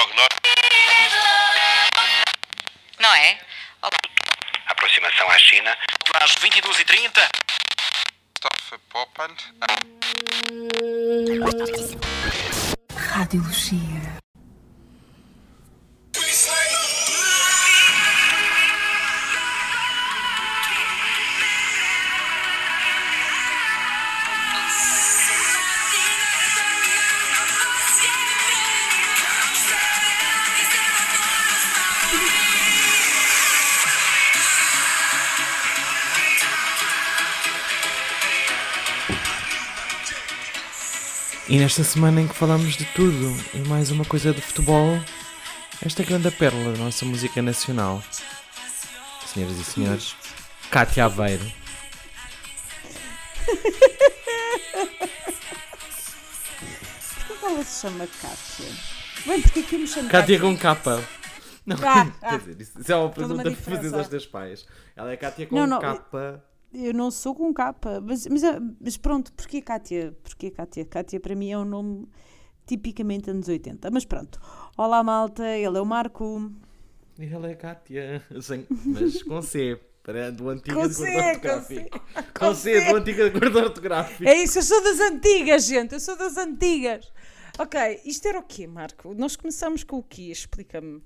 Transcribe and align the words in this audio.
prognóstico. 0.00 0.48
Não 2.98 3.14
é? 3.14 3.38
Olá. 3.82 3.98
Aproximação 4.66 5.28
à 5.30 5.38
China. 5.38 5.76
Às 6.20 6.34
22h30. 6.36 7.28
Stoffe 8.38 8.78
Poppand. 8.88 9.36
E 41.50 41.58
nesta 41.58 41.82
semana 41.82 42.20
em 42.20 42.28
que 42.28 42.34
falamos 42.34 42.76
de 42.76 42.84
tudo 42.94 43.34
e 43.52 43.58
mais 43.68 43.90
uma 43.90 44.04
coisa 44.04 44.32
de 44.32 44.40
futebol, 44.40 44.98
esta 45.84 46.02
grande 46.04 46.30
pérola 46.30 46.72
da 46.72 46.78
nossa 46.78 47.04
música 47.04 47.42
nacional. 47.42 48.02
Senhoras 49.26 49.58
e 49.58 49.64
senhores, 49.64 50.16
Cátia 50.70 51.04
Aveiro. 51.04 51.44
Porquê 57.26 57.34
que 57.38 57.44
ela 57.46 57.64
se 57.64 57.80
chama 57.80 58.06
Kátia? 58.06 58.66
Bem, 59.26 59.42
porque 59.42 59.60
aqui 59.60 59.78
me 59.78 59.86
chamo 59.86 60.08
Cátia 60.08 60.40
com 60.40 60.56
capa. 60.56 61.02
Não, 61.66 61.76
Ah, 61.82 62.06
ah. 62.22 62.30
quer 62.30 62.38
dizer, 62.38 62.60
isso, 62.60 62.92
é 62.92 62.96
uma 62.96 63.10
pergunta 63.10 63.42
fazes 63.42 63.58
diferença. 63.58 63.96
aos 63.98 64.08
teus 64.08 64.26
pais. 64.26 64.66
Ela 64.96 65.12
é 65.12 65.16
Cátia 65.16 65.46
com 65.46 65.56
Não, 65.56 65.66
não, 65.66 65.80
capa. 65.80 66.42
Eu 66.72 66.94
não 66.94 67.10
sou 67.10 67.34
com 67.34 67.52
capa, 67.52 68.00
mas, 68.00 68.26
mas, 68.26 68.42
é- 68.44 68.60
mas 68.80 68.96
pronto, 68.96 69.32
porquê 69.32 69.60
Kátia? 69.60 70.16
Porquê 70.22 70.50
Kátia? 70.50 70.84
Kátia 70.84 71.18
para 71.18 71.34
mim 71.34 71.50
é 71.50 71.58
um 71.58 71.64
nome 71.64 72.08
tipicamente 72.66 73.28
anos 73.30 73.48
80. 73.48 73.90
Mas 73.90 74.04
pronto. 74.04 74.40
Olá 74.76 75.02
malta, 75.02 75.44
ele 75.48 75.76
é 75.76 75.80
o 75.80 75.84
Marco. 75.84 76.52
E 77.18 77.26
ela 77.26 77.50
é 77.50 77.54
Cátia, 77.54 78.22
sem, 78.40 78.66
mas 78.86 79.22
com 79.22 79.42
C. 79.42 79.78
Para, 80.02 80.32
do 80.32 80.48
antigo 80.48 80.80
Com 80.80 80.88
de 80.88 80.94
C, 80.94 81.04
com 81.12 81.18
ortográfico. 81.18 81.74
C, 81.74 81.90
Com 82.32 82.46
com 82.46 82.54
C, 82.54 82.80
C. 82.80 82.88
do 82.90 82.96
antigo 82.96 83.30
de 83.50 83.58
ortográfico. 83.58 84.28
É 84.28 84.42
isso, 84.42 84.58
eu 84.58 84.62
sou 84.62 84.82
das 84.82 84.98
antigas, 85.00 85.66
gente, 85.66 85.92
eu 85.92 86.00
sou 86.00 86.16
das 86.16 86.36
antigas. 86.38 87.12
Ok, 87.58 88.00
isto 88.06 88.26
era 88.26 88.38
o 88.38 88.42
quê, 88.42 88.66
Marco? 88.66 89.12
Nós 89.12 89.36
começamos 89.36 89.84
com 89.84 89.98
o 89.98 90.02
quê? 90.02 90.30
Explica-me. 90.30 91.02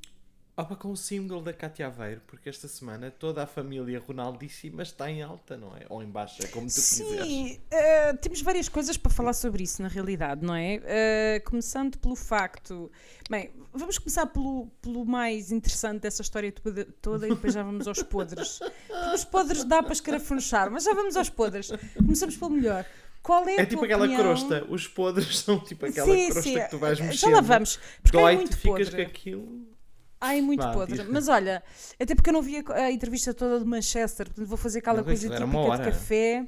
Opa, 0.57 0.77
com 0.77 0.93
o 0.93 0.97
single 0.97 1.43
da 1.43 1.53
Cátia 1.53 1.89
Aveiro, 1.89 2.21
porque 2.29 2.49
esta 2.49 2.69
semana 2.69 3.11
toda 3.11 3.43
a 3.43 3.47
família 3.47 3.99
Ronaldíssima 3.99 4.85
está 4.85 5.11
em 5.11 5.21
alta, 5.21 5.57
não 5.57 5.77
é? 5.77 5.81
Ou 5.89 6.01
em 6.01 6.07
baixa, 6.07 6.47
como 6.47 6.69
tu 6.69 6.75
quiseres. 6.77 7.27
Sim, 7.27 7.61
eh, 7.73 8.13
temos 8.13 8.41
várias 8.41 8.69
coisas 8.69 8.97
para 8.97 9.11
falar 9.11 9.33
sobre 9.33 9.65
isso, 9.65 9.83
na 9.83 9.89
realidade, 9.89 10.47
não 10.47 10.55
é? 10.55 10.81
Eh, 10.85 11.43
começando 11.45 11.99
pelo 11.99 12.15
facto. 12.15 12.89
Bem, 13.29 13.51
vamos 13.73 13.99
começar 13.99 14.27
pelo, 14.27 14.69
pelo 14.81 15.05
mais 15.05 15.51
interessante 15.51 16.03
dessa 16.03 16.23
história 16.23 16.53
toda, 16.53 16.85
toda 17.03 17.27
e 17.27 17.31
depois 17.31 17.53
já 17.53 17.65
vamos 17.65 17.89
aos 17.89 18.05
podres. 18.05 18.61
Porque 18.61 19.15
os 19.17 19.25
podres 19.25 19.65
dá 19.65 19.83
para 19.83 19.93
escarafunchar, 19.93 20.71
mas 20.71 20.85
já 20.85 20.95
vamos 20.95 21.17
aos 21.17 21.29
podres. 21.31 21.73
Começamos 21.97 22.37
pelo 22.37 22.53
melhor. 22.53 22.87
Qual 23.25 23.49
é 23.49 23.57
É 23.57 23.67
tipo 23.67 23.85
aquela 23.85 24.05
opinião? 24.05 24.23
crosta, 24.23 24.65
os 24.69 24.87
podres 24.87 25.37
são 25.41 25.59
tipo 25.59 25.85
aquela 25.87 26.07
Sim, 26.07 26.25
crosta 26.31 26.43
sim, 26.43 26.55
que 26.55 26.71
tu 26.71 26.79
vais 26.79 26.97
já 26.99 27.05
mexendo. 27.07 27.33
lá 27.33 27.41
vamos, 27.41 27.77
porque 28.01 28.17
é 28.17 28.21
Dói-te, 28.21 28.37
muito 28.37 28.57
ficas 28.57 28.89
podre. 28.91 29.05
com 29.05 29.11
aquilo. 29.11 29.74
Ai, 30.25 30.41
muito 30.41 30.63
Vá, 30.63 30.73
podre. 30.73 30.99
diz. 30.99 31.09
Mas 31.09 31.29
olha, 31.29 31.63
até 32.01 32.15
porque 32.15 32.31
eu 32.31 32.35
não 32.35 32.43
vi 32.43 32.65
a, 32.67 32.75
a 32.75 32.91
entrevista 32.93 33.33
toda 33.35 33.59
de 33.61 33.65
Manchester, 33.65 34.27
portanto 34.27 34.47
vou 34.47 34.57
fazer 34.59 34.79
aquela 34.81 34.99
Não, 34.99 35.05
coisa 35.05 35.29
típica 35.29 35.77
de 35.79 35.83
café. 35.85 36.47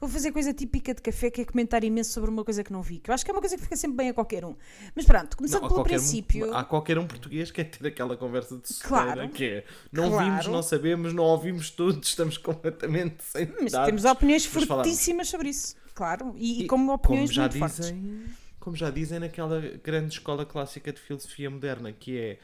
Vou 0.00 0.08
fazer 0.10 0.32
coisa 0.32 0.52
típica 0.52 0.92
de 0.92 1.00
café, 1.00 1.30
que 1.30 1.40
é 1.40 1.44
comentar 1.46 1.82
imenso 1.82 2.10
sobre 2.12 2.28
uma 2.28 2.44
coisa 2.44 2.62
que 2.62 2.70
não 2.72 2.82
vi. 2.82 2.98
Que 2.98 3.08
eu 3.10 3.14
acho 3.14 3.24
que 3.24 3.30
é 3.30 3.34
uma 3.34 3.40
coisa 3.40 3.56
que 3.56 3.62
fica 3.62 3.76
sempre 3.76 3.96
bem 3.96 4.08
a 4.10 4.12
qualquer 4.14 4.44
um. 4.44 4.54
Mas 4.94 5.06
pronto, 5.06 5.34
começando 5.36 5.62
Não, 5.62 5.68
pelo 5.68 5.80
qualquer 5.80 5.96
um- 5.96 6.02
princípio. 6.02 6.54
há 6.54 6.62
qualquer 6.64 6.98
um 6.98 7.06
português 7.06 7.50
que 7.50 7.60
é 7.62 7.64
ter 7.64 7.86
aquela 7.86 8.14
conversa 8.16 8.58
de 8.58 8.68
soteira 8.70 9.12
Claro. 9.14 9.28
que 9.30 9.44
é 9.44 9.64
não 9.90 10.10
Claro. 10.10 10.24
vimos, 10.30 10.46
não 10.48 10.62
sabemos, 10.62 11.14
não 11.14 11.22
ouvimos 11.24 11.70
tudo, 11.70 12.02
estamos 12.02 12.36
completamente 12.36 13.22
sem 13.22 13.46
Mas 13.62 13.72
dados. 13.72 13.86
temos 13.86 14.04
opiniões 14.04 14.44
fortíssimas 14.44 15.28
sobre 15.28 15.48
isso. 15.50 15.74
Claro. 15.94 16.34
E, 16.36 16.62
e 16.62 16.64
E 16.64 16.66
como 16.66 16.92
opiniões 16.92 17.32
já 17.32 17.42
muito 17.42 17.58
fortes. 17.58 17.76
dizem, 17.76 18.24
Como 18.60 18.76
já 18.76 18.90
dizem 18.90 19.20
naquela 19.20 19.60
grande 19.82 20.12
escola 20.14 20.44
clássica 20.44 20.92
de 20.92 21.00
filosofia 21.00 21.48
moderna 21.48 21.92
que 21.92 22.18
é 22.18 22.38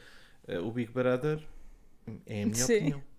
o 0.63 0.71
Big 0.71 0.91
Brother, 0.91 1.41
é 2.25 2.43
a 2.43 2.45
minha 2.45 2.55
Sim. 2.55 2.75
opinião. 2.75 3.03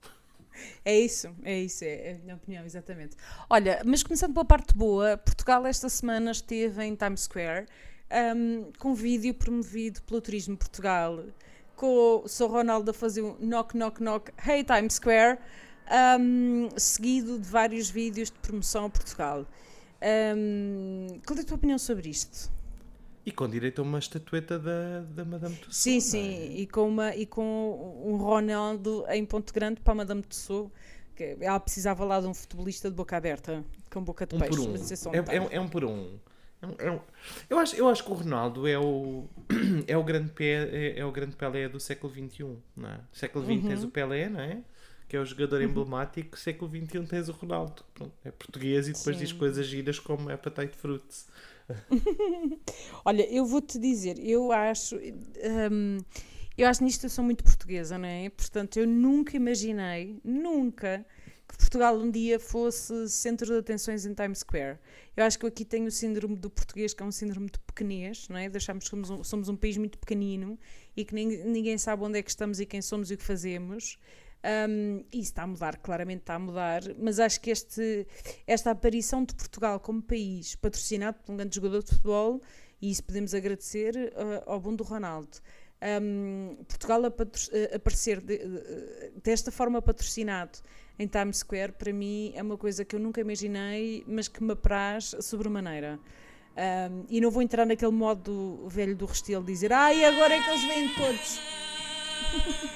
É 0.85 0.95
isso, 1.01 1.35
é 1.45 1.61
isso, 1.61 1.83
é 1.83 1.89
é 1.89 2.13
a 2.13 2.19
minha 2.19 2.35
opinião, 2.35 2.65
exatamente. 2.65 3.17
Olha, 3.49 3.81
mas 3.87 4.03
começando 4.03 4.35
pela 4.35 4.45
parte 4.45 4.75
boa, 4.75 5.17
Portugal 5.17 5.67
esta 5.67 5.89
semana 5.89 6.31
esteve 6.31 6.85
em 6.85 6.95
Times 6.95 7.23
Square 7.23 7.67
um, 8.13 8.71
com 8.79 8.91
um 8.91 8.95
vídeo 8.95 9.35
promovido 9.35 10.03
pelo 10.03 10.21
Turismo 10.21 10.57
Portugal, 10.57 11.25
com 11.75 12.23
o 12.25 12.29
Sr. 12.29 12.51
Ronaldo 12.51 12.91
a 12.91 12.95
fazer 12.95 13.23
um 13.23 13.37
knock, 13.41 13.77
knock, 13.77 14.03
knock, 14.03 14.31
hey 14.47 14.63
Times 14.63 14.95
Square, 14.95 15.39
um, 16.21 16.69
seguido 16.77 17.39
de 17.39 17.49
vários 17.49 17.91
vídeos 17.91 18.31
de 18.31 18.39
promoção 18.39 18.87
a 18.87 18.91
Portugal. 18.91 19.47
Um, 20.37 21.21
qual 21.27 21.39
é 21.39 21.43
a 21.43 21.45
tua 21.45 21.57
opinião 21.57 21.79
sobre 21.79 22.11
isto? 22.11 22.51
E 23.25 23.31
com 23.31 23.49
direito 23.49 23.81
a 23.81 23.83
uma 23.85 23.99
estatueta 24.01 24.59
da, 24.59 25.01
da 25.03 25.25
Madame 25.25 25.55
Tussauds. 25.57 25.77
Sim, 25.77 25.95
não 25.95 26.01
sim, 26.01 26.35
é? 26.35 26.47
e 26.47 26.67
com, 26.67 26.89
uma, 26.89 27.15
e 27.15 27.25
com 27.25 28.03
um 28.05 28.17
Ronaldo 28.17 29.05
em 29.09 29.25
ponto 29.25 29.53
grande 29.55 29.81
para 29.81 29.93
a 29.93 29.97
Madame 29.97 30.23
Tussauds, 30.23 30.73
que 31.15 31.37
ela 31.41 31.61
precisava 31.61 32.05
lá 32.05 32.21
de 32.21 32.27
um 32.27 32.35
futebolista 32.35 32.91
de 32.91 32.97
boca 32.97 33.17
aberta, 33.17 33.65
com 33.93 34.03
boca 34.03 34.27
de 34.27 34.35
Um 34.35 34.39
peixe. 34.41 34.57
por 34.57 34.61
um. 34.61 34.75
é 34.75 35.21
um 35.21 35.25
É, 35.31 35.37
é- 35.37 35.57
é 35.57 35.61
um 35.61 35.69
por 35.69 35.85
um. 35.85 36.19
É 36.61 36.67
um- 36.67 36.75
é 36.79 36.91
um- 36.91 37.01
Eu, 37.51 37.59
acho, 37.59 37.77
eu 37.77 37.89
acho 37.89 38.05
que 38.05 38.11
o 38.11 38.15
Ronaldo 38.15 38.67
é 38.67 38.79
o, 38.79 39.29
é 39.87 39.97
o 39.97 40.03
grande 40.03 40.31
pé, 40.33 40.69
é, 40.73 40.99
é 40.99 41.05
o 41.05 41.13
grande 41.13 41.37
Pelé 41.37 41.69
do 41.69 41.79
século 41.79 42.13
XXI. 42.13 42.57
Não 42.77 42.89
é? 42.89 43.01
Século 43.13 43.45
XX 43.45 43.63
Uhum. 43.63 43.69
tens 43.69 43.85
o 43.85 43.89
Pelé, 43.89 44.29
não 44.29 44.41
é? 44.41 44.63
Que 45.09 45.17
é 45.17 45.21
o 45.21 45.25
jogador 45.25 45.61
emblemático. 45.63 46.37
Século 46.39 46.71
XXI 46.71 47.07
tens 47.07 47.29
o 47.29 47.33
Ronaldo. 47.33 47.85
Pronto, 47.95 48.13
é 48.25 48.31
português 48.33 48.89
e 48.89 48.93
depois 48.93 49.17
diz 49.19 49.31
Sim. 49.31 49.39
coisas 49.39 49.67
giras 49.67 49.99
como 50.01 50.31
é 50.31 50.35
Appetite 50.35 50.77
Fruits. 50.77 51.29
Olha, 53.05 53.29
eu 53.33 53.45
vou-te 53.45 53.79
dizer, 53.79 54.19
eu 54.19 54.53
acho. 54.53 54.97
hum, 55.71 55.99
eu 56.57 56.69
acho 56.69 56.85
nisto 56.85 57.05
eu 57.07 57.11
sou 57.11 57.25
muito 57.25 57.43
portuguesa, 57.45 57.99
não 57.99 58.09
é? 58.09 58.29
Portanto, 58.31 58.79
eu 58.79 58.87
nunca 58.87 59.37
imaginei, 59.37 60.21
nunca, 60.23 61.05
que 61.49 61.57
Portugal 61.57 61.97
um 61.99 62.11
dia 62.11 62.39
fosse 62.39 63.09
centro 63.09 63.47
de 63.47 63.59
atenções 63.59 64.05
em 64.07 64.15
Times 64.15 64.39
Square. 64.41 64.79
Eu 65.17 65.25
acho 65.25 65.39
que 65.39 65.45
eu 65.45 65.49
aqui 65.49 65.65
tenho 65.65 65.87
o 65.87 65.91
síndrome 65.91 66.37
do 66.37 66.51
português, 66.51 66.93
que 66.95 67.03
é 67.03 67.07
um 67.07 67.13
síndrome 67.13 67.47
de 67.51 67.59
pequenez, 67.61 68.29
não 68.29 68.37
é? 68.37 68.49
De 68.49 68.57
acharmos 68.57 68.85
que 68.85 68.91
somos 68.91 69.11
um, 69.11 69.25
somos 69.25 69.49
um 69.49 69.57
país 69.57 69.77
muito 69.79 69.99
pequenino 69.99 70.59
e 70.97 71.05
que 71.05 71.15
nin- 71.15 71.45
ninguém 71.45 71.79
sabe 71.79 72.03
onde 72.05 72.19
é 72.19 72.23
que 72.23 72.31
estamos 72.31 72.61
e 72.61 72.67
quem 72.67 72.83
somos 72.83 73.11
e 73.11 73.15
o 73.15 73.19
que 73.19 73.25
fazemos. 73.25 73.99
Um, 74.45 75.05
e 75.13 75.21
está 75.21 75.45
a 75.45 75.47
mudar, 75.47 75.77
claramente 75.77 76.23
está 76.23 76.35
a 76.35 76.39
mudar, 76.39 76.83
mas 76.99 77.21
acho 77.21 77.41
que 77.41 77.49
este, 77.51 78.05
esta 78.45 78.73
aparição 78.73 79.25
de 79.25 79.35
Portugal 79.37 79.79
como 79.79 80.03
país 80.03 80.57
patrocinado 80.57 81.19
por 81.25 81.33
um 81.33 81.37
grande 81.37 81.55
jogador 81.55 81.81
de 81.85 81.91
futebol, 81.91 82.43
e 82.81 82.91
isso 82.91 83.05
podemos 83.05 83.35
agradecer 83.35 83.95
uh, 84.17 84.51
ao 84.51 84.59
bom 84.61 84.75
do 84.75 84.83
Ronaldo. 84.83 85.39
Um, 86.01 86.57
Portugal 86.67 87.05
a 87.05 87.09
aparecer 87.77 88.21
de- 88.21 88.39
de- 88.39 89.13
desta 89.23 89.53
forma 89.53 89.81
patrocinado 89.81 90.59
em 90.99 91.07
Times 91.07 91.39
Square, 91.39 91.73
para 91.73 91.93
mim 91.93 92.33
é 92.35 92.43
uma 92.43 92.57
coisa 92.59 92.85
que 92.85 92.97
eu 92.97 93.01
nunca 93.01 93.21
imaginei, 93.21 94.03
mas 94.09 94.27
que 94.27 94.43
me 94.43 94.53
apraz 94.53 95.15
sobremaneira. 95.21 96.01
Um, 96.57 97.05
e 97.09 97.21
não 97.21 97.31
vou 97.31 97.43
entrar 97.43 97.65
naquele 97.65 97.93
modo 97.93 98.67
velho 98.69 98.95
do 98.97 99.07
Restelo 99.07 99.45
dizer 99.45 99.73
ai, 99.73 100.05
agora 100.05 100.35
é 100.35 100.43
que 100.43 100.51
eles 100.51 100.65
vêm 100.65 100.89
todos. 100.95 101.41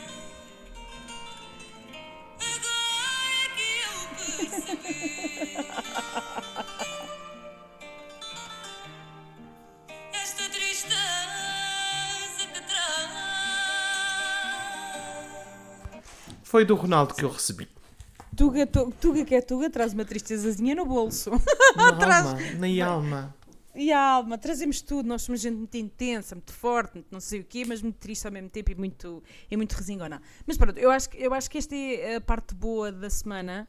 Foi 16.46 16.64
do 16.64 16.76
Ronaldo 16.76 17.12
que 17.12 17.25
eu 17.25 17.28
recebi. 17.28 17.69
Tuga, 18.37 18.66
tu- 18.66 18.93
tuga 19.00 19.25
que 19.25 19.34
é 19.34 19.40
Tuga, 19.40 19.69
traz 19.69 19.93
uma 19.93 20.04
tristezazinha 20.04 20.75
no 20.76 20.87
bolso. 20.87 21.31
Na 21.75 21.93
Traz- 21.98 22.26
alma, 22.26 22.40
na 22.69 22.87
alma. 22.87 23.34
E 23.75 23.93
a 23.93 24.00
alma, 24.00 24.38
trazemos 24.38 24.81
tudo, 24.81 25.06
nós 25.06 25.22
somos 25.22 25.40
gente 25.40 25.56
muito 25.56 25.76
intensa, 25.76 26.34
muito 26.37 26.52
forte, 26.52 26.94
muito 26.94 27.08
não 27.10 27.20
sei 27.20 27.40
o 27.40 27.44
quê, 27.44 27.64
mas 27.66 27.82
muito 27.82 27.96
triste 27.96 28.25
ao 28.26 28.32
mesmo 28.32 28.48
tempo 28.48 28.70
e 28.70 28.75
muito, 28.75 29.22
e 29.50 29.56
muito 29.56 29.72
resingona. 29.75 30.22
Mas 30.46 30.56
pronto, 30.56 30.78
eu 30.78 30.90
acho, 30.90 31.10
que- 31.10 31.19
eu 31.19 31.34
acho 31.34 31.50
que 31.50 31.58
esta 31.58 31.75
é 31.75 32.16
a 32.16 32.20
parte 32.20 32.54
boa 32.54 32.92
da 32.92 33.10
semana, 33.10 33.66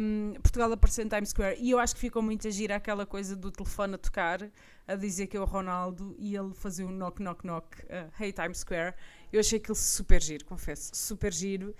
Um, 0.00 0.32
Portugal 0.42 0.72
apareceu 0.72 1.04
em 1.04 1.08
Times 1.08 1.28
Square 1.28 1.58
e 1.60 1.70
eu 1.72 1.78
acho 1.78 1.94
que 1.94 2.00
ficou 2.00 2.22
muito 2.22 2.48
a 2.48 2.50
gira 2.50 2.76
aquela 2.76 3.04
coisa 3.04 3.36
do 3.36 3.50
telefone 3.50 3.96
a 3.96 3.98
tocar, 3.98 4.40
a 4.88 4.94
dizer 4.96 5.26
que 5.26 5.36
é 5.36 5.40
o 5.40 5.44
Ronaldo 5.44 6.16
e 6.18 6.34
ele 6.34 6.54
fazer 6.54 6.84
um 6.84 6.90
knock 6.90 7.22
knock 7.22 7.46
knock, 7.46 7.66
uh, 7.82 8.10
hey 8.18 8.32
Times 8.32 8.58
Square. 8.60 8.94
Eu 9.32 9.40
achei 9.40 9.58
aquilo 9.58 9.74
super 9.74 10.22
giro, 10.22 10.44
confesso, 10.44 10.90
super 10.94 11.32
giro. 11.32 11.74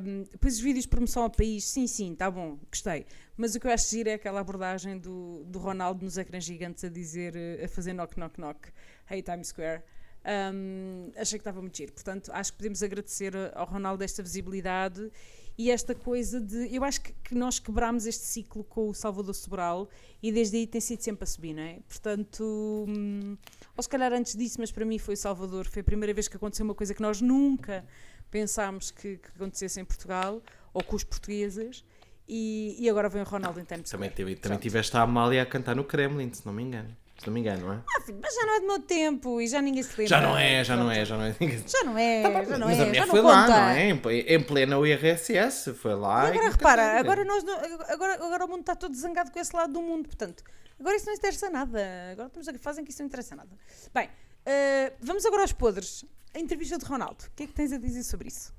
Um, 0.00 0.22
depois 0.22 0.54
os 0.54 0.60
vídeos 0.60 0.84
de 0.84 0.88
promoção 0.88 1.24
ao 1.24 1.30
país, 1.30 1.64
sim, 1.64 1.86
sim, 1.86 2.14
tá 2.14 2.30
bom, 2.30 2.58
gostei. 2.70 3.04
Mas 3.36 3.54
o 3.54 3.60
que 3.60 3.66
eu 3.66 3.70
acho 3.70 3.90
giro 3.90 4.08
é 4.08 4.14
aquela 4.14 4.40
abordagem 4.40 4.98
do, 4.98 5.44
do 5.44 5.58
Ronaldo 5.58 6.04
nos 6.04 6.16
ecrãs 6.16 6.44
gigantes 6.44 6.84
a 6.84 6.88
dizer, 6.88 7.36
eh, 7.36 7.64
a 7.64 7.68
fazer 7.68 7.92
knock 7.92 8.16
knock 8.16 8.38
knock, 8.40 8.68
hey 9.10 9.22
Times 9.22 9.48
Square. 9.48 9.82
Um, 10.24 11.10
achei 11.16 11.38
que 11.38 11.42
estava 11.42 11.60
muito 11.60 11.76
giro. 11.76 11.92
Portanto, 11.92 12.30
acho 12.32 12.52
que 12.52 12.58
podemos 12.58 12.82
agradecer 12.82 13.34
ao 13.54 13.66
Ronaldo 13.66 14.02
esta 14.02 14.22
visibilidade 14.22 15.10
e 15.58 15.72
esta 15.72 15.92
coisa 15.92 16.40
de. 16.40 16.72
Eu 16.72 16.84
acho 16.84 17.00
que, 17.00 17.12
que 17.12 17.34
nós 17.34 17.58
quebramos 17.58 18.06
este 18.06 18.24
ciclo 18.24 18.62
com 18.62 18.88
o 18.88 18.94
Salvador 18.94 19.34
Sobral 19.34 19.88
e 20.22 20.30
desde 20.30 20.56
aí 20.56 20.66
tem 20.68 20.80
sido 20.80 21.02
sempre 21.02 21.24
a 21.24 21.26
subir, 21.26 21.52
não 21.52 21.62
é? 21.62 21.80
Portanto, 21.88 22.86
hum, 22.88 23.36
ou 23.76 23.82
se 23.82 23.88
calhar 23.88 24.12
antes 24.12 24.36
disso, 24.36 24.60
mas 24.60 24.70
para 24.70 24.84
mim 24.84 25.00
foi 25.00 25.14
o 25.14 25.16
Salvador. 25.16 25.66
Foi 25.66 25.80
a 25.80 25.84
primeira 25.84 26.14
vez 26.14 26.28
que 26.28 26.36
aconteceu 26.36 26.64
uma 26.64 26.76
coisa 26.76 26.94
que 26.94 27.02
nós 27.02 27.20
nunca 27.20 27.84
pensámos 28.30 28.92
que, 28.92 29.16
que 29.16 29.28
acontecesse 29.34 29.80
em 29.80 29.84
Portugal 29.84 30.40
ou 30.72 30.84
com 30.84 30.94
os 30.94 31.02
portugueses. 31.02 31.84
E, 32.28 32.76
e 32.78 32.88
agora 32.88 33.08
vem 33.08 33.22
o 33.22 33.24
Ronaldo 33.24 33.58
em 33.58 33.64
Times 33.64 33.90
Também, 33.90 34.10
tive, 34.10 34.36
também 34.36 34.58
tiveste 34.58 34.94
a 34.96 35.00
Amália 35.00 35.42
a 35.42 35.46
cantar 35.46 35.74
no 35.74 35.82
Kremlin, 35.82 36.30
se 36.32 36.44
não 36.44 36.52
me 36.52 36.62
engano. 36.62 36.94
Se 37.18 37.26
não 37.26 37.34
me 37.34 37.40
engano, 37.40 37.66
não 37.66 37.72
é? 37.72 37.82
ah, 37.96 38.00
filho, 38.02 38.18
mas 38.22 38.32
já 38.32 38.46
não 38.46 38.54
é 38.56 38.60
do 38.60 38.66
meu 38.68 38.78
tempo 38.78 39.40
e 39.40 39.48
já 39.48 39.60
ninguém 39.60 39.82
se 39.82 39.90
lembra. 39.90 40.06
Já 40.06 40.20
não 40.20 40.38
é, 40.38 40.62
já 40.62 40.76
não 40.76 40.88
é, 40.90 41.04
já 41.04 41.16
não 41.18 41.24
é. 41.24 41.32
Já 41.66 41.84
não 41.84 41.98
é, 41.98 42.22
já 42.46 42.58
não 42.58 42.66
Mas 42.68 42.78
é. 42.78 42.82
a 42.82 42.86
mulher 42.86 43.06
foi 43.08 43.20
lá, 43.20 43.40
conta. 43.46 43.60
não 43.60 43.68
é? 43.70 43.88
Em 43.88 43.96
ple- 43.98 44.20
Em 44.28 44.40
plena 44.42 44.78
URSS, 44.78 45.74
foi 45.74 45.94
lá. 45.96 46.26
E 46.26 46.28
agora 46.30 46.46
e 46.46 46.50
repara, 46.50 47.00
agora, 47.00 47.24
nós 47.24 47.44
agora, 47.88 48.14
agora 48.14 48.44
o 48.44 48.48
mundo 48.48 48.60
está 48.60 48.76
todo 48.76 48.94
zangado 48.94 49.32
com 49.32 49.38
esse 49.40 49.54
lado 49.54 49.72
do 49.72 49.82
mundo, 49.82 50.06
portanto, 50.06 50.44
agora 50.78 50.94
isso 50.94 51.06
não 51.06 51.14
interessa 51.14 51.50
nada. 51.50 51.80
Agora 52.12 52.28
estamos 52.28 52.48
a 52.48 52.58
fazem 52.58 52.84
que 52.84 52.92
isso 52.92 53.02
não 53.02 53.06
interessa 53.08 53.34
nada. 53.34 53.50
Bem, 53.92 54.08
eh, 54.46 54.92
vamos 55.00 55.26
agora 55.26 55.42
aos 55.42 55.52
podres. 55.52 56.04
A 56.34 56.38
entrevista 56.38 56.78
de 56.78 56.84
Ronaldo. 56.84 57.24
O 57.24 57.30
que 57.34 57.42
é 57.42 57.46
que 57.48 57.52
tens 57.52 57.72
a 57.72 57.78
dizer 57.78 58.04
sobre 58.04 58.28
isso? 58.28 58.54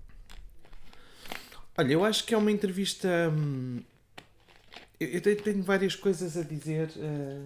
Olha, 1.78 1.94
eu 1.94 2.04
acho 2.04 2.26
que 2.26 2.34
é 2.34 2.38
uma 2.38 2.52
entrevista. 2.52 3.08
hum, 3.32 3.82
Eu, 5.00 5.08
eu 5.08 5.22
tenho, 5.38 5.64
várias 5.64 5.96
coisas 5.96 6.36
a 6.36 6.42
dizer. 6.44 6.92
eh, 6.98 7.42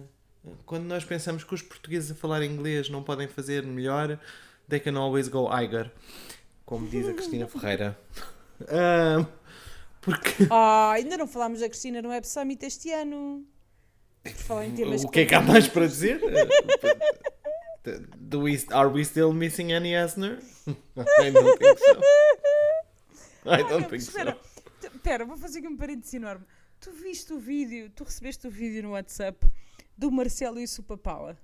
quando 0.66 0.84
nós 0.84 1.04
pensamos 1.04 1.44
que 1.44 1.54
os 1.54 1.62
portugueses 1.62 2.10
a 2.10 2.14
falar 2.14 2.42
inglês 2.42 2.88
não 2.88 3.02
podem 3.02 3.26
fazer 3.28 3.62
melhor, 3.64 4.18
they 4.68 4.78
can 4.80 4.96
always 4.98 5.28
go 5.28 5.48
Iger. 5.52 5.90
Como 6.64 6.86
diz 6.88 7.08
a 7.08 7.12
Cristina 7.14 7.46
Ferreira. 7.46 7.98
Ah, 8.68 9.26
porque. 10.00 10.46
Ah, 10.48 10.92
ainda 10.92 11.16
não 11.16 11.26
falámos 11.26 11.58
da 11.58 11.68
Cristina 11.68 12.00
no 12.00 12.10
Web 12.10 12.24
Summit 12.24 12.64
este 12.64 12.92
ano. 12.92 13.44
Por 14.22 14.32
falar 14.32 14.66
em 14.66 14.74
temas 14.76 15.02
O 15.02 15.08
que 15.08 15.20
é 15.20 15.26
que 15.26 15.34
há 15.34 15.40
mais 15.40 15.66
para 15.66 15.88
dizer? 15.88 16.20
Do 18.16 18.42
we, 18.42 18.64
are 18.72 18.88
we 18.88 19.04
still 19.04 19.32
missing 19.32 19.72
Annie 19.72 19.96
Asner? 19.96 20.38
I 21.18 21.30
don't 21.30 21.58
think 21.58 21.78
so. 21.78 22.00
I 23.44 23.56
don't 23.58 23.72
Olha, 23.74 23.88
think 23.88 24.02
so. 24.02 24.10
espera, 24.10 24.38
t- 24.80 24.86
espera, 24.86 25.24
vou 25.26 25.36
fazer 25.36 25.58
aqui 25.58 25.68
um 25.68 25.76
parênteses 25.76 26.14
enorme. 26.14 26.46
Tu 26.80 26.90
viste 26.92 27.32
o 27.32 27.38
vídeo, 27.38 27.90
tu 27.90 28.04
recebeste 28.04 28.46
o 28.46 28.50
vídeo 28.50 28.84
no 28.84 28.92
WhatsApp 28.92 29.44
do 29.96 30.10
Marcelo 30.10 30.58
e 30.60 30.64
o 30.64 30.68
Supapaua? 30.68 31.36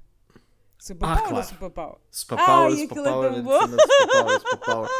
Supapaua 0.78 1.18
Ah, 1.18 1.22
ou 1.22 1.28
claro. 1.28 2.00
Superpower, 2.10 2.72
Ai, 2.72 2.72
é 2.72 2.76
superpower, 2.88 3.32
tão 3.32 3.42
bom. 3.42 3.60
superpower, 3.60 4.40
superpower. 4.40 4.90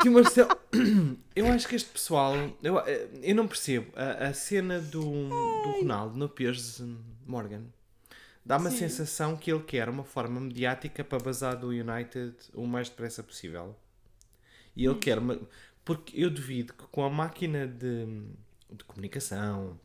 Que 0.00 0.08
o 0.08 0.12
Marcelo. 0.12 0.50
Eu 1.34 1.46
acho 1.52 1.66
que 1.68 1.74
este 1.76 1.88
pessoal. 1.90 2.34
Eu, 2.62 2.76
eu 3.22 3.34
não 3.34 3.46
percebo. 3.48 3.92
A, 3.96 4.28
a 4.28 4.34
cena 4.34 4.80
do, 4.80 5.00
do 5.00 5.70
Ronaldo 5.80 6.16
no 6.16 6.28
Piers 6.28 6.80
Morgan 7.26 7.64
dá-me 8.44 8.68
a 8.68 8.70
sensação 8.70 9.36
que 9.36 9.52
ele 9.52 9.62
quer 9.62 9.88
uma 9.88 10.04
forma 10.04 10.40
mediática 10.40 11.04
para 11.04 11.18
bazar 11.18 11.56
do 11.56 11.68
United 11.68 12.34
o 12.54 12.66
mais 12.66 12.88
depressa 12.88 13.22
possível. 13.22 13.76
E 14.74 14.84
ele 14.84 14.96
quer. 14.96 15.18
Uma, 15.18 15.38
porque 15.84 16.20
eu 16.22 16.30
duvido 16.30 16.72
que 16.74 16.84
com 16.88 17.04
a 17.04 17.10
máquina 17.10 17.66
de, 17.66 18.06
de 18.70 18.84
comunicação, 18.84 19.78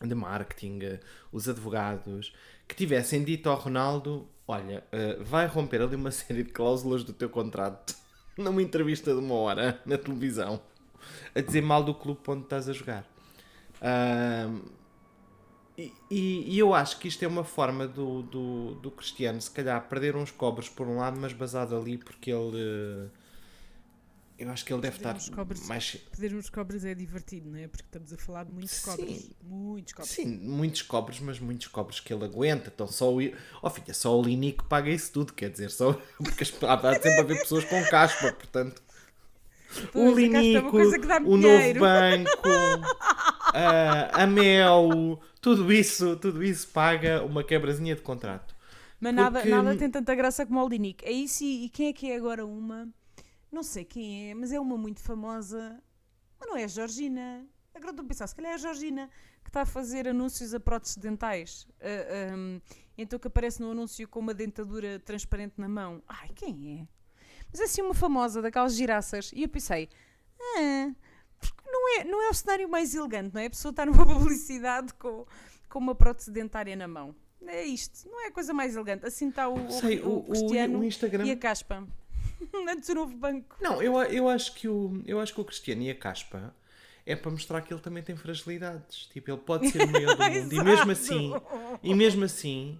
de 0.00 0.14
marketing, 0.14 0.78
eh, 0.82 1.00
os 1.32 1.48
advogados, 1.48 2.32
que 2.68 2.74
tivessem 2.74 3.24
dito 3.24 3.48
ao 3.48 3.56
Ronaldo: 3.56 4.26
Olha, 4.46 4.84
eh, 4.92 5.16
vai 5.20 5.46
romper 5.46 5.82
ali 5.82 5.96
uma 5.96 6.10
série 6.12 6.42
de 6.44 6.50
cláusulas 6.52 7.04
do 7.04 7.12
teu 7.12 7.28
contrato 7.30 7.94
numa 8.36 8.62
entrevista 8.62 9.12
de 9.12 9.18
uma 9.20 9.34
hora 9.34 9.80
na 9.86 9.98
televisão 9.98 10.60
a 11.34 11.40
dizer 11.40 11.62
mal 11.62 11.82
do 11.82 11.94
clube 11.94 12.20
onde 12.28 12.44
estás 12.44 12.68
a 12.68 12.72
jogar. 12.72 13.04
Ahm, 13.82 14.60
e, 15.78 15.92
e- 16.10 16.58
eu 16.58 16.74
acho 16.74 16.98
que 16.98 17.08
isto 17.08 17.22
é 17.24 17.28
uma 17.28 17.44
forma 17.44 17.86
do, 17.86 18.22
do, 18.22 18.74
do 18.76 18.90
Cristiano, 18.90 19.40
se 19.40 19.50
calhar, 19.50 19.88
perder 19.88 20.14
uns 20.16 20.30
cobres 20.30 20.68
por 20.68 20.86
um 20.86 20.98
lado, 20.98 21.18
mas 21.18 21.32
basado 21.32 21.76
ali 21.76 21.96
porque 21.98 22.30
ele. 22.30 23.10
Eu 24.40 24.50
acho 24.50 24.64
que 24.64 24.72
ele 24.72 24.80
deve 24.80 24.96
estar 24.96 25.14
uns 25.14 25.28
cobres. 25.28 25.68
mais. 25.68 25.96
Pedir 26.16 26.34
uns 26.34 26.48
cobres 26.48 26.82
é 26.86 26.94
divertido, 26.94 27.50
não 27.50 27.58
é? 27.58 27.68
Porque 27.68 27.84
estamos 27.84 28.10
a 28.10 28.16
falar 28.16 28.44
de 28.44 28.52
muitos 28.52 28.70
Sim. 28.70 28.90
cobres. 28.90 29.30
Muitos 29.42 29.92
cobres. 29.92 30.10
Sim, 30.12 30.26
muitos 30.38 30.82
cobres, 30.82 31.20
mas 31.20 31.38
muitos 31.38 31.66
cobres 31.66 32.00
que 32.00 32.10
ele 32.14 32.24
aguenta. 32.24 32.72
Então 32.74 32.86
só 32.86 33.12
o. 33.14 33.18
Oh, 33.62 33.68
filha, 33.68 33.92
só 33.92 34.18
o 34.18 34.22
Linico 34.22 34.64
paga 34.64 34.88
isso 34.88 35.12
tudo, 35.12 35.34
quer 35.34 35.50
dizer, 35.50 35.70
só. 35.70 35.92
Porque 36.16 36.44
há 36.64 36.72
há 36.74 36.94
sempre 36.94 37.20
a 37.20 37.22
ver 37.22 37.38
pessoas 37.40 37.66
com 37.66 37.84
caspa, 37.84 38.32
portanto. 38.32 38.82
Pois, 39.92 39.94
o 39.94 40.08
a 40.08 40.14
caspa 40.14 40.38
é 40.38 40.40
Linico, 40.40 40.70
que 40.70 41.12
o 41.26 41.36
novo 41.36 41.74
banco, 41.78 42.48
a, 43.54 44.22
a 44.22 44.26
Mel, 44.26 45.20
tudo 45.40 45.72
isso, 45.72 46.16
tudo 46.16 46.42
isso 46.42 46.66
paga 46.68 47.22
uma 47.22 47.44
quebrazinha 47.44 47.94
de 47.94 48.02
contrato. 48.02 48.54
Mas 48.98 49.14
nada, 49.14 49.40
Porque- 49.40 49.50
nada 49.50 49.76
tem 49.76 49.90
tanta 49.90 50.14
graça 50.14 50.44
como 50.46 50.58
o 50.58 50.62
Aldinic. 50.62 51.04
É 51.04 51.12
isso 51.12 51.44
e, 51.44 51.66
e 51.66 51.68
quem 51.68 51.88
é 51.88 51.92
que 51.92 52.10
é 52.10 52.16
agora 52.16 52.44
uma? 52.44 52.88
Não 53.50 53.62
sei 53.62 53.84
quem 53.84 54.30
é, 54.30 54.34
mas 54.34 54.52
é 54.52 54.60
uma 54.60 54.76
muito 54.76 55.00
famosa. 55.00 55.82
Mas 56.38 56.48
não 56.48 56.56
é 56.56 56.64
a 56.64 56.68
Georgina. 56.68 57.46
Agora 57.74 57.90
estou 57.90 58.04
a 58.04 58.08
pensar, 58.08 58.26
se 58.26 58.34
calhar 58.34 58.52
é 58.52 58.54
a 58.54 58.58
Georgina 58.58 59.10
que 59.42 59.48
está 59.50 59.62
a 59.62 59.66
fazer 59.66 60.06
anúncios 60.08 60.52
a 60.54 60.60
próteses 60.60 60.96
dentais. 60.96 61.66
Ah, 61.80 62.32
ahm, 62.34 62.60
então 62.98 63.18
que 63.18 63.26
aparece 63.28 63.60
no 63.60 63.70
anúncio 63.70 64.06
com 64.08 64.20
uma 64.20 64.34
dentadura 64.34 64.98
transparente 65.00 65.54
na 65.58 65.68
mão. 65.68 66.02
Ai, 66.08 66.28
quem 66.34 66.80
é? 66.80 66.88
Mas 67.50 67.60
é 67.60 67.64
assim 67.64 67.82
uma 67.82 67.94
famosa 67.94 68.40
daquelas 68.42 68.74
giraças. 68.74 69.30
E 69.34 69.42
eu 69.42 69.48
pensei, 69.48 69.88
ah, 70.40 70.90
porque 71.38 71.70
não 71.70 71.98
é, 72.00 72.04
não 72.04 72.22
é 72.22 72.30
o 72.30 72.34
cenário 72.34 72.68
mais 72.68 72.94
elegante, 72.94 73.34
não 73.34 73.40
é? 73.40 73.46
A 73.46 73.50
pessoa 73.50 73.70
está 73.70 73.84
numa 73.86 74.04
publicidade 74.06 74.92
com, 74.94 75.26
com 75.68 75.78
uma 75.78 75.94
prótese 75.94 76.30
dentária 76.30 76.76
na 76.76 76.86
mão. 76.88 77.14
É 77.46 77.64
isto, 77.64 78.08
não 78.08 78.20
é 78.22 78.26
a 78.28 78.32
coisa 78.32 78.52
mais 78.52 78.76
elegante. 78.76 79.06
Assim 79.06 79.30
está 79.30 79.48
o, 79.48 79.54
o- 79.66 79.70
Sei, 79.72 80.00
o, 80.00 80.18
o, 80.18 80.24
Cristiano 80.24 80.78
o 80.80 80.84
Instagram. 80.84 81.24
e 81.24 81.30
a 81.30 81.36
Caspa. 81.36 81.86
Antes 82.68 82.88
do 82.88 82.94
novo 82.94 83.16
banco. 83.16 83.56
Não, 83.60 83.82
eu, 83.82 84.00
eu, 84.02 84.28
acho 84.28 84.54
que 84.54 84.68
o, 84.68 85.02
eu 85.06 85.20
acho 85.20 85.34
que 85.34 85.40
o 85.40 85.44
Cristiano 85.44 85.82
e 85.82 85.90
a 85.90 85.94
Caspa 85.94 86.54
é 87.06 87.16
para 87.16 87.30
mostrar 87.30 87.60
que 87.62 87.72
ele 87.72 87.80
também 87.80 88.02
tem 88.02 88.16
fragilidades. 88.16 89.06
Tipo, 89.12 89.32
ele 89.32 89.38
pode 89.38 89.68
ser 89.70 89.82
o 89.82 89.88
maior 89.90 90.16
do 90.16 90.22
mundo. 90.22 90.52
e 90.52 90.64
mesmo 90.64 90.90
assim, 90.90 91.32
e 91.82 91.94
mesmo 91.94 92.24
assim, 92.24 92.78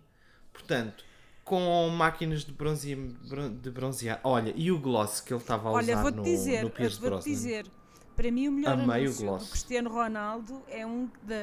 portanto, 0.53 1.05
com 1.45 1.89
máquinas 1.89 2.45
de, 2.45 2.53
bronze, 2.53 2.95
de 2.95 3.71
bronzear. 3.71 4.21
Olha, 4.23 4.53
e 4.57 4.71
o 4.71 4.79
gloss 4.79 5.21
que 5.21 5.33
ele 5.33 5.41
estava 5.41 5.69
a 5.69 5.73
Olha, 5.73 5.99
usar 5.99 6.11
no, 6.13 6.23
dizer, 6.23 6.63
no 6.63 6.71
Pierce 6.71 7.01
vou-te 7.01 7.11
Brosnan. 7.11 7.33
dizer, 7.33 7.67
para 8.15 8.31
mim 8.31 8.49
o 8.49 8.53
melhor 8.53 8.75
Amei 8.75 8.87
o 8.87 9.07
anúncio 9.07 9.27
gloss. 9.27 9.45
do 9.45 9.51
Cristiano 9.51 9.91
Ronaldo 9.91 10.63
é 10.69 10.87
um 10.87 11.07
de, 11.23 11.35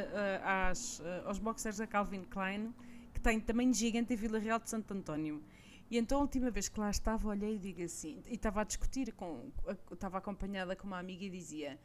ah, 0.44 0.70
às, 0.70 1.02
ah, 1.04 1.24
aos 1.26 1.40
boxers 1.40 1.78
da 1.78 1.88
Calvin 1.88 2.24
Klein, 2.24 2.74
que 3.14 3.20
tem 3.20 3.40
tamanho 3.40 3.74
gigante 3.74 4.14
em 4.14 4.16
Vila 4.16 4.40
Real 4.40 4.60
de 4.60 4.70
Santo 4.70 4.94
António. 4.94 5.42
E 5.90 5.98
então 5.98 6.20
a 6.20 6.22
última 6.22 6.50
vez 6.52 6.68
que 6.70 6.80
lá 6.80 6.90
estava, 6.90 7.30
olhei 7.30 7.56
e 7.56 7.60
digo 7.60 7.82
assim, 7.84 8.22
e 8.28 8.36
estava 8.36 8.62
a 8.62 8.64
discutir, 8.64 9.12
com, 9.14 9.52
estava 9.92 10.18
acompanhada 10.18 10.76
com 10.76 10.86
uma 10.88 11.00
amiga 11.00 11.24
e 11.26 11.30
dizia 11.30 11.80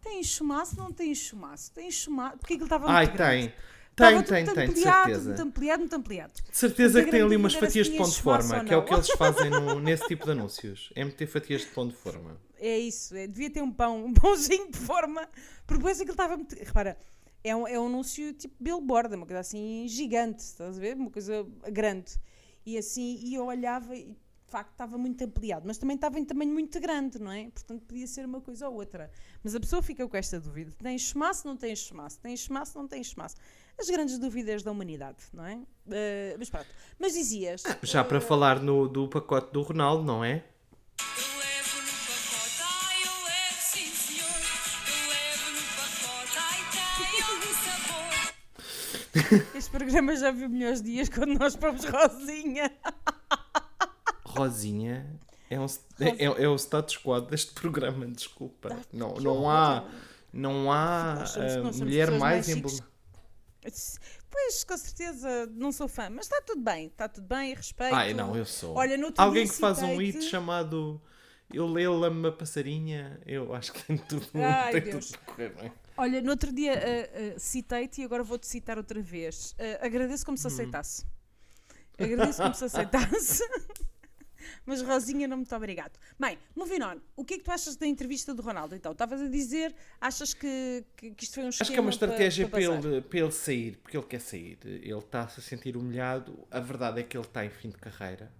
tem 0.00 0.22
chumaço, 0.22 0.76
não 0.76 0.92
tem 0.92 1.14
chumaço? 1.14 1.72
Tem 1.72 1.90
chumaço? 1.90 2.38
Porque 2.38 2.54
aquilo 2.54 2.66
estava 2.66 2.90
Ai, 2.90 3.06
muito 3.06 3.16
grande. 3.16 3.46
tem. 3.48 3.54
Estava 3.92 4.22
Tem, 4.22 4.44
tem, 4.44 4.54
tem, 4.54 4.68
de 4.68 4.80
certeza. 4.80 5.28
Muito 5.28 5.42
ampliado, 5.42 5.80
muito 5.80 5.94
ampliado. 5.96 6.32
De 6.32 6.56
certeza 6.56 6.94
Muito 6.94 7.04
que 7.04 7.10
tem 7.10 7.20
ali 7.20 7.28
grande 7.28 7.42
umas 7.42 7.54
fatias 7.54 7.86
de 7.88 7.96
pão 7.98 8.08
de 8.08 8.22
forma, 8.22 8.64
que 8.64 8.72
é 8.72 8.76
o 8.76 8.84
que 8.84 8.94
eles 8.94 9.10
fazem 9.10 9.50
no- 9.50 9.78
nesse 9.80 10.08
tipo 10.08 10.24
de 10.24 10.30
anúncios. 10.32 10.90
É 10.96 11.04
meter 11.04 11.26
fatias 11.26 11.60
de 11.60 11.66
pão 11.68 11.86
de 11.86 11.94
forma. 11.94 12.40
É 12.58 12.78
isso, 12.78 13.14
é, 13.14 13.26
devia 13.26 13.50
ter 13.50 13.60
um 13.62 13.70
pão, 13.70 14.06
um 14.06 14.14
pãozinho 14.14 14.70
de 14.70 14.78
forma, 14.78 15.28
porque 15.66 15.78
depois 15.78 16.00
aquilo 16.00 16.12
estava 16.12 16.36
muito. 16.36 16.54
Repara, 16.54 16.96
é 17.44 17.54
um, 17.54 17.68
é 17.68 17.78
um 17.78 17.86
anúncio 17.86 18.32
tipo 18.32 18.54
billboard, 18.58 19.14
uma 19.14 19.26
coisa 19.26 19.40
assim 19.40 19.84
gigante, 19.88 20.42
estás 20.42 20.78
a 20.78 20.80
ver? 20.80 20.96
Uma 20.96 21.10
coisa 21.10 21.46
grande. 21.70 22.12
E 22.64 22.78
assim, 22.78 23.18
e 23.22 23.34
eu 23.34 23.46
olhava 23.46 23.94
e 23.94 24.04
de 24.06 24.50
facto 24.52 24.72
estava 24.72 24.98
muito 24.98 25.24
ampliado, 25.24 25.66
mas 25.66 25.78
também 25.78 25.94
estava 25.94 26.18
em 26.20 26.24
tamanho 26.24 26.52
muito 26.52 26.78
grande, 26.78 27.18
não 27.18 27.32
é? 27.32 27.50
Portanto 27.50 27.82
podia 27.86 28.06
ser 28.06 28.26
uma 28.26 28.40
coisa 28.40 28.68
ou 28.68 28.74
outra. 28.74 29.10
Mas 29.42 29.54
a 29.54 29.60
pessoa 29.60 29.80
fica 29.82 30.06
com 30.06 30.16
esta 30.16 30.38
dúvida: 30.38 30.72
tem 30.78 30.98
chumaço, 30.98 31.46
não 31.46 31.56
tem 31.56 31.74
chumaço? 31.74 32.20
Tem 32.20 32.36
chumaço, 32.36 32.78
não 32.78 32.86
tem 32.86 33.02
chumaço? 33.02 33.36
As 33.78 33.88
grandes 33.88 34.18
dúvidas 34.18 34.62
da 34.62 34.70
humanidade, 34.70 35.24
não 35.32 35.46
é? 35.46 35.58
Eh, 35.90 36.36
mas 36.38 36.50
pronto. 36.50 36.66
Mas 36.98 37.14
dizias. 37.14 37.62
Já 37.82 38.04
para 38.04 38.20
falar 38.20 38.60
no, 38.60 38.86
do 38.86 39.08
pacote 39.08 39.52
do 39.52 39.62
Ronaldo, 39.62 40.04
não 40.04 40.22
é? 40.22 40.44
Este 49.54 49.70
programa 49.70 50.16
já 50.16 50.30
viu 50.30 50.48
melhores 50.48 50.82
dias 50.82 51.08
quando 51.08 51.38
nós 51.38 51.54
fomos 51.54 51.84
Rosinha. 51.84 52.70
Rosinha 54.24 55.06
é, 55.50 55.60
um, 55.60 55.66
é, 56.00 56.44
é 56.44 56.48
o 56.48 56.56
status 56.56 56.96
quo 56.96 57.20
deste 57.20 57.52
programa, 57.52 58.06
desculpa. 58.06 58.76
Não, 58.92 59.14
não 59.14 59.50
há, 59.50 59.84
não 60.32 60.72
há 60.72 61.16
Nós 61.18 61.30
somos- 61.30 61.52
ah, 61.52 61.56
nós 61.56 61.76
somos 61.76 61.80
mulher 61.80 62.10
mais 62.10 62.20
mais 62.20 62.48
emblemática. 62.48 62.88
Pois, 64.30 64.64
com 64.64 64.76
certeza, 64.78 65.46
não 65.52 65.70
sou 65.70 65.86
fã, 65.86 66.08
mas 66.08 66.24
está 66.24 66.40
tudo 66.40 66.62
bem, 66.62 66.86
está 66.86 67.06
tudo 67.06 67.26
bem, 67.26 67.54
respeito. 67.54 67.94
Ai, 67.94 68.14
não, 68.14 68.34
eu 68.34 68.46
sou. 68.46 68.74
Olha, 68.74 68.96
no 68.96 69.12
Alguém 69.18 69.46
que 69.46 69.54
faz 69.54 69.82
um 69.82 69.98
hit 69.98 70.22
chamado 70.22 71.00
Eu 71.52 71.66
Leila-me 71.66 72.16
uma 72.18 72.32
passarinha, 72.32 73.20
eu 73.26 73.54
acho 73.54 73.74
que 73.74 73.82
tem 73.84 73.98
tudo, 73.98 74.26
Ai, 74.34 74.72
tem 74.72 74.80
Deus. 74.80 75.10
tudo 75.10 75.18
para 75.18 75.34
correr 75.34 75.48
bem. 75.50 75.72
Olha, 76.02 76.20
no 76.20 76.30
outro 76.30 76.52
dia 76.52 76.72
ah, 76.74 77.34
ah, 77.36 77.38
citei-te 77.38 78.00
e 78.00 78.04
agora 78.04 78.24
vou-te 78.24 78.46
citar 78.46 78.76
outra 78.76 79.00
vez. 79.00 79.54
Ah, 79.58 79.86
agradeço 79.86 80.24
como 80.26 80.36
se 80.36 80.46
Uhum. 80.46 80.52
aceitasse. 80.52 81.06
Agradeço 81.96 82.42
como 82.42 82.54
se 82.54 82.64
aceitasse. 82.64 83.42
Mas 84.66 84.82
Rosinha, 84.82 85.28
não 85.28 85.36
muito 85.36 85.54
obrigado. 85.54 85.92
Bem, 86.18 86.36
moving 86.56 86.82
on. 86.82 86.96
O 87.16 87.24
que 87.24 87.34
é 87.34 87.38
que 87.38 87.44
tu 87.44 87.52
achas 87.52 87.76
da 87.76 87.86
entrevista 87.86 88.34
do 88.34 88.42
Ronaldo? 88.42 88.74
Então, 88.74 88.90
estavas 88.90 89.20
a 89.20 89.28
dizer, 89.28 89.72
achas 90.00 90.34
que, 90.34 90.84
que, 90.96 91.12
que 91.12 91.24
isto 91.24 91.34
foi 91.34 91.44
um 91.44 91.48
Acho 91.48 91.64
que 91.70 91.76
é 91.76 91.80
uma 91.80 91.90
estratégia 91.90 92.48
para, 92.48 92.60
para, 92.60 92.88
ele, 92.88 93.00
para 93.02 93.18
ele 93.20 93.30
sair, 93.30 93.76
porque 93.76 93.96
ele 93.96 94.06
quer 94.06 94.20
sair. 94.20 94.58
Ele 94.64 94.92
está-se 94.98 95.38
a 95.38 95.42
sentir 95.42 95.76
humilhado. 95.76 96.36
A 96.50 96.58
verdade 96.58 97.00
é 97.00 97.02
que 97.04 97.16
ele 97.16 97.24
está 97.24 97.44
em 97.44 97.50
fim 97.50 97.70
de 97.70 97.76
carreira, 97.76 98.32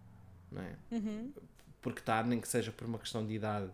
não 0.50 0.62
é? 0.62 0.76
Uhum. 0.90 1.32
Porque 1.80 2.00
está, 2.00 2.22
nem 2.24 2.40
que 2.40 2.48
seja 2.48 2.72
por 2.72 2.86
uma 2.86 2.98
questão 2.98 3.24
de 3.24 3.34
idade, 3.34 3.70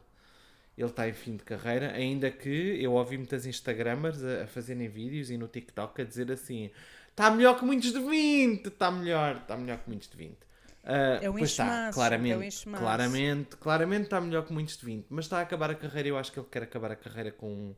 ele 0.80 0.90
está 0.90 1.08
em 1.08 1.12
fim 1.12 1.37
de 1.37 1.44
carreira. 1.44 1.92
Ainda 1.92 2.30
que 2.30 2.78
eu 2.82 2.92
ouvi 2.94 3.16
muitas 3.18 3.47
Instagramers 3.47 4.23
a, 4.25 4.44
a 4.44 4.47
fazerem 4.47 4.88
vídeos 4.88 5.30
e 5.30 5.37
no 5.38 5.49
TikTok 5.49 6.00
a 6.02 6.04
dizer 6.04 6.30
assim: 6.32 6.70
está 7.11 7.30
melhor 7.30 7.58
que 7.58 7.64
muitos 7.64 7.92
de 7.92 8.00
20, 8.00 8.66
está 8.68 8.90
melhor, 8.90 9.37
está 9.37 9.56
melhor 9.56 9.78
que 9.78 9.88
muitos 9.88 10.08
de 10.08 10.16
20. 10.16 10.38
Ah, 10.85 11.18
É 11.20 11.28
um 11.30 11.38
pois 11.38 11.50
está, 11.50 11.64
enxumaço, 11.64 12.14
é 12.28 12.37
um 12.37 12.42
claramente, 12.42 12.66
claramente, 12.75 13.56
claramente 13.56 14.04
está 14.04 14.20
melhor 14.20 14.47
que 14.47 14.52
muitos 14.52 14.76
de 14.78 14.85
20, 14.87 15.06
mas 15.11 15.25
está 15.26 15.38
a 15.38 15.42
acabar 15.42 15.70
a 15.70 15.75
carreira. 15.75 16.08
Eu 16.08 16.18
acho 16.18 16.32
que 16.32 16.38
ele 16.38 16.49
quer 16.50 16.62
acabar 16.62 16.90
a 16.92 16.97
carreira 16.97 17.30
com 17.32 17.75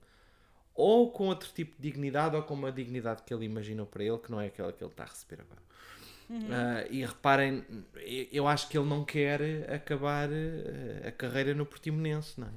ou 0.74 1.10
com 1.12 1.26
outro 1.28 1.50
tipo 1.52 1.76
de 1.76 1.82
dignidade 1.90 2.36
ou 2.36 2.42
com 2.42 2.54
uma 2.54 2.72
dignidade 2.72 3.22
que 3.22 3.34
ele 3.34 3.44
imaginou 3.44 3.86
para 3.86 4.04
ele, 4.04 4.18
que 4.18 4.30
não 4.30 4.40
é 4.40 4.46
aquela 4.46 4.72
que 4.72 4.82
ele 4.82 4.90
está 4.90 5.04
a 5.04 5.06
receber 5.06 5.42
agora. 5.42 5.60
Uhum. 6.30 6.46
Ah, 6.50 6.86
e 6.90 7.04
reparem, 7.04 7.64
eu- 7.96 8.28
eu 8.32 8.48
acho 8.48 8.68
que 8.68 8.78
ele 8.78 8.88
não 8.88 9.04
quer 9.04 9.40
acabar 9.72 10.28
eh, 10.32 11.08
a 11.08 11.12
carreira 11.12 11.54
no 11.54 11.66
Portimonense, 11.66 12.40
não 12.40 12.46
é? 12.48 12.50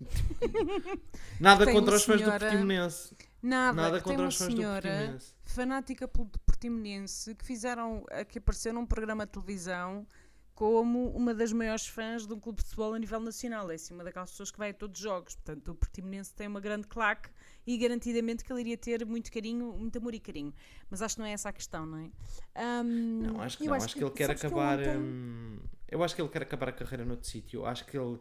Nada 1.40 1.64
Tem 1.64 1.74
contra 1.74 1.94
os 1.96 2.04
fãs 2.04 2.18
senhora- 2.20 2.38
do 2.38 2.42
Portimonense. 2.42 3.14
Nada, 3.42 3.82
Nada 3.82 3.98
que 3.98 4.04
contra 4.04 4.26
os 4.28 4.36
fãs 4.36 4.48
do 4.48 4.56
senhora 4.56 4.82
Portimonense. 4.90 5.34
fanática 5.44 6.08
pelo 6.08 6.26
Portimonense 6.46 7.34
que 7.34 7.44
fizeram, 7.44 8.04
que 8.28 8.38
apareceu 8.38 8.72
num 8.72 8.84
programa 8.86 9.24
de 9.26 9.32
televisão 9.32 10.06
como 10.54 11.08
uma 11.16 11.32
das 11.32 11.52
maiores 11.54 11.86
fãs 11.86 12.26
de 12.26 12.34
um 12.34 12.38
clube 12.38 12.58
de 12.58 12.64
futebol 12.64 12.92
a 12.92 12.98
nível 12.98 13.18
nacional. 13.20 13.70
É 13.70 13.76
assim, 13.76 13.94
uma 13.94 14.04
daquelas 14.04 14.30
pessoas 14.30 14.50
que 14.50 14.58
vai 14.58 14.70
a 14.70 14.74
todos 14.74 15.00
os 15.00 15.02
jogos. 15.02 15.34
Portanto, 15.36 15.70
o 15.70 15.74
Portimonense 15.74 16.34
tem 16.34 16.46
uma 16.48 16.60
grande 16.60 16.86
claque 16.86 17.30
e 17.66 17.78
garantidamente 17.78 18.44
que 18.44 18.52
ele 18.52 18.60
iria 18.60 18.76
ter 18.76 19.06
muito 19.06 19.32
carinho, 19.32 19.72
muito 19.72 19.96
amor 19.96 20.12
e 20.14 20.20
carinho. 20.20 20.52
Mas 20.90 21.00
acho 21.00 21.14
que 21.14 21.20
não 21.22 21.26
é 21.26 21.32
essa 21.32 21.48
a 21.48 21.52
questão, 21.52 21.86
não 21.86 21.96
é? 21.98 22.10
Ahm, 22.54 23.22
Não, 23.22 23.40
acho 23.40 23.56
que 23.56 23.64
não. 23.64 23.72
Acho, 23.72 23.94
que 23.96 24.04
ele 24.04 24.10
quer 24.10 24.26
sabes 24.26 24.40
que 24.42 24.46
eu 24.48 24.50
acabar. 24.50 24.78
ontem- 24.80 24.98
hum, 24.98 25.58
eu 25.88 26.04
acho 26.04 26.14
que 26.14 26.20
ele 26.20 26.28
quer 26.28 26.42
acabar 26.42 26.68
a 26.68 26.72
carreira 26.72 27.06
noutro 27.06 27.26
sítio. 27.26 27.64
Acho 27.64 27.86
que 27.86 27.96
ele 27.96 28.18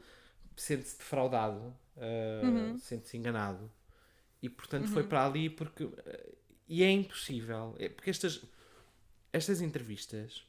sente-se 0.61 0.97
defraudado, 0.97 1.59
uh, 1.97 2.45
Uhum. 2.45 2.77
sente-se 2.77 3.17
enganado. 3.17 3.71
E 4.41 4.49
portanto 4.49 4.87
foi 4.89 5.03
para 5.03 5.25
ali 5.25 5.49
porque. 5.49 5.83
uh, 5.85 5.93
e 6.67 6.83
é 6.83 6.91
impossível. 6.91 7.75
É, 7.79 7.89
porque 7.89 8.09
estas, 8.09 8.41
estas 9.33 9.61
entrevistas. 9.61 10.43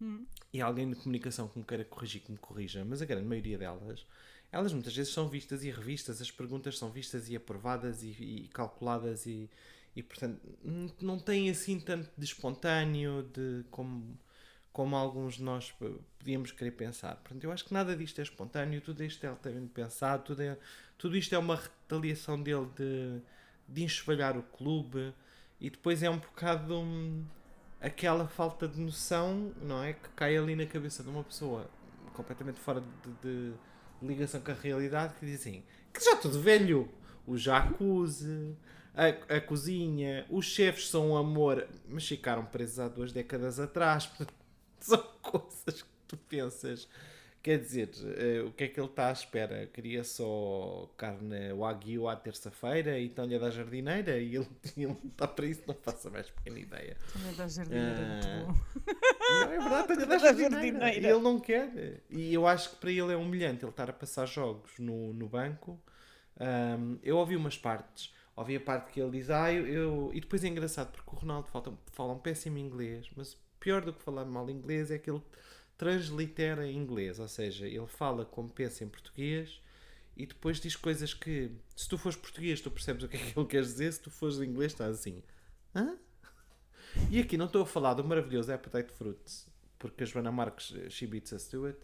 Hum. 0.00 0.26
E 0.52 0.60
alguém 0.60 0.88
de 0.90 0.96
comunicação 0.96 1.48
que 1.48 1.58
me 1.58 1.64
queira 1.64 1.84
corrigir, 1.84 2.20
que 2.22 2.30
me 2.30 2.36
corrija, 2.38 2.84
mas 2.84 3.00
a 3.00 3.06
grande 3.06 3.26
maioria 3.26 3.56
delas, 3.56 4.04
elas 4.52 4.72
muitas 4.72 4.94
vezes 4.94 5.12
são 5.12 5.28
vistas 5.28 5.64
e 5.64 5.70
revistas, 5.70 6.20
as 6.20 6.30
perguntas 6.30 6.76
são 6.76 6.90
vistas 6.90 7.28
e 7.30 7.36
aprovadas 7.36 8.02
e, 8.02 8.08
e 8.10 8.48
calculadas 8.52 9.24
e, 9.26 9.48
e 9.94 10.02
portanto 10.02 10.38
não 11.00 11.18
tem 11.18 11.48
assim 11.48 11.80
tanto 11.80 12.10
de 12.16 12.24
espontâneo 12.26 13.22
de 13.32 13.64
como, 13.70 14.18
como 14.76 14.94
alguns 14.94 15.36
de 15.36 15.42
nós 15.42 15.74
podíamos 16.18 16.52
querer 16.52 16.72
pensar. 16.72 17.16
Portanto, 17.16 17.42
eu 17.42 17.50
acho 17.50 17.64
que 17.64 17.72
nada 17.72 17.96
disto 17.96 18.18
é 18.18 18.22
espontâneo, 18.22 18.78
tudo 18.82 19.02
isto 19.02 19.24
é 19.24 19.28
altamente 19.30 19.68
pensado, 19.68 20.22
tudo, 20.22 20.42
é, 20.42 20.58
tudo 20.98 21.16
isto 21.16 21.34
é 21.34 21.38
uma 21.38 21.56
retaliação 21.56 22.42
dele 22.42 22.68
de, 22.76 23.22
de 23.66 23.84
enxovalhar 23.84 24.36
o 24.36 24.42
clube 24.42 25.14
e 25.58 25.70
depois 25.70 26.02
é 26.02 26.10
um 26.10 26.18
bocado 26.18 26.78
hum, 26.78 27.24
aquela 27.80 28.28
falta 28.28 28.68
de 28.68 28.78
noção, 28.78 29.50
não 29.62 29.82
é? 29.82 29.94
Que 29.94 30.10
cai 30.10 30.36
ali 30.36 30.54
na 30.54 30.66
cabeça 30.66 31.02
de 31.02 31.08
uma 31.08 31.24
pessoa 31.24 31.70
completamente 32.12 32.60
fora 32.60 32.82
de, 32.82 33.12
de 33.22 33.54
ligação 34.02 34.42
com 34.42 34.50
a 34.50 34.54
realidade 34.54 35.14
que 35.14 35.24
diz 35.24 35.40
assim: 35.40 35.62
que 35.90 36.04
já 36.04 36.16
tudo 36.16 36.38
velho, 36.38 36.86
o 37.26 37.38
jacuzzi, 37.38 38.54
a, 38.94 39.36
a 39.36 39.40
cozinha, 39.40 40.26
os 40.28 40.44
chefes 40.44 40.90
são 40.90 41.12
um 41.12 41.16
amor, 41.16 41.66
mas 41.88 42.06
ficaram 42.06 42.44
presos 42.44 42.78
há 42.78 42.88
duas 42.88 43.10
décadas 43.10 43.58
atrás. 43.58 44.12
São 44.80 45.02
coisas 45.22 45.82
que 45.82 45.88
tu 46.08 46.16
pensas. 46.16 46.88
Quer 47.42 47.60
dizer, 47.60 47.90
eh, 48.18 48.40
o 48.42 48.50
que 48.50 48.64
é 48.64 48.68
que 48.68 48.80
ele 48.80 48.88
está 48.88 49.08
à 49.08 49.12
espera? 49.12 49.66
Queria 49.68 50.02
só 50.02 50.90
carne 50.96 51.52
wagyu 51.52 52.08
à 52.08 52.16
terça-feira 52.16 52.98
e 52.98 53.06
estão-lhe 53.06 53.36
a 53.36 53.38
dar 53.38 53.50
jardineira 53.52 54.18
e 54.18 54.34
ele, 54.34 54.48
está 55.06 55.28
para 55.28 55.46
isso, 55.46 55.62
não 55.64 55.74
faço 55.76 56.08
a 56.08 56.10
mais 56.10 56.28
pequena 56.28 56.58
ideia. 56.58 56.96
Também 57.12 57.34
da 57.36 57.46
jardineira, 57.46 57.94
Ah, 58.00 58.46
muito 58.46 58.46
bom. 58.46 58.92
Não, 59.20 59.42
é 59.52 59.58
verdade, 59.60 59.86
tenho 59.88 60.02
a 60.02 60.04
dar 60.06 60.08
Da 60.08 60.18
jardineira. 60.18 60.50
jardineira. 60.56 61.06
E 61.08 61.10
ele 61.10 61.20
não 61.22 61.38
quer. 61.38 62.02
E 62.10 62.34
eu 62.34 62.48
acho 62.48 62.70
que 62.70 62.76
para 62.76 62.90
ele 62.90 63.12
é 63.12 63.16
humilhante 63.16 63.64
ele 63.64 63.70
estar 63.70 63.88
a 63.88 63.92
passar 63.92 64.26
jogos 64.26 64.72
no, 64.80 65.12
no 65.12 65.28
banco. 65.28 65.80
Ahm, 66.40 66.98
eu 67.02 67.16
ouvi 67.16 67.36
umas 67.36 67.56
partes. 67.56 68.12
Ouvi 68.34 68.56
a 68.56 68.60
parte 68.60 68.90
que 68.92 69.00
ele 69.00 69.12
diz, 69.12 69.30
ah, 69.30 69.52
eu, 69.52 69.64
eu-" 69.68 70.10
E 70.12 70.20
depois 70.20 70.42
é 70.42 70.48
engraçado 70.48 70.90
porque 70.90 71.10
o 71.14 71.18
Ronaldo 71.20 71.46
fala, 71.48 71.78
fala 71.92 72.12
um 72.12 72.18
péssimo 72.18 72.58
inglês, 72.58 73.08
mas 73.16 73.36
pior 73.66 73.84
do 73.84 73.92
que 73.92 74.00
falar 74.00 74.24
mal 74.24 74.48
inglês 74.48 74.92
é 74.92 74.98
que 74.98 75.10
ele 75.10 75.20
translitera 75.76 76.68
em 76.68 76.76
inglês. 76.76 77.18
Ou 77.18 77.26
seja, 77.26 77.66
ele 77.66 77.88
fala 77.88 78.24
como 78.24 78.48
pensa 78.48 78.84
em 78.84 78.88
português 78.88 79.60
e 80.16 80.24
depois 80.24 80.60
diz 80.60 80.76
coisas 80.76 81.12
que, 81.12 81.50
se 81.74 81.88
tu 81.88 81.98
fores 81.98 82.16
português, 82.16 82.60
tu 82.60 82.70
percebes 82.70 83.02
o 83.02 83.08
que 83.08 83.16
é 83.16 83.18
que 83.18 83.36
ele 83.36 83.46
quer 83.48 83.62
dizer, 83.62 83.92
se 83.92 84.00
tu 84.00 84.08
fores 84.08 84.38
inglês, 84.38 84.70
estás 84.70 85.00
assim. 85.00 85.20
Hã? 85.74 85.98
E 87.10 87.18
aqui 87.18 87.36
não 87.36 87.46
estou 87.46 87.62
a 87.62 87.66
falar 87.66 87.94
do 87.94 88.04
maravilhoso 88.04 88.52
Appetite 88.52 88.92
Fruits, 88.92 89.48
porque 89.80 90.04
a 90.04 90.06
Joana 90.06 90.30
Marques, 90.30 90.72
eh, 90.76 90.88
she 90.88 91.04
beats 91.04 91.32
us 91.32 91.48
to 91.48 91.66
it. 91.66 91.78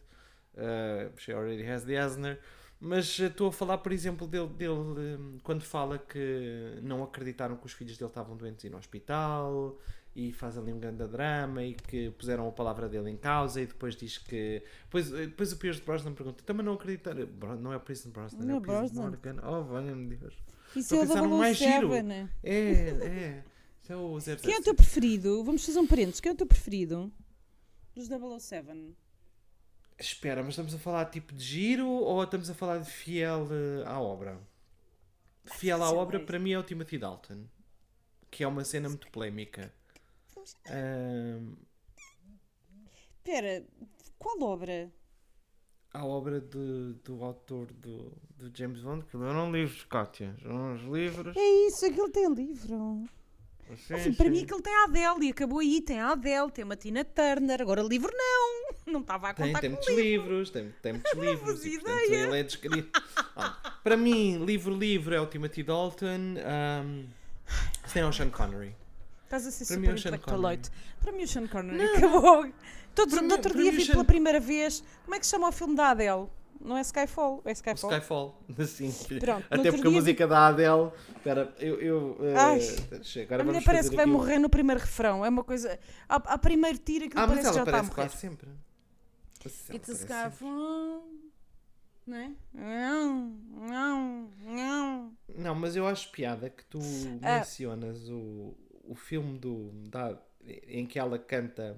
Uh, 0.54 1.10
she 1.18 1.32
already 1.32 1.68
has 1.68 1.82
the 1.82 1.96
Asner. 1.96 2.38
Mas 2.78 3.18
estou 3.18 3.48
a 3.48 3.52
falar, 3.52 3.78
por 3.78 3.90
exemplo, 3.90 4.26
dele, 4.28 4.48
dele 4.50 4.74
eh, 4.76 5.40
quando 5.42 5.62
fala 5.64 5.98
que 5.98 6.78
não 6.80 7.02
acreditaram 7.02 7.56
que 7.56 7.66
os 7.66 7.72
filhos 7.72 7.98
dele 7.98 8.10
estavam 8.10 8.36
doentes 8.36 8.64
e 8.64 8.70
no 8.70 8.78
hospital 8.78 9.78
e 10.14 10.32
faz 10.32 10.58
ali 10.58 10.72
um 10.72 10.78
grande 10.78 11.06
drama 11.06 11.62
e 11.64 11.74
que 11.74 12.10
puseram 12.10 12.46
a 12.46 12.52
palavra 12.52 12.88
dele 12.88 13.10
em 13.10 13.16
causa 13.16 13.60
e 13.60 13.66
depois 13.66 13.96
diz 13.96 14.18
que. 14.18 14.62
Depois, 14.84 15.12
eh, 15.12 15.26
depois 15.26 15.52
o 15.52 15.56
Pierce 15.56 15.80
Brosnan 15.80 16.12
pergunta: 16.14 16.42
também 16.44 16.64
não 16.64 16.74
acreditaram? 16.74 17.26
Bro- 17.26 17.56
Não 17.56 17.72
é 17.72 17.76
o 17.76 17.80
Pierce 17.80 18.08
Brosnan, 18.08 18.44
Não 18.44 18.54
é 18.54 18.56
é 18.56 18.58
o 18.58 18.62
Pierce. 18.62 18.94
Morgan. 18.94 19.36
Oh, 19.42 19.64
valha-me 19.64 20.16
Deus. 20.16 20.34
Estou 20.76 20.98
é 20.98 21.00
a 21.00 21.04
o 21.04 21.08
pensar 21.08 21.22
no 21.22 21.38
mais 21.38 21.58
007, 21.58 21.72
giro. 21.74 22.02
né? 22.02 22.30
É, 22.42 22.52
é. 22.52 23.44
É 23.88 23.96
o 23.96 24.18
007. 24.18 24.42
Quem 24.42 24.54
é 24.54 24.58
o 24.58 24.62
teu 24.62 24.74
preferido? 24.74 25.44
Vamos 25.44 25.64
fazer 25.66 25.78
um 25.78 25.86
parênteses. 25.86 26.20
Quem 26.20 26.30
é 26.30 26.32
o 26.34 26.36
teu 26.36 26.46
preferido? 26.46 27.12
Dos 27.94 28.08
007. 28.08 28.94
Espera, 29.98 30.40
mas 30.42 30.50
estamos 30.52 30.74
a 30.74 30.78
falar 30.78 31.04
tipo 31.06 31.34
de 31.34 31.44
giro 31.44 31.86
ou 31.88 32.22
estamos 32.24 32.48
a 32.48 32.54
falar 32.54 32.78
de 32.78 32.90
fiel 32.90 33.46
eh, 33.50 33.84
à 33.86 34.00
obra? 34.00 34.40
Fiel 35.44 35.82
à 35.82 35.90
obra 35.92 36.18
para 36.20 36.38
mim 36.38 36.52
é 36.52 36.58
o 36.58 36.62
Timothy 36.62 36.96
Dalton, 36.98 37.44
que 38.30 38.42
é 38.42 38.48
uma 38.48 38.64
cena 38.64 38.88
muito 38.88 39.08
polémica. 39.10 39.72
Espera, 43.16 43.64
qual 44.18 44.40
obra? 44.42 44.90
a 45.94 46.06
obra 46.06 46.40
de- 46.40 46.94
do 47.04 47.22
autor 47.22 47.66
do, 47.74 48.10
do 48.38 48.50
James 48.56 48.80
Bond, 48.80 49.04
que 49.04 49.14
leram 49.16 49.52
livros, 49.52 49.84
Kátia. 49.84 50.34
São 50.42 50.72
uns 50.72 50.80
livros. 50.84 51.36
É 51.36 51.66
isso, 51.66 51.84
aquele 51.84 52.08
tem 52.10 52.32
livro. 52.32 53.04
Sim, 53.76 53.94
Assim, 53.94 54.12
para 54.14 54.24
sim. 54.26 54.30
mim 54.32 54.42
aquele 54.44 54.62
tem 54.62 54.74
a 54.74 54.84
Adele 54.84 55.26
e 55.26 55.30
acabou 55.30 55.58
aí. 55.58 55.82
Tem 55.82 56.00
a 56.00 56.12
Adele, 56.12 56.50
tem 56.50 56.64
uma 56.64 56.76
Tina 56.76 57.04
Turner. 57.04 57.60
Agora 57.60 57.82
livro 57.82 58.10
não. 58.14 58.62
Não 58.92 59.00
estava 59.00 59.28
a 59.28 59.34
Tem, 59.34 59.46
contar 59.46 59.60
tem 59.60 59.70
com 59.70 59.76
muitos 59.76 59.94
livros, 59.94 60.50
tem, 60.50 60.74
tem 60.82 60.92
muitos 60.94 61.12
livros 61.14 61.64
e 61.64 61.78
portanto 61.78 62.10
ele 62.10 62.38
é 62.40 62.42
descrito. 62.42 63.02
Olha, 63.36 63.50
para 63.84 63.96
mim, 63.96 64.44
livro 64.44 64.74
livre 64.76 65.14
é 65.14 65.20
o 65.20 65.26
Timothy 65.26 65.62
Dalton. 65.62 66.06
Um, 66.84 67.06
tem 67.92 68.02
o 68.02 68.12
Sean 68.12 68.28
Connery. 68.30 68.74
Estás 69.34 69.46
a 69.46 69.50
ser 69.50 69.64
Para 69.64 69.74
super 69.76 69.88
é 69.88 69.96
Sean 69.96 69.98
intelectualoide. 70.10 70.70
Para 71.00 71.12
mim 71.12 71.22
o 71.22 71.28
Sean 71.28 71.46
Connery 71.46 71.82
acabou. 71.96 72.52
Todos, 72.94 73.14
Para 73.14 73.22
no 73.26 73.32
outro 73.34 73.54
dia 73.56 73.72
vi 73.72 73.84
Sean- 73.86 73.92
pela 73.94 74.04
primeira 74.04 74.38
vez. 74.38 74.84
Como 75.04 75.14
é 75.14 75.18
que 75.18 75.24
se 75.24 75.30
chama 75.30 75.48
o 75.48 75.52
filme 75.52 75.74
da 75.74 75.88
Adele? 75.90 76.28
não 76.64 76.76
é 76.76 76.80
Skyfall, 76.82 77.42
é 77.44 77.48
O 77.50 77.52
Skyfall. 77.52 77.90
Skyfall. 77.90 78.42
Assim, 78.58 78.92
Pronto, 79.18 79.44
até 79.50 79.72
porque 79.72 79.88
a 79.88 79.90
música 79.90 80.26
da 80.28 80.46
Adele. 80.48 80.92
Espera, 81.16 81.52
eu. 81.58 81.80
eu 81.80 82.16
eh, 82.20 82.34
Ai, 82.36 82.58
deixa, 82.90 83.22
agora 83.22 83.42
A 83.42 83.46
mulher 83.46 83.64
parece 83.64 83.88
que 83.90 83.96
vai 83.96 84.04
um- 84.06 84.10
morrer 84.12 84.38
no 84.38 84.48
primeiro 84.50 84.80
refrão. 84.80 85.24
É 85.24 85.28
uma 85.30 85.42
coisa. 85.42 85.76
Ao, 86.08 86.22
ao 86.26 86.38
primeiro 86.38 86.76
tiro 86.78 87.06
aquilo 87.06 87.20
Ah, 87.20 87.26
mas 87.26 87.36
parece 87.38 87.48
que 87.48 87.54
já 87.56 87.62
está 87.64 87.78
a 87.78 87.82
morrer. 87.82 87.94
quase 87.94 88.16
sempre. 88.18 88.48
Mas 89.42 89.64
ela 89.70 89.76
It's 89.76 89.90
a 89.90 89.92
Skyfall. 90.28 91.08
Não 92.06 92.16
é? 92.16 92.30
Não, 92.52 93.36
não, 93.50 94.30
não. 94.44 95.12
Não, 95.36 95.54
mas 95.54 95.74
eu 95.74 95.86
acho 95.86 96.10
piada 96.12 96.50
que 96.50 96.64
tu 96.66 96.78
Ah. 97.22 97.38
mencionas 97.38 98.08
o, 98.08 98.54
o 98.92 98.94
filme 98.94 99.38
do, 99.38 99.70
da, 99.88 100.16
em 100.66 100.86
que 100.86 100.98
ela 100.98 101.18
canta. 101.18 101.76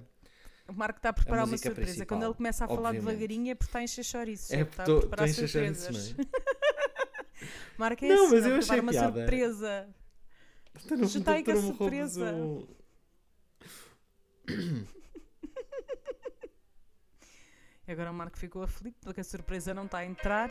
O 0.67 0.73
Marco 0.73 0.97
está 0.97 1.09
a 1.09 1.13
preparar 1.13 1.41
uma 1.45 1.51
música 1.51 1.69
surpresa. 1.69 1.91
principal, 1.91 2.17
Quando 2.17 2.25
ele 2.25 2.33
começa 2.33 2.65
a 2.65 2.67
falar 2.67 2.89
obviamente. 2.89 3.05
devagarinho 3.05 3.51
é 3.51 3.55
porque 3.55 3.69
está 3.69 3.79
a 3.79 3.83
encher 3.83 4.03
chouriços. 4.03 4.51
É 4.51 4.61
está 4.61 4.83
porque 4.83 4.97
a 4.97 4.99
preparar 5.01 5.29
surpresas. 5.29 6.15
é? 6.17 7.45
Marco 7.77 8.05
é 8.05 8.07
Não, 8.07 8.29
mas 8.29 8.45
eu 8.45 8.55
achei 8.55 8.79
uma 8.79 8.91
piada. 8.91 9.19
surpresa. 9.19 9.87
Tu 10.87 10.97
não, 10.97 11.07
Chuta 11.07 11.31
aí 11.33 11.43
me 11.43 11.53
roubes 11.53 11.67
surpresa. 11.77 12.33
E 17.87 17.91
agora 17.91 18.09
o 18.09 18.13
Marco 18.15 18.35
ficou 18.37 18.63
aflito 18.63 18.97
porque 19.03 19.21
a 19.21 19.23
surpresa 19.23 19.71
não 19.71 19.85
está 19.85 19.99
a 19.99 20.05
entrar. 20.05 20.49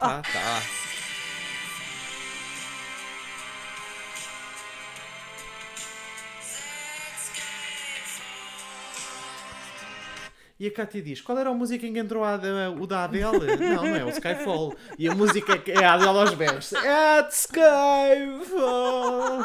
Tá, 0.00 0.20
tá. 0.22 1.01
E 10.62 10.68
a 10.68 10.72
Cátia 10.72 11.02
diz: 11.02 11.20
qual 11.20 11.36
era 11.38 11.50
a 11.50 11.54
música 11.54 11.84
em 11.84 11.92
que 11.92 11.98
entrou 11.98 12.22
a, 12.22 12.34
a- 12.36 12.70
o 12.70 12.86
da 12.86 13.02
Adele? 13.02 13.56
Não, 13.56 13.82
não 13.84 13.96
é 13.96 14.04
o 14.04 14.10
Skyfall. 14.10 14.76
E 14.96 15.08
a 15.08 15.14
música 15.14 15.60
é 15.66 15.84
a 15.84 15.94
Adele 15.94 16.18
aos 16.20 16.34
berros: 16.34 16.72
At 16.72 17.32
Skyfall. 17.32 19.42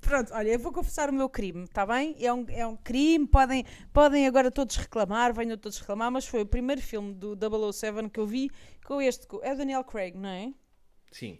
Pronto, 0.00 0.32
olha, 0.34 0.48
eu 0.48 0.58
vou 0.58 0.72
confessar 0.72 1.08
o 1.08 1.12
meu 1.12 1.28
crime, 1.28 1.62
está 1.64 1.86
bem? 1.86 2.16
É 2.18 2.32
um, 2.32 2.44
é 2.48 2.66
um 2.66 2.74
crime, 2.76 3.28
podem, 3.28 3.64
podem 3.92 4.26
agora 4.26 4.50
todos 4.50 4.74
reclamar, 4.76 5.32
venham 5.34 5.56
todos 5.56 5.78
reclamar, 5.78 6.10
mas 6.10 6.26
foi 6.26 6.40
o 6.42 6.46
primeiro 6.46 6.80
filme 6.82 7.14
do 7.14 7.36
007 7.72 8.08
que 8.10 8.18
eu 8.18 8.26
vi 8.26 8.50
com 8.84 9.00
este. 9.00 9.24
É 9.42 9.52
o 9.52 9.56
Daniel 9.56 9.84
Craig, 9.84 10.16
não 10.16 10.28
é? 10.30 10.52
Sim. 11.12 11.38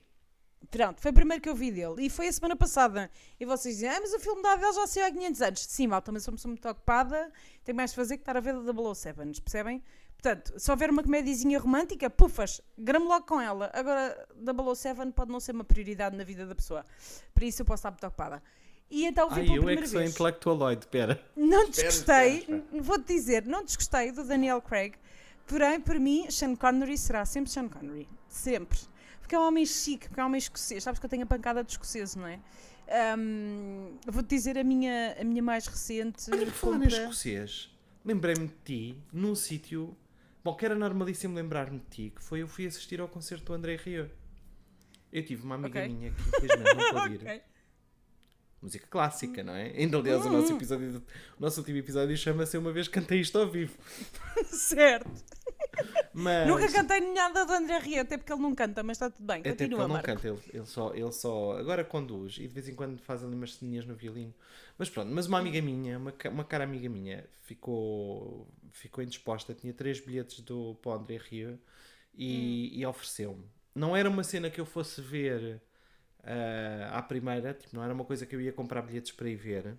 Pronto, 0.71 1.01
foi 1.01 1.11
o 1.11 1.15
primeiro 1.15 1.43
que 1.43 1.49
eu 1.49 1.55
vi 1.55 1.71
dele. 1.71 2.07
E 2.07 2.11
foi 2.11 2.29
a 2.29 2.33
semana 2.33 2.55
passada. 2.55 3.11
E 3.41 3.45
vocês 3.45 3.77
dizem, 3.77 3.89
ah, 3.89 3.99
mas 4.01 4.13
o 4.13 4.19
filme 4.19 4.43
da 4.43 4.53
Adele 4.53 4.73
já 4.73 4.87
saiu 4.87 5.07
há 5.07 5.11
500 5.11 5.43
anos. 5.43 5.61
Sim, 5.63 5.87
malta, 5.87 6.13
mas 6.13 6.25
sou 6.25 6.35
muito 6.47 6.69
ocupada, 6.69 7.33
tenho 7.65 7.77
mais 7.77 7.91
de 7.91 7.97
fazer 7.97 8.17
que 8.17 8.23
estar 8.23 8.37
a 8.37 8.41
ver 8.41 8.55
da 8.55 8.95
007, 8.95 9.41
percebem? 9.41 9.83
Portanto, 10.21 10.53
se 10.59 10.71
houver 10.71 10.91
uma 10.91 11.03
comédiazinha 11.03 11.61
romântica, 11.61 12.11
pufas, 12.11 12.61
gramo 12.77 13.07
logo 13.07 13.25
com 13.25 13.41
ela. 13.41 13.71
Agora, 13.73 14.27
007 14.75 15.13
pode 15.13 15.31
não 15.31 15.39
ser 15.39 15.53
uma 15.53 15.63
prioridade 15.65 16.17
na 16.17 16.25
vida 16.25 16.45
da 16.45 16.57
pessoa. 16.57 16.85
Por 17.33 17.45
isso 17.45 17.63
eu 17.63 17.67
posso 17.67 17.81
estar 17.81 17.91
muito 17.93 18.05
ocupada. 18.05 18.43
E 18.91 19.07
então 19.07 19.29
vi 19.31 19.41
Ai, 19.41 19.47
pela 19.47 19.57
eu 19.57 19.63
é 19.63 19.65
primeira 19.65 19.83
que 19.83 19.89
sou 19.89 20.01
vez. 20.01 20.11
intelectualoide, 20.11 20.87
pera. 20.89 21.23
Não 21.37 21.71
desgostei, 21.71 22.65
vou-te 22.81 23.07
dizer, 23.07 23.47
não 23.47 23.65
desgostei 23.65 24.11
do 24.11 24.25
Daniel 24.25 24.61
Craig, 24.61 24.95
porém, 25.47 25.81
para 25.81 26.01
mim, 26.01 26.29
Sean 26.31 26.57
Connery 26.57 26.99
será 26.99 27.25
sempre 27.25 27.51
Sean 27.51 27.69
Connery. 27.69 28.09
Sempre. 28.29 28.79
Porque 29.29 29.37
é 29.37 29.39
um 29.41 29.47
homem 29.47 29.67
chique, 29.67 30.09
porque 30.09 30.21
é 30.21 30.23
um 30.23 30.27
homem 30.29 30.39
escocês. 30.39 30.83
Sabes 30.83 30.99
que 30.99 31.05
eu 31.05 31.11
tenho 31.11 31.25
a 31.25 31.27
pancada 31.27 31.63
de 31.63 31.71
escoceses, 31.71 32.17
não 32.17 32.27
é? 32.27 32.41
Ahm, 32.89 33.99
vou-te 34.07 34.27
dizer 34.27 34.57
a 34.57 34.65
minha, 34.65 35.15
a 35.21 35.23
minha 35.23 35.43
mais 35.43 35.67
recente 35.67 36.31
Olha, 36.33 36.47
falar 36.51 36.77
em 36.77 36.81
compra. 36.85 36.97
escocês, 36.97 37.71
lembrei-me 38.03 38.47
de 38.47 38.55
ti 38.65 39.03
num 39.13 39.35
sítio. 39.35 39.95
Bom, 40.43 40.55
que 40.55 40.65
era 40.65 40.75
normalíssimo 40.75 41.35
lembrar-me 41.35 41.79
de 41.79 41.85
ti, 41.91 42.13
que 42.17 42.23
foi 42.25 42.41
eu 42.41 42.49
fui 42.49 42.67
assistir 42.67 43.03
ao 43.03 43.09
concerto 43.09 43.45
do 43.45 43.53
André 43.53 43.77
Rio. 43.77 44.11
Eu 45.13 45.23
tive 45.23 45.43
uma 45.45 45.57
amiga 45.57 45.81
Ok. 45.81 45.89
minha 45.95 46.11
que 46.11 46.23
infelizmente 46.23 46.75
não 46.75 46.89
pôde 46.99 47.15
ir. 47.17 47.21
Ok. 47.21 47.43
Música 48.63 48.87
clássica, 48.89 49.43
não 49.45 49.53
é? 49.55 49.73
Ainda 49.77 49.99
aliás 49.99 50.25
o 50.25 50.31
nosso 50.31 50.55
episódio, 50.55 51.03
o 51.39 51.41
nosso 51.43 51.61
último 51.61 51.77
episódio 51.77 52.17
chama-se 52.17 52.57
Uma 52.57 52.73
vez 52.73 52.89
cantei 52.89 53.21
isto 53.21 53.37
ao 53.39 53.47
vivo. 53.51 53.77
Certo. 54.49 55.11
Mas 56.13 56.47
Nunca 56.49 56.71
cantei 56.73 57.01
nada 57.13 57.45
do 57.45 57.53
André 57.53 57.79
Rio, 57.79 58.01
até 58.03 58.17
porque 58.17 58.33
ele 58.33 58.43
não 58.43 58.55
canta, 58.55 58.83
mas 58.83 58.97
está 58.97 59.11
tudo 59.11 59.27
bem. 59.27 59.41
até 59.41 59.51
porque 59.55 59.65
Continua, 59.65 59.81
ele 59.83 59.89
não 59.89 59.95
Marco. 59.95 60.07
canta, 60.07 60.29
ele, 60.29 60.39
ele 60.53 60.67
só, 60.67 60.95
ele 60.95 61.13
só 61.13 61.53
agora 61.59 61.85
conduz 61.85 62.37
e 62.39 62.43
de 62.49 62.49
vez 62.49 62.69
em 62.69 62.75
quando 62.75 62.99
faz 63.01 63.23
ali 63.23 63.35
umas 63.35 63.55
ceninhas 63.55 63.87
no 63.87 63.95
violino. 63.95 64.35
Mas 64.77 64.89
pronto, 64.91 65.11
mas 65.13 65.27
uma 65.27 65.39
amiga 65.39 65.61
minha, 65.63 65.99
uma, 65.99 66.13
uma 66.31 66.45
cara 66.45 66.65
amiga 66.65 66.89
minha, 66.89 67.25
ficou, 67.43 68.49
ficou 68.73 69.03
indisposta, 69.05 69.55
tinha 69.55 69.73
três 69.73 70.01
bilhetes 70.01 70.41
do, 70.41 70.75
para 70.83 70.91
o 70.93 70.95
André 70.95 71.19
Rio 71.19 71.59
e, 72.15 72.71
Hum. 72.75 72.79
e 72.81 72.87
ofereceu-me. 72.87 73.45
Não 73.75 73.97
era 73.97 74.09
uma 74.09 74.25
cena 74.25 74.51
que 74.51 74.61
eu 74.61 74.67
fosse 74.67 75.01
ver 75.01 75.61
ah, 76.25 76.99
à 76.99 77.03
primeira, 77.03 77.55
tipo, 77.55 77.75
não 77.77 77.83
era 77.85 77.93
uma 77.95 78.05
coisa 78.05 78.27
que 78.27 78.35
eu 78.35 78.41
ia 78.41 78.53
comprar 78.53 78.83
bilhetes 78.83 79.13
para 79.13 79.29
ir 79.29 79.37
ver. 79.37 79.77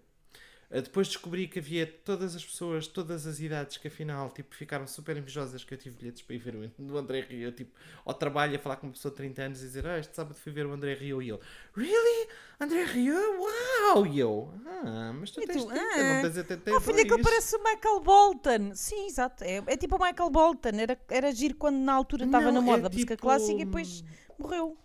Ah, 0.72 0.82
depois 0.82 1.08
descobri 1.08 1.48
que 1.48 1.58
havia 1.58 1.88
todas 1.88 2.36
as 2.36 2.46
pessoas, 2.46 2.86
todas 2.86 3.26
as 3.26 3.40
idades, 3.40 3.78
que 3.78 3.88
afinal 3.88 4.30
tipo, 4.30 4.54
ficaram 4.54 4.86
super 4.86 5.18
invejosas 5.18 5.64
que 5.64 5.74
eu 5.74 5.78
tive 5.80 5.96
bilhetes 5.98 6.22
para 6.22 6.36
ir 6.36 6.40
ver 6.40 6.56
o 6.56 6.72
André 6.98 7.22
Rio. 7.22 7.52
Tipo, 7.52 7.72
ao 8.06 8.14
trabalho 8.14 8.56
a 8.56 8.60
falar 8.60 8.76
com 8.76 8.86
uma 8.86 8.94
pessoa 8.94 9.10
de 9.12 9.18
30 9.18 9.42
anos 9.42 9.60
e 9.60 9.66
dizer: 9.66 9.88
Ah, 9.88 9.98
este 9.98 10.16
sábado 10.16 10.36
fui 10.36 10.52
ver 10.52 10.68
o 10.68 10.72
André 10.72 10.94
Rio. 10.94 11.22
E 11.24 11.30
ele: 11.32 11.40
Really? 11.76 12.30
André 12.60 12.84
Rio? 12.84 13.16
Uau! 13.40 14.06
E 14.06 14.20
eu: 14.20 14.54
Ah, 14.68 15.12
mas 15.20 15.32
tu 15.32 15.42
E 15.42 15.48
tens 15.48 15.64
tu, 15.64 15.70
30, 15.70 15.82
"Ah, 15.82 16.14
não 16.14 16.22
tens 16.22 16.38
82. 16.38 16.78
Oh, 16.78 16.82
filha, 16.82 17.06
que 17.08 17.14
ele 17.14 17.24
parece 17.24 17.56
o 17.56 17.64
Michael 17.64 18.00
Bolton. 18.02 18.76
Sim, 18.76 19.08
exato. 19.08 19.44
É, 19.44 19.64
é 19.66 19.76
tipo 19.78 19.96
o 19.96 20.00
Michael 20.06 20.30
Bolton. 20.30 20.70
Era, 20.70 21.00
era 21.10 21.32
giro 21.32 21.56
quando 21.56 21.78
na 21.78 21.94
altura 21.94 22.26
estava 22.26 22.52
na 22.52 22.60
é 22.60 22.62
moda 22.62 22.88
a 22.88 22.90
música 22.92 23.16
tipo- 23.16 23.24
clássica 23.28 23.60
e 23.62 23.66
depois 23.66 24.04
morreu. 24.38 24.78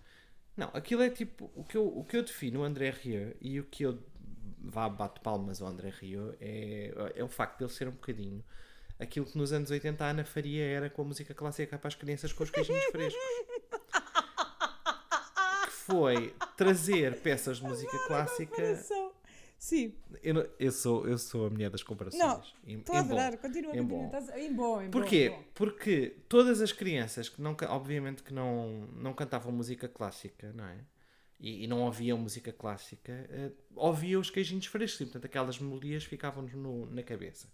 Não, 0.57 0.71
aquilo 0.73 1.03
é 1.03 1.11
tipo 1.11 1.51
o 1.55 1.65
que 1.65 1.77
eu, 1.77 1.85
o 1.87 2.05
que 2.05 2.17
eu 2.17 2.23
defino 2.23 2.61
o 2.61 2.63
André 2.63 2.89
Rio 2.91 3.35
e 3.41 3.59
o 3.59 3.65
que 3.65 3.83
eu 3.83 3.99
vá 4.65 4.89
bato 4.89 5.21
palmas 5.21 5.61
ao 5.63 5.69
André 5.69 5.91
Rio 5.91 6.35
é, 6.41 7.13
é 7.17 7.23
o 7.25 7.29
facto 7.29 7.59
de 7.59 7.65
ele 7.65 7.73
ser 7.73 7.89
um 7.89 7.93
bocadinho 7.93 8.43
aquilo 8.99 9.27
que 9.27 9.37
nos 9.37 9.53
anos 9.53 9.71
80 9.71 10.05
a 10.05 10.09
Ana 10.11 10.25
Faria 10.25 10.65
era 10.65 10.89
com 10.91 11.03
a 11.03 11.05
música 11.05 11.35
clássica 11.35 11.79
para 11.79 11.89
as 11.89 11.95
crianças 11.95 12.33
com 12.33 12.45
os 12.45 12.51
queijinhos 12.51 12.85
frescos. 12.87 13.23
que 15.67 15.71
foi 15.73 16.35
trazer 16.57 17.21
peças 17.21 17.59
de 17.59 17.65
música 17.65 17.99
clássica. 18.07 18.81
Sim, 19.59 19.95
Eu, 20.23 20.35
não- 20.35 20.47
eu 20.59 20.71
sou, 20.71 21.09
eu 21.09 21.17
sou 21.17 21.47
a 21.47 21.51
mulher 21.51 21.71
das 21.71 21.83
comparações. 21.83 22.23
Não, 22.23 22.43
Em- 22.67 22.79
estou 22.81 22.97
a 22.97 22.99
adorar. 22.99 23.39
Continua, 23.39 23.75
em 23.75 23.83
bom. 23.83 24.11
Em 24.37 24.53
bom, 24.53 24.83
em 24.83 24.85
bom, 24.85 24.91
Porquê? 24.91 25.31
bom. 25.31 25.43
Porque 25.55 26.17
todas 26.29 26.61
as 26.61 26.71
crianças 26.71 27.31
que 27.31 27.41
não, 27.41 27.57
obviamente 27.71 28.23
que 28.23 28.35
não, 28.35 28.87
não 28.95 29.15
cantavam 29.15 29.51
música 29.51 29.89
clássica, 29.89 30.53
não 30.53 30.67
é? 30.67 30.77
E, 31.47 31.65
e 31.65 31.67
não 31.67 31.81
ouviam 31.83 32.17
música 32.19 32.53
clássica, 32.53 33.13
eh, 33.31 33.51
ouviam 33.77 34.21
os 34.21 34.31
queijinhos 34.31 34.67
frescos, 34.67 35.01
e 35.01 35.05
portanto 35.05 35.27
aquelas 35.27 35.59
melodias 35.59 36.05
ficavam-nos 36.05 36.55
no- 36.55 36.87
na 36.87 37.03
cabeça. 37.03 37.47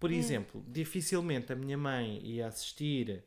Por 0.00 0.10
exemplo, 0.10 0.64
dificilmente 0.68 1.52
a 1.52 1.56
minha 1.56 1.78
mãe 1.78 2.20
ia 2.24 2.46
assistir 2.48 3.24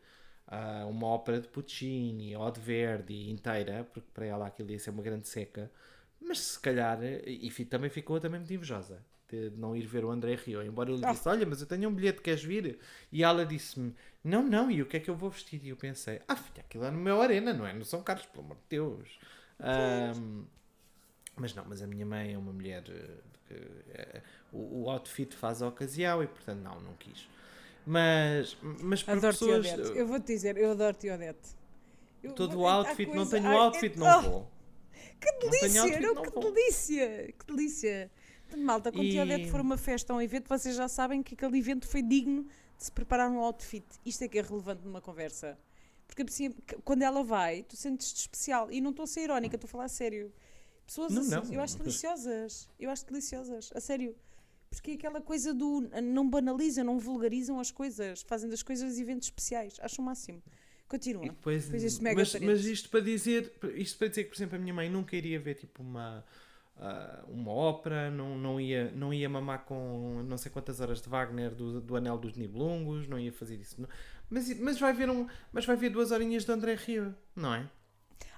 a 0.47 0.85
uma 0.85 1.07
ópera 1.07 1.39
de 1.39 1.47
Puccini 1.47 2.35
ou 2.35 2.51
de 2.51 2.59
Verdi 2.59 3.29
inteira, 3.29 3.87
porque 3.93 4.09
para 4.13 4.25
ela 4.25 4.47
aquilo 4.47 4.71
ia 4.71 4.79
ser 4.79 4.89
uma 4.91 5.03
grande 5.03 5.27
seca, 5.27 5.71
mas 6.19 6.39
se 6.39 6.59
calhar, 6.59 6.99
e 7.25 7.49
também 7.65 7.89
ficou 7.89 8.19
também 8.19 8.39
muito 8.39 8.53
invejosa 8.53 9.03
de 9.29 9.51
não 9.51 9.75
ir 9.75 9.85
ver 9.85 10.03
o 10.03 10.09
André 10.11 10.35
Rio, 10.35 10.61
embora 10.63 10.89
eu 10.89 10.95
lhe 10.95 11.05
disse, 11.05 11.29
olha, 11.29 11.45
mas 11.45 11.61
eu 11.61 11.67
tenho 11.67 11.87
um 11.87 11.93
bilhete, 11.93 12.19
queres 12.21 12.43
vir? 12.43 12.79
E 13.11 13.23
ela 13.23 13.45
disse-me, 13.45 13.93
não, 14.23 14.43
não, 14.43 14.71
e 14.71 14.81
o 14.81 14.85
que 14.87 14.97
é 14.97 14.99
que 14.99 15.09
eu 15.09 15.15
vou 15.15 15.29
vestir? 15.29 15.61
E 15.63 15.69
eu 15.69 15.77
pensei, 15.77 16.19
ah 16.27 16.35
filha, 16.35 16.61
aquilo 16.61 16.83
é 16.85 16.91
no 16.91 16.99
meu 16.99 17.21
arena, 17.21 17.53
não 17.53 17.65
é? 17.65 17.73
No 17.73 17.85
São 17.85 18.01
Carlos, 18.03 18.25
pelo 18.25 18.43
amor 18.45 18.57
de 18.57 18.63
Deus. 18.69 19.19
Ahm, 19.61 20.43
mas 21.35 21.53
não, 21.55 21.65
mas 21.65 21.81
a 21.81 21.87
minha 21.87 22.05
mãe 22.05 22.33
é 22.33 22.37
uma 22.37 22.51
mulher 22.53 22.83
eh, 22.89 23.17
que 23.47 23.53
eh, 23.93 24.21
o, 24.51 24.83
o 24.83 24.89
outfit 24.89 25.35
faz 25.35 25.61
a 25.61 25.67
ocasião 25.67 26.23
e 26.23 26.27
portanto 26.27 26.59
não, 26.61 26.79
não 26.81 26.93
quis. 26.95 27.27
Mas, 27.85 28.57
mas 28.61 29.01
para 29.03 29.15
Adoro-te, 29.15 29.39
pessoas, 29.39 29.65
Odete. 29.73 29.97
Eu 29.97 30.05
vou-te 30.07 30.27
dizer, 30.27 30.57
eu 30.57 30.71
adoro-te, 30.71 31.09
Odete. 31.09 31.57
Eu 32.21 32.33
todo 32.33 32.53
vou- 32.53 32.63
o 32.63 32.67
outfit, 32.67 33.07
não 33.07 33.15
coisa- 33.15 33.31
tenho 33.37 33.47
ai, 33.49 33.55
outfit, 33.55 33.95
é- 33.95 33.99
não 33.99 34.19
Oh, 34.19 34.21
vou. 34.21 34.51
Que 35.19 35.31
tenho 35.33 35.51
delícia! 35.51 35.81
outfit, 35.81 36.01
não, 36.01 36.13
não 36.15 36.21
que 36.23 36.29
vou. 36.31 36.51
delícia! 36.51 37.33
Que 37.39 37.45
delícia! 37.47 38.11
Malta, 38.57 38.91
quando 38.91 39.05
E- 39.05 39.15
e... 39.15 39.19
Odete 39.19 39.49
for 39.49 39.61
uma 39.61 39.77
festa 39.77 40.11
ou 40.13 40.19
um 40.19 40.21
evento, 40.21 40.47
vocês 40.49 40.75
já 40.75 40.87
sabem 40.87 41.21
que 41.23 41.33
aquele 41.35 41.57
evento 41.57 41.87
foi 41.87 42.01
digno 42.01 42.43
de 42.77 42.83
se 42.83 42.91
preparar 42.91 43.29
um 43.29 43.39
outfit. 43.39 43.85
Isto 44.05 44.23
é 44.23 44.27
que 44.27 44.37
é 44.39 44.41
relevante 44.41 44.83
numa 44.85 44.99
conversa. 45.01 45.57
Porque 46.09 46.23
assim, 46.23 46.51
quando 46.83 47.03
ela 47.03 47.23
vai, 47.23 47.61
tu 47.61 47.77
sentes-te 47.77 48.21
especial. 48.21 48.71
E 48.71 48.81
não 48.81 48.89
estou 48.89 49.03
a 49.03 49.07
ser 49.07 49.21
irónica, 49.21 49.55
estou 49.55 49.67
a 49.67 49.71
falar 49.71 49.85
a 49.85 49.89
sério. 49.89 50.33
Pessoas 50.85 51.13
Não, 51.13 51.21
assim, 51.21 51.51
não. 51.51 51.53
eu 51.53 51.61
acho 51.61 51.77
deliciosas. 51.77 52.67
Eu 52.79 52.89
acho 52.89 53.05
deliciosas, 53.05 53.69
a 53.75 53.79
sério. 53.79 54.15
Porque 54.71 54.91
é 54.91 54.93
aquela 54.95 55.21
coisa 55.21 55.53
do 55.53 55.87
não 56.01 56.27
banalizam, 56.27 56.83
não 56.83 56.97
vulgarizam 56.97 57.59
as 57.59 57.71
coisas, 57.71 58.23
fazem 58.23 58.49
das 58.49 58.63
coisas 58.63 58.99
eventos 58.99 59.27
especiais. 59.27 59.77
Acho 59.81 60.01
o 60.01 60.05
máximo. 60.05 60.41
Continua. 60.87 61.25
E 61.25 61.29
depois, 61.29 61.65
Depois 61.65 61.83
este 61.83 62.01
mega 62.01 62.19
mas, 62.19 62.33
mas 62.33 62.65
isto 62.65 62.89
para 62.89 63.01
dizer, 63.01 63.53
isto 63.75 63.99
para 63.99 64.07
dizer 64.07 64.23
que, 64.23 64.29
por 64.29 64.35
exemplo, 64.35 64.55
a 64.55 64.59
minha 64.59 64.73
mãe 64.73 64.89
nunca 64.89 65.15
iria 65.15 65.39
ver 65.39 65.53
tipo 65.53 65.83
uma 65.83 66.25
ah, 66.81 67.25
uma 67.27 67.51
ópera, 67.51 68.09
não, 68.09 68.37
não, 68.37 68.59
ia, 68.59 68.89
não 68.91 69.13
ia 69.13 69.27
mamar 69.27 69.65
com 69.65 70.23
não 70.25 70.37
sei 70.37 70.49
quantas 70.49 70.79
horas 70.79 71.01
de 71.01 71.09
Wagner 71.09 71.53
do, 71.53 71.81
do 71.81 71.95
Anel 71.97 72.17
dos 72.17 72.37
Nibelungos, 72.37 73.05
não 73.05 73.19
ia 73.19 73.33
fazer 73.33 73.57
isso. 73.57 73.81
não. 73.81 73.89
Mas, 74.29 74.59
mas, 74.59 74.79
vai 74.79 74.93
ver 74.93 75.09
um, 75.09 75.27
mas 75.51 75.65
vai 75.65 75.75
ver 75.75 75.89
duas 75.89 76.11
horinhas 76.11 76.45
de 76.45 76.51
André 76.51 76.75
Rio, 76.75 77.15
não 77.35 77.53
é? 77.55 77.69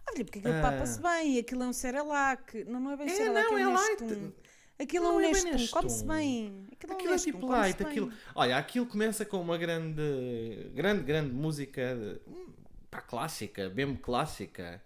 Olha, 0.10 0.24
porque 0.26 0.40
aquilo 0.40 0.54
Ah. 0.56 0.62
papa-se 0.62 1.00
bem, 1.02 1.38
aquilo 1.40 1.64
é 1.64 1.68
um 1.68 1.74
Cerelac. 1.74 2.64
Não, 2.66 2.80
não 2.80 2.92
é 2.92 2.98
bem 2.98 3.08
É, 3.08 3.10
Cerelac, 3.10 3.50
não, 3.52 3.58
é, 3.58 3.62
é 3.62 3.68
um 3.68 3.74
light. 3.74 4.34
Aquilo 4.80 5.04
Não 5.06 5.12
é 5.12 5.16
um 5.16 5.20
é 5.20 5.32
bem 5.34 5.44
Nestum, 5.44 5.74
come-se 5.80 6.04
bem. 6.06 6.68
Aquilo, 6.72 6.94
Aquilo 6.94 7.10
é 7.10 7.12
um 7.12 7.12
é 7.12 7.12
Nestum, 7.14 7.32
tipo 7.32 7.46
light, 7.48 7.78
bem. 7.78 7.88
aquilo, 7.88 8.12
olha, 8.34 8.58
aquilo 8.58 8.86
começa 8.88 9.24
com 9.26 9.40
uma 9.40 9.58
grande, 9.58 10.72
grande, 10.74 11.04
grande 11.04 11.32
música, 11.34 11.96
de- 11.96 12.20
pá, 12.90 13.00
clássica, 13.02 13.70
mesmo 13.70 13.98
clássica, 14.00 14.82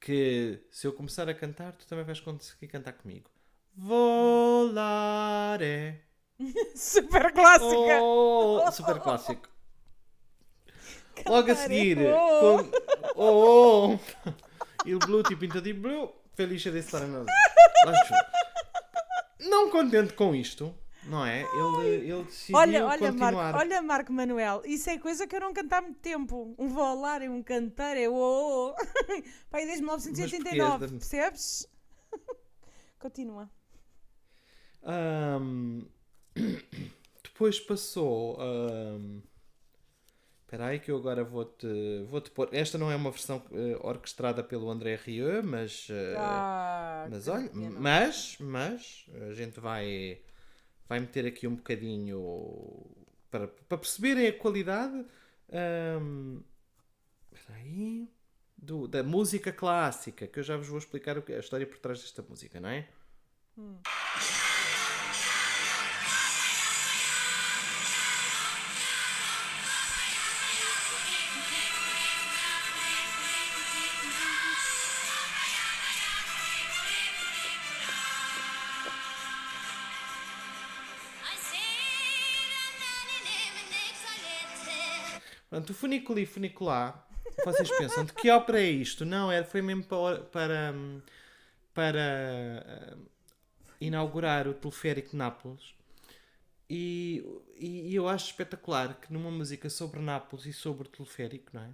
que 0.00 0.60
se 0.70 0.86
eu 0.86 0.92
começar 0.92 1.28
a 1.28 1.34
cantar, 1.34 1.72
tu 1.74 1.84
também 1.86 2.04
vais 2.04 2.20
conseguir 2.20 2.68
cantar 2.68 2.92
comigo. 2.92 3.28
Volare. 4.74 6.00
Super 6.76 7.32
clássica. 7.32 8.00
Oh, 8.02 8.70
super 8.72 9.00
clássico. 9.00 9.48
Logo 11.26 11.50
a 11.50 11.54
seguir, 11.54 11.96
com, 11.96 12.70
oh, 13.16 13.90
oh, 13.94 13.98
il 14.84 14.98
blu 14.98 15.22
ti 15.22 15.36
pinta 15.36 15.60
di 15.60 15.72
blu, 15.72 16.12
felice 16.34 16.70
di 16.70 16.82
stare 16.82 17.06
nós. 17.06 17.26
Não 19.40 19.70
contente 19.70 20.14
com 20.14 20.34
isto, 20.34 20.74
não 21.04 21.24
é? 21.24 21.42
Ele, 21.42 22.10
ele 22.10 22.24
decidiu 22.24 22.56
Olha, 22.56 22.86
olha, 22.86 22.98
continuar. 22.98 23.32
Marco, 23.32 23.58
olha, 23.58 23.82
Marco 23.82 24.12
Manuel, 24.12 24.62
isso 24.64 24.90
é 24.90 24.98
coisa 24.98 25.26
que 25.26 25.36
eu 25.36 25.40
não 25.40 25.52
canto 25.52 25.72
há 25.72 25.82
muito 25.82 26.00
tempo. 26.00 26.54
Um 26.58 26.68
volar 26.68 27.22
é 27.22 27.28
um 27.28 27.42
cantar, 27.42 27.96
é 27.96 28.08
o 28.08 28.14
oh, 28.14 28.70
oh. 28.70 28.74
Pai, 29.50 29.66
desde 29.66 29.82
1989, 29.82 30.78
porquê? 30.78 30.94
percebes? 30.94 31.68
Continua. 32.98 33.50
Ahm, 34.82 35.86
depois 37.22 37.60
passou. 37.60 38.40
ahm, 38.40 39.20
Espera 40.44 40.66
aí 40.66 40.78
que 40.78 40.90
eu 40.90 40.96
agora 40.96 41.24
vou-te 41.24 41.66
vou 42.08 42.20
-te 42.20 42.30
pôr. 42.30 42.48
Esta 42.52 42.78
não 42.78 42.90
é 42.90 42.96
uma 42.96 43.10
versão 43.10 43.42
eh, 43.52 43.76
orquestrada 43.82 44.42
pelo 44.44 44.70
André 44.70 44.94
Rieu, 44.96 45.42
mas. 45.42 45.88
eh, 45.90 46.14
Ah, 46.18 47.06
mas 47.10 47.28
olha, 47.28 47.50
mas, 47.80 48.36
mas 48.40 49.06
a 49.30 49.34
gente 49.34 49.58
vai, 49.60 50.20
vai 50.88 51.00
meter 51.00 51.26
aqui 51.26 51.46
um 51.46 51.56
bocadinho 51.56 52.86
para, 53.30 53.48
para 53.48 53.78
perceberem 53.78 54.28
a 54.28 54.32
qualidade 54.38 55.04
ahm, 55.52 56.40
espera 57.32 57.58
aí, 57.58 58.08
do, 58.56 58.86
da 58.86 59.02
música 59.02 59.52
clássica, 59.52 60.26
que 60.26 60.38
eu 60.38 60.42
já 60.42 60.56
vos 60.56 60.68
vou 60.68 60.78
explicar 60.78 61.20
que- 61.22 61.32
a 61.34 61.40
história 61.40 61.66
por 61.66 61.78
trás 61.78 62.00
desta 62.00 62.22
música, 62.22 62.60
não 62.60 62.68
é? 62.68 62.88
Portanto, 85.64 85.70
o 85.70 85.74
funicular 85.74 86.22
e 86.22 86.26
funicular, 86.26 87.08
vocês 87.44 87.70
pensam, 87.78 88.04
de 88.04 88.12
que 88.12 88.30
ópera 88.30 88.60
é 88.60 88.68
isto? 88.68 89.04
Não, 89.04 89.32
era, 89.32 89.44
foi 89.44 89.62
mesmo 89.62 89.84
para, 89.84 90.20
para, 90.20 90.74
para 91.72 92.94
hum, 92.96 93.04
inaugurar 93.80 94.46
o 94.46 94.52
teleférico 94.52 95.10
de 95.10 95.16
Nápoles. 95.16 95.74
E, 96.68 97.24
e, 97.56 97.90
e 97.90 97.94
eu 97.94 98.08
acho 98.08 98.26
espetacular 98.26 99.00
que 99.00 99.12
numa 99.12 99.30
música 99.30 99.70
sobre 99.70 100.00
Nápoles 100.00 100.44
e 100.46 100.52
sobre 100.52 100.86
o 100.86 100.90
teleférico, 100.90 101.50
não 101.54 101.62
é? 101.62 101.70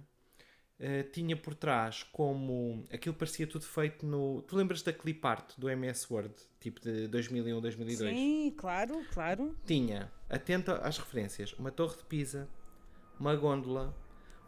Eh, 0.79 1.03
tinha 1.03 1.37
por 1.37 1.53
trás 1.53 2.01
como 2.11 2.87
aquilo 2.91 3.13
parecia 3.13 3.45
tudo 3.45 3.65
feito 3.65 4.03
no. 4.03 4.41
Tu 4.41 4.55
lembras 4.55 4.81
da 4.81 4.91
clip 4.91 5.23
art 5.23 5.53
do 5.55 5.69
MS 5.69 6.11
Word, 6.11 6.33
tipo 6.59 6.81
de 6.81 7.07
2001, 7.07 7.61
2002? 7.61 8.09
Sim, 8.09 8.53
claro, 8.57 9.05
claro. 9.13 9.55
tinha, 9.63 10.11
atenta 10.27 10.77
às 10.77 10.97
referências, 10.97 11.53
uma 11.53 11.71
torre 11.71 11.97
de 11.97 12.03
Pisa, 12.05 12.49
uma 13.19 13.35
gôndola, 13.35 13.95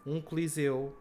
um 0.06 0.22
coliseu, 0.22 0.98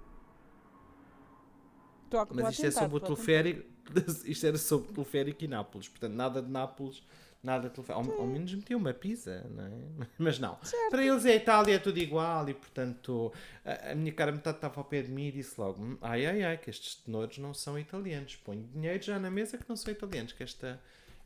a, 2.12 2.22
a 2.22 2.26
mas 2.30 2.50
isto 2.50 2.66
é 2.66 2.68
tentar, 2.68 2.80
sobre 2.80 2.96
o 2.96 2.98
a 2.98 3.06
teleférico, 3.06 3.68
isto 4.24 4.46
era 4.46 4.58
sobre 4.58 4.90
o 4.90 4.92
teleférico 4.94 5.44
e 5.44 5.48
Nápoles, 5.48 5.88
portanto 5.88 6.12
nada 6.12 6.42
de 6.42 6.50
Nápoles, 6.50 7.02
nada 7.42 7.68
de 7.68 7.74
teleférico, 7.74 8.12
ao, 8.12 8.20
ao 8.20 8.26
menos 8.26 8.52
metia 8.54 8.76
uma 8.76 8.92
Pisa, 8.92 9.46
não 9.50 9.66
é? 9.66 10.06
Mas 10.18 10.38
não, 10.38 10.58
para 10.90 11.04
eles 11.04 11.24
é 11.24 11.36
Itália, 11.36 11.76
é 11.76 11.78
tudo 11.78 11.98
igual 11.98 12.48
e 12.48 12.54
portanto 12.54 13.32
a, 13.64 13.92
a 13.92 13.94
minha 13.94 14.12
cara 14.12 14.32
metade 14.32 14.58
estava 14.58 14.80
ao 14.80 14.84
pé 14.84 15.02
de 15.02 15.10
mim 15.10 15.28
e 15.28 15.32
disse 15.32 15.60
logo, 15.60 15.82
"Hum, 15.82 15.96
ai 16.02 16.26
ai 16.26 16.42
ai, 16.42 16.58
que 16.58 16.68
estes 16.70 16.96
tenores 16.96 17.38
não 17.38 17.54
são 17.54 17.78
italianos, 17.78 18.36
ponho 18.36 18.62
dinheiro 18.72 19.02
já 19.02 19.18
na 19.18 19.30
mesa 19.30 19.56
que 19.56 19.68
não 19.68 19.76
são 19.76 19.92
italianos, 19.92 20.32
que 20.32 20.42
esta 20.42 20.80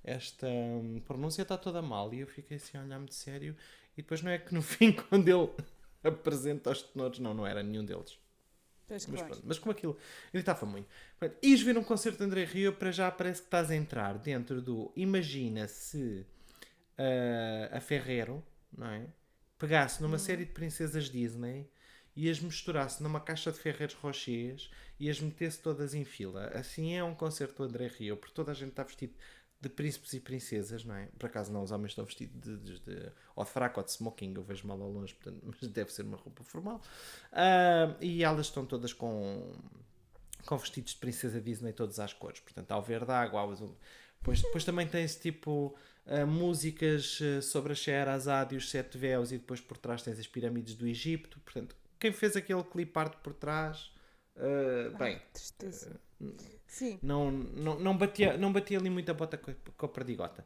esta 0.07 0.47
hum, 0.47 1.03
pronúncia 1.05 1.43
está 1.43 1.59
toda 1.59 1.83
mal. 1.83 2.15
E 2.15 2.21
eu 2.21 2.27
fiquei 2.27 2.57
assim 2.57 2.79
a 2.79 2.83
olhar-me 2.83 3.07
de 3.07 3.15
sério. 3.15 3.57
E 3.99 4.03
depois 4.03 4.23
não 4.23 4.31
é 4.31 4.39
que 4.39 4.55
no 4.55 4.63
fim 4.63 4.93
quando 4.93 5.29
ele 5.29 5.51
apresenta 6.03 6.71
os 6.71 6.83
tenores, 6.83 7.19
não, 7.19 7.35
não 7.35 7.47
era 7.47 7.63
nenhum 7.63 7.85
deles. 7.85 8.19
Mas, 8.89 9.05
claro. 9.05 9.27
pronto, 9.27 9.43
mas 9.45 9.59
como 9.59 9.73
aquilo 9.73 9.99
gritava 10.33 10.65
muito. 10.65 10.89
Pronto, 11.19 11.37
ires 11.43 11.63
ver 11.63 11.77
um 11.77 11.83
concerto 11.83 12.19
de 12.19 12.25
André 12.25 12.45
Rio, 12.45 12.73
para 12.73 12.93
já 12.93 13.11
parece 13.11 13.41
que 13.41 13.49
estás 13.49 13.71
a 13.71 13.75
entrar 13.75 14.17
dentro 14.19 14.63
do. 14.63 14.93
Imagina 14.95 15.67
se 15.67 16.25
ah, 16.97 17.77
a 17.77 17.81
Ferrero, 17.81 18.45
não 18.77 18.87
é? 18.87 19.07
Pegasse 19.59 20.03
numa 20.03 20.19
série 20.19 20.45
de 20.45 20.53
princesas 20.53 21.11
Disney 21.11 21.69
e 22.15 22.31
as 22.31 22.41
misturasse 22.41 23.03
numa 23.03 23.21
caixa 23.21 23.51
de 23.51 23.59
Ferreiros 23.59 23.95
Rochers 23.95 24.71
e 24.99 25.11
as 25.11 25.21
metesse 25.21 25.61
todas 25.61 25.95
em 25.95 26.05
fila. 26.05 26.47
Assim 26.55 26.95
é 26.95 27.03
um 27.03 27.15
concerto 27.15 27.57
do 27.57 27.65
André 27.65 27.89
Rio, 27.89 28.17
porque 28.17 28.35
toda 28.35 28.53
a 28.53 28.55
gente 28.55 28.71
está 28.71 28.83
vestido 28.83 29.15
de 29.61 29.69
príncipes 29.69 30.13
e 30.13 30.21
princesas, 30.21 30.85
não 30.85 30.95
é? 30.95 31.09
Por 31.19 31.27
acaso 31.27 31.53
não, 31.53 31.63
os 31.63 31.71
homens 31.71 31.93
estão 31.93 32.05
vestidos 32.05 32.41
de, 32.41 32.57
de, 32.59 32.79
de- 32.81 33.13
ou 33.35 33.45
de 33.45 33.51
fraco 33.51 33.81
ou 33.81 33.85
de 33.87 33.91
smoking, 33.93 34.35
eu 34.37 34.43
vejo 34.43 34.67
mal 34.67 34.81
ao 34.81 34.91
longe, 34.91 35.15
portanto, 35.15 35.43
mas 35.61 35.69
deve 35.71 35.93
ser 35.93 36.03
uma 36.03 36.17
roupa 36.17 36.45
formal. 36.45 36.81
Ah, 37.33 37.97
e 38.01 38.23
elas 38.23 38.47
estão 38.47 38.67
todas 38.67 38.93
com, 38.93 39.53
com 40.45 40.57
vestidos 40.59 40.93
de 40.93 40.99
princesa 40.99 41.41
Disney 41.41 41.73
todos 41.73 41.99
às 41.99 42.13
cores, 42.13 42.41
portanto, 42.41 42.71
há 42.71 42.79
o 42.79 42.83
verde 42.83 43.11
água, 43.11 43.41
há 43.41 43.47
o 43.47 43.51
azul. 43.53 43.77
Depois, 44.21 44.43
depois 44.43 44.65
também 44.65 44.87
tem 44.87 45.05
esse 45.05 45.21
tipo 45.21 45.75
ah, 46.07 46.27
músicas 46.27 47.19
ah, 47.23 47.41
sobre 47.43 47.73
a 47.73 47.75
Sherazade 47.75 48.55
e 48.55 48.59
os 48.59 48.71
Sete 48.71 48.99
Véus, 48.99 49.33
e 49.33 49.39
depois 49.39 49.61
por 49.61 49.79
trás 49.79 50.03
tens 50.03 50.19
as 50.19 50.27
pirâmides 50.27 50.75
do 50.75 50.87
Egito. 50.87 51.41
Portanto, 51.41 51.75
quem 51.99 52.13
fez 52.13 52.37
aquele 52.37 52.63
clipe 52.63 52.99
arte 52.99 53.17
por 53.23 53.33
trás, 53.33 53.91
ah, 54.37 54.97
bem, 54.99 55.21
Tristeza. 55.33 56.01
Sim. 56.67 56.99
não, 57.03 57.31
não, 57.31 57.79
não, 57.79 57.97
batia, 57.97 58.37
não 58.37 58.53
batia 58.53 58.79
ali 58.79 58.91
muita 58.91 59.15
bota 59.15 59.37
com 59.39 59.51
a, 59.51 59.55
com 59.77 59.87
a 59.87 59.89
perdigota. 59.89 60.45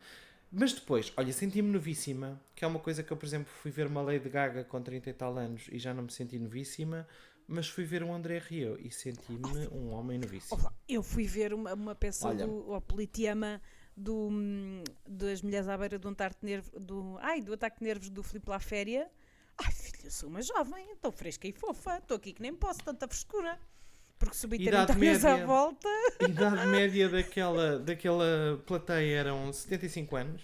Mas 0.53 0.73
depois, 0.73 1.13
olha, 1.17 1.33
senti-me 1.33 1.71
novíssima, 1.71 2.41
que 2.57 2.65
é 2.65 2.69
uma 2.69 2.81
coisa 2.81 3.03
que 3.03 3.13
eu, 3.13 3.17
por 3.17 3.25
exemplo, 3.25 3.53
fui 3.63 3.71
ver 3.71 3.87
uma 3.87 4.03
Lady 4.03 4.29
Gaga 4.29 4.65
com 4.65 4.83
30 4.83 5.11
e 5.11 5.13
tal 5.13 5.39
anos 5.39 5.69
e 5.71 5.79
já 5.79 5.95
não 5.95 6.05
me 6.05 6.13
senti 6.13 6.39
novíssima, 6.39 7.07
mas 7.47 7.69
fui 7.69 7.85
ver 7.85 8.03
um 8.03 8.13
André 8.13 8.39
Rio 8.39 8.77
e 8.81 8.91
senti-me 8.91 9.69
um 9.69 9.91
homem 9.91 10.19
novíssimo. 10.19 10.73
Eu 10.89 11.03
fui 11.03 11.25
ver 11.25 11.55
uma, 11.55 11.75
uma 11.75 11.95
peça 11.95 12.29
Olha. 12.29 12.47
do 12.47 12.73
o 12.73 12.81
Politeama 12.81 13.61
do, 13.97 14.31
das 15.07 15.43
Mulheres 15.43 15.69
à 15.69 15.77
Beira 15.77 15.99
do 15.99 16.09
ataque 16.09 16.41
de 16.41 16.47
nervos 16.47 16.71
do, 16.81 17.17
ai, 17.21 17.41
do 17.41 17.53
ataque 17.53 17.79
de 17.79 17.85
nervos 17.85 18.11
do 18.11 18.23
Filipe 18.23 18.51
La 18.51 18.59
Féria. 18.59 19.11
Ai, 19.59 19.73
filho, 19.73 20.05
eu 20.05 20.11
sou 20.11 20.29
uma 20.29 20.43
jovem, 20.43 20.93
estou 20.93 21.13
fresca 21.13 21.47
e 21.47 21.53
fofa, 21.53 21.99
estou 21.99 22.17
aqui 22.17 22.33
que 22.33 22.43
nem 22.43 22.55
posso, 22.55 22.81
tanta 22.83 23.07
frescura. 23.07 23.59
Porque 24.21 24.37
subi 24.37 24.57
Idade 24.63 24.93
30 24.93 25.11
anos 25.11 25.25
à 25.43 25.47
volta. 25.47 25.89
A 26.21 26.25
idade 26.29 26.67
média 26.69 27.09
daquela, 27.09 27.79
daquela 27.81 28.63
plateia 28.67 29.17
eram 29.19 29.53
75 29.53 30.15
anos. 30.17 30.43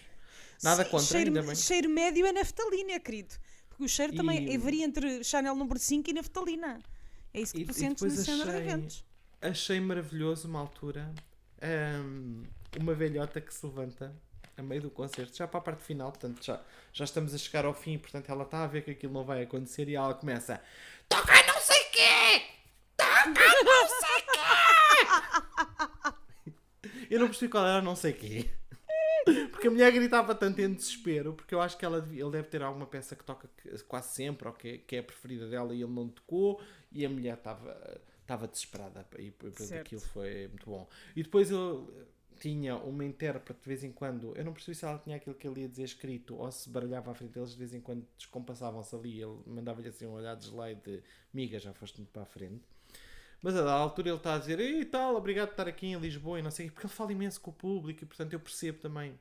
Nada 0.62 0.82
Sim, 0.84 0.90
contra, 0.90 1.06
cheiro, 1.06 1.28
ainda 1.28 1.42
bem. 1.42 1.54
cheiro 1.54 1.88
médio 1.90 2.26
é 2.26 2.32
naftalina, 2.32 2.98
querido. 2.98 3.34
Porque 3.68 3.84
o 3.84 3.88
cheiro 3.88 4.14
também 4.16 4.50
E- 4.50 4.56
varia 4.58 4.84
entre 4.84 5.22
Chanel 5.22 5.54
número 5.54 5.78
5 5.78 6.08
e 6.10 6.12
naftalina. 6.14 6.78
É 7.34 7.40
isso 7.40 7.52
que 7.54 7.60
E- 7.60 7.64
tu 7.66 7.70
e 7.72 7.74
sentes 7.74 8.02
na 8.02 8.24
cena 8.24 8.44
de 8.46 8.56
eventos. 8.56 9.04
Achei 9.42 9.78
maravilhoso 9.78 10.48
uma 10.48 10.58
altura 10.60 11.12
hum, 12.02 12.42
uma 12.80 12.94
velhota 12.94 13.40
que 13.40 13.52
se 13.52 13.64
levanta 13.66 14.16
a 14.56 14.62
meio 14.62 14.80
do 14.80 14.90
concerto, 14.90 15.36
já 15.36 15.46
para 15.46 15.58
a 15.58 15.62
parte 15.62 15.82
final, 15.84 16.10
portanto 16.10 16.42
já, 16.42 16.58
já 16.90 17.04
estamos 17.04 17.34
a 17.34 17.38
chegar 17.38 17.66
ao 17.66 17.74
fim, 17.74 17.98
portanto 17.98 18.30
ela 18.30 18.44
está 18.44 18.64
a 18.64 18.66
ver 18.66 18.82
que 18.82 18.90
aquilo 18.92 19.12
não 19.12 19.22
vai 19.24 19.42
acontecer 19.42 19.86
e 19.90 19.94
ela 19.94 20.14
começa 20.14 20.58
Toca 21.10 21.34
não 21.46 21.60
sei 21.60 21.84
quê! 21.92 22.42
Toca 22.96 23.10
não 23.12 23.15
sei 23.15 23.15
quê! 23.15 23.15
Eu 27.10 27.20
não 27.20 27.28
percebi 27.28 27.50
qual 27.50 27.66
era 27.66 27.80
não 27.82 27.96
sei 27.96 28.12
quê. 28.12 28.50
Porque 29.50 29.66
a 29.66 29.70
mulher 29.70 29.90
gritava 29.92 30.34
tanto 30.34 30.60
em 30.60 30.72
desespero, 30.72 31.32
porque 31.32 31.54
eu 31.54 31.60
acho 31.60 31.76
que 31.76 31.84
ela 31.84 32.06
ele 32.10 32.30
deve 32.30 32.48
ter 32.48 32.62
alguma 32.62 32.86
peça 32.86 33.16
que 33.16 33.24
toca 33.24 33.50
quase 33.88 34.14
sempre, 34.14 34.46
ou 34.46 34.54
que, 34.54 34.78
que 34.78 34.96
é 34.96 35.00
a 35.00 35.02
preferida 35.02 35.48
dela 35.48 35.74
e 35.74 35.82
ele 35.82 35.92
não 35.92 36.08
tocou, 36.08 36.60
e 36.92 37.04
a 37.04 37.08
mulher 37.08 37.34
estava 37.34 38.00
estava 38.20 38.46
desesperada. 38.48 39.06
E 39.18 39.30
portanto, 39.30 39.72
aquilo 39.74 40.00
foi 40.00 40.48
muito 40.48 40.68
bom. 40.68 40.88
E 41.14 41.22
depois 41.22 41.50
eu 41.50 42.06
tinha 42.40 42.76
uma 42.76 43.04
intérprete 43.04 43.60
de 43.60 43.68
vez 43.68 43.84
em 43.84 43.92
quando. 43.92 44.36
Eu 44.36 44.44
não 44.44 44.52
percebi 44.52 44.74
se 44.74 44.84
ela 44.84 44.98
tinha 44.98 45.16
aquilo 45.16 45.34
que 45.34 45.46
ele 45.46 45.62
ia 45.62 45.68
dizer 45.68 45.84
escrito 45.84 46.36
ou 46.36 46.50
se 46.50 46.68
baralhava 46.68 47.10
à 47.10 47.14
frente 47.14 47.32
deles 47.32 47.50
de 47.50 47.58
vez 47.58 47.72
em 47.72 47.80
quando 47.80 48.06
descompassavam-se 48.18 48.94
ali. 48.94 49.20
Ele 49.20 49.38
mandava-lhe 49.46 49.88
assim 49.88 50.06
um 50.06 50.12
olhar 50.12 50.36
de 50.36 50.44
slide 50.44 50.80
de 50.82 51.02
miga, 51.32 51.58
já 51.58 51.72
foste 51.72 51.98
muito 51.98 52.10
para 52.10 52.22
a 52.22 52.26
frente. 52.26 52.62
Mas 53.46 53.54
a 53.56 53.62
da 53.62 53.72
altura 53.72 54.08
ele 54.08 54.16
está 54.16 54.34
a 54.34 54.38
dizer 54.38 54.58
e 54.58 54.84
tal, 54.84 55.14
obrigado 55.14 55.46
por 55.46 55.52
estar 55.52 55.68
aqui 55.68 55.86
em 55.86 55.96
Lisboa 56.00 56.40
e 56.40 56.42
não 56.42 56.50
sei 56.50 56.66
o 56.66 56.68
quê", 56.68 56.74
porque 56.74 56.86
ele 56.88 56.92
fala 56.94 57.12
imenso 57.12 57.40
com 57.40 57.52
o 57.52 57.54
público 57.54 58.02
e 58.02 58.06
portanto 58.06 58.32
eu 58.32 58.40
percebo 58.40 58.78
também 58.80 59.16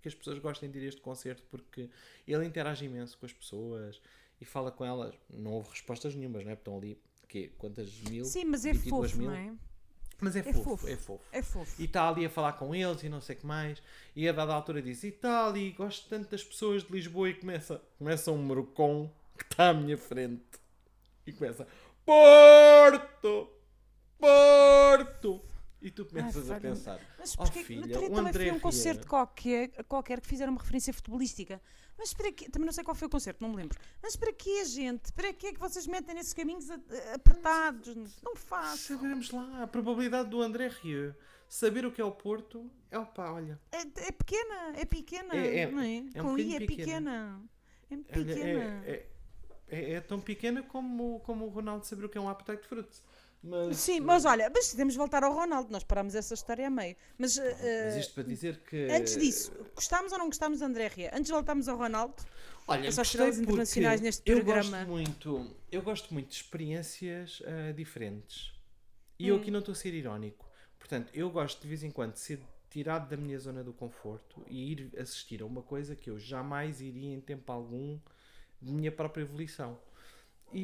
que 0.00 0.06
as 0.06 0.14
pessoas 0.14 0.38
gostem 0.38 0.70
de 0.70 0.78
ir 0.78 0.84
a 0.84 0.88
este 0.88 1.00
concerto 1.00 1.42
porque 1.50 1.90
ele 2.28 2.46
interage 2.46 2.84
imenso 2.84 3.18
com 3.18 3.26
as 3.26 3.32
pessoas 3.32 4.00
e 4.40 4.44
fala 4.44 4.70
com 4.70 4.84
elas. 4.84 5.16
Não 5.28 5.50
houve 5.50 5.70
respostas 5.70 6.14
nenhumas, 6.14 6.44
não 6.44 6.52
é? 6.52 6.54
Porque 6.54 6.70
Estão 6.70 6.76
ali, 6.78 6.96
quê? 7.26 7.50
Quantas 7.58 7.92
mil? 8.02 8.24
Sim, 8.24 8.44
mas 8.44 8.64
é 8.64 8.72
22 8.72 9.10
fofo, 9.10 9.20
mil? 9.20 9.30
não 9.32 9.36
é? 9.36 9.52
Mas 10.20 10.36
é, 10.36 10.38
É 10.38 10.42
fofo, 10.44 10.62
fofo. 10.62 10.88
é 10.88 10.96
fofo. 10.96 11.24
É 11.32 11.42
fofo. 11.42 11.82
E 11.82 11.86
está 11.86 12.08
ali 12.08 12.24
a 12.24 12.30
falar 12.30 12.52
com 12.52 12.72
eles 12.72 13.02
e 13.02 13.08
não 13.08 13.20
sei 13.20 13.34
o 13.34 13.38
que 13.40 13.46
mais. 13.46 13.82
E 14.14 14.28
a 14.28 14.32
dada 14.32 14.54
altura 14.54 14.80
diz: 14.80 15.02
E 15.02 15.10
tal, 15.10 15.56
e 15.56 15.72
gosto 15.72 16.08
tanto 16.08 16.30
das 16.30 16.44
pessoas 16.44 16.84
de 16.84 16.92
Lisboa. 16.92 17.30
E 17.30 17.34
começa, 17.34 17.82
começa 17.98 18.30
um 18.30 18.38
morcom 18.38 19.10
que 19.36 19.42
está 19.42 19.70
à 19.70 19.74
minha 19.74 19.98
frente. 19.98 20.44
E 21.26 21.32
começa: 21.32 21.66
Porto! 22.04 23.50
Porto! 24.18 25.42
E 25.80 25.90
tu 25.90 26.06
começas 26.06 26.50
a 26.50 26.58
pensar: 26.58 26.98
Mas 27.18 27.34
Oh 27.34 27.42
porque 27.44 27.62
filha, 27.62 27.80
outro 27.82 27.98
dia 27.98 28.10
o 28.10 28.14
também 28.14 28.32
foi 28.32 28.50
um 28.52 28.58
concerto 28.60 29.06
qualquer, 29.06 29.68
qualquer 29.84 30.20
que 30.20 30.26
fizeram 30.26 30.52
uma 30.52 30.60
referência 30.60 30.94
futebolística. 30.94 31.60
Mas 31.98 32.14
para 32.14 32.32
quê? 32.32 32.48
Também 32.48 32.64
não 32.66 32.72
sei 32.72 32.82
qual 32.82 32.94
foi 32.94 33.06
o 33.06 33.10
concerto, 33.10 33.42
não 33.42 33.50
me 33.50 33.56
lembro. 33.56 33.78
Mas 34.02 34.16
para 34.16 34.32
quê, 34.32 34.64
gente? 34.64 35.12
Para 35.12 35.32
quê 35.32 35.52
que 35.52 35.60
vocês 35.60 35.86
metem 35.86 36.14
nesses 36.14 36.32
caminhos 36.32 36.68
apertados? 37.14 37.94
Não 38.22 38.34
façam. 38.34 38.96
Sabemos 38.96 39.30
lá, 39.30 39.62
a 39.62 39.66
probabilidade 39.66 40.30
do 40.30 40.40
André 40.40 40.68
Rieu 40.68 41.14
saber 41.48 41.84
o 41.84 41.92
que 41.92 42.00
é 42.00 42.04
o 42.04 42.10
Porto 42.12 42.70
é 42.90 42.98
opá, 42.98 43.30
olha. 43.30 43.60
É, 43.70 43.82
é 44.08 44.10
pequena, 44.12 44.72
é 44.76 44.84
pequena. 44.84 45.36
É- 45.36 45.58
é- 45.60 45.70
não 45.70 45.80
é? 45.80 45.96
é 46.14 46.22
um 46.22 46.24
Com 46.24 46.38
I 46.38 46.56
é 46.56 46.60
pequena. 46.60 46.76
pequena. 46.76 47.42
É 47.90 47.94
Olha, 47.94 48.34
pequena. 48.34 48.84
é, 48.86 49.06
é, 49.68 49.78
é, 49.78 49.92
é 49.94 50.00
tão 50.00 50.20
pequena 50.20 50.62
como, 50.62 51.20
como 51.20 51.46
o 51.46 51.48
Ronaldo 51.48 51.86
saber 51.86 52.04
o 52.04 52.08
que 52.08 52.18
é 52.18 52.20
um 52.20 52.28
appetite 52.28 52.62
de 52.62 52.68
fruits. 52.68 53.02
Mas, 53.42 53.76
Sim, 53.76 54.00
mas 54.00 54.24
olha, 54.24 54.50
mas 54.54 54.72
temos 54.72 54.94
de 54.94 54.98
voltar 54.98 55.22
ao 55.22 55.34
Ronaldo. 55.34 55.70
Nós 55.70 55.84
parámos 55.84 56.14
essa 56.14 56.32
história 56.32 56.66
a 56.66 56.70
meio. 56.70 56.96
Mas, 57.18 57.36
Mas 57.36 57.60
eh, 57.62 58.00
isto 58.00 58.14
para 58.14 58.22
dizer 58.22 58.60
que. 58.60 58.88
antes 58.90 59.16
disso, 59.18 59.52
gostámos 59.74 60.12
ou 60.12 60.18
não 60.18 60.26
gostámos 60.26 60.60
de 60.60 60.64
André 60.64 60.88
Ria? 60.88 61.10
Antes 61.12 61.26
de 61.26 61.32
voltarmos 61.32 61.68
ao 61.68 61.76
Ronaldo, 61.76 62.14
Olha, 62.66 62.88
As 62.88 62.96
gostei 62.96 63.02
estrelas 63.02 63.38
internacionais 63.38 64.00
neste 64.00 64.22
eu 64.30 64.36
programa. 64.36 64.78
Gosto 64.78 64.90
muito, 64.90 65.56
eu 65.70 65.82
gosto 65.82 66.14
muito 66.14 66.28
de 66.28 66.36
experiências 66.36 67.42
ah, 67.44 67.72
diferentes. 67.72 68.52
E 69.18 69.28
eu 69.28 69.36
aqui 69.36 69.50
não 69.50 69.60
estou 69.60 69.72
a 69.72 69.76
ser 69.76 69.92
irónico. 69.92 70.48
Portanto, 70.78 71.10
eu 71.14 71.30
gosto 71.30 71.60
de 71.60 71.68
vez 71.68 71.82
em 71.82 71.90
quando 71.90 72.14
de 72.14 72.20
ser 72.20 72.40
tirado 72.70 73.08
da 73.08 73.16
minha 73.16 73.38
zona 73.38 73.62
do 73.62 73.72
conforto 73.72 74.42
e 74.48 74.72
ir 74.72 74.92
assistir 74.98 75.42
a 75.42 75.46
uma 75.46 75.62
coisa 75.62 75.94
que 75.94 76.10
eu 76.10 76.18
jamais 76.18 76.80
iria 76.80 77.14
em 77.14 77.20
tempo 77.20 77.52
algum 77.52 77.98
de 78.64 78.72
minha 78.72 78.92
própria 78.92 79.22
evolução. 79.22 79.78
E, 80.52 80.60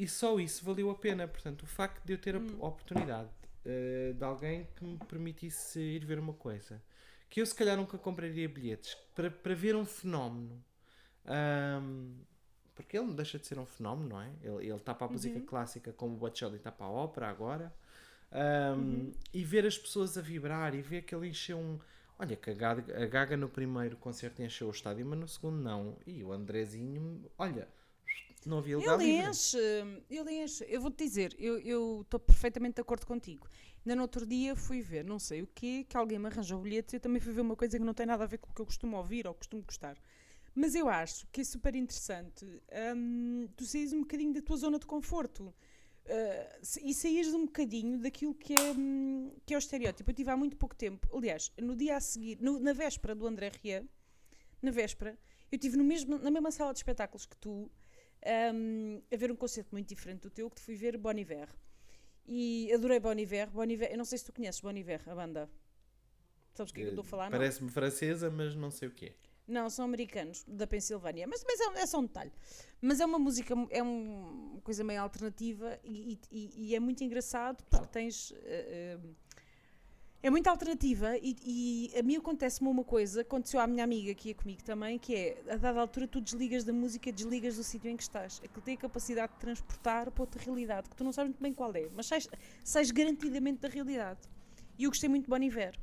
e- 0.00 0.04
e 0.04 0.08
só 0.08 0.38
isso 0.40 0.64
valeu 0.64 0.90
a 0.90 0.94
pena. 0.94 1.28
Portanto, 1.28 1.62
o 1.62 1.66
facto 1.66 2.04
de 2.04 2.12
eu 2.14 2.18
ter 2.18 2.36
a 2.36 2.38
Hum. 2.38 2.58
oportunidade 2.60 3.30
ah, 3.66 4.12
de 4.14 4.24
alguém 4.24 4.66
que 4.76 4.84
me 4.84 4.98
permitisse 4.98 5.80
ir 5.80 6.04
ver 6.04 6.18
uma 6.18 6.32
coisa 6.34 6.82
que 7.28 7.40
eu 7.40 7.46
se 7.46 7.54
calhar 7.54 7.76
nunca 7.76 7.98
compraria 7.98 8.48
bilhetes 8.48 8.94
para, 9.14 9.30
para 9.30 9.54
ver 9.54 9.74
um 9.76 9.84
fenómeno. 9.84 10.64
Ahm, 11.26 12.14
porque 12.74 12.96
ele 12.98 13.06
não 13.06 13.14
deixa 13.14 13.38
de 13.38 13.46
ser 13.46 13.58
um 13.58 13.66
fenómeno, 13.66 14.10
não 14.10 14.20
é? 14.22 14.30
Ele 14.42 14.72
está 14.74 14.94
para 14.94 15.06
a 15.06 15.10
música 15.10 15.40
clássica 15.40 15.92
como 15.92 16.14
o 16.14 16.18
Bocelli 16.18 16.56
está 16.56 16.70
para 16.70 16.86
a 16.86 16.90
ópera 16.90 17.28
agora. 17.28 17.74
Ahm, 18.32 19.12
E 19.32 19.44
ver 19.44 19.66
as 19.66 19.78
pessoas 19.78 20.16
a 20.18 20.20
vibrar 20.20 20.74
e 20.74 20.82
ver 20.82 21.02
que 21.02 21.14
ele 21.14 21.28
encheu 21.28 21.58
um. 21.58 21.78
Olha, 22.18 22.36
que 22.36 22.50
a 22.50 22.54
Gaga, 22.54 23.02
a 23.02 23.06
Gaga 23.06 23.36
no 23.36 23.48
primeiro 23.48 23.96
concerto 23.96 24.42
encheu 24.42 24.68
o 24.68 24.70
estádio, 24.70 25.04
mas 25.06 25.18
no 25.18 25.28
segundo 25.28 25.58
não. 25.58 25.96
E 26.06 26.22
o 26.24 26.32
Andrezinho, 26.32 27.30
olha, 27.38 27.68
não 28.44 28.58
havia 28.58 28.76
lugar 28.78 28.98
ele 28.98 29.12
livre. 29.12 29.22
enche, 29.28 29.58
ele 30.10 30.32
enche. 30.42 30.64
Eu 30.68 30.80
vou-te 30.80 31.04
dizer, 31.04 31.34
eu 31.38 32.02
estou 32.02 32.20
perfeitamente 32.20 32.76
de 32.76 32.80
acordo 32.82 33.06
contigo. 33.06 33.48
Ainda 33.84 33.96
no 33.96 34.02
outro 34.02 34.26
dia 34.26 34.54
fui 34.56 34.80
ver, 34.80 35.04
não 35.04 35.18
sei 35.18 35.42
o 35.42 35.46
quê, 35.46 35.84
que 35.88 35.96
alguém 35.96 36.18
me 36.18 36.26
arranjou 36.26 36.60
bilhetes 36.60 36.92
e 36.92 36.96
eu 36.96 37.00
também 37.00 37.20
fui 37.20 37.32
ver 37.32 37.40
uma 37.40 37.56
coisa 37.56 37.78
que 37.78 37.84
não 37.84 37.94
tem 37.94 38.06
nada 38.06 38.24
a 38.24 38.26
ver 38.26 38.38
com 38.38 38.50
o 38.50 38.54
que 38.54 38.60
eu 38.60 38.66
costumo 38.66 38.96
ouvir 38.96 39.26
ou 39.26 39.34
costumo 39.34 39.62
gostar. 39.62 39.96
Mas 40.54 40.74
eu 40.74 40.88
acho 40.88 41.26
que 41.30 41.42
é 41.42 41.44
super 41.44 41.74
interessante 41.74 42.44
hum, 42.96 43.46
tu 43.56 43.64
saís 43.64 43.92
um 43.92 44.00
bocadinho 44.00 44.32
da 44.32 44.40
tua 44.42 44.56
zona 44.56 44.78
de 44.78 44.86
conforto. 44.86 45.54
Uh, 46.08 46.60
e 46.84 46.94
saís 46.94 47.34
um 47.34 47.46
bocadinho 47.46 47.98
daquilo 47.98 48.32
que 48.34 48.54
é, 48.54 48.72
hum, 48.72 49.32
que 49.44 49.52
é 49.54 49.56
o 49.56 49.58
estereótipo. 49.58 50.08
Eu 50.10 50.14
tive 50.14 50.30
há 50.30 50.36
muito 50.36 50.56
pouco 50.56 50.74
tempo, 50.76 51.08
aliás, 51.16 51.52
no 51.60 51.74
dia 51.74 51.96
a 51.96 52.00
seguir, 52.00 52.38
no- 52.40 52.60
na 52.60 52.72
véspera 52.72 53.12
do 53.14 53.26
André 53.26 53.50
Ria, 53.62 53.84
na 54.62 54.70
véspera, 54.70 55.18
eu 55.50 55.56
estive 55.56 55.76
no 55.76 55.82
mesmo, 55.82 56.16
na 56.18 56.30
mesma 56.30 56.50
sala 56.52 56.72
de 56.72 56.78
espetáculos 56.78 57.26
que 57.26 57.36
tu, 57.36 57.70
hum, 58.54 59.02
a 59.12 59.16
ver 59.16 59.32
um 59.32 59.36
concerto 59.36 59.70
muito 59.72 59.88
diferente 59.88 60.20
do 60.22 60.30
teu, 60.30 60.48
que 60.48 60.60
fui 60.60 60.76
ver 60.76 60.96
Bon 60.96 61.10
Iver. 61.12 61.48
E 62.24 62.72
adorei 62.72 63.00
Bon 63.00 63.12
Iver. 63.18 63.50
Bon 63.50 63.64
Iver. 63.64 63.90
Eu 63.90 63.98
não 63.98 64.04
sei 64.04 64.18
se 64.18 64.24
tu 64.24 64.32
conheces 64.32 64.60
Bon 64.60 64.70
Iver, 64.76 65.02
a 65.08 65.14
banda. 65.14 65.50
Sabes 66.54 66.70
o 66.70 66.74
que 66.74 66.80
é 66.80 66.84
que 66.84 66.88
eu 66.88 66.92
estou 66.92 67.02
a 67.02 67.04
falar? 67.04 67.30
Parece-me 67.30 67.70
francesa, 67.70 68.30
mas 68.30 68.54
não 68.54 68.70
sei 68.70 68.88
o 68.88 68.90
quê. 68.92 69.14
Não, 69.46 69.70
são 69.70 69.84
americanos, 69.84 70.44
da 70.48 70.66
Pensilvânia. 70.66 71.26
Mas, 71.26 71.44
mas 71.46 71.60
é, 71.60 71.82
é 71.82 71.86
só 71.86 72.00
um 72.00 72.02
detalhe. 72.06 72.32
Mas 72.80 72.98
é 73.00 73.06
uma 73.06 73.18
música, 73.18 73.54
é 73.70 73.82
um- 73.82 74.50
uma 74.54 74.60
coisa 74.60 74.82
meio 74.82 75.00
alternativa 75.00 75.78
e, 75.84 76.18
e- 76.32 76.50
e 76.70 76.74
é 76.74 76.80
muito 76.80 77.02
engraçado 77.04 77.62
porque 77.70 77.86
tens. 77.86 78.32
eh, 78.44 78.96
eh, 79.04 79.08
é 80.22 80.30
muito 80.30 80.48
alternativa 80.48 81.16
e, 81.18 81.36
e 81.94 81.98
a 81.98 82.02
mim 82.02 82.16
acontece-me 82.16 82.68
uma 82.68 82.82
coisa, 82.82 83.20
aconteceu 83.20 83.60
à 83.60 83.66
minha 83.66 83.84
amiga 83.84 84.12
que 84.12 84.30
ia 84.30 84.34
comigo 84.34 84.60
também, 84.64 84.98
que 84.98 85.14
é, 85.14 85.42
a 85.48 85.56
dada 85.56 85.78
altura 85.80 86.08
tu 86.08 86.20
desligas 86.20 86.64
da 86.64 86.72
música, 86.72 87.12
desligas 87.12 87.54
do 87.56 87.62
sítio 87.62 87.88
em 87.88 87.96
que 87.96 88.02
estás. 88.02 88.40
Aquilo 88.44 88.62
tem 88.62 88.74
a 88.74 88.78
capacidade 88.78 89.32
de 89.34 89.38
transportar 89.38 90.10
para 90.10 90.22
outra 90.22 90.42
realidade, 90.42 90.88
que 90.90 90.96
tu 90.96 91.04
não 91.04 91.12
sabes 91.12 91.28
muito 91.30 91.40
bem 91.42 91.52
qual 91.54 91.72
é, 91.76 91.88
mas 91.94 92.06
sais, 92.06 92.28
sais 92.64 92.90
garantidamente 92.90 93.60
da 93.60 93.68
realidade. 93.68 94.18
E 94.76 94.84
eu 94.84 94.90
gostei 94.90 95.08
muito 95.08 95.24
de 95.24 95.30
Bon 95.30 95.40
Iver. 95.40 95.78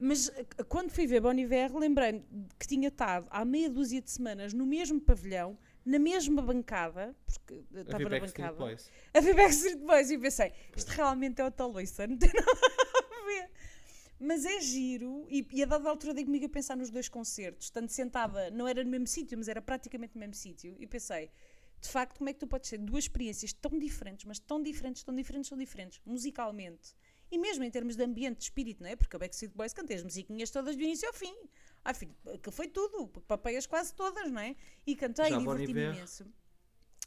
Mas 0.00 0.30
eh, 0.30 0.46
quando 0.66 0.90
fui 0.90 1.06
ver 1.06 1.20
Bon 1.20 1.34
Iver, 1.34 1.76
lembrei-me 1.76 2.24
que 2.58 2.66
tinha 2.66 2.88
estado 2.88 3.26
há 3.30 3.44
meia 3.44 3.68
dúzia 3.68 4.00
de 4.00 4.10
semanas 4.10 4.54
no 4.54 4.64
mesmo 4.64 4.98
pavilhão, 4.98 5.58
na 5.84 5.98
mesma 5.98 6.40
bancada, 6.40 7.14
porque 7.26 7.54
eh, 7.74 7.78
A 7.78 7.80
estava 7.82 8.08
na 8.08 8.20
bancada, 8.20 8.56
Boys. 8.56 8.90
a 9.12 9.20
ver 9.20 9.34
Backstreet 9.34 9.78
Boys 9.80 10.10
e 10.10 10.18
pensei, 10.18 10.52
isto 10.74 10.88
realmente 10.88 11.40
é 11.40 11.44
o 11.44 11.50
Taloiça, 11.50 12.06
não 12.08 12.16
tem 12.16 12.30
nada 12.32 12.50
a 12.50 13.24
ver. 13.26 13.50
Mas 14.18 14.46
é 14.46 14.60
giro, 14.60 15.26
e, 15.28 15.46
e 15.52 15.62
a 15.62 15.66
dada 15.66 15.88
altura 15.88 16.14
dei 16.14 16.24
comigo 16.24 16.46
a 16.46 16.48
pensar 16.48 16.76
nos 16.76 16.90
dois 16.90 17.08
concertos, 17.08 17.66
estando 17.66 17.88
sentada, 17.88 18.50
não 18.50 18.66
era 18.66 18.82
no 18.82 18.90
mesmo 18.90 19.06
sítio, 19.06 19.36
mas 19.36 19.48
era 19.48 19.60
praticamente 19.60 20.14
no 20.14 20.20
mesmo 20.20 20.34
sítio, 20.34 20.76
e 20.78 20.86
pensei, 20.86 21.30
de 21.80 21.88
facto, 21.88 22.18
como 22.18 22.30
é 22.30 22.32
que 22.32 22.38
tu 22.38 22.46
podes 22.46 22.70
ter 22.70 22.78
duas 22.78 23.04
experiências 23.04 23.52
tão 23.52 23.78
diferentes, 23.78 24.24
mas 24.24 24.38
tão 24.38 24.62
diferentes, 24.62 25.02
tão 25.02 25.14
diferentes, 25.14 25.48
tão 25.50 25.58
diferentes, 25.58 26.00
musicalmente, 26.06 26.94
e 27.30 27.38
mesmo 27.38 27.64
em 27.64 27.70
termos 27.70 27.96
de 27.96 28.02
ambiente, 28.02 28.38
de 28.38 28.44
espírito, 28.44 28.82
não 28.82 28.90
é? 28.90 28.96
Porque 28.96 29.14
a 29.16 29.18
Backstreet 29.18 29.54
Boys 29.54 29.72
cantei 29.72 29.96
as 29.96 30.02
musiquinhas 30.02 30.50
todas 30.50 30.76
do 30.76 30.82
início 30.82 31.06
ao 31.08 31.14
fim. 31.14 31.34
Ah, 31.84 31.94
filho, 31.94 32.14
que 32.42 32.50
foi 32.50 32.68
tudo, 32.68 33.08
papeias 33.26 33.66
quase 33.66 33.94
todas, 33.94 34.30
não 34.30 34.40
é? 34.40 34.56
E 34.86 34.94
cantei 34.96 35.30
Já 35.30 35.36
e 35.36 35.38
diverti-me 35.38 35.70
Iver? 35.70 35.94
imenso. 35.94 36.26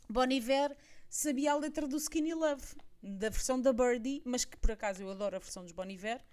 Bon 0.09 0.29
Iver 0.29 0.75
sabia 1.09 1.51
a 1.51 1.57
letra 1.57 1.87
do 1.87 1.97
Skinny 1.97 2.33
Love, 2.33 2.63
da 3.01 3.29
versão 3.29 3.61
da 3.61 3.73
Birdie, 3.73 4.21
mas 4.25 4.45
que 4.45 4.57
por 4.57 4.71
acaso 4.71 5.03
eu 5.03 5.11
adoro 5.11 5.35
a 5.35 5.39
versão 5.39 5.63
dos 5.63 5.73
Bon 5.73 5.85
Iver. 5.85 6.23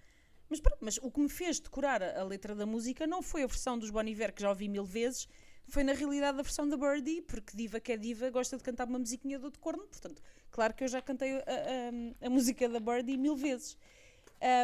Mas, 0.49 0.59
pronto, 0.59 0.79
mas 0.81 0.97
o 1.01 1.09
que 1.09 1.19
me 1.21 1.29
fez 1.29 1.59
decorar 1.59 2.03
a, 2.03 2.19
a 2.19 2.23
letra 2.23 2.53
da 2.53 2.65
música 2.65 3.07
não 3.07 3.21
foi 3.21 3.43
a 3.43 3.47
versão 3.47 3.77
dos 3.77 3.89
Bon 3.89 4.03
Iver, 4.03 4.33
que 4.33 4.41
já 4.41 4.49
ouvi 4.49 4.67
mil 4.67 4.83
vezes, 4.83 5.27
foi 5.71 5.83
na 5.83 5.93
realidade 5.93 6.37
a 6.39 6.41
versão 6.41 6.67
da 6.67 6.77
Birdie, 6.77 7.21
porque 7.21 7.55
diva 7.55 7.79
que 7.79 7.91
é 7.93 7.97
diva 7.97 8.29
gosta 8.29 8.57
de 8.57 8.63
cantar 8.63 8.87
uma 8.87 8.99
musiquinha 8.99 9.39
do 9.39 9.49
de 9.49 9.57
corno, 9.57 9.83
portanto, 9.87 10.21
claro 10.51 10.73
que 10.73 10.83
eu 10.83 10.87
já 10.87 11.01
cantei 11.01 11.31
a, 11.33 11.39
a- 11.39 12.27
a 12.27 12.29
música 12.29 12.67
da 12.69 12.79
Birdie 12.79 13.17
mil 13.17 13.35
vezes. 13.35 13.77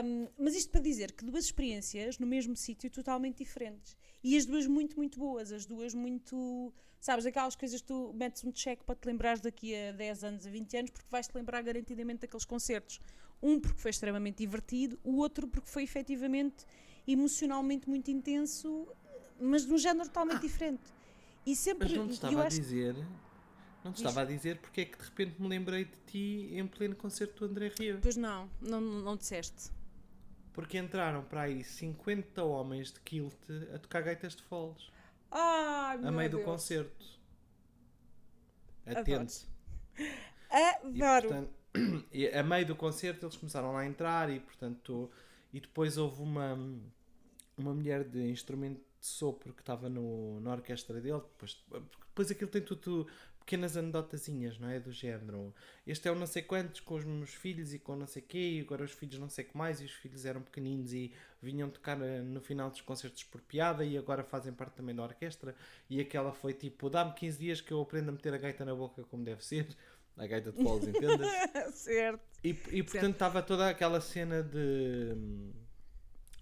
Um, 0.04 0.28
mas 0.40 0.56
isto 0.56 0.72
para 0.72 0.82
dizer 0.82 1.12
que 1.12 1.24
duas 1.24 1.46
experiências 1.46 2.18
no 2.18 2.26
mesmo 2.26 2.56
sítio 2.56 2.90
totalmente 2.90 3.38
diferentes. 3.38 3.96
E 4.24 4.36
as 4.36 4.46
duas 4.46 4.66
muito, 4.66 4.96
muito 4.98 5.20
boas. 5.20 5.52
As 5.52 5.66
duas 5.68 5.94
muito. 5.94 6.74
Sabes, 7.00 7.28
aquelas 7.28 7.56
coisas 7.56 7.80
que 7.82 7.88
tu 7.88 8.12
metes 8.16 8.44
um 8.44 8.52
check 8.52 8.84
para 8.84 8.96
te 8.96 9.06
lembrares 9.06 9.40
daqui 9.40 9.76
a 9.76 9.92
10 9.92 10.24
anos, 10.24 10.48
a 10.48 10.50
20 10.50 10.78
anos, 10.78 10.90
porque 10.92 11.06
vais-te 11.12 11.34
lembrar 11.36 11.62
garantidamente 11.62 12.22
daqueles 12.22 12.44
concertos. 12.44 13.00
Um 13.42 13.60
porque 13.60 13.80
foi 13.80 13.92
extremamente 13.92 14.38
divertido, 14.40 15.00
o 15.04 15.18
outro 15.18 15.48
porque 15.48 15.70
foi 15.70 15.84
efetivamente 15.84 16.66
emocionalmente 17.08 17.88
muito 17.88 18.10
intenso, 18.10 18.88
mas 19.40 19.64
de 19.64 19.72
um 19.72 19.78
género 19.78 20.06
totalmente 20.08 20.42
diferente. 20.48 20.82
E 21.48 21.56
sempre. 21.56 21.88
Mas 21.88 21.98
não 21.98 22.08
te 22.08 22.14
estava 22.14 22.44
a 22.44 22.50
dizer. 22.50 22.96
Não 23.84 23.94
te 23.94 23.98
Diz. 23.98 24.06
estava 24.06 24.22
a 24.22 24.26
dizer 24.26 24.60
porque 24.60 24.82
é 24.82 24.86
que 24.86 24.98
de 24.98 25.04
repente 25.06 25.42
me 25.42 25.48
lembrei 25.48 25.86
de 25.86 25.96
ti 26.06 26.50
em 26.54 26.68
pleno 26.68 26.96
concerto 26.96 27.46
do 27.48 27.52
André 27.52 27.70
Rio. 27.80 28.00
Pois 28.02 28.18
não, 28.18 28.50
não, 28.62 28.82
não 28.82 29.16
disseste. 29.16 29.72
Porque 30.54 30.78
entraram 30.78 31.24
para 31.24 31.44
aí 31.44 31.64
50 31.64 32.44
homens 32.44 32.92
de 32.92 33.00
kilt 33.02 33.34
a 33.74 33.80
tocar 33.80 34.02
gaitas 34.02 34.36
de 34.36 34.44
foles 34.44 34.92
Ai, 35.32 36.00
a 36.04 36.12
meio 36.12 36.30
do 36.32 36.38
Deus. 36.38 36.46
concerto. 36.46 37.06
Adoro. 38.86 39.00
Atento. 39.02 39.48
E, 40.94 41.04
Adoro. 41.04 41.28
portanto, 41.28 41.54
e 42.12 42.28
a 42.30 42.44
meio 42.44 42.66
do 42.68 42.76
concerto 42.76 43.26
eles 43.26 43.38
começaram 43.38 43.72
lá 43.74 43.82
a 43.82 43.86
entrar 43.86 44.30
e 44.30 44.40
portanto 44.40 45.12
E 45.54 45.60
depois 45.60 45.98
houve 45.98 46.22
uma, 46.22 46.54
uma 47.58 47.74
mulher 47.74 48.04
de 48.04 48.30
instrumento 48.30 48.82
de 49.00 49.08
sopro 49.08 49.54
que 49.54 49.62
estava 49.62 49.90
no, 49.90 50.40
na 50.40 50.52
orquestra 50.52 51.00
dele. 51.00 51.22
Depois, 51.22 51.64
depois 52.08 52.32
aquilo 52.32 52.50
tem 52.50 52.62
tudo 52.62 53.08
pequenas 53.48 53.78
anedotazinhas, 53.78 54.60
não 54.60 54.70
é? 54.70 54.78
Do 54.78 54.92
género. 54.92 55.56
Este 55.86 56.10
é 56.10 56.12
o 56.12 56.16
não 56.16 56.28
sei 56.28 56.42
quantos 56.42 56.82
com 56.82 56.96
os 56.96 57.06
meus 57.06 57.34
filhos 57.34 57.74
e 57.74 57.80
com 57.80 57.96
não 57.96 58.06
sei 58.06 58.22
quê, 58.22 58.58
e 58.58 58.60
agora 58.60 58.84
os 58.84 58.92
filhos 58.92 59.18
não 59.18 59.30
sei 59.30 59.46
o 59.46 59.48
que 59.48 59.58
mais, 59.58 59.80
e 59.80 59.86
os 59.86 59.94
filhos 59.94 60.26
eram 60.26 60.42
pequeninos 60.42 60.92
e 60.92 61.14
vinham 61.42 61.70
tocar 61.70 62.00
eh, 62.02 62.22
no 62.22 62.42
final 62.42 62.70
dos 62.70 62.82
concertos 62.82 63.24
por 63.24 63.40
piada 63.40 63.86
e 63.86 63.98
agora 63.98 64.22
fazem 64.22 64.52
parte 64.52 64.74
também 64.74 64.94
da 64.94 65.04
orquestra. 65.04 65.56
E 65.90 66.02
aquela 66.02 66.34
foi 66.34 66.54
tipo: 66.54 66.90
dá-me 66.90 67.14
15 67.14 67.40
dias 67.40 67.62
que 67.62 67.72
eu 67.72 67.82
aprendo 67.82 68.10
a 68.10 68.12
meter 68.12 68.34
a 68.34 68.38
gaita 68.38 68.66
na 68.66 68.76
boca 68.76 69.04
como 69.06 69.24
deve 69.24 69.44
ser. 69.46 69.66
A 70.18 70.28
gaita 70.28 70.52
de 70.52 70.62
Foles, 70.62 70.86
entendas? 70.90 71.30
certo. 71.74 72.22
E, 72.44 72.50
e 72.50 72.84
portanto 72.84 73.14
estava 73.14 73.42
toda 73.42 73.70
aquela 73.70 74.02
cena 74.02 74.44
de 74.44 75.16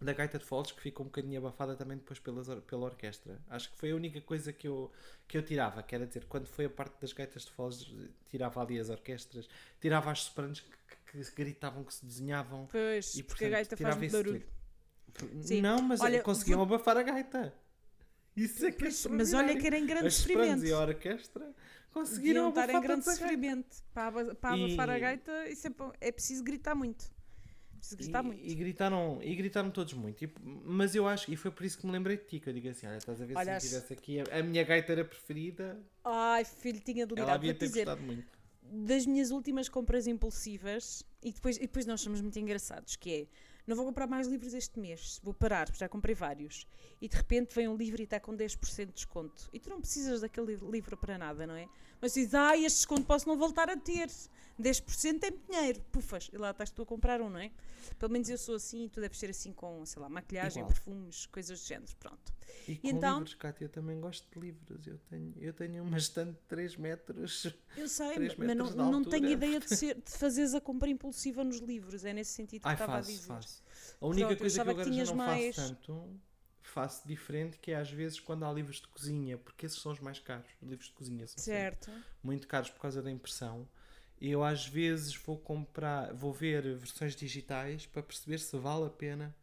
da 0.06 0.14
gaita 0.14 0.38
de 0.40 0.46
Foles 0.46 0.72
que 0.72 0.82
ficou 0.82 1.06
um 1.06 1.10
bocadinho 1.10 1.40
abafada 1.40 1.76
também 1.76 1.98
depois 1.98 2.20
pelas, 2.20 2.48
pela 2.66 2.86
orquestra. 2.86 3.42
Acho 3.50 3.72
que 3.72 3.78
foi 3.78 3.92
a 3.92 3.96
única 3.96 4.22
coisa 4.22 4.54
que 4.54 4.68
eu, 4.68 4.92
que 5.28 5.38
eu 5.38 5.44
tirava, 5.44 5.84
quer 5.84 6.06
dizer, 6.06 6.26
quando 6.26 6.46
foi 6.48 6.66
a 6.66 6.70
parte 6.70 7.00
das 7.02 7.12
gaitas 7.14 7.44
de 7.46 7.52
Foles, 7.52 7.86
tirava 8.30 8.62
ali 8.62 8.80
as 8.80 8.90
orquestras, 8.90 9.48
tirava 9.82 10.12
as 10.12 10.22
sopranos 10.22 10.62
que, 10.62 11.24
que, 11.24 11.36
gritavam, 11.36 11.84
que 11.84 11.94
se 11.94 12.06
desenhavam. 12.06 12.68
Pois, 12.72 13.16
E, 13.16 13.24
porque 13.24 13.46
a 13.46 13.50
portanto, 13.50 13.52
gaita 13.52 13.78
faz 13.78 13.78
tirava 13.78 13.98
muito 13.98 14.08
isso 14.10 14.24
barulho. 14.24 14.46
tudo. 15.14 15.44
Sim. 15.48 15.62
Não, 15.62 15.82
mas 15.82 16.02
Olha, 16.02 16.22
conseguiam 16.22 16.62
abafar 16.62 16.98
a 16.98 17.04
gaita. 17.04 17.54
Isso 18.36 18.66
é 18.66 18.72
que 18.72 18.86
é 18.86 18.90
mas 19.12 19.34
olha 19.34 19.58
que 19.58 19.66
era 19.66 19.78
em 19.78 19.86
grande 19.86 20.08
As 20.08 20.16
sofrimento. 20.16 20.66
e 20.66 20.74
a 20.74 20.80
orquestra 20.80 21.56
conseguiram 21.94 22.48
Deviam 22.48 22.50
estar 22.50 22.70
em 22.70 22.76
abafar 22.76 22.82
grande 22.82 23.02
a 23.02 23.06
gaita. 23.06 23.22
sofrimento. 23.22 23.84
Para, 23.94 24.08
aba- 24.08 24.36
para 24.36 24.58
E- 24.58 24.66
abafar 24.66 24.90
a 24.90 25.00
gaita, 25.00 25.50
isso 25.50 25.68
é, 25.68 25.72
é 26.02 26.12
preciso 26.12 26.44
gritar 26.44 26.76
muito. 26.76 27.15
Preciso 27.86 27.98
gritar 27.98 28.24
e, 28.24 28.28
muito. 28.28 28.44
E 28.46 28.56
gritaram, 28.56 29.20
e 29.22 29.36
gritaram 29.36 29.72
todos 29.72 29.94
muito. 29.94 30.24
E- 30.24 30.34
mas 30.64 30.96
eu 30.96 31.08
acho, 31.08 31.32
e 31.32 31.36
foi 31.36 31.52
por 31.52 31.66
isso 31.66 31.78
que 31.78 31.86
me 31.86 31.92
lembrei 31.92 32.18
de 32.18 32.24
ti, 32.26 32.40
que 32.40 32.50
eu 32.50 32.54
digo 32.54 32.68
assim: 32.70 32.88
olha, 32.88 32.98
estás 32.98 33.22
a 33.22 33.26
ver 33.26 33.38
Olha, 33.38 33.60
se 33.60 33.68
eu 33.68 33.70
tivesse 33.72 33.94
aqui 33.94 34.20
a, 34.20 34.40
a 34.40 34.44
minha 34.44 34.64
gaita 34.64 35.06
preferida, 35.06 35.78
Ai, 36.04 36.44
filho, 36.46 36.80
tinha 36.80 37.06
de 37.06 37.18
ela 37.20 37.34
havia 37.34 37.54
ter 37.54 37.66
dizer, 37.68 37.86
gostado 37.86 38.02
muito. 38.04 38.28
das 38.62 39.06
minhas 39.06 39.32
últimas 39.32 39.70
compras 39.70 40.08
impulsivas, 40.08 41.04
e 41.24 41.32
depois, 41.32 41.58
e 41.58 41.62
depois 41.62 41.86
nós 41.86 42.02
somos 42.02 42.22
muito 42.22 42.38
engraçados, 42.40 42.96
que 42.96 43.12
é, 43.12 43.28
não 43.68 43.76
vou 43.76 43.86
comprar 43.86 44.06
mais 44.08 44.28
livros 44.28 44.54
este 44.54 44.80
mês, 44.80 45.20
vou 45.24 45.34
parar, 45.34 45.68
já 45.74 45.88
comprei 45.90 46.14
vários, 46.16 46.68
e 47.02 47.08
de 47.08 47.16
repente 47.16 47.54
vem 47.56 47.68
um 47.68 47.76
livro 47.76 48.02
e 48.02 48.04
está 48.04 48.20
com 48.20 48.36
10% 48.36 48.88
de 48.88 48.94
desconto, 48.94 49.50
e 49.54 49.60
tu 49.60 49.70
não 49.70 49.80
precisas 49.82 50.22
daquele 50.22 50.56
li- 50.56 50.72
livro 50.72 50.96
para 50.98 51.18
nada, 51.18 51.48
não 51.48 51.56
é? 51.56 51.68
Mas 52.02 52.14
dizes, 52.14 52.34
ah, 52.36 52.56
este 52.58 52.78
desconto 52.78 53.04
posso 53.06 53.28
não 53.28 53.38
voltar 53.38 53.70
a 53.70 53.78
ter, 53.78 54.08
10% 54.60 55.24
é 55.24 55.32
muito 55.32 55.52
dinheiro, 55.52 55.82
pufas, 55.92 56.30
e 56.32 56.38
lá 56.38 56.52
estás 56.52 56.70
tu 56.72 56.82
a 56.82 56.86
comprar 56.86 57.22
um, 57.22 57.30
não 57.30 57.40
é? 57.40 57.52
Pelo 58.00 58.12
menos 58.12 58.30
eu 58.30 58.38
sou 58.38 58.56
assim, 58.56 58.86
e 58.86 58.90
tu 58.90 59.02
deves 59.02 59.18
ser 59.20 59.30
assim 59.30 59.52
com, 59.52 59.86
sei 59.86 60.02
lá, 60.02 60.08
maquilhagem, 60.10 60.62
Igual. 60.62 60.74
perfumes, 60.74 61.26
coisas 61.28 61.60
do 61.60 61.66
género, 61.68 61.92
pronto. 62.00 62.34
E 62.68 62.78
com 62.78 62.88
então- 62.88 63.18
livros, 63.20 63.36
Cátia, 63.36 63.66
eu 63.66 63.70
também 63.70 64.00
gosto 64.00 64.28
de 64.34 64.40
livros. 64.40 64.88
Eu 64.88 64.98
tenho, 65.10 65.34
eu 65.40 65.54
tenho 65.54 65.84
uma 65.84 65.98
estante 65.98 66.32
de 66.32 66.40
3 66.48 66.76
metros. 66.78 67.46
Eu 67.78 67.88
sei, 67.88 68.14
Três 68.16 68.36
mas 68.36 68.48
não, 68.48 68.56
metros 68.56 68.76
não 68.76 68.94
altura. 68.96 69.10
tenho 69.20 69.30
ideia 69.30 69.60
de, 69.60 69.76
ser, 69.76 69.96
de 70.02 70.10
fazeres 70.18 70.54
a 70.56 70.62
compra 70.62 70.90
impulsiva 70.90 71.44
nos 71.44 71.58
livros, 71.60 72.04
é 72.06 72.14
nesse 72.14 72.32
sentido 72.32 72.62
que 72.64 72.68
Ai, 72.68 72.74
estava 72.74 72.94
a 72.94 72.96
faço, 72.98 73.12
dizer. 73.12 73.28
faço. 73.28 73.64
A 74.02 74.08
única 74.08 74.28
Pronto, 74.28 74.40
coisa 74.40 74.56
que 74.56 74.62
eu 74.62 74.66
que 74.76 74.82
agora 74.82 74.94
já 74.94 75.06
não 75.06 75.16
mais- 75.16 75.56
faço 75.56 75.76
tanto, 75.76 76.20
faço 76.62 77.08
diferente, 77.08 77.60
que 77.60 77.72
é 77.72 77.76
às 77.76 77.92
vezes 77.92 78.20
quando 78.20 78.44
há 78.46 78.52
livros 78.52 78.78
de 78.82 78.88
cozinha, 78.88 79.38
porque 79.38 79.66
esses 79.68 79.80
são 79.80 79.92
os 79.92 80.00
mais 80.00 80.18
caros. 80.20 80.50
Os 80.62 80.68
livros 80.68 80.88
de 80.88 80.94
cozinha 80.94 81.28
são 81.28 81.44
Certo. 81.44 81.92
muito 82.24 82.48
caros 82.48 82.70
por 82.72 82.80
causa 82.80 83.02
da 83.02 83.12
impressão. 83.12 83.68
Eu 84.28 84.44
às 84.44 84.66
vezes 84.66 85.16
vou 85.16 85.38
comprar, 85.38 86.14
vou 86.14 86.34
ver 86.34 86.76
versões 86.76 87.16
digitais 87.16 87.86
para 87.86 88.02
perceber 88.02 88.40
se 88.40 88.58
vale 88.58 88.86
a 88.86 88.90
pena 88.90 89.36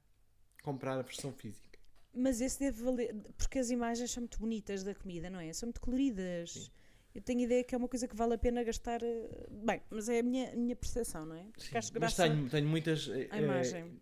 comprar 0.63 0.99
a 0.99 1.03
versão 1.03 1.33
física. 1.33 1.79
Mas 2.15 2.41
esse 2.41 2.59
deve 2.59 2.83
valer, 2.83 3.15
porque 3.39 3.59
as 3.59 3.71
imagens 3.71 4.11
são 4.11 4.23
muito 4.23 4.39
bonitas 4.39 4.83
da 4.83 4.95
comida, 4.95 5.31
não 5.31 5.41
é? 5.41 5.53
São 5.53 5.67
muito 5.69 5.81
coloridas. 5.81 6.71
Eu 7.15 7.23
tenho 7.23 7.41
ideia 7.41 7.63
que 7.65 7.75
é 7.75 7.79
uma 7.79 7.89
coisa 7.89 8.09
que 8.09 8.17
vale 8.17 8.35
a 8.35 8.39
pena 8.39 8.63
gastar. 8.65 9.03
eh, 9.03 9.29
Bem, 9.51 9.81
mas 9.91 10.09
é 10.09 10.19
a 10.19 10.23
minha, 10.23 10.53
a 10.53 10.57
minha 10.57 10.77
percepção, 10.77 11.25
não 11.27 11.37
é? 11.37 11.45
Porque 11.55 11.77
acho 11.79 11.93
Mas 11.99 12.15
tenho, 12.15 12.49
tenho 12.51 12.69
muitas. 12.69 13.09
eh, 13.09 13.29
eh, 13.31 13.39
imagem. 13.39 14.01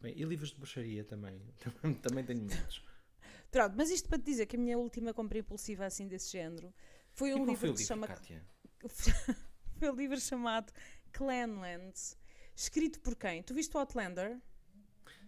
bem, 0.00 0.14
e 0.16 0.24
livros 0.24 0.50
de 0.50 0.56
bruxaria 0.56 1.04
também. 1.12 1.40
também 2.02 2.24
tenho 2.24 2.40
muitos. 2.40 2.82
Pronto, 3.50 3.74
mas 3.76 3.90
isto 3.90 4.08
para 4.08 4.18
te 4.18 4.24
dizer 4.26 4.46
que 4.46 4.56
a 4.56 4.58
minha 4.58 4.78
última 4.78 5.12
compra 5.12 5.38
impulsiva 5.38 5.84
assim 5.84 6.06
desse 6.06 6.30
género 6.32 6.72
foi 7.12 7.34
um 7.34 7.38
foi 7.38 7.46
livro 7.46 7.70
o 7.70 7.74
que 7.74 7.80
se 7.80 7.88
chama. 7.88 8.06
Cátia? 8.06 8.42
um 9.88 9.94
livro 9.94 10.20
chamado 10.20 10.72
Clanlands. 11.12 12.16
Escrito 12.54 13.00
por 13.00 13.16
quem? 13.16 13.42
Tu 13.42 13.54
viste 13.54 13.74
o 13.76 13.78
Outlander? 13.78 14.38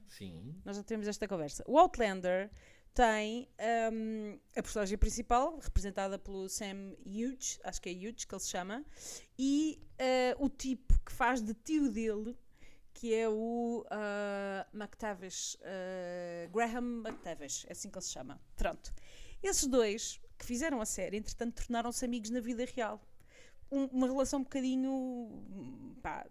Sim. 0.08 0.60
Nós 0.64 0.76
já 0.76 0.82
tivemos 0.82 1.08
esta 1.08 1.26
conversa. 1.26 1.64
O 1.66 1.78
Outlander 1.78 2.50
tem 2.92 3.48
hum, 3.90 4.38
a 4.54 4.62
personagem 4.62 4.98
principal, 4.98 5.58
representada 5.58 6.18
pelo 6.18 6.48
Sam 6.48 6.94
Hughes, 7.06 7.58
acho 7.64 7.80
que 7.80 7.88
é 7.88 7.92
Hughes 7.92 8.26
que 8.26 8.34
ele 8.34 8.42
se 8.42 8.50
chama, 8.50 8.84
e 9.38 9.80
eh, 9.98 10.36
o 10.38 10.50
tipo 10.50 10.98
que 11.00 11.10
faz 11.10 11.40
de 11.40 11.54
tio 11.54 11.90
dele, 11.90 12.36
que 12.92 13.14
é 13.14 13.26
o 13.26 13.86
ah, 13.90 14.66
McTavish, 14.74 15.56
ah, 15.62 16.46
Graham 16.52 17.02
McTavish, 17.06 17.64
é 17.66 17.72
assim 17.72 17.88
que 17.88 17.96
ele 17.96 18.04
se 18.04 18.12
chama. 18.12 18.38
Pronto. 18.56 18.92
Esses 19.42 19.66
dois 19.66 20.20
que 20.38 20.44
fizeram 20.44 20.78
a 20.78 20.84
série, 20.84 21.16
entretanto, 21.16 21.62
tornaram-se 21.62 22.04
amigos 22.04 22.28
na 22.28 22.40
vida 22.40 22.66
real. 22.66 23.00
Um- 23.72 23.86
uma 23.86 24.06
relação 24.06 24.40
um 24.40 24.42
bocadinho. 24.42 25.30
pá, 26.02 26.26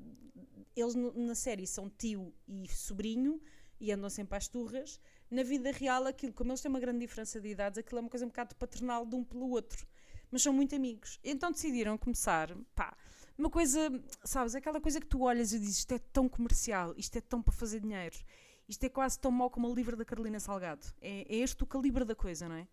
eles 0.76 0.96
no- 0.96 1.14
na 1.14 1.34
série 1.36 1.66
são 1.66 1.90
tio 1.90 2.34
e 2.48 2.68
sobrinho 2.70 3.42
e 3.80 3.92
andam 3.92 4.10
sempre 4.10 4.38
às 4.38 4.48
turras. 4.48 5.00
Na 5.30 5.44
vida 5.44 5.72
real, 5.72 6.06
aquilo, 6.06 6.34
como 6.34 6.52
eles 6.52 6.62
têm 6.62 6.70
uma 6.70 6.80
grande 6.80 7.00
diferença 7.00 7.40
de 7.42 7.48
idades, 7.50 7.78
aquilo 7.80 8.00
é 8.00 8.02
uma 8.02 8.10
coisa 8.10 8.26
um 8.26 8.30
bocado 8.30 8.56
paternal 8.56 9.06
de 9.06 9.16
um 9.16 9.24
pelo 9.24 9.50
outro. 9.50 9.88
Mas 10.30 10.44
são 10.44 10.54
muito 10.54 10.76
amigos. 10.76 11.20
Então 11.24 11.52
decidiram 11.52 11.98
começar, 11.98 12.56
pá, 12.76 12.96
uma 13.38 13.50
coisa, 13.50 13.80
sabes, 14.24 14.54
aquela 14.56 14.80
coisa 14.80 15.00
que 15.00 15.08
tu 15.08 15.22
olhas 15.22 15.52
e 15.52 15.60
dizes 15.60 15.80
isto 15.80 15.94
é 15.94 16.00
tão 16.00 16.30
comercial, 16.30 16.94
isto 16.98 17.18
é 17.18 17.22
tão 17.22 17.42
para 17.42 17.54
fazer 17.54 17.80
dinheiro, 17.80 18.18
isto 18.68 18.84
é 18.84 18.90
quase 18.90 19.18
tão 19.20 19.32
mau 19.32 19.50
como 19.50 19.68
o 19.70 19.74
livro 19.74 19.96
da 19.98 20.06
Carolina 20.06 20.40
Salgado. 20.40 20.86
É, 21.02 21.26
é 21.34 21.38
este 21.38 21.64
o 21.64 21.66
calibre 21.66 22.06
da 22.06 22.14
coisa, 22.16 22.48
não 22.48 22.56
é? 22.56 22.68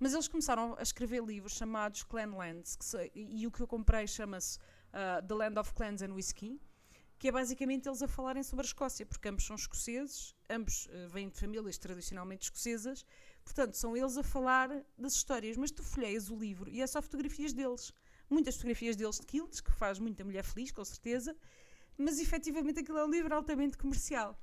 Mas 0.00 0.14
eles 0.14 0.26
começaram 0.26 0.74
a 0.78 0.82
escrever 0.82 1.22
livros 1.22 1.52
chamados 1.52 2.02
Clanlands, 2.02 2.76
se- 2.80 3.12
e 3.14 3.46
o 3.46 3.50
que 3.50 3.60
eu 3.60 3.66
comprei 3.66 4.06
chama-se 4.06 4.58
ah, 4.92 5.22
The 5.22 5.34
Land 5.34 5.58
of 5.60 5.74
Clans 5.74 6.00
and 6.02 6.12
Whiskey, 6.14 6.58
que 7.18 7.28
é 7.28 7.32
basicamente 7.32 7.86
eles 7.86 8.00
a 8.02 8.08
falarem 8.08 8.42
sobre 8.42 8.64
a 8.64 8.68
Escócia, 8.68 9.04
porque 9.04 9.28
ambos 9.28 9.44
são 9.44 9.54
escoceses, 9.54 10.34
ambos 10.48 10.88
eh, 10.90 11.06
vêm 11.08 11.28
de 11.28 11.38
famílias 11.38 11.76
tradicionalmente 11.76 12.44
escocesas, 12.44 13.04
portanto, 13.44 13.74
são 13.76 13.94
eles 13.94 14.16
a 14.16 14.22
falar 14.22 14.70
das 14.96 15.12
histórias. 15.16 15.58
Mas 15.58 15.70
tu 15.70 15.82
folheias 15.84 16.30
o 16.30 16.34
livro 16.36 16.70
e 16.70 16.80
é 16.80 16.86
só 16.86 17.02
fotografias 17.02 17.52
deles. 17.52 17.92
Muitas 18.30 18.54
fotografias 18.54 18.96
deles 18.96 19.20
de 19.20 19.26
quilts, 19.26 19.60
que 19.60 19.70
faz 19.70 19.98
muita 19.98 20.24
mulher 20.24 20.44
feliz, 20.44 20.72
com 20.72 20.82
certeza, 20.82 21.36
mas 21.98 22.18
efetivamente 22.18 22.80
aquilo 22.80 22.96
é 22.96 23.04
um 23.04 23.10
livro 23.10 23.34
altamente 23.34 23.76
comercial. 23.76 24.40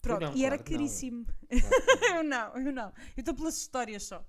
Pronto, 0.00 0.22
não, 0.22 0.34
e 0.34 0.46
era 0.46 0.56
claro 0.56 0.70
caríssimo. 0.70 1.26
Não. 1.50 1.58
eu 2.16 2.22
não, 2.24 2.56
eu 2.56 2.72
não. 2.72 2.88
Eu 3.16 3.20
estou 3.20 3.34
pelas 3.34 3.58
histórias 3.58 4.02
só. 4.04 4.24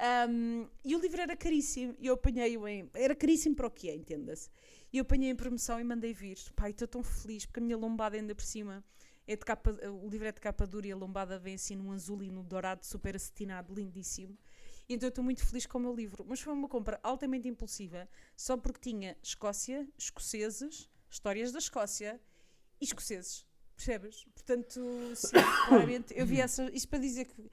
Um, 0.00 0.66
e 0.84 0.96
o 0.96 0.98
livro 0.98 1.20
era 1.20 1.36
caríssimo. 1.36 1.94
E 1.98 2.06
eu 2.06 2.14
apanhei-o 2.14 2.66
em. 2.66 2.88
Era 2.94 3.14
caríssimo 3.14 3.54
para 3.54 3.66
o 3.66 3.70
que 3.70 3.90
é, 3.90 3.94
entenda-se. 3.94 4.48
E 4.92 4.98
eu 4.98 5.02
apanhei 5.02 5.30
em 5.30 5.36
promoção 5.36 5.78
e 5.78 5.84
mandei 5.84 6.12
vir. 6.12 6.38
Pai, 6.56 6.70
estou 6.70 6.88
tão 6.88 7.02
feliz 7.02 7.46
porque 7.46 7.60
a 7.60 7.62
minha 7.62 7.76
lombada 7.76 8.16
ainda 8.16 8.34
por 8.34 8.44
cima 8.44 8.84
é 9.26 9.36
de 9.36 9.44
capa. 9.44 9.70
O 10.02 10.08
livro 10.08 10.26
é 10.26 10.32
de 10.32 10.40
capa 10.40 10.66
dura 10.66 10.86
e 10.86 10.92
a 10.92 10.96
lombada 10.96 11.38
vem 11.38 11.54
assim 11.54 11.76
num 11.76 11.92
azul 11.92 12.22
e 12.22 12.30
no 12.30 12.42
dourado 12.42 12.84
super 12.84 13.14
acetinado, 13.14 13.74
lindíssimo. 13.74 14.36
E 14.88 14.94
então 14.94 15.06
eu 15.06 15.10
estou 15.10 15.22
muito 15.22 15.46
feliz 15.46 15.66
com 15.66 15.78
o 15.78 15.80
meu 15.80 15.94
livro. 15.94 16.24
Mas 16.26 16.40
foi 16.40 16.52
uma 16.52 16.68
compra 16.68 16.98
altamente 17.02 17.46
impulsiva, 17.46 18.08
só 18.36 18.56
porque 18.56 18.80
tinha 18.90 19.16
Escócia, 19.22 19.86
escoceses, 19.96 20.88
histórias 21.08 21.52
da 21.52 21.58
Escócia 21.58 22.20
e 22.80 22.84
escoceses. 22.84 23.46
Percebes? 23.76 24.24
Portanto, 24.34 24.80
sim, 25.14 25.36
claramente, 25.68 26.12
eu 26.16 26.26
vi 26.26 26.40
essa. 26.40 26.68
Isto 26.72 26.88
para 26.88 26.98
dizer 26.98 27.26
que, 27.26 27.50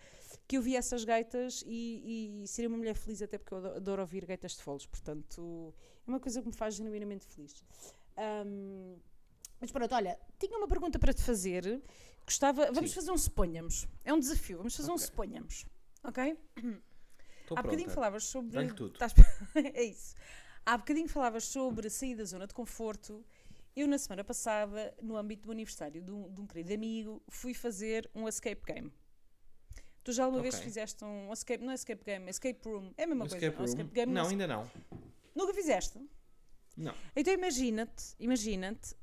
que 0.47 0.57
eu 0.57 0.61
vi 0.61 0.75
essas 0.75 1.03
gaitas 1.03 1.63
e, 1.67 2.41
e 2.43 2.47
seria 2.47 2.69
uma 2.69 2.77
mulher 2.77 2.95
feliz, 2.95 3.21
até 3.21 3.37
porque 3.37 3.53
eu 3.53 3.57
ado- 3.57 3.75
adoro 3.77 4.01
ouvir 4.01 4.25
gaitas 4.25 4.53
de 4.55 4.63
foles. 4.63 4.85
Portanto, 4.85 5.73
é 6.05 6.09
uma 6.09 6.19
coisa 6.19 6.41
que 6.41 6.47
me 6.47 6.53
faz 6.53 6.75
genuinamente 6.75 7.25
feliz. 7.25 7.63
Ahm, 8.15 8.95
mas 9.59 9.71
pronto, 9.71 9.93
olha, 9.93 10.17
tinha 10.39 10.57
uma 10.57 10.67
pergunta 10.67 10.97
para 10.99 11.13
te 11.13 11.21
fazer. 11.21 11.81
Gostava. 12.25 12.71
Vamos 12.71 12.91
Sim. 12.91 12.95
fazer 12.95 13.11
um 13.11 13.17
suponhamos. 13.17 13.87
É 14.05 14.13
um 14.13 14.19
desafio. 14.19 14.57
Vamos 14.57 14.75
fazer 14.75 14.89
um 14.91 14.95
Ok. 14.95 15.05
suponhamos. 15.05 15.65
Ok? 16.03 16.37
Estou 17.41 17.57
Há 17.57 17.61
bocadinho 17.63 17.89
falavas 17.89 18.23
sobre. 18.25 18.67
Tudo. 18.73 18.93
Estás- 18.93 19.13
é 19.73 19.83
isso. 19.83 20.15
Há 20.65 20.77
bocadinho 20.77 21.07
falavas 21.09 21.45
sobre 21.45 21.89
sair 21.89 22.15
da 22.15 22.23
zona 22.25 22.45
de 22.47 22.53
conforto. 22.53 23.25
Eu, 23.75 23.87
na 23.87 23.97
semana 23.97 24.23
passada, 24.23 24.93
no 25.01 25.15
âmbito 25.15 25.43
do 25.43 25.51
aniversário 25.51 26.01
de 26.01 26.11
um, 26.11 26.29
de 26.33 26.41
um 26.41 26.47
querido 26.47 26.73
amigo, 26.73 27.21
fui 27.29 27.53
fazer 27.53 28.09
um 28.15 28.27
escape 28.27 28.61
game. 28.65 28.91
Tu 30.07 30.13
já 30.13 30.23
alguma 30.23 30.41
vez 30.41 30.55
Ok. 30.55 30.63
fizeste 30.63 31.03
um 31.03 31.33
escape, 31.33 31.61
não 31.65 31.71
é 31.73 31.75
escape 31.75 32.01
game, 32.05 32.27
é 32.27 32.29
escape 32.29 32.61
room. 32.63 32.93
É 32.95 33.03
a 33.03 33.07
mesma 33.07 33.25
No 33.25 33.29
coisa. 33.29 33.45
escape 33.45 33.57
não 33.57 33.65
é? 33.65 33.67
room? 33.67 33.73
escape 33.75 33.93
game, 33.93 34.13
Não, 34.13 34.21
mas- 34.23 34.31
ainda 34.31 34.47
não. 34.47 34.71
Nunca 35.35 35.53
fizeste? 35.53 35.99
Não. 36.77 36.93
Então 37.13 37.33
imagina-te, 37.33 38.15
imagina-te, 38.17 38.95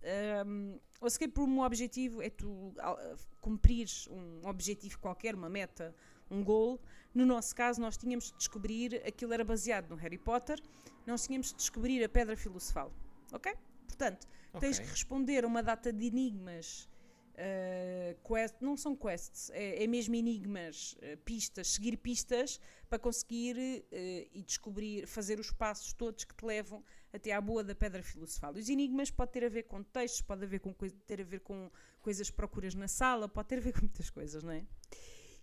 hum, 0.46 0.80
o 1.02 1.06
escape 1.06 1.34
room, 1.38 1.58
o 1.58 1.62
objetivo 1.62 2.22
é 2.22 2.30
tu 2.30 2.72
ah, 2.78 3.16
cumprires 3.38 4.08
um 4.08 4.48
objetivo 4.48 4.98
qualquer, 4.98 5.34
uma 5.34 5.50
meta, 5.50 5.94
um 6.30 6.42
goal. 6.42 6.80
No 7.12 7.26
nosso 7.26 7.54
caso, 7.54 7.82
nós 7.82 7.98
tínhamos 7.98 8.32
de 8.32 8.38
descobrir, 8.38 9.02
aquilo 9.06 9.34
era 9.34 9.44
baseado 9.44 9.90
no 9.90 9.96
Harry 9.96 10.16
Potter, 10.16 10.58
nós 11.06 11.26
tínhamos 11.26 11.48
de 11.48 11.56
descobrir 11.56 12.02
a 12.02 12.08
Pedra 12.08 12.34
Filosofal, 12.34 12.90
ok? 13.30 13.52
Portanto, 13.86 14.26
tens 14.58 14.76
Ok. 14.78 14.86
que 14.86 14.90
responder 14.92 15.44
a 15.44 15.46
uma 15.46 15.62
data 15.62 15.92
de 15.92 16.06
enigmas, 16.06 16.88
uh, 17.34 18.28
quest, 18.28 18.54
não 18.60 18.76
são 18.76 18.96
quests, 18.96 19.50
é, 19.50 19.82
é 19.82 19.86
mesmo 19.86 20.14
enigmas, 20.14 20.94
uh, 20.94 21.16
pistas, 21.24 21.68
seguir 21.68 21.96
pistas 21.96 22.60
para 22.88 22.98
conseguir 22.98 23.56
uh, 23.56 24.28
e 24.32 24.42
descobrir, 24.42 25.06
fazer 25.06 25.38
os 25.38 25.50
passos 25.50 25.92
todos 25.92 26.24
que 26.24 26.34
te 26.34 26.44
levam 26.44 26.82
até 27.12 27.32
à 27.32 27.40
boa 27.40 27.62
da 27.62 27.74
pedra 27.74 28.02
filosofal. 28.02 28.54
Os 28.54 28.68
enigmas 28.68 29.10
pode 29.10 29.32
ter 29.32 29.44
a 29.44 29.48
ver 29.48 29.64
com 29.64 29.82
textos, 29.82 30.20
pode 30.22 30.44
haver 30.44 30.60
com 30.60 30.72
ter 31.06 31.20
a 31.20 31.24
ver 31.24 31.40
com 31.40 31.70
coisas 32.00 32.30
que 32.30 32.36
procuras 32.36 32.74
na 32.74 32.88
sala, 32.88 33.28
pode 33.28 33.48
ter 33.48 33.58
a 33.58 33.60
ver 33.60 33.72
com 33.72 33.80
muitas 33.80 34.10
coisas, 34.10 34.42
não 34.42 34.52
é? 34.52 34.64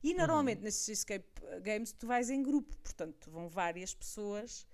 E 0.03 0.13
normalmente 0.15 0.61
nesses 0.61 0.87
escape 0.87 1.29
games 1.61 1.91
tu 1.91 2.07
vais 2.07 2.29
em 2.29 2.41
grupo, 2.41 2.75
portanto 2.77 3.29
vão 3.29 3.47
várias 3.47 3.93
pessoas 3.93 4.65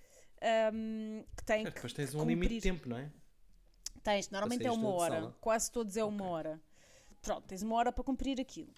ahm, 0.41 1.22
que 1.36 1.43
têm 1.43 1.63
Certo, 1.63 1.74
que 1.74 1.80
depois 1.80 1.93
tens 1.93 2.11
que 2.11 2.18
um 2.18 2.26
limite 2.26 2.47
de 2.47 2.55
cumprir. 2.55 2.61
tempo, 2.61 2.89
não 2.89 2.97
é? 2.97 3.11
Tens, 4.03 4.30
normalmente 4.30 4.65
é 4.65 4.72
uma 4.72 4.89
hora, 4.89 5.36
quase 5.41 5.70
todos 5.70 5.97
é 5.97 6.03
uma 6.03 6.26
hora. 6.28 6.61
Pronto, 7.22 7.47
tens 7.47 7.61
uma 7.61 7.76
hora 7.76 7.91
para 7.91 8.03
cumprir 8.03 8.39
aquilo. 8.39 8.74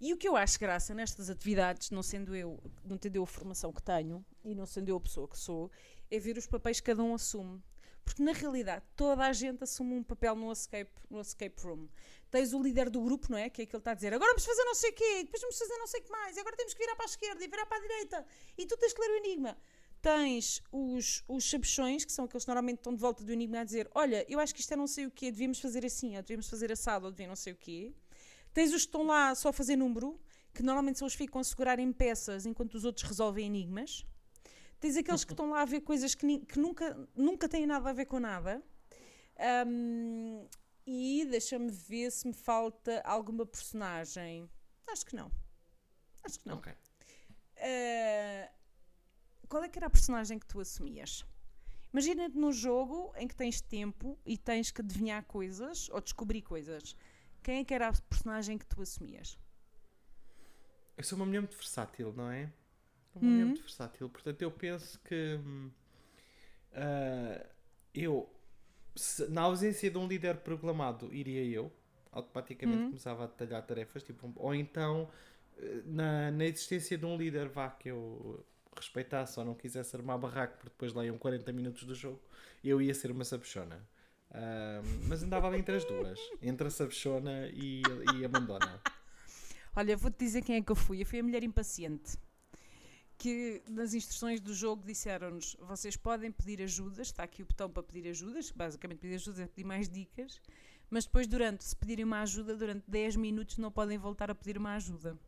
E 0.00 0.12
o 0.12 0.16
que 0.16 0.28
eu 0.28 0.36
acho 0.36 0.60
graça 0.60 0.94
nestas 0.94 1.28
atividades, 1.28 1.90
não 1.90 2.04
sendo 2.04 2.34
eu, 2.34 2.62
não 2.84 2.96
tendo 2.96 3.16
eu 3.16 3.24
a 3.24 3.26
formação 3.26 3.72
que 3.72 3.82
tenho 3.82 4.24
e 4.44 4.54
não 4.54 4.64
sendo 4.64 4.88
eu 4.88 4.96
a 4.96 5.00
pessoa 5.00 5.26
que 5.26 5.36
sou, 5.36 5.70
é 6.08 6.20
ver 6.20 6.38
os 6.38 6.46
papéis 6.46 6.78
que 6.78 6.86
cada 6.86 7.02
um 7.02 7.14
assume. 7.14 7.60
Porque 8.04 8.22
na 8.22 8.32
realidade 8.32 8.84
toda 8.96 9.26
a 9.26 9.32
gente 9.32 9.64
assume 9.64 9.94
um 9.94 10.02
papel 10.02 10.36
no 10.36 10.52
escape, 10.52 10.92
no 11.10 11.20
escape 11.20 11.60
room. 11.62 11.88
Tens 12.30 12.54
o 12.54 12.62
líder 12.62 12.88
do 12.88 13.02
grupo, 13.02 13.26
não 13.28 13.36
é? 13.36 13.50
Que 13.50 13.62
é 13.62 13.64
aquele 13.64 13.66
que 13.66 13.76
está 13.76 13.90
a 13.90 13.94
dizer 13.94 14.14
agora 14.14 14.30
vamos 14.30 14.46
fazer 14.46 14.64
não 14.64 14.74
sei 14.74 14.90
o 14.90 14.94
quê, 14.94 15.24
depois 15.24 15.42
vamos 15.42 15.58
fazer 15.58 15.76
não 15.76 15.86
sei 15.86 16.00
o 16.00 16.04
que 16.04 16.10
mais, 16.10 16.38
agora 16.38 16.56
temos 16.56 16.74
que 16.74 16.80
virar 16.80 16.94
para 16.94 17.04
a 17.04 17.08
esquerda 17.08 17.44
e 17.44 17.48
virar 17.48 17.66
para 17.66 17.76
a 17.76 17.80
direita, 17.80 18.26
e 18.56 18.66
tu 18.66 18.76
tens 18.76 18.92
que 18.92 19.00
ler 19.00 19.10
o 19.10 19.16
enigma. 19.16 19.58
Tens 20.00 20.62
os, 20.70 21.24
os 21.26 21.48
sabichões, 21.48 22.04
que 22.04 22.12
são 22.12 22.24
aqueles 22.24 22.44
que 22.44 22.48
normalmente 22.48 22.78
estão 22.78 22.94
de 22.94 23.00
volta 23.00 23.24
do 23.24 23.32
enigma 23.32 23.60
a 23.60 23.64
dizer: 23.64 23.90
Olha, 23.94 24.24
eu 24.28 24.38
acho 24.38 24.54
que 24.54 24.60
isto 24.60 24.72
é 24.72 24.76
não 24.76 24.86
sei 24.86 25.06
o 25.06 25.10
quê, 25.10 25.30
devíamos 25.30 25.60
fazer 25.60 25.84
assim, 25.84 26.16
ou 26.16 26.22
devíamos 26.22 26.48
fazer 26.48 26.70
assado, 26.70 27.06
ou 27.06 27.10
devíamos 27.10 27.38
não 27.38 27.42
sei 27.42 27.52
o 27.52 27.56
quê. 27.56 27.92
Tens 28.54 28.72
os 28.72 28.82
que 28.82 28.88
estão 28.88 29.04
lá 29.04 29.34
só 29.34 29.48
a 29.48 29.52
fazer 29.52 29.76
número, 29.76 30.18
que 30.54 30.62
normalmente 30.62 30.98
são 30.98 31.06
os 31.06 31.12
que 31.14 31.18
ficam 31.18 31.40
a 31.40 31.44
segurar 31.44 31.78
em 31.78 31.92
peças 31.92 32.46
enquanto 32.46 32.74
os 32.74 32.84
outros 32.84 33.06
resolvem 33.06 33.46
enigmas. 33.46 34.06
Tens 34.80 34.96
aqueles 34.96 35.24
que 35.24 35.32
estão 35.32 35.50
lá 35.50 35.62
a 35.62 35.64
ver 35.64 35.80
coisas 35.80 36.14
que, 36.14 36.38
que 36.40 36.58
nunca, 36.58 37.08
nunca 37.14 37.48
têm 37.48 37.66
nada 37.66 37.90
a 37.90 37.92
ver 37.92 38.06
com 38.06 38.20
nada. 38.20 38.62
Ahm, 39.38 40.46
e 40.86 41.26
deixa-me 41.26 41.70
ver 41.70 42.10
se 42.10 42.26
me 42.26 42.32
falta 42.32 43.00
alguma 43.04 43.44
personagem. 43.44 44.48
Acho 44.86 45.04
que 45.04 45.14
não. 45.14 45.30
Acho 46.24 46.40
que 46.40 46.48
não. 46.48 46.56
Ok. 46.56 46.72
Uh, 46.72 48.57
qual 49.48 49.64
é 49.64 49.68
que 49.68 49.78
era 49.78 49.86
a 49.86 49.90
personagem 49.90 50.38
que 50.38 50.46
tu 50.46 50.60
assumias? 50.60 51.24
Imagina-te 51.92 52.36
num 52.38 52.52
jogo 52.52 53.12
em 53.16 53.28
que 53.28 53.36
tens 53.36 53.60
tempo 53.60 54.18
e 54.26 54.38
tens 54.38 54.70
que 54.70 54.80
adivinhar 54.82 55.24
coisas 55.24 55.88
ou 55.90 56.00
descobrir 56.00 56.42
coisas. 56.42 56.96
Quem 57.42 57.60
é 57.60 57.64
que 57.64 57.74
era 57.74 57.88
a 57.88 57.92
personagem 58.10 58.58
que 58.58 58.66
tu 58.66 58.82
assumias? 58.82 59.38
Eu 60.96 61.04
sou 61.04 61.16
uma 61.16 61.24
mulher 61.26 61.40
muito 61.40 61.56
versátil, 61.56 62.12
não 62.12 62.30
é? 62.30 62.52
Uma 63.14 63.30
mulher 63.30 63.44
Uhum. 63.44 63.46
muito 63.46 63.62
versátil. 63.62 64.08
Portanto, 64.10 64.42
eu 64.42 64.50
penso 64.50 65.00
que 65.00 65.36
hum, 65.44 65.70
ah, 66.74 67.46
eu, 67.94 68.28
se- 68.96 69.28
na 69.28 69.42
ausência 69.42 69.90
de 69.90 69.98
um 69.98 70.06
líder 70.06 70.38
proclamado, 70.38 71.12
iria 71.14 71.44
eu. 71.44 71.72
Automaticamente 72.12 72.84
Uhum. 72.84 72.88
começava 72.88 73.24
a 73.24 73.26
detalhar 73.26 73.62
tarefas. 73.66 74.02
Tipo, 74.02 74.32
ou 74.36 74.54
então, 74.54 75.10
eh, 75.58 75.82
na, 75.86 76.30
na 76.32 76.44
existência 76.46 76.98
de 76.98 77.04
um 77.06 77.16
líder, 77.16 77.48
vá, 77.48 77.70
que 77.70 77.88
eu 77.90 78.44
respeitasse 78.80 79.38
ou 79.38 79.44
não 79.44 79.54
quisesse 79.54 79.94
armar 79.96 80.18
barraco, 80.18 80.54
porque 80.58 80.70
depois 80.70 80.92
lá 80.92 81.04
iam 81.04 81.18
40 81.18 81.52
minutos 81.52 81.84
do 81.84 81.94
jogo, 81.94 82.20
eu 82.62 82.80
ia 82.80 82.94
ser 82.94 83.10
uma 83.10 83.24
sabichona. 83.24 83.86
Mas 85.06 85.22
andava 85.22 85.48
ali 85.48 85.58
entre 85.58 85.76
as 85.76 85.84
duas, 85.84 86.18
entre 86.42 86.66
a 86.66 86.70
sabichona 86.70 87.48
e, 87.48 87.82
e 88.18 88.24
a 88.24 88.28
mandona. 88.28 88.80
Olha, 89.74 89.96
vou-te 89.96 90.18
dizer 90.18 90.42
quem 90.42 90.56
é 90.56 90.62
que 90.62 90.72
eu 90.72 90.76
fui. 90.76 91.02
Eu 91.02 91.06
fui 91.06 91.20
a 91.20 91.22
mulher 91.22 91.42
impaciente. 91.42 92.16
Que 93.16 93.62
nas 93.68 93.94
instruções 93.94 94.40
do 94.40 94.54
jogo 94.54 94.84
disseram-nos: 94.86 95.56
vocês 95.60 95.96
podem 95.96 96.30
pedir 96.30 96.62
ajudas, 96.62 97.08
está 97.08 97.24
aqui 97.24 97.42
o 97.42 97.46
botão 97.46 97.68
para 97.70 97.82
pedir 97.82 98.08
ajudas, 98.08 98.50
basicamente 98.50 98.98
pedir 98.98 99.14
ajudas 99.14 99.40
é 99.40 99.46
pedir 99.46 99.64
mais 99.64 99.88
dicas, 99.88 100.40
mas 100.90 101.04
depois, 101.04 101.26
durante, 101.26 101.64
se 101.64 101.76
pedirem 101.76 102.04
uma 102.04 102.20
ajuda, 102.22 102.56
durante 102.56 102.84
10 102.88 103.16
minutos 103.16 103.58
não 103.58 103.70
podem 103.70 103.98
voltar 103.98 104.30
a 104.30 104.34
pedir 104.34 104.56
uma 104.56 104.74
ajuda. 104.74 105.18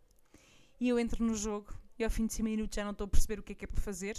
E 0.81 0.89
eu 0.89 0.99
entro 0.99 1.25
no 1.25 1.35
jogo 1.35 1.75
e 2.03 2.05
ao 2.05 2.11
fim 2.11 2.27
de 2.27 2.35
5 2.35 2.45
minutos 2.49 2.75
já 2.77 2.85
não 2.85 2.93
estou 2.93 3.05
a 3.05 3.09
perceber 3.09 3.41
o 3.41 3.43
que 3.43 3.53
é 3.53 3.55
que 3.55 3.65
é 3.65 3.69
para 3.69 3.81
fazer. 3.81 4.17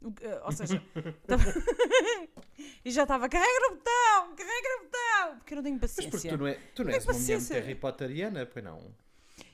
O 0.00 0.12
eh, 0.20 0.40
ou 0.44 0.52
seja, 0.52 0.82
tava- 1.26 1.44
e 2.84 2.90
já 2.90 3.02
estava, 3.02 3.28
carrega 3.28 3.60
no 3.68 3.76
botão, 3.76 4.34
carrega 4.36 4.68
no 4.78 4.84
botão, 4.84 5.38
porque 5.38 5.54
eu 5.54 5.56
não 5.56 5.62
tenho 5.62 5.78
Mas 5.80 5.90
paciência. 5.94 6.10
porque 6.10 6.28
tu 6.28 6.36
não, 6.38 6.46
é, 6.46 6.54
tu 6.74 6.84
não 6.84 6.86
Tem 6.86 6.94
és 6.94 7.04
uma 7.06 7.12
mulher 7.14 7.38
muito. 7.38 7.52
Harry 7.52 7.74
Potteriana, 7.74 8.46
pois 8.46 8.64
não? 8.64 8.94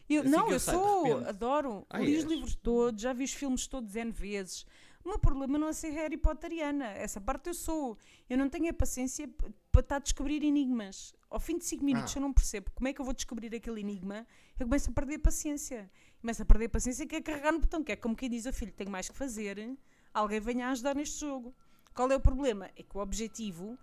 Eu, 0.09 0.22
Assim 0.22 0.30
não, 0.30 0.46
eu 0.46 0.52
eu 0.54 0.61
sou, 0.61 1.18
adoro. 1.26 1.86
Ah, 1.90 1.98
Li 2.00 2.16
os 2.16 2.24
livros 2.24 2.54
todos, 2.54 3.02
já 3.02 3.12
vi 3.12 3.24
os 3.24 3.32
filmes 3.34 3.66
todos 3.66 3.94
N 3.94 4.11
vezes. 4.11 4.64
O 5.04 5.09
meu 5.11 5.18
problema 5.18 5.59
não 5.59 5.68
é 5.68 5.72
ser 5.74 5.90
Harry 5.90 6.16
Potteriana. 6.16 6.86
Essa 6.86 7.20
parte 7.20 7.48
eu 7.48 7.54
sou. 7.54 7.96
Eu 8.28 8.36
não 8.38 8.48
tenho 8.48 8.70
a 8.70 8.72
paciência 8.72 9.28
para 9.70 9.80
estar 9.82 9.96
a 9.96 9.98
descobrir 9.98 10.42
enigmas. 10.42 11.14
Ao 11.30 11.38
fim 11.38 11.59
de 11.59 11.64
5 11.66 11.84
minutos, 11.84 12.14
Ah. 12.16 12.18
eu 12.18 12.22
não 12.22 12.32
percebo 12.32 12.70
como 12.74 12.88
é 12.88 12.92
que 12.94 13.00
eu 13.00 13.04
vou 13.04 13.12
descobrir 13.14 13.54
aquele 13.54 13.80
enigma. 13.80 14.26
Eu 14.59 14.66
começo 14.66 14.88
a 14.90 14.92
perder 14.94 15.16
a 15.16 15.18
paciência. 15.20 15.90
Começo 16.20 16.42
a 16.42 16.44
perder 16.44 16.66
a 16.66 16.70
paciência 16.70 17.06
que 17.06 17.16
é 17.16 17.20
carregar 17.22 17.52
no 17.52 17.60
botão, 17.60 17.82
que 17.82 17.92
é 17.92 17.96
como 17.96 18.16
quem 18.16 18.28
diz 18.28 18.46
ao 18.46 18.52
filho: 18.52 18.72
tenho 18.72 18.90
mais 18.90 19.08
que 19.08 19.16
fazer. 19.16 19.76
Alguém 20.12 20.40
venha 20.40 20.68
ajudar 20.70 20.94
neste 20.94 21.20
jogo. 21.20 21.54
Qual 21.94 22.10
é 22.10 22.16
o 22.16 22.20
problema? 22.20 22.70
É 22.76 22.82
que 22.82 22.96
o 22.96 23.00
objetivo 23.00 23.78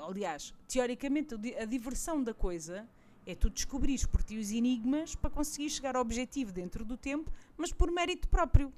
aliás, 0.00 0.54
teoricamente, 0.68 1.34
a 1.58 1.64
diversão 1.64 2.22
da 2.22 2.32
coisa 2.32 2.88
é 3.26 3.34
tu 3.34 3.50
descobrires 3.50 4.06
por 4.06 4.22
ti 4.22 4.38
os 4.38 4.50
enigmas 4.50 5.14
para 5.14 5.30
conseguir 5.30 5.68
chegar 5.70 5.96
ao 5.96 6.02
objetivo 6.02 6.52
dentro 6.52 6.84
do 6.84 6.96
tempo, 6.96 7.30
mas 7.56 7.72
por 7.72 7.90
mérito 7.90 8.28
próprio. 8.28 8.72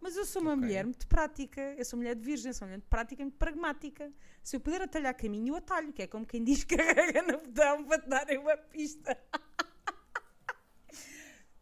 Mas 0.00 0.16
eu 0.16 0.24
sou 0.24 0.40
uma 0.40 0.52
Ok. 0.52 0.62
mulher 0.62 0.84
muito 0.84 1.06
prática, 1.06 1.60
eu 1.76 1.84
sou 1.84 1.98
mulher 1.98 2.14
de 2.14 2.22
virgem, 2.22 2.52
sou 2.54 2.66
mulher 2.66 2.78
muito 2.78 2.88
prática 2.88 3.20
e 3.20 3.24
muito 3.26 3.36
pragmática. 3.36 4.10
Se 4.42 4.56
eu 4.56 4.60
puder 4.60 4.80
atalhar 4.80 5.14
caminho, 5.14 5.52
eu 5.52 5.56
atalho, 5.56 5.92
que 5.92 6.02
é 6.02 6.06
como 6.06 6.24
quem 6.24 6.42
diz 6.42 6.64
que 6.64 6.76
carrega 7.14 7.22
no 7.22 7.38
botão 7.38 7.84
para 7.84 8.00
te 8.00 8.08
darem 8.08 8.38
uma 8.38 8.56
pista. 8.56 9.18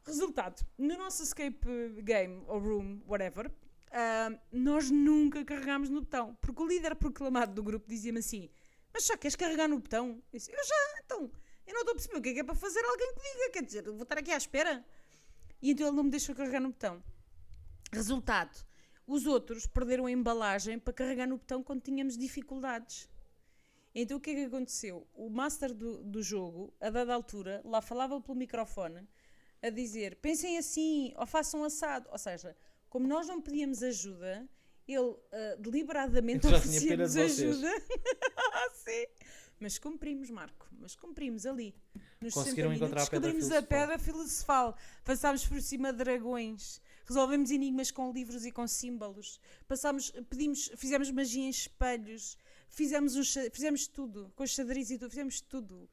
Resultado, 0.08 0.66
no 0.78 0.96
nosso 0.96 1.22
escape 1.22 2.00
game 2.02 2.42
ou 2.46 2.58
room, 2.58 3.02
whatever, 3.06 3.52
ah, 3.90 4.30
nós 4.50 4.90
nunca 4.90 5.44
carregámos 5.44 5.90
no 5.90 6.00
botão, 6.00 6.34
porque 6.40 6.62
o 6.62 6.66
líder 6.66 6.96
proclamado 6.96 7.52
do 7.52 7.62
grupo 7.62 7.86
dizia-me 7.86 8.20
assim: 8.20 8.48
Mas 8.90 9.04
já 9.04 9.18
queres 9.18 9.36
carregar 9.36 9.68
no 9.68 9.78
botão? 9.78 10.22
Eu, 10.32 10.38
disse, 10.38 10.50
eu 10.50 10.64
já, 10.64 11.00
então, 11.04 11.30
eu 11.66 11.74
não 11.74 11.80
estou 11.80 11.92
a 11.92 11.94
perceber 11.96 12.16
o 12.16 12.22
que 12.22 12.28
é 12.30 12.32
que 12.32 12.40
é 12.40 12.44
para 12.44 12.54
fazer 12.54 12.82
alguém 12.86 13.14
que 13.14 13.20
diga, 13.20 13.50
quer 13.52 13.62
dizer, 13.62 13.84
vou 13.84 14.02
estar 14.02 14.16
aqui 14.16 14.32
à 14.32 14.38
espera. 14.38 14.82
E 15.60 15.72
então 15.72 15.86
ele 15.86 15.96
não 15.96 16.04
me 16.04 16.10
deixou 16.10 16.34
carregar 16.34 16.60
no 16.60 16.68
botão. 16.68 17.04
Resultado, 17.92 18.66
os 19.06 19.26
outros 19.26 19.66
perderam 19.66 20.06
a 20.06 20.10
embalagem 20.10 20.78
para 20.78 20.94
carregar 20.94 21.26
no 21.26 21.36
botão 21.36 21.62
quando 21.62 21.82
tínhamos 21.82 22.16
dificuldades. 22.16 23.10
Então 23.94 24.16
o 24.16 24.20
que 24.20 24.30
é 24.30 24.34
que 24.34 24.44
aconteceu? 24.44 25.06
O 25.12 25.28
master 25.28 25.74
do, 25.74 26.02
do 26.02 26.22
jogo, 26.22 26.72
a 26.80 26.88
dada 26.88 27.12
altura, 27.12 27.60
lá 27.62 27.82
falava 27.82 28.18
pelo 28.22 28.38
microfone 28.38 29.06
a 29.62 29.70
dizer: 29.70 30.16
pensem 30.16 30.58
assim, 30.58 31.12
ou 31.16 31.26
façam 31.26 31.64
assado. 31.64 32.08
Ou 32.10 32.18
seja, 32.18 32.56
como 32.88 33.06
nós 33.06 33.26
não 33.26 33.40
pedíamos 33.40 33.82
ajuda, 33.82 34.48
ele 34.86 35.16
ah, 35.32 35.56
deliberadamente 35.58 36.46
Então 36.46 36.58
oferecia-nos 36.58 37.16
ajuda. 37.16 37.70
Sim. 38.74 39.06
Mas 39.60 39.76
cumprimos, 39.78 40.30
Marco, 40.30 40.68
mas 40.78 40.94
cumprimos 40.94 41.44
ali. 41.44 41.74
Nos 42.20 42.34
Conseguiram 42.34 42.70
60 42.70 42.76
encontrar 42.76 43.02
a 43.02 43.04
minutos, 43.04 43.08
pedra 43.10 43.32
descobrimos 43.32 43.44
a 43.44 43.48
filosofal. 43.48 43.68
pedra 43.68 43.98
filosofal, 43.98 44.76
passámos 45.04 45.46
por 45.46 45.60
cima 45.60 45.92
de 45.92 45.98
dragões, 45.98 46.80
resolvemos 47.04 47.50
enigmas 47.50 47.90
com 47.90 48.12
livros 48.12 48.46
e 48.46 48.52
com 48.52 48.66
símbolos, 48.66 49.40
passámos, 49.66 50.12
pedimos, 50.30 50.70
fizemos 50.76 51.10
magia 51.10 51.42
em 51.42 51.48
espelhos, 51.48 52.36
fizemos, 52.68 53.16
um, 53.16 53.50
fizemos 53.50 53.86
tudo, 53.88 54.32
com 54.36 54.46
xadrez 54.46 54.90
e 54.90 54.98
tudo, 54.98 55.10
fizemos 55.10 55.40
tudo. 55.40 55.88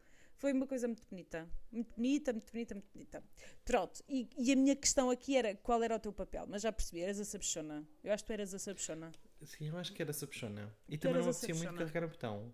Foi 0.46 0.54
uma 0.54 0.68
coisa 0.68 0.88
muito 0.88 1.02
bonita, 1.10 1.50
muito 1.72 1.92
bonita, 1.96 2.32
muito 2.32 2.52
bonita, 2.52 2.76
muito 2.76 2.88
bonita. 2.94 3.24
Pronto, 3.64 4.04
e, 4.08 4.30
e 4.38 4.52
a 4.52 4.56
minha 4.56 4.76
questão 4.76 5.10
aqui 5.10 5.36
era 5.36 5.56
qual 5.56 5.82
era 5.82 5.96
o 5.96 6.00
teu 6.00 6.14
papel, 6.14 6.46
mas 6.48 6.62
já 6.62 6.72
percebi, 6.72 7.02
eras 7.02 7.20
a 7.20 7.26
sabichona. 7.26 7.84
Eu 8.04 8.14
acho 8.14 8.24
que 8.24 8.28
tu 8.28 8.34
eras 8.34 8.54
a 8.54 8.60
sabichona. 8.60 9.12
Sim, 9.44 9.70
eu 9.70 9.78
acho 9.80 9.92
que 9.92 10.04
era 10.04 10.14
sabichona. 10.14 10.72
E 10.88 11.00
Tu 11.00 11.02
também 11.02 11.18
não 11.20 11.30
apetecia 11.32 11.56
muito 11.56 11.76
carregar 11.80 12.04
o 12.04 12.08
botão. 12.10 12.54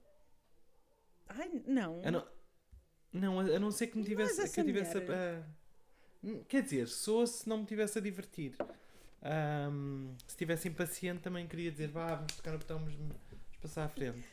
Ai, 1.27 1.51
não. 1.67 2.01
A 2.05 2.11
não, 2.11 2.27
não, 3.11 3.39
a 3.41 3.43
a 3.57 3.59
não 3.59 3.71
ser 3.71 3.87
que 3.87 3.97
me 3.97 4.05
tivesse. 4.05 4.49
que 4.49 4.61
eu 4.61 4.63
tivesse 4.65 4.97
a- 4.97 5.01
a- 5.39 5.43
Hum, 6.23 6.43
Quer 6.47 6.63
dizer, 6.63 6.87
sou 6.87 7.27
se 7.27 7.49
não 7.49 7.57
me 7.57 7.65
tivesse 7.65 7.97
a 7.97 8.01
divertir. 8.01 8.55
Ahm, 9.21 10.15
se 10.19 10.29
estivesse 10.29 10.69
impaciente, 10.69 11.21
também 11.21 11.45
queria 11.45 11.69
dizer, 11.69 11.89
vá, 11.89 12.15
vamos 12.15 12.37
tocar 12.37 12.51
no 12.53 12.57
botão, 12.59 12.79
vamos, 12.79 12.95
vamos 12.95 13.17
passar 13.61 13.83
à 13.83 13.89
frente. 13.89 14.23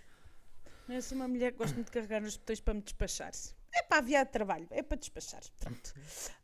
É 0.88 1.00
só 1.00 1.14
uma 1.14 1.28
mulher 1.28 1.52
que 1.52 1.58
gosta 1.58 1.74
muito 1.74 1.86
de 1.86 1.92
carregar 1.92 2.20
nos 2.20 2.36
botões 2.36 2.60
para 2.60 2.74
me 2.74 2.80
despachar. 2.82 3.32
É 3.74 3.82
para 3.82 3.98
aviar 3.98 4.24
de 4.24 4.32
trabalho, 4.32 4.66
é 4.70 4.82
para 4.82 4.96
despachar. 4.96 5.42
Pronto. 5.60 5.94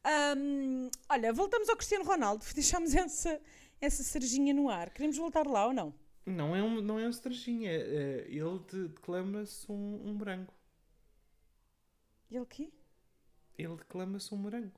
Ahm, 0.05 0.90
olha, 1.09 1.32
voltamos 1.32 1.68
ao 1.68 1.76
Cristiano 1.76 2.05
Ronaldo. 2.05 2.45
Deixámos 2.55 2.95
essa, 2.95 3.40
essa 3.80 4.03
cerejinha 4.03 4.53
no 4.53 4.68
ar. 4.68 4.90
Queremos 4.90 5.16
voltar 5.16 5.47
lá 5.47 5.66
ou 5.66 5.72
não? 5.72 5.95
Não 6.26 6.55
é 6.55 6.62
um, 6.62 6.80
não 6.80 6.99
é 6.99 7.07
um 7.07 7.11
estrajinha. 7.11 7.70
é- 7.70 8.26
ele 8.28 8.59
de- 8.70 8.88
declama-se 8.88 9.70
um, 9.70 10.03
um 10.09 10.14
morango. 10.14 10.53
E 12.30 12.36
ele 12.36 12.47
quê? 12.47 12.72
Ele 13.57 13.76
declama-se 13.76 14.34
um 14.34 14.38
morango. 14.38 14.72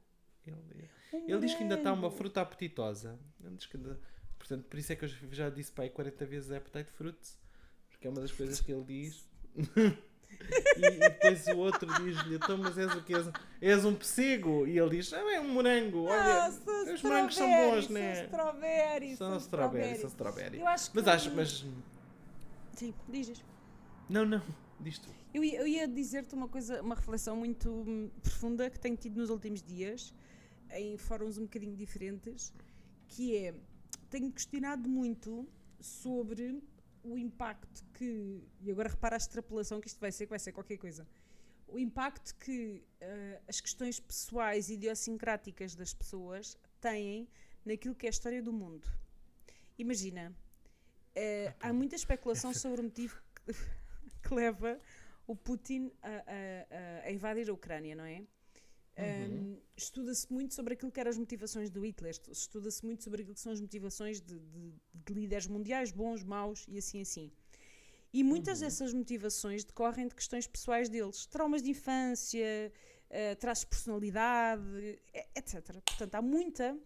Ele, 0.47 0.89
Um 1.13 1.29
ele 1.29 1.41
diz 1.41 1.55
que 1.55 1.63
ainda 1.63 1.77
está 1.77 1.93
uma 1.93 2.11
fruta 2.11 2.41
apetitosa. 2.41 3.19
Ele 3.43 3.57
diz 3.57 3.67
que 3.67 3.77
ainda- 3.77 3.99
portanto, 4.39 4.65
por 4.65 4.79
isso 4.79 4.93
é 4.93 4.97
que 4.97 5.05
eu 5.05 5.09
já 5.09 5.51
disse 5.51 5.73
para 5.73 5.85
aí 5.85 5.91
40 5.91 6.25
vezes 6.27 6.51
appetite 6.53 6.91
fruits. 6.93 7.39
Porque 7.91 8.07
é 8.07 8.11
uma 8.11 8.21
das 8.21 8.31
coisas 8.33 8.61
que 8.61 8.71
ele 8.71 8.85
diz. 8.85 9.27
e, 10.77 10.87
e 10.87 10.91
depois 10.99 11.47
o 11.49 11.57
outro 11.59 11.87
diz-lhe, 12.03 12.37
então, 12.37 12.59
mas 12.59 12.77
és 12.79 12.95
o 12.95 13.03
que 13.03 13.15
és? 13.15 13.27
És 13.61 13.85
um 13.85 13.95
pessego. 13.95 14.67
E 14.67 14.79
ele 14.79 14.91
diz, 14.91 15.13
ah, 15.13 15.35
é 15.35 15.41
um 15.41 15.49
morango. 15.49 16.05
Olha, 16.05 16.45
Ah, 16.45 16.49
os 16.93 17.03
morangos 17.03 17.35
são 17.35 17.47
strawberries, 17.49 17.87
bons, 17.87 17.89
né? 17.95 18.15
São 18.15 18.25
strawberries. 18.25 19.19
São 19.19 19.37
strawberry, 19.39 19.99
são 19.99 20.09
strawberry. 20.09 20.61
Eu 20.61 20.69
acho 20.69 20.91
que. 20.91 20.97
Mas 20.97 21.09
acho, 21.09 21.35
mas. 21.35 21.67
Sim, 22.75 22.95
dizes. 23.09 23.43
Não, 24.09 24.25
não, 24.25 24.43
diz 24.81 24.99
tu. 24.99 25.09
Eu 25.35 25.45
ia, 25.45 25.61
eu 25.61 25.67
ia 25.67 25.89
dizer-te 25.89 26.35
uma 26.35 26.49
coisa, 26.49 26.81
uma 26.81 26.95
reflexão 26.95 27.37
muito 27.37 28.11
profunda 28.23 28.71
que 28.71 28.79
tenho 28.79 28.97
tido 28.97 29.17
nos 29.19 29.29
últimos 29.31 29.63
dias, 29.63 30.15
em 30.71 30.97
fóruns 30.97 31.37
um 31.39 31.43
bocadinho 31.43 31.77
diferentes, 31.77 32.53
que 33.09 33.37
é, 33.37 33.55
tenho 34.09 34.31
questionado 34.33 34.89
muito 34.89 35.47
sobre 35.81 36.63
o 37.13 37.17
impacto 37.19 37.85
que, 37.95 38.43
e 38.61 38.71
agora 38.71 38.89
repara 38.89 39.17
a 39.17 39.19
extrapolação 39.19 39.81
que 39.81 39.89
isto 39.89 40.01
vai 40.01 40.11
ser, 40.13 40.27
que 40.27 40.31
vai 40.31 40.39
ser 40.39 40.53
qualquer 40.53 40.77
coisa, 40.79 41.07
o 41.69 41.79
impacto 41.79 42.35
que 42.37 42.83
ah, 43.01 43.41
as 43.49 43.61
questões 43.61 43.99
pessoais 44.01 44.69
e 44.69 44.75
idiosincráticas 44.75 45.75
das 45.75 45.93
pessoas 45.95 46.57
têm 46.81 47.29
naquilo 47.65 47.95
que 47.95 48.07
é 48.07 48.09
a 48.09 48.11
história 48.11 48.43
do 48.43 48.53
mundo. 48.53 48.87
Imagina, 49.79 50.35
eh, 51.15 51.53
há 51.61 51.73
muita 51.73 51.97
especulação 51.97 52.53
sobre 52.55 52.81
o 52.81 52.85
motivo 52.85 53.21
que, 53.35 53.53
que 54.29 54.35
leva 54.35 54.81
o 55.27 55.35
Putin 55.35 55.91
a- 56.03 56.25
a- 57.05 57.07
a 57.09 57.13
invadir 57.13 57.49
a 57.51 57.53
Ucrânia, 57.53 57.95
não 57.97 58.05
é? 58.05 58.23
Um, 58.99 59.57
Estuda-se 59.77 60.33
muito 60.33 60.55
sobre 60.55 60.73
aquilo 60.75 60.91
que 60.91 60.99
eram 60.99 61.11
as 61.11 61.19
motivações 61.19 61.69
do 61.69 61.85
Hitler, 61.85 62.11
estu- 62.13 62.33
estuda-se 62.33 62.83
muito 62.85 63.05
sobre 63.05 63.21
aquilo 63.23 63.35
que 63.35 63.41
são 63.41 63.53
as 63.53 63.61
motivações 63.61 64.21
de, 64.23 64.39
de- 64.39 64.75
de 64.95 65.13
líderes 65.13 65.47
mundiais, 65.47 65.93
bons, 65.93 66.25
maus 66.25 66.65
e 66.67 66.79
assim 66.79 67.03
assim. 67.03 67.31
E 68.13 68.25
muitas 68.25 68.61
dessas 68.61 68.95
motivações 68.95 69.65
decorrem 69.65 70.09
de 70.09 70.15
questões 70.15 70.47
pessoais 70.47 70.89
deles, 70.89 71.27
traumas 71.27 71.63
de 71.63 71.71
infância, 71.73 72.73
eh, 73.11 73.35
traços 73.35 73.65
de 73.65 73.69
personalidade, 73.71 74.99
etc. 75.35 75.79
Portanto, 75.85 76.15
há 76.15 76.23
muita, 76.23 76.79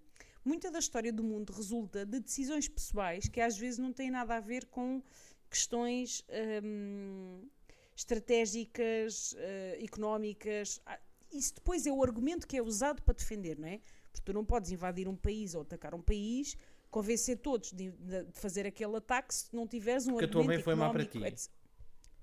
muita 0.44 0.68
da 0.72 0.80
história 0.80 1.12
do 1.12 1.22
mundo 1.22 1.52
resulta 1.52 2.04
de 2.04 2.18
decisões 2.18 2.66
pessoais 2.66 3.28
que 3.28 3.40
às 3.40 3.56
vezes 3.56 3.78
não 3.78 3.92
têm 3.92 4.10
nada 4.10 4.34
a 4.34 4.40
ver 4.40 4.64
com 4.66 5.00
questões 5.48 6.24
hum, 6.64 7.48
estratégicas, 7.94 9.34
eh, 9.38 9.78
económicas. 9.80 10.80
Isso 11.32 11.54
depois 11.54 11.86
é 11.86 11.92
o 11.92 12.02
argumento 12.02 12.46
que 12.46 12.56
é 12.56 12.62
usado 12.62 13.02
para 13.02 13.14
defender, 13.14 13.58
não 13.58 13.68
é? 13.68 13.78
Porque 14.12 14.24
tu 14.24 14.32
não 14.32 14.44
podes 14.44 14.70
invadir 14.72 15.06
um 15.08 15.16
país 15.16 15.54
ou 15.54 15.62
atacar 15.62 15.94
um 15.94 16.02
país, 16.02 16.56
convencer 16.90 17.38
todos 17.38 17.72
de, 17.72 17.90
de- 17.92 18.26
fazer 18.32 18.66
aquele 18.66 18.96
ataque 18.96 19.34
se 19.34 19.54
não 19.54 19.66
tiveres 19.66 20.06
um 20.06 20.12
Porque 20.12 20.24
a 20.24 20.28
tua 20.28 20.40
argumento 20.40 20.56
mãe 20.58 20.64
foi 20.64 20.74
má 20.74 20.90
para 20.90 21.04
ti. 21.04 21.22
etc. 21.22 21.50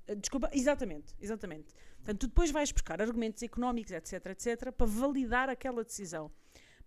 Uh, 0.09 0.15
Desculpa, 0.15 0.49
exatamente, 0.53 1.13
exatamente. 1.19 1.73
Portanto, 1.97 2.19
tu 2.21 2.27
depois 2.27 2.51
vais 2.51 2.71
buscar 2.71 3.01
argumentos 3.01 3.41
económicos, 3.43 3.91
etc, 3.91 4.25
etc, 4.27 4.71
para 4.71 4.85
validar 4.85 5.49
aquela 5.49 5.83
decisão. 5.83 6.31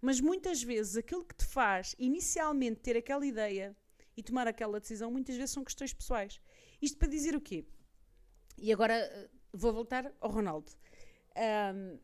Mas 0.01 0.21
muitas 0.21 0.63
vezes 0.63 0.97
aquilo 0.97 1.25
que 1.25 1.35
te 1.35 1.45
faz 1.45 1.95
inicialmente 1.99 2.81
ter 2.81 2.97
aquela 2.97 3.25
ideia 3.27 3.77
e 4.17 4.23
tomar 4.23 4.47
aquela 4.49 4.81
decisão, 4.81 5.11
muitas 5.11 5.37
vezes 5.37 5.51
são 5.53 5.65
questões 5.65 5.93
pessoais. 5.93 6.41
Isto 6.81 6.99
para 6.99 7.09
dizer 7.09 7.35
o 7.37 7.41
quê? 7.41 7.67
E 8.59 8.73
agora 8.73 8.95
uh, 9.33 9.39
vou 9.53 9.73
voltar 9.73 10.11
ao 10.21 10.31
Ronaldo. 10.31 10.71
N- 11.37 11.99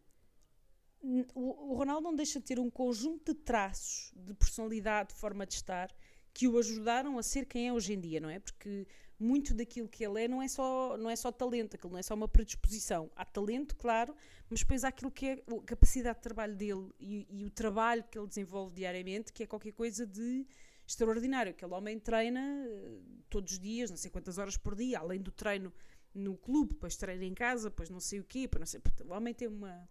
o, 1.35 1.75
Ronaldo 1.75 2.03
não 2.03 2.15
deixa 2.15 2.41
de 2.41 2.47
ter 2.47 2.59
um 2.59 2.71
conjunto 2.71 3.33
de 3.33 3.41
traços 3.41 4.13
de 4.17 4.35
personalidade, 4.35 5.11
de 5.11 5.21
forma 5.21 5.47
de 5.47 5.55
estar, 5.55 5.95
que 6.33 6.49
o 6.49 6.59
ajudaram 6.59 7.19
a 7.19 7.23
ser 7.23 7.47
quem 7.47 7.69
é 7.69 7.73
hoje 7.73 7.95
em 7.95 8.01
dia, 8.01 8.21
não 8.21 8.29
é? 8.29 8.39
Porque 8.39 8.87
muito 9.19 9.55
daquilo 9.55 9.89
que 9.89 10.05
ele 10.05 10.25
é 10.25 10.29
não 10.29 10.43
é 10.43 10.49
só, 10.49 10.97
não 10.99 11.09
é 11.09 11.17
só 11.17 11.33
talento, 11.33 11.77
aquilo 11.77 11.93
não 11.93 11.99
é 11.99 12.03
só 12.03 12.15
uma 12.15 12.29
predisposição. 12.29 13.11
Há 13.17 13.25
talento, 13.25 13.75
claro, 13.77 14.15
mas 14.51 14.61
depois 14.61 14.85
há 14.85 14.89
aquilo 14.89 15.11
que 15.11 15.27
é 15.27 15.33
a 15.33 15.63
capacidade 15.65 16.19
de 16.19 16.23
trabalho 16.23 16.55
dele 16.55 16.91
e, 17.01 17.27
e 17.31 17.45
o 17.45 17.51
trabalho 17.51 18.05
que 18.11 18.19
ele 18.19 18.27
desenvolve 18.27 18.75
diariamente, 18.75 19.33
que 19.33 19.43
é 19.43 19.47
qualquer 19.47 19.73
coisa 19.73 20.07
de 20.07 20.47
extraordinário. 20.87 21.53
Aquele 21.53 21.73
homem 21.73 21.99
treina 21.99 22.41
eh, 22.41 22.99
todos 23.31 23.53
os 23.53 23.59
dias, 23.59 23.91
não 23.91 23.97
sei 23.97 24.11
quantas 24.11 24.39
horas 24.39 24.57
por 24.57 24.75
dia, 24.75 24.99
além 24.99 25.21
do 25.21 25.31
treino 25.31 25.73
no 26.15 26.37
clube, 26.37 26.75
depois 26.75 26.97
treina 26.97 27.25
em 27.25 27.35
casa, 27.35 27.69
depois 27.69 27.91
não 27.91 28.01
sei 28.01 28.21
o 28.21 28.25
quê, 28.25 28.49
não 28.59 28.67
sei. 28.67 28.81
O 29.05 29.13
homem 29.13 29.35
tem 29.35 29.49
uma, 29.49 29.89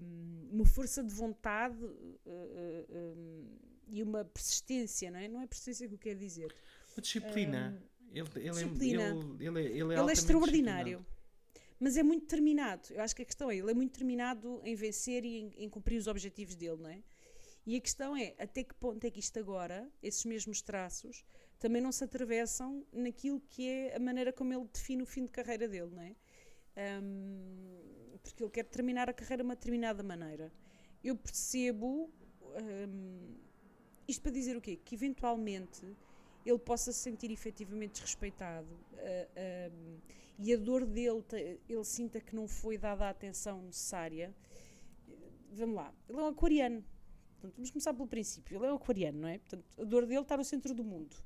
hum, 0.00 0.48
uma 0.52 0.66
força 0.66 1.02
de 1.02 1.12
vontade 1.12 1.76
eh, 2.26 2.86
eh, 2.88 3.14
hum, 3.16 3.58
e 3.88 4.02
uma 4.02 4.24
persistência, 4.24 5.10
não 5.10 5.18
é? 5.18 5.28
Não 5.28 5.40
é 5.40 5.46
persistência 5.46 5.88
que 5.88 5.94
eu 5.94 5.98
quero 5.98 6.18
dizer. 6.18 6.54
Uma 6.94 7.02
disciplina. 7.02 7.82
ele, 8.12 8.28
ele, 8.36 8.50
disciplina. 8.50 9.02
É, 9.02 9.10
ele, 9.10 9.46
ele, 9.46 9.60
é- 9.60 9.70
ele 9.70 9.94
é 9.94 9.98
Ele 9.98 10.10
é 10.10 10.12
extraordinário. 10.12 11.06
Mas 11.80 11.96
é 11.96 12.02
muito 12.02 12.22
determinado. 12.22 12.88
Eu 12.92 13.02
acho 13.02 13.14
que 13.14 13.22
a 13.22 13.24
questão 13.24 13.50
é, 13.50 13.56
ele 13.56 13.70
é 13.70 13.74
muito 13.74 13.92
determinado 13.92 14.60
em 14.64 14.74
vencer 14.74 15.24
e 15.24 15.38
em, 15.38 15.52
em 15.64 15.68
cumprir 15.68 15.98
os 15.98 16.06
objetivos 16.06 16.54
dele, 16.54 16.76
não 16.80 16.88
é? 16.88 17.02
E 17.66 17.76
a 17.76 17.80
questão 17.80 18.16
é, 18.16 18.34
até 18.38 18.62
que 18.62 18.74
ponto 18.74 19.04
é 19.04 19.10
que 19.10 19.20
isto 19.20 19.38
agora, 19.38 19.90
esses 20.02 20.24
mesmos 20.24 20.60
traços, 20.60 21.24
também 21.58 21.80
não 21.80 21.90
se 21.90 22.04
atravessam 22.04 22.86
naquilo 22.92 23.40
que 23.48 23.66
é 23.66 23.96
a 23.96 23.98
maneira 23.98 24.32
como 24.32 24.52
ele 24.52 24.66
define 24.72 25.02
o 25.02 25.06
fim 25.06 25.24
de 25.24 25.30
carreira 25.30 25.66
dele, 25.66 25.90
não 25.90 26.02
é? 26.02 26.14
Hum, 26.76 28.18
porque 28.22 28.42
ele 28.42 28.50
quer 28.50 28.64
terminar 28.64 29.08
a 29.08 29.12
carreira 29.12 29.42
de 29.42 29.48
uma 29.48 29.54
determinada 29.54 30.02
maneira. 30.02 30.52
Eu 31.02 31.16
percebo, 31.16 32.10
hum, 32.88 33.34
isto 34.08 34.22
para 34.22 34.32
dizer 34.32 34.56
o 34.56 34.60
quê? 34.60 34.78
Que 34.84 34.94
eventualmente 34.94 35.86
ele 36.44 36.58
possa 36.58 36.92
se 36.92 36.98
sentir 36.98 37.30
efetivamente 37.30 37.92
desrespeitado 37.92 38.68
ah, 38.98 39.70
hum, 39.70 39.98
e 40.38 40.52
a 40.52 40.56
dor 40.56 40.84
dele, 40.84 41.22
ele 41.68 41.84
sinta 41.84 42.20
que 42.20 42.34
não 42.34 42.48
foi 42.48 42.76
dada 42.76 43.06
a 43.06 43.10
atenção 43.10 43.62
necessária. 43.62 44.34
Vamos 45.52 45.76
lá, 45.76 45.94
ele 46.08 46.18
é 46.18 46.22
um 46.22 46.26
aquariano. 46.26 46.84
Portanto, 47.34 47.54
vamos 47.56 47.70
começar 47.70 47.94
pelo 47.94 48.08
princípio. 48.08 48.56
Ele 48.56 48.66
é 48.66 48.72
um 48.72 48.76
aquariano, 48.76 49.20
não 49.20 49.28
é? 49.28 49.38
Portanto, 49.38 49.64
a 49.78 49.84
dor 49.84 50.06
dele 50.06 50.22
está 50.22 50.36
no 50.36 50.44
centro 50.44 50.74
do 50.74 50.82
mundo. 50.82 51.16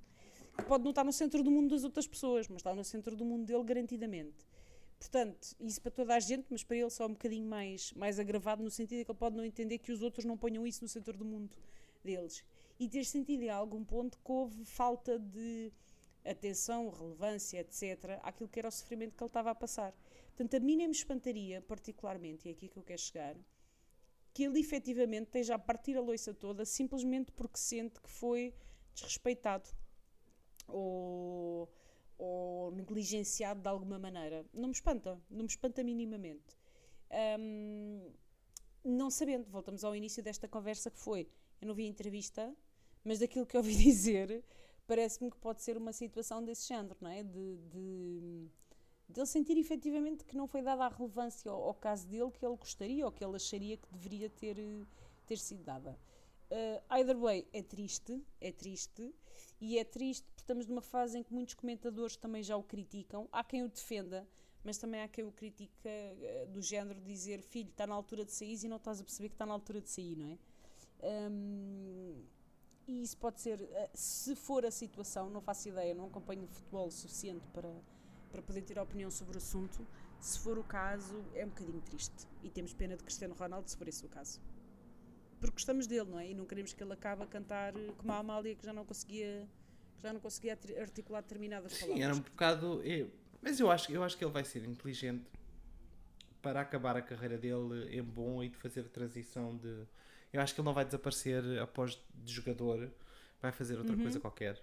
Pode 0.66 0.82
não 0.82 0.90
estar 0.90 1.04
no 1.04 1.12
centro 1.12 1.42
do 1.42 1.50
mundo 1.50 1.70
das 1.70 1.84
outras 1.84 2.06
pessoas, 2.06 2.48
mas 2.48 2.58
está 2.58 2.74
no 2.74 2.84
centro 2.84 3.14
do 3.16 3.24
mundo 3.24 3.46
dele 3.46 3.62
garantidamente. 3.62 4.46
Portanto, 4.98 5.56
isso 5.60 5.80
para 5.80 5.92
toda 5.92 6.14
a 6.14 6.20
gente, 6.20 6.46
mas 6.50 6.64
para 6.64 6.76
ele 6.76 6.90
só 6.90 7.06
um 7.06 7.10
bocadinho 7.10 7.46
mais, 7.46 7.92
mais 7.92 8.18
agravado, 8.18 8.62
no 8.62 8.70
sentido 8.70 8.98
de 8.98 9.04
que 9.04 9.10
ele 9.10 9.18
pode 9.18 9.36
não 9.36 9.44
entender 9.44 9.78
que 9.78 9.92
os 9.92 10.02
outros 10.02 10.24
não 10.24 10.36
ponham 10.36 10.66
isso 10.66 10.82
no 10.82 10.88
centro 10.88 11.16
do 11.16 11.24
mundo 11.24 11.54
deles. 12.02 12.44
E 12.78 12.88
ter 12.88 13.04
sentido 13.04 13.42
em 13.42 13.48
algum 13.48 13.84
ponto 13.84 14.18
que 14.18 14.32
houve 14.32 14.64
falta 14.64 15.18
de 15.18 15.72
atenção, 16.24 16.90
relevância, 16.90 17.60
etc., 17.60 18.18
àquilo 18.22 18.48
que 18.48 18.58
era 18.58 18.68
o 18.68 18.72
sofrimento 18.72 19.16
que 19.16 19.22
ele 19.22 19.28
estava 19.28 19.50
a 19.50 19.54
passar. 19.54 19.94
Portanto, 20.28 20.54
a 20.54 20.60
mim 20.60 20.76
nem 20.76 20.88
me 20.88 20.94
espantaria, 20.94 21.62
particularmente, 21.62 22.46
e 22.46 22.50
é 22.50 22.54
aqui 22.54 22.68
que 22.68 22.76
eu 22.76 22.82
quero 22.82 23.00
chegar, 23.00 23.36
que 24.34 24.44
ele 24.44 24.60
efetivamente 24.60 25.26
esteja 25.26 25.54
a 25.54 25.58
partir 25.58 25.96
a 25.96 26.00
loiça 26.00 26.34
toda 26.34 26.64
simplesmente 26.64 27.32
porque 27.32 27.58
sente 27.58 28.00
que 28.00 28.10
foi 28.10 28.54
desrespeitado 28.94 29.68
ou, 30.66 31.68
ou 32.18 32.72
negligenciado 32.72 33.60
de 33.60 33.68
alguma 33.68 33.98
maneira. 33.98 34.44
Não 34.52 34.68
me 34.68 34.74
espanta, 34.74 35.18
não 35.30 35.42
me 35.42 35.46
espanta 35.48 35.82
minimamente. 35.84 36.56
Hum, 37.38 38.12
não 38.84 39.10
sabendo, 39.10 39.48
voltamos 39.48 39.84
ao 39.84 39.94
início 39.94 40.22
desta 40.22 40.48
conversa 40.48 40.90
que 40.90 40.98
foi, 40.98 41.28
eu 41.60 41.66
não 41.68 41.74
vi 41.74 41.84
a 41.84 41.88
entrevista, 41.88 42.54
mas 43.04 43.20
daquilo 43.20 43.46
que 43.46 43.56
ouvi 43.56 43.74
dizer, 43.76 44.44
parece-me 44.86 45.30
que 45.30 45.38
pode 45.38 45.62
ser 45.62 45.76
uma 45.76 45.92
situação 45.92 46.44
desse 46.44 46.68
género, 46.68 46.96
não 47.00 47.10
é? 47.10 47.22
De, 47.22 47.56
de, 47.56 48.48
de 49.08 49.20
ele 49.20 49.26
sentir 49.26 49.56
efetivamente 49.56 50.24
que 50.24 50.36
não 50.36 50.46
foi 50.46 50.62
dada 50.62 50.84
a 50.84 50.88
relevância 50.88 51.50
ao, 51.50 51.62
ao 51.62 51.74
caso 51.74 52.06
dele 52.08 52.30
que 52.30 52.44
ele 52.44 52.56
gostaria 52.56 53.04
ou 53.04 53.12
que 53.12 53.24
ele 53.24 53.36
acharia 53.36 53.76
que 53.76 53.88
deveria 53.90 54.28
ter, 54.28 54.58
eh, 54.58 54.84
ter 55.26 55.38
sido 55.38 55.62
dada. 55.62 55.98
Uh, 56.50 56.82
either 56.94 57.18
way, 57.18 57.46
é 57.52 57.62
triste, 57.62 58.24
é 58.40 58.50
triste, 58.50 59.14
e 59.60 59.78
é 59.78 59.84
triste 59.84 60.24
porque 60.28 60.42
estamos 60.42 60.66
numa 60.66 60.82
fase 60.82 61.18
em 61.18 61.22
que 61.22 61.32
muitos 61.32 61.54
comentadores 61.54 62.16
também 62.16 62.42
já 62.42 62.56
o 62.56 62.62
criticam. 62.62 63.28
Há 63.32 63.42
quem 63.42 63.62
o 63.62 63.68
defenda, 63.68 64.26
mas 64.64 64.78
também 64.78 65.00
há 65.02 65.08
quem 65.08 65.24
o 65.24 65.32
critica 65.32 65.88
eh, 65.88 66.46
do 66.50 66.62
género 66.62 67.00
de 67.00 67.06
dizer 67.06 67.42
filho, 67.42 67.70
está 67.70 67.86
na 67.86 67.94
altura 67.94 68.24
de 68.24 68.32
sair 68.32 68.58
e 68.62 68.68
não 68.68 68.76
estás 68.76 69.00
a 69.00 69.04
perceber 69.04 69.28
que 69.28 69.34
está 69.34 69.46
na 69.46 69.52
altura 69.54 69.80
de 69.80 69.90
sair, 69.90 70.16
não 70.16 70.28
é? 70.30 70.38
Um, 71.30 72.24
e 72.86 73.02
isso 73.02 73.16
pode 73.18 73.40
ser, 73.40 73.60
eh, 73.60 73.90
se 73.94 74.34
for 74.34 74.64
a 74.64 74.70
situação, 74.70 75.28
não 75.28 75.40
faço 75.40 75.68
ideia, 75.68 75.94
não 75.94 76.06
acompanho 76.06 76.46
futebol 76.46 76.90
suficiente 76.90 77.46
para, 77.48 77.70
para 78.30 78.42
poder 78.42 78.62
ter 78.62 78.78
opinião 78.78 79.10
sobre 79.10 79.36
o 79.36 79.38
assunto. 79.38 79.86
Se 80.20 80.38
for 80.38 80.58
o 80.58 80.64
caso, 80.64 81.22
é 81.34 81.44
um 81.44 81.48
bocadinho 81.48 81.80
triste. 81.82 82.26
E 82.42 82.50
temos 82.50 82.72
pena 82.72 82.96
de 82.96 83.02
Cristiano 83.02 83.34
Ronaldo, 83.34 83.68
se 83.70 83.76
for 83.76 83.86
esse 83.86 84.04
o 84.04 84.08
caso. 84.08 84.40
Porque 85.40 85.52
gostamos 85.54 85.86
dele, 85.86 86.10
não 86.10 86.18
é? 86.18 86.30
E 86.30 86.34
não 86.34 86.44
queremos 86.44 86.72
que 86.72 86.82
ele 86.82 86.92
acabe 86.92 87.22
a 87.22 87.26
cantar 87.26 87.72
como 87.96 88.12
a 88.12 88.18
Amália, 88.18 88.54
que 88.54 88.64
já 88.66 88.72
não 88.72 88.84
conseguia, 88.84 89.46
que 89.96 90.02
já 90.02 90.12
não 90.12 90.20
conseguia 90.20 90.58
articular 90.80 91.20
determinadas 91.22 91.72
palavras. 91.78 91.96
Sim, 91.98 92.02
era 92.04 92.14
um 92.14 92.20
bocado. 92.20 92.82
eu- 92.84 93.10
mas 93.40 93.60
eu 93.60 93.70
acho, 93.70 93.92
eu 93.92 94.02
acho 94.02 94.16
que 94.18 94.24
ele 94.24 94.32
vai 94.32 94.44
ser 94.44 94.64
inteligente 94.64 95.24
para 96.42 96.60
acabar 96.60 96.96
a 96.96 97.02
carreira 97.02 97.36
dele 97.38 97.88
em 97.96 98.02
bom 98.02 98.42
e 98.42 98.48
de 98.48 98.56
fazer 98.56 98.80
a 98.80 98.88
transição 98.88 99.56
de. 99.56 99.84
Eu 100.32 100.40
acho 100.40 100.54
que 100.54 100.60
ele 100.60 100.66
não 100.66 100.74
vai 100.74 100.84
desaparecer 100.84 101.42
após 101.60 101.98
de 102.14 102.32
jogador, 102.32 102.90
vai 103.40 103.52
fazer 103.52 103.78
outra 103.78 103.96
coisa 103.96 104.20
ququer. 104.20 104.60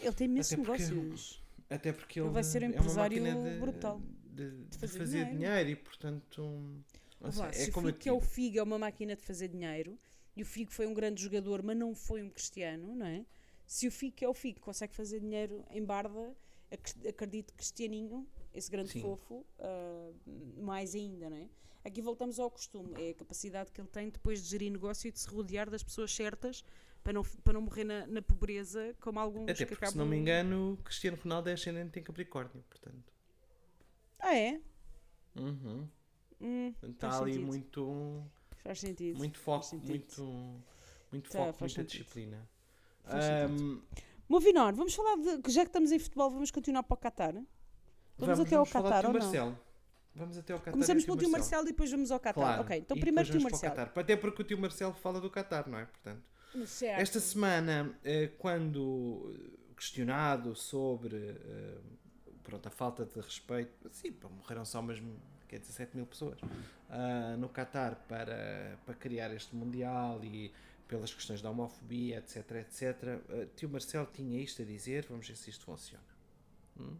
Ele 0.00 0.12
tem 0.12 0.26
imensos 0.26 0.52
Até 0.52 0.62
porque- 0.64 0.82
negócios. 0.84 1.42
Até 1.68 1.92
porque 1.92 2.18
Ele 2.18 2.26
ele, 2.26 2.34
vai 2.34 2.42
ser 2.42 2.62
um 2.62 2.64
é 2.64 2.68
uma 2.68 2.74
empresário 2.76 3.22
máquina 3.22 3.50
de, 3.50 3.60
brutal. 3.60 4.00
de, 4.24 4.50
de 4.64 4.76
fazer 4.78 4.98
fazer, 4.98 5.18
dinheiro. 5.26 5.38
dinheiro. 5.38 5.70
e 5.70 5.76
portanto. 5.76 6.82
Lá, 7.20 7.48
é 7.48 7.52
se 7.52 7.70
como 7.72 7.88
o 7.88 7.90
Figo, 7.90 7.98
que 8.02 8.08
é 8.08 8.12
o. 8.12 8.20
Figo, 8.20 8.58
é 8.58 8.62
uma 8.62 8.78
máquina 8.78 9.14
de 9.16 9.22
fazer 9.22 9.48
dinheiro, 9.48 9.98
e 10.36 10.42
o 10.42 10.46
Figo 10.46 10.70
foi 10.70 10.86
um 10.86 10.94
grande 10.94 11.22
jogador, 11.22 11.62
mas 11.62 11.76
não 11.76 11.94
foi 11.94 12.22
um 12.22 12.30
cristiano, 12.30 12.94
não 12.94 13.06
é? 13.06 13.24
Se 13.66 13.86
o 13.86 13.90
Figo, 13.92 14.16
que 14.16 14.24
é 14.24 14.28
o 14.28 14.34
Figo, 14.34 14.60
consegue 14.60 14.94
fazer 14.94 15.20
dinheiro 15.20 15.64
em 15.70 15.84
Barda, 15.84 16.34
ac- 16.70 17.06
acredito 17.08 17.52
que 17.52 17.58
Cristianinho, 17.58 18.26
esse 18.54 18.70
grande 18.70 18.90
Sim. 18.90 19.00
fofo, 19.00 19.44
ah, 19.58 20.10
mais 20.56 20.94
ainda, 20.94 21.30
não 21.30 21.36
é? 21.36 21.48
Aqui 21.84 22.02
voltamos 22.02 22.38
ao 22.38 22.50
costume, 22.50 22.92
é 23.02 23.10
a 23.10 23.14
capacidade 23.14 23.70
que 23.72 23.80
ele 23.80 23.88
tem 23.88 24.10
depois 24.10 24.42
de 24.42 24.48
gerir 24.50 24.70
negócio 24.70 25.08
e 25.08 25.12
de 25.12 25.18
se 25.18 25.28
rodear 25.28 25.70
das 25.70 25.82
pessoas 25.82 26.14
certas 26.14 26.62
para 27.02 27.12
não, 27.14 27.22
para 27.22 27.54
não 27.54 27.62
morrer 27.62 27.84
na, 27.84 28.06
na 28.06 28.20
pobreza, 28.20 28.94
como 29.00 29.18
alguns 29.18 29.44
Até 29.44 29.54
que 29.54 29.66
porque, 29.66 29.76
acabam... 29.76 29.92
se 29.92 29.98
não 29.98 30.06
me 30.06 30.16
engano, 30.18 30.78
Cristiano 30.84 31.16
Ronaldo 31.16 31.48
é 31.48 31.52
ascendente 31.54 31.98
em 31.98 32.02
Capricórnio, 32.02 32.62
portanto. 32.68 33.12
Ah, 34.18 34.36
é? 34.36 34.60
Uhum. 35.36 35.88
Hum, 36.40 36.74
Está 36.82 37.18
ali 37.18 37.32
sentido. 37.34 37.46
muito. 37.46 38.22
Faz 38.62 38.80
sentido. 38.80 39.18
Muito 39.18 39.38
foco, 39.38 39.64
sentido. 39.64 39.88
muito, 39.88 40.22
muito 41.12 41.30
Tá, 41.30 41.38
foco, 41.38 41.56
muita 41.60 41.68
sentido. 41.68 41.86
disciplina. 41.86 42.48
Moving 44.28 44.56
on, 44.58 44.72
vamos 44.74 44.94
falar 44.94 45.16
de. 45.16 45.50
Já 45.52 45.62
que 45.62 45.68
estamos 45.68 45.90
em 45.92 45.98
futebol, 45.98 46.30
vamos 46.30 46.50
continuar 46.50 46.82
para 46.84 46.94
o 46.94 46.98
Qatar? 46.98 47.34
Vamos, 48.16 48.40
até 48.40 48.54
ao 48.54 48.64
falar 48.64 48.90
Qatar 48.90 49.06
ou 49.06 49.12
não? 49.12 49.20
Marcelo. 49.20 49.58
Vamos 50.14 50.38
até 50.38 50.52
ao 50.52 50.58
Qatar. 50.58 50.72
Começamos 50.72 51.02
ao 51.02 51.06
pelo 51.06 51.18
tio 51.18 51.30
Marcelo 51.30 51.62
e 51.64 51.66
depois 51.66 51.90
vamos 51.90 52.10
ao 52.10 52.20
Qatar. 52.20 52.34
Claro. 52.34 52.62
Ok, 52.62 52.76
então 52.78 52.96
e 52.96 53.00
primeiro 53.00 53.28
tio 53.30 53.40
vamos 53.40 53.60
Marcelo. 53.60 53.90
Até 53.94 54.16
porque 54.16 54.42
o 54.42 54.44
tio 54.44 54.58
Marcelo 54.58 54.92
fala 54.94 55.20
do 55.20 55.30
Qatar, 55.30 55.68
não 55.68 55.78
é? 55.78 55.86
Portanto, 55.86 56.22
Certo. 56.66 57.00
esta 57.00 57.20
semana, 57.20 57.98
eh, 58.04 58.28
quando 58.38 59.34
questionado 59.76 60.54
sobre 60.54 61.16
eh, 61.16 61.78
pronto, 62.42 62.66
a 62.66 62.70
falta 62.70 63.04
de 63.06 63.20
respeito, 63.20 63.88
sim, 63.90 64.14
morreram 64.38 64.64
só 64.64 64.80
umas 64.80 65.00
que 65.50 65.56
é 65.56 65.58
17 65.58 65.96
mil 65.96 66.06
pessoas 66.06 66.38
ah, 66.88 67.36
no 67.36 67.48
Qatar 67.48 67.96
para, 68.06 68.78
para 68.86 68.94
criar 68.94 69.34
este 69.34 69.56
Mundial 69.56 70.24
e 70.24 70.52
pelas 70.86 71.12
questões 71.12 71.42
da 71.42 71.50
homofobia, 71.50 72.18
etc, 72.18 72.52
etc. 72.52 72.82
eh, 73.28 73.48
tio 73.56 73.68
Marcelo 73.68 74.08
tinha 74.12 74.40
isto 74.40 74.62
a 74.62 74.64
dizer, 74.64 75.06
vamos 75.08 75.26
ver 75.26 75.36
se 75.36 75.50
isto 75.50 75.64
funciona. 75.64 76.04
Hum? 76.78 76.96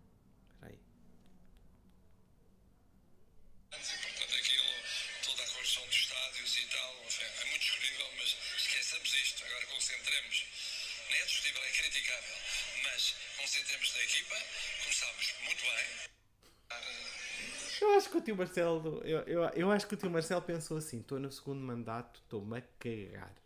Acho 18.01 18.11
que 18.11 18.17
o 18.17 18.21
tio 18.21 18.35
Marcelo, 18.35 19.03
eu, 19.05 19.21
eu, 19.21 19.43
eu 19.51 19.71
acho 19.71 19.87
que 19.87 19.95
o 19.95 19.97
tio 19.97 20.11
Marcelo 20.11 20.41
pensou 20.43 20.79
assim: 20.79 21.01
estou 21.01 21.21
no 21.21 21.31
segundo 21.31 21.61
mandato, 21.61 22.21
estou-me 22.21 22.59
a 22.59 22.63
cagar. 22.79 23.35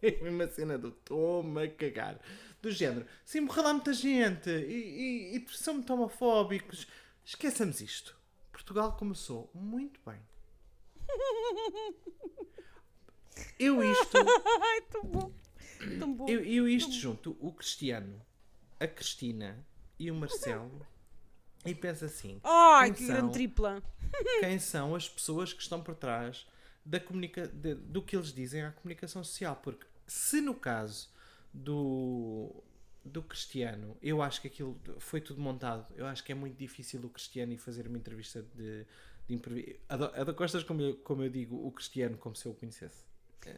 É 0.00 0.08
a 0.08 0.24
mesma 0.24 0.48
cena 0.48 0.78
do 0.78 0.88
estou-me 0.88 1.64
a 1.64 1.70
cagar. 1.70 2.18
Do 2.62 2.70
género, 2.70 3.04
sim, 3.26 3.40
morreu 3.40 3.64
lá 3.64 3.74
muita 3.74 3.92
gente 3.92 4.48
e, 4.48 5.34
e, 5.34 5.36
e 5.36 5.46
são 5.50 5.74
muito 5.74 5.92
homofóbicos. 5.92 6.86
Esqueçamos 7.22 7.82
isto. 7.82 8.16
Portugal 8.50 8.96
começou 8.96 9.50
muito 9.52 10.00
bem. 10.06 10.18
Eu 13.58 13.82
isto, 13.82 14.16
Ai, 14.62 14.80
tão 14.90 15.04
bom. 15.04 15.32
Tão 15.98 16.14
bom. 16.14 16.28
eu, 16.28 16.44
eu 16.44 16.68
isto 16.68 16.92
junto 16.92 17.36
o 17.40 17.52
Cristiano, 17.52 18.20
a 18.78 18.86
Cristina 18.86 19.64
e 19.98 20.10
o 20.10 20.14
Marcelo 20.14 20.86
e 21.64 21.74
penso 21.74 22.04
assim: 22.04 22.40
Ai, 22.44 22.86
quem 22.88 22.94
que 22.94 23.06
são- 23.06 23.16
grande 23.16 23.32
tripla. 23.32 23.82
quem 24.40 24.58
são 24.58 24.94
as 24.94 25.08
pessoas 25.08 25.52
que 25.52 25.62
estão 25.62 25.82
por 25.82 25.94
trás 25.94 26.46
da 26.84 26.98
comunica 26.98 27.46
de- 27.46 27.74
do 27.76 28.02
que 28.02 28.16
eles 28.16 28.32
dizem 28.32 28.62
à 28.62 28.72
comunicação 28.72 29.22
social. 29.22 29.56
Porque 29.62 29.86
se 30.06 30.40
no 30.40 30.54
caso 30.54 31.08
do, 31.52 32.50
do 33.04 33.22
Cristiano, 33.22 33.96
eu 34.02 34.20
acho 34.22 34.40
que 34.40 34.48
aquilo 34.48 34.78
foi 34.98 35.20
tudo 35.20 35.40
montado, 35.40 35.86
eu 35.94 36.06
acho 36.06 36.24
que 36.24 36.32
é 36.32 36.34
muito 36.34 36.56
difícil 36.56 37.00
o 37.04 37.08
Cristiano 37.08 37.52
ir 37.52 37.58
fazer 37.58 37.86
uma 37.86 37.96
entrevista 37.98 38.42
de, 38.54 38.84
de 39.28 39.76
da 40.24 40.32
Costas, 40.34 40.64
como 40.64 40.82
eu, 40.82 40.96
como 40.96 41.22
eu 41.22 41.30
digo, 41.30 41.64
o 41.66 41.70
Cristiano 41.70 42.16
como 42.18 42.34
se 42.34 42.46
eu 42.46 42.52
o 42.52 42.54
conhecesse. 42.54 43.04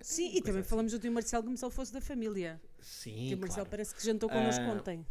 Sim, 0.01 0.35
e 0.35 0.41
também 0.41 0.63
falamos 0.63 0.93
do 0.93 0.99
tio 0.99 1.13
Marcelo 1.13 1.45
como 1.45 1.57
se 1.59 1.65
ele 1.65 1.73
fosse 1.75 1.93
da 1.93 2.01
família. 2.01 2.61
Sim, 2.81 3.27
O 3.27 3.29
tio 3.29 3.39
Marcelo 3.39 3.55
claro. 3.67 3.71
parece 3.71 3.95
que 3.95 4.03
jantou 4.05 4.29
connosco 4.31 4.63
Ah, 4.65 4.73
ontem. 4.73 5.07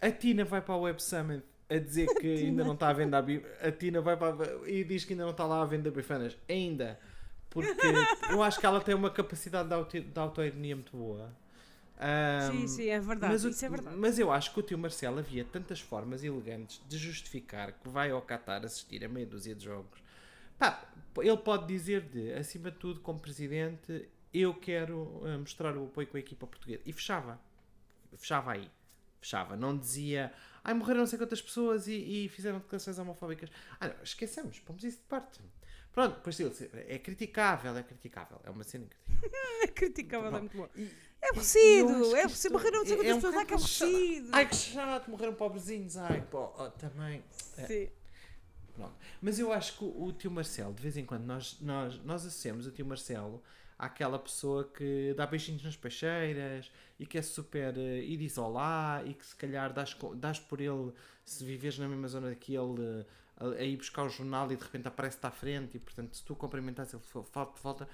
A 0.00 0.10
Tina 0.10 0.44
vai 0.44 0.60
para 0.60 0.74
a 0.74 0.78
Web 0.78 1.00
Summit 1.00 1.44
a 1.70 1.78
dizer 1.78 2.06
que 2.20 2.44
ainda 2.46 2.64
não 2.64 2.74
está 2.74 2.88
à 2.88 2.92
venda 2.92 3.18
a 3.18 3.22
bi- 3.22 3.44
A 3.62 3.70
Tina 3.72 4.00
vai 4.00 4.16
para 4.16 4.34
a... 4.34 4.68
e 4.68 4.84
diz 4.84 5.04
que 5.04 5.12
ainda 5.12 5.24
não 5.24 5.30
está 5.32 5.44
lá 5.46 5.62
à 5.62 5.64
venda 5.64 5.90
bifanas. 5.90 6.36
Ainda. 6.48 6.98
Porque 7.50 7.76
eu 8.30 8.42
acho 8.42 8.58
que 8.58 8.64
ela 8.66 8.80
tem 8.80 8.94
uma 8.94 9.10
capacidade 9.10 9.68
de, 9.68 9.74
auto, 9.74 10.00
de 10.00 10.18
autoironia 10.18 10.74
muito 10.74 10.96
boa. 10.96 11.30
Ahm, 11.98 12.50
Sim, 12.52 12.66
sim, 12.68 12.88
é 12.88 12.98
verdade. 12.98 13.32
mas, 13.32 13.44
o- 13.44 13.64
é 13.64 13.68
verdade. 13.68 13.96
mas 13.96 14.18
eu 14.18 14.32
acho 14.32 14.52
que 14.52 14.58
o 14.58 14.62
tio 14.62 14.78
Marcelo 14.78 15.18
havia 15.18 15.44
tantas 15.44 15.78
formas 15.80 16.24
elegantes 16.24 16.80
de 16.88 16.96
justificar 16.98 17.72
que 17.72 17.88
vai 17.88 18.10
ao 18.10 18.20
Qatar 18.22 18.64
assistir 18.64 19.04
a 19.04 19.08
meia 19.08 19.26
dúzia 19.26 19.54
de 19.54 19.64
jogos. 19.64 20.02
Pá, 20.58 20.82
ele 21.18 21.36
pode 21.36 21.66
dizer 21.66 22.00
de, 22.02 22.32
acima 22.32 22.70
de 22.70 22.78
tudo, 22.78 23.00
como 23.00 23.20
presidente, 23.20 24.08
eu 24.32 24.54
quero 24.54 25.20
ah, 25.26 25.38
mostrar 25.38 25.76
o 25.76 25.84
apoio 25.84 26.06
com 26.06 26.16
a 26.16 26.20
equipa 26.20 26.46
portuguesa. 26.46 26.82
E 26.86 26.92
fechava. 26.92 27.38
Fechava 28.16 28.52
aí. 28.52 28.68
Fechava. 29.20 29.56
Não 29.56 29.76
dizia, 29.76 30.32
ai, 30.64 30.74
morreram 30.74 31.00
não 31.00 31.06
sei 31.06 31.18
quantas 31.18 31.40
pessoas 31.42 31.86
e, 31.86 32.24
e 32.24 32.28
fizeram 32.28 32.58
declarações 32.58 32.98
homofóbicas. 32.98 33.50
Ah, 33.80 33.88
não, 33.88 34.02
esqueçamos, 34.02 34.58
pomos 34.60 34.84
isso 34.84 34.98
de 34.98 35.04
parte. 35.04 35.40
Pronto, 35.92 36.18
disse, 36.30 36.70
é 36.88 36.98
criticável, 36.98 37.76
é 37.76 37.82
criticável. 37.82 38.40
É 38.44 38.50
uma 38.50 38.64
cena 38.64 38.86
criticável. 38.86 39.12
É 39.62 39.66
criticável, 39.68 40.36
é 40.36 40.40
muito 40.40 40.56
bom. 40.56 40.68
E- 40.74 40.90
É 41.20 41.28
aborrecido, 41.28 42.16
é 42.16 42.20
aborrecido. 42.22 42.52
Morreram 42.52 42.78
não 42.78 42.86
sei 42.86 42.94
é 42.94 42.96
quantas 42.96 43.12
um 43.12 43.20
pessoas, 43.20 43.34
ai 43.36 43.44
que 43.46 43.54
aborrecido. 43.54 44.28
Ai 44.32 44.48
que 44.48 44.56
chato, 44.56 45.10
morreram 45.10 45.34
pobrezinhos. 45.34 45.96
Ai, 45.96 46.26
pô, 46.30 46.52
oh, 46.58 46.70
também. 46.70 47.22
É, 47.58 47.66
Sim. 47.66 47.88
pronto. 48.74 48.94
Mas 49.20 49.38
eu 49.38 49.52
acho 49.52 49.78
que 49.78 49.84
o, 49.84 50.04
o 50.04 50.12
tio 50.12 50.30
Marcelo, 50.30 50.72
de 50.74 50.82
vez 50.82 50.96
em 50.96 51.04
quando, 51.04 51.24
nós, 51.24 51.60
nós, 51.60 51.98
nós 52.04 52.26
associamos 52.26 52.66
o 52.66 52.72
tio 52.72 52.86
Marcelo 52.86 53.42
àquela 53.84 54.18
pessoa 54.18 54.64
que 54.64 55.12
dá 55.16 55.26
beijinhos 55.26 55.62
nas 55.62 55.76
peixeiras 55.76 56.70
e 56.98 57.04
que 57.06 57.18
é 57.18 57.22
super 57.22 57.76
uh, 57.76 57.80
ir 57.80 58.20
isolar 58.20 59.06
e 59.06 59.14
que 59.14 59.26
se 59.26 59.34
calhar 59.34 59.72
dás, 59.72 59.96
dás 60.16 60.38
por 60.38 60.60
ele 60.60 60.92
se 61.24 61.44
viveres 61.44 61.78
na 61.78 61.88
mesma 61.88 62.08
zona 62.08 62.34
que 62.34 62.54
ele 62.54 63.04
a, 63.36 63.46
a 63.46 63.62
ir 63.64 63.76
buscar 63.76 64.04
o 64.04 64.08
jornal 64.08 64.50
e 64.52 64.56
de 64.56 64.62
repente 64.62 64.86
aparece-te 64.88 65.26
à 65.26 65.30
frente 65.30 65.76
e 65.76 65.80
portanto 65.80 66.16
se 66.16 66.24
tu 66.24 66.34
cumprimentares 66.36 66.92
ele 66.94 67.02
falta 67.30 67.54
de 67.56 67.60
volta. 67.60 67.88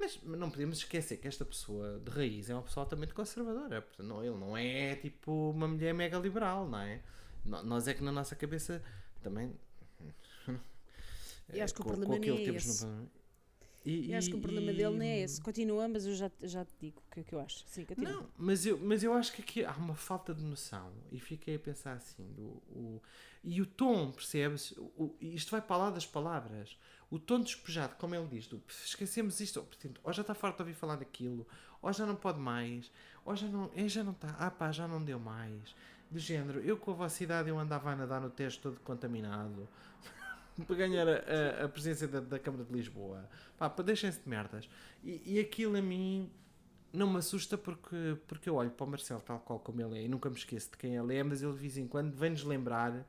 Mas 0.00 0.20
não 0.22 0.48
podemos 0.50 0.78
esquecer 0.78 1.16
que 1.16 1.26
esta 1.26 1.44
pessoa 1.44 1.98
de 1.98 2.10
raiz 2.10 2.48
é 2.48 2.54
uma 2.54 2.62
pessoa 2.62 2.84
altamente 2.84 3.12
conservadora. 3.14 3.82
Portanto, 3.82 4.06
não, 4.06 4.24
ele 4.24 4.36
não 4.36 4.56
é 4.56 4.94
tipo 4.94 5.50
uma 5.50 5.66
mulher 5.66 5.92
mega 5.92 6.16
liberal, 6.18 6.68
não 6.68 6.78
é? 6.78 7.00
Nós 7.44 7.88
é 7.88 7.94
que 7.94 8.02
na 8.04 8.12
nossa 8.12 8.34
cabeça 8.36 8.82
também. 9.22 9.52
E 11.52 11.60
acho 11.62 11.74
que 11.74 11.80
o 11.80 11.84
problema 11.84 12.18
nem 12.18 12.30
é 12.30 12.42
esse. 12.56 12.84
no- 12.84 13.10
E, 13.88 14.08
E 14.08 14.14
acho 14.14 14.28
que 14.28 14.36
o 14.36 14.40
problema 14.40 14.70
e- 14.70 14.76
dele 14.76 14.98
nem 14.98 15.08
é 15.12 15.20
esse. 15.20 15.40
Continua, 15.40 15.88
mas 15.88 16.04
eu 16.06 16.14
já, 16.14 16.30
já 16.42 16.62
te 16.62 16.74
digo 16.78 17.02
o 17.06 17.10
que 17.14 17.20
é 17.20 17.22
que 17.24 17.34
eu 17.34 17.40
acho. 17.40 17.64
Sim, 17.66 17.86
continua. 17.86 18.12
Não, 18.12 18.28
mas 18.36 18.66
eu, 18.66 18.76
mas 18.78 19.02
eu 19.02 19.14
acho 19.14 19.32
que 19.32 19.40
aqui 19.40 19.64
há 19.64 19.72
uma 19.72 19.94
falta 19.94 20.34
de 20.34 20.44
noção. 20.44 20.92
E 21.10 21.18
fiquei 21.18 21.56
a 21.56 21.58
pensar 21.58 21.94
assim: 21.94 22.30
do, 22.36 22.42
o, 22.42 23.02
e 23.42 23.62
o 23.62 23.66
tom, 23.66 24.10
percebes? 24.12 24.72
O, 24.76 25.14
isto 25.22 25.50
vai 25.50 25.62
para 25.62 25.76
lá 25.78 25.90
das 25.90 26.04
palavras. 26.06 26.76
O 27.10 27.18
tom 27.18 27.40
despejado, 27.40 27.94
como 27.96 28.14
ele 28.14 28.26
diz, 28.26 28.46
do, 28.46 28.62
esquecemos 28.84 29.40
isto, 29.40 29.62
portanto, 29.62 29.98
ou 30.04 30.12
já 30.12 30.20
está 30.20 30.34
farto 30.34 30.56
de 30.56 30.62
ouvir 30.64 30.74
falar 30.74 30.96
daquilo, 30.96 31.46
ou 31.80 31.90
já 31.90 32.04
não 32.04 32.14
pode 32.14 32.38
mais, 32.38 32.92
ou 33.24 33.34
já 33.34 33.46
não, 33.46 33.70
eh, 33.74 33.88
já 33.88 34.04
não 34.04 34.12
está, 34.12 34.28
ah 34.38 34.50
pá, 34.50 34.70
já 34.70 34.86
não 34.86 35.02
deu 35.02 35.18
mais. 35.18 35.74
Do 36.10 36.18
género, 36.18 36.60
eu 36.60 36.76
com 36.76 36.90
a 36.90 36.94
vossa 36.94 37.24
idade 37.24 37.48
eu 37.48 37.58
andava 37.58 37.90
a 37.90 37.96
nadar 37.96 38.20
no 38.20 38.28
teste 38.28 38.60
todo 38.60 38.78
contaminado. 38.80 39.66
para 40.64 40.76
ganhar 40.76 41.06
a, 41.08 41.64
a, 41.64 41.68
presença 41.68 42.06
da, 42.08 42.20
da 42.20 42.38
Câmara 42.38 42.64
de 42.64 42.72
Lisboa. 42.72 43.28
Pá, 43.56 43.68
deixem-se 43.68 44.20
de 44.20 44.28
merdas. 44.28 44.68
E, 45.02 45.34
e 45.34 45.40
aquilo 45.40 45.76
a 45.76 45.82
mim 45.82 46.30
não 46.92 47.10
me 47.10 47.18
assusta 47.18 47.56
porque, 47.58 48.16
porque 48.26 48.48
eu 48.48 48.54
olho 48.54 48.70
para 48.70 48.84
o 48.84 48.88
Marcelo 48.88 49.20
tal 49.20 49.40
qual 49.40 49.58
como 49.58 49.80
ele 49.80 49.98
é 49.98 50.02
e 50.04 50.08
nunca 50.08 50.30
me 50.30 50.36
esqueço 50.36 50.70
de 50.70 50.76
quem 50.76 50.96
ele 50.96 51.16
é, 51.16 51.22
mas 51.22 51.42
ele 51.42 51.52
de 51.52 51.58
vez 51.58 51.76
em 51.76 51.86
quando 51.86 52.14
vem-nos 52.14 52.42
lembrar 52.44 53.06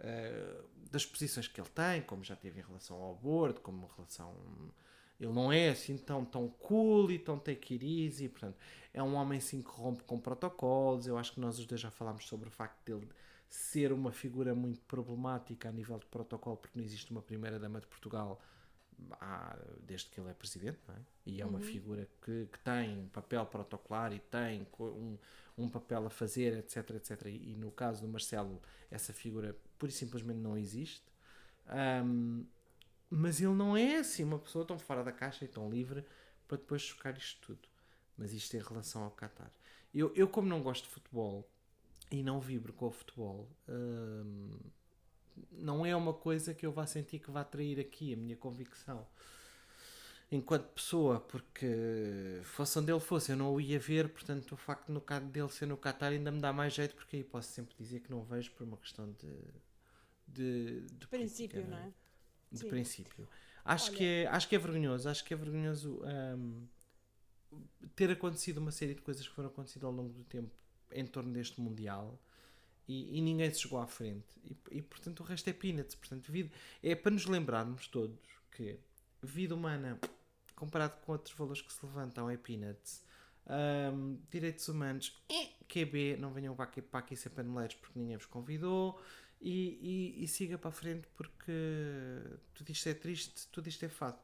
eh, 0.00 0.60
das 0.90 1.06
posições 1.06 1.48
que 1.48 1.60
ele 1.60 1.68
tem, 1.70 2.02
como 2.02 2.22
já 2.22 2.36
teve 2.36 2.60
em 2.60 2.62
relação 2.62 2.96
ao 2.96 3.12
aborto, 3.12 3.60
como 3.60 3.86
em 3.86 3.96
relação. 3.96 4.34
Ele 5.18 5.32
não 5.32 5.52
é 5.52 5.70
assim 5.70 5.96
tão, 5.96 6.24
tão 6.24 6.48
cool 6.48 7.10
e 7.10 7.18
tão 7.18 7.38
take 7.38 7.74
it 7.74 7.86
easy, 7.86 8.28
portanto, 8.28 8.56
é 8.92 9.02
um 9.02 9.14
homem 9.14 9.40
sim 9.40 9.62
que 9.62 9.70
rompe 9.70 10.02
com 10.02 10.18
protocolos. 10.18 11.06
Eu 11.06 11.16
acho 11.16 11.32
que 11.32 11.40
nós 11.40 11.58
os 11.58 11.64
dois 11.64 11.80
já 11.80 11.90
falámos 11.90 12.26
sobre 12.26 12.48
o 12.48 12.50
facto 12.52 12.84
dele 12.84 13.08
ser 13.54 13.92
uma 13.92 14.12
figura 14.12 14.54
muito 14.54 14.80
problemática 14.82 15.68
a 15.68 15.72
nível 15.72 15.98
de 15.98 16.06
protocolo, 16.06 16.56
porque 16.56 16.78
não 16.78 16.84
existe 16.84 17.10
uma 17.10 17.22
primeira-dama 17.22 17.80
de 17.80 17.86
Portugal 17.86 18.40
há- 19.20 19.56
desde 19.82 20.08
que 20.10 20.20
ele 20.20 20.30
é 20.30 20.34
presidente, 20.34 20.78
é? 20.88 21.00
E 21.26 21.40
é 21.40 21.46
uma 21.46 21.60
figura 21.60 22.08
que, 22.24 22.46
que 22.46 22.58
tem 22.60 23.08
papel 23.12 23.44
protocolar 23.46 24.12
e 24.12 24.18
tem 24.20 24.66
um, 24.80 25.18
um 25.58 25.68
papel 25.68 26.06
a 26.06 26.10
fazer, 26.10 26.58
etc, 26.58 26.90
etc. 26.90 27.26
E, 27.26 27.52
e 27.52 27.56
no 27.56 27.70
caso 27.70 28.02
do 28.02 28.08
Marcelo, 28.08 28.60
essa 28.90 29.12
figura 29.12 29.56
pura 29.78 29.90
e 29.90 29.94
simplesmente 29.94 30.38
não 30.38 30.56
existe. 30.56 31.04
Ahm, 31.66 32.44
mas 33.10 33.40
ele 33.40 33.54
não 33.54 33.76
é 33.76 33.96
assim 33.98 34.24
uma 34.24 34.38
pessoa 34.38 34.64
tão 34.64 34.78
fora 34.78 35.04
da 35.04 35.12
caixa 35.12 35.44
e 35.44 35.48
tão 35.48 35.70
livre 35.70 36.04
para 36.48 36.56
depois 36.56 36.82
chocar 36.82 37.16
isto 37.16 37.40
tudo. 37.46 37.68
Mas 38.16 38.32
isto 38.32 38.54
em 38.56 38.60
relação 38.60 39.04
ao 39.04 39.10
Qatar. 39.10 39.50
Eu, 39.94 40.12
eu 40.14 40.28
como 40.28 40.48
não 40.48 40.62
gosto 40.62 40.84
de 40.84 40.90
futebol 40.90 41.48
e 42.12 42.22
não 42.22 42.40
vibro 42.40 42.72
com 42.72 42.86
o 42.86 42.90
futebol, 42.90 43.48
hum, 43.68 44.50
não 45.50 45.84
é 45.84 45.96
uma 45.96 46.12
coisa 46.12 46.54
que 46.54 46.64
eu 46.64 46.70
vá 46.70 46.86
sentir 46.86 47.18
que 47.18 47.30
vá 47.30 47.42
trair 47.42 47.80
aqui 47.80 48.12
a 48.12 48.16
minha 48.16 48.36
convicção 48.36 49.06
enquanto 50.32 50.64
pessoa, 50.72 51.20
porque 51.20 52.40
fosse 52.44 52.78
onde 52.78 52.90
ele 52.90 53.00
fosse, 53.00 53.32
eu 53.32 53.36
não 53.36 53.52
o 53.52 53.60
ia 53.60 53.78
ver, 53.78 54.08
portanto 54.08 54.52
o 54.52 54.56
facto 54.56 54.90
no 54.90 55.00
caso 55.00 55.26
dele 55.26 55.48
ser 55.50 55.66
no 55.66 55.76
Qatar 55.76 56.10
ainda 56.10 56.30
me 56.30 56.40
dá 56.40 56.52
mais 56.52 56.72
jeito, 56.72 56.94
porque 56.94 57.16
aí 57.16 57.24
posso 57.24 57.52
sempre 57.52 57.74
dizer 57.78 58.00
que 58.00 58.10
não 58.10 58.22
vejo 58.22 58.50
por 58.52 58.64
uma 58.64 58.78
questão 58.78 59.12
de, 59.12 59.36
de, 60.26 60.80
de 60.86 61.06
Princípio, 61.06 61.60
política, 61.60 61.76
não 61.76 61.76
é? 61.76 61.92
de 62.50 62.58
Sim. 62.58 62.68
princípio. 62.68 63.28
Acho 63.64 63.92
que, 63.92 64.04
é, 64.04 64.26
acho 64.26 64.48
que 64.48 64.56
é 64.56 64.58
vergonhoso, 64.58 65.08
acho 65.08 65.22
que 65.22 65.34
é 65.34 65.36
vergonhoso 65.36 66.02
hum, 66.02 66.66
ter 67.94 68.10
acontecido 68.10 68.58
uma 68.58 68.72
série 68.72 68.94
de 68.94 69.02
coisas 69.02 69.28
que 69.28 69.34
foram 69.34 69.50
acontecidas 69.50 69.84
ao 69.84 69.92
longo 69.92 70.12
do 70.14 70.24
tempo 70.24 70.50
em 70.94 71.06
torno 71.06 71.32
deste 71.32 71.60
Mundial 71.60 72.18
e, 72.88 73.18
e 73.18 73.20
ninguém 73.20 73.52
se 73.52 73.60
chegou 73.60 73.78
à 73.78 73.86
frente. 73.86 74.26
E, 74.44 74.56
e, 74.70 74.82
portanto 74.82 75.20
o 75.20 75.22
resto 75.22 75.48
é 75.48 75.52
peanuts. 75.52 75.94
Portanto, 75.94 76.30
vida, 76.30 76.50
é 76.82 76.94
para 76.94 77.12
nos 77.12 77.26
lembrarmos 77.26 77.86
todos 77.88 78.18
que 78.50 78.78
vida 79.22 79.54
humana, 79.54 79.98
comparado 80.54 81.00
com 81.02 81.12
outros 81.12 81.34
valores 81.36 81.62
que 81.62 81.72
se 81.72 81.84
levantam, 81.84 82.28
é 82.28 82.36
peanuts. 82.36 83.02
Hum, 83.94 84.18
direitos 84.30 84.68
humanos, 84.68 85.20
eh, 85.28 85.48
QB, 85.68 86.16
não 86.18 86.32
venham 86.32 86.54
para 86.54 86.64
aqui, 86.64 86.80
para 86.80 87.00
aqui 87.00 87.16
ser 87.16 87.30
paneleiros 87.30 87.74
porque 87.76 87.98
ninguém 87.98 88.16
vos 88.16 88.26
convidou. 88.26 89.00
E, 89.44 90.22
e 90.22 90.28
siga 90.28 90.56
para 90.56 90.68
a 90.68 90.72
frente 90.72 91.08
porque 91.16 91.52
tudo 92.54 92.70
isto 92.70 92.88
é 92.88 92.94
triste, 92.94 93.48
tudo 93.48 93.68
isto 93.68 93.84
é 93.84 93.88
fado. 93.88 94.18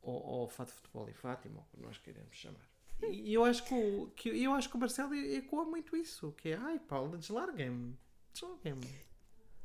Ou, 0.00 0.20
ou 0.20 0.48
fado 0.48 0.70
de 0.70 0.76
futebol 0.76 1.08
e 1.08 1.12
Fátima, 1.12 1.58
ou 1.60 1.64
como 1.70 1.86
nós 1.86 1.98
queremos 1.98 2.34
chamar. 2.34 2.71
E 3.10 3.34
eu 3.34 3.44
acho 3.44 3.64
que 3.64 3.74
o, 3.74 4.10
que, 4.14 4.28
eu 4.28 4.52
acho 4.52 4.68
que 4.68 4.76
o 4.76 4.78
Marcelo 4.78 5.14
ecoa 5.14 5.64
muito 5.64 5.96
isso, 5.96 6.32
que 6.32 6.50
é 6.50 6.56
ai 6.56 6.78
Paulo, 6.78 7.18
deslarguem-me. 7.18 7.98
Deslarguem-me. 8.32 8.88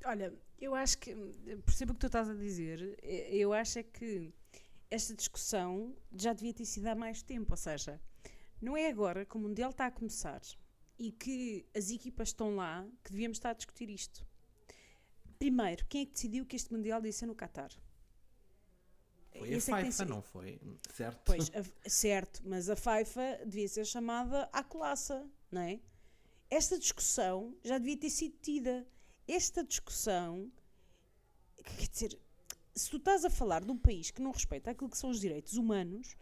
Olha, 0.05 0.33
eu 0.59 0.73
acho 0.73 0.97
que, 0.97 1.15
percebo 1.65 1.91
o 1.91 1.95
que 1.95 2.01
tu 2.01 2.07
estás 2.07 2.29
a 2.29 2.33
dizer, 2.33 2.97
eu 3.03 3.53
acho 3.53 3.79
é 3.79 3.83
que 3.83 4.33
esta 4.89 5.13
discussão 5.13 5.95
já 6.15 6.33
devia 6.33 6.53
ter 6.53 6.65
sido 6.65 6.87
há 6.87 6.95
mais 6.95 7.21
tempo, 7.21 7.51
ou 7.51 7.57
seja, 7.57 8.01
não 8.61 8.75
é 8.75 8.87
agora 8.87 9.25
que 9.25 9.35
o 9.35 9.39
Mundial 9.39 9.69
está 9.69 9.85
a 9.85 9.91
começar 9.91 10.41
e 10.97 11.11
que 11.11 11.65
as 11.75 11.91
equipas 11.91 12.29
estão 12.29 12.55
lá 12.55 12.87
que 13.03 13.11
devíamos 13.11 13.37
estar 13.37 13.51
a 13.51 13.53
discutir 13.53 13.89
isto. 13.89 14.25
Primeiro, 15.37 15.85
quem 15.87 16.01
é 16.01 16.05
que 16.05 16.13
decidiu 16.13 16.45
que 16.45 16.55
este 16.55 16.73
Mundial 16.73 16.99
devia 16.99 17.13
ser 17.13 17.27
no 17.27 17.35
Qatar? 17.35 17.69
Foi 19.39 19.53
a 19.53 19.57
é 19.57 19.59
sido- 19.59 20.09
não 20.09 20.21
foi? 20.21 20.59
Certo? 20.93 21.21
Pois, 21.25 21.51
a- 21.55 21.89
certo, 21.89 22.41
mas 22.45 22.69
a 22.69 22.75
FIFA 22.75 23.41
devia 23.45 23.67
ser 23.67 23.85
chamada 23.85 24.49
à 24.51 24.63
colaça, 24.63 25.25
não 25.51 25.61
é? 25.61 25.79
Esta 26.49 26.77
discussão 26.79 27.55
já 27.63 27.77
devia 27.77 27.97
ter 27.97 28.09
sido 28.09 28.35
tida. 28.41 28.87
Esta 29.27 29.63
discussão, 29.63 30.51
quer 31.63 31.87
dizer, 31.89 32.19
se 32.73 32.89
tu 32.89 32.97
estás 32.97 33.25
a 33.25 33.29
falar 33.29 33.63
de 33.63 33.71
um 33.71 33.77
país 33.77 34.11
que 34.11 34.21
não 34.21 34.31
respeita 34.31 34.71
aquilo 34.71 34.89
que 34.89 34.97
são 34.97 35.09
os 35.09 35.19
direitos 35.19 35.57
humanos, 35.57 36.15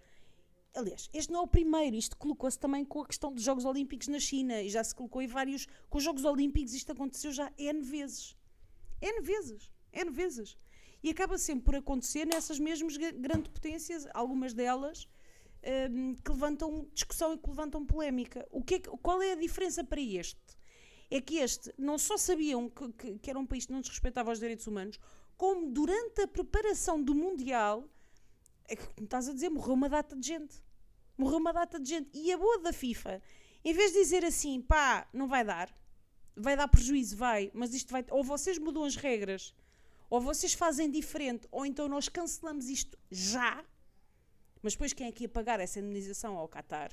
aliás, 0.74 1.10
este 1.14 1.32
não 1.32 1.42
é 1.42 1.44
o 1.44 1.48
primeiro, 1.48 1.96
isto 1.96 2.18
colocou-se 2.18 2.58
também 2.58 2.84
com 2.84 3.02
a 3.02 3.06
questão 3.06 3.32
dos 3.32 3.44
Jogos 3.44 3.66
Olímpicos 3.66 4.08
na 4.08 4.20
China 4.20 4.62
e 4.62 4.70
já 4.70 4.84
se 4.84 4.96
colocou 4.96 5.22
em 5.22 5.28
vários. 5.28 5.68
Com 5.90 5.98
os 6.00 6.04
Jogos 6.04 6.26
Olímpicos, 6.26 6.74
isto 6.74 6.92
aconteceu 6.92 7.32
já 7.32 7.52
N 7.58 7.82
vezes. 7.82 8.36
N 9.02 9.22
vezes. 9.22 9.70
N 9.94 10.10
vezes. 10.12 10.58
E 11.06 11.12
acaba 11.12 11.38
sempre 11.38 11.66
por 11.66 11.76
acontecer 11.76 12.26
nessas 12.26 12.58
mesmas 12.58 12.98
gra- 12.98 13.12
grandes 13.12 13.52
potências, 13.52 14.08
algumas 14.12 14.54
delas 14.56 15.08
hum, 15.92 16.16
que 16.16 16.32
levantam 16.32 16.88
discussão 16.94 17.34
e 17.34 17.38
que 17.38 17.48
levantam 17.48 17.86
polémica. 17.86 18.44
O 18.50 18.64
que 18.64 18.76
é 18.76 18.80
qual 18.80 19.22
é 19.22 19.34
a 19.34 19.36
diferença 19.36 19.84
para 19.84 20.02
este? 20.02 20.40
É 21.12 21.22
que 21.22 21.36
este 21.38 21.72
não 21.78 22.00
só 22.00 22.18
sabiam 22.18 22.68
que, 22.70 22.92
que- 22.94 23.20
que 23.20 23.30
era 23.30 23.38
um 23.38 23.46
país 23.46 23.68
que 23.68 23.72
não 23.72 23.82
desrespeitava 23.82 24.32
os 24.32 24.40
direitos 24.40 24.66
humanos, 24.66 25.00
como 25.38 25.72
durante 25.72 26.22
a 26.22 26.28
preparação 26.28 27.00
do 27.02 27.14
Mundial, 27.14 27.88
é 28.68 28.76
que, 28.76 28.88
como 28.96 29.06
estás 29.06 29.30
a 29.30 29.34
dizer, 29.34 29.50
morreu 29.50 29.74
uma 29.76 29.88
data 29.88 30.16
de 30.16 30.26
gente. 30.28 30.56
Morreu 31.16 31.38
uma 31.38 31.54
data 31.54 31.80
de 31.80 31.88
gente. 31.88 32.10
E 32.18 32.32
a 32.32 32.38
boa 32.38 32.58
da 32.62 32.74
FIFA, 32.74 33.22
em 33.64 33.74
vez 33.74 33.94
de 33.94 34.00
dizer 34.00 34.26
assim, 34.26 34.60
pá, 34.60 35.08
não 35.14 35.28
vai 35.28 35.46
dar, 35.46 35.70
vai 36.36 36.58
dar 36.58 36.68
prejuízo, 36.68 37.16
vai, 37.16 37.52
mas 37.54 37.76
isto 37.76 37.92
vai. 37.92 38.04
Ou 38.10 38.24
vocês 38.24 38.58
mudam 38.58 38.84
as 38.84 38.96
regras, 38.96 39.54
ou 40.10 40.22
vocês 40.22 40.54
fazem 40.54 40.90
diferente, 40.90 41.48
ou 41.52 41.66
então 41.66 41.88
nós 41.88 42.10
cancelamos 42.10 42.70
isto 42.70 42.98
já. 43.10 43.64
Mas 44.62 44.74
depois 44.74 44.94
quem 44.94 45.08
é 45.08 45.12
que 45.12 45.24
ia 45.24 45.30
pagar 45.30 45.60
essa 45.60 45.80
indemnização 45.80 46.38
ao 46.38 46.48
Qatar? 46.48 46.92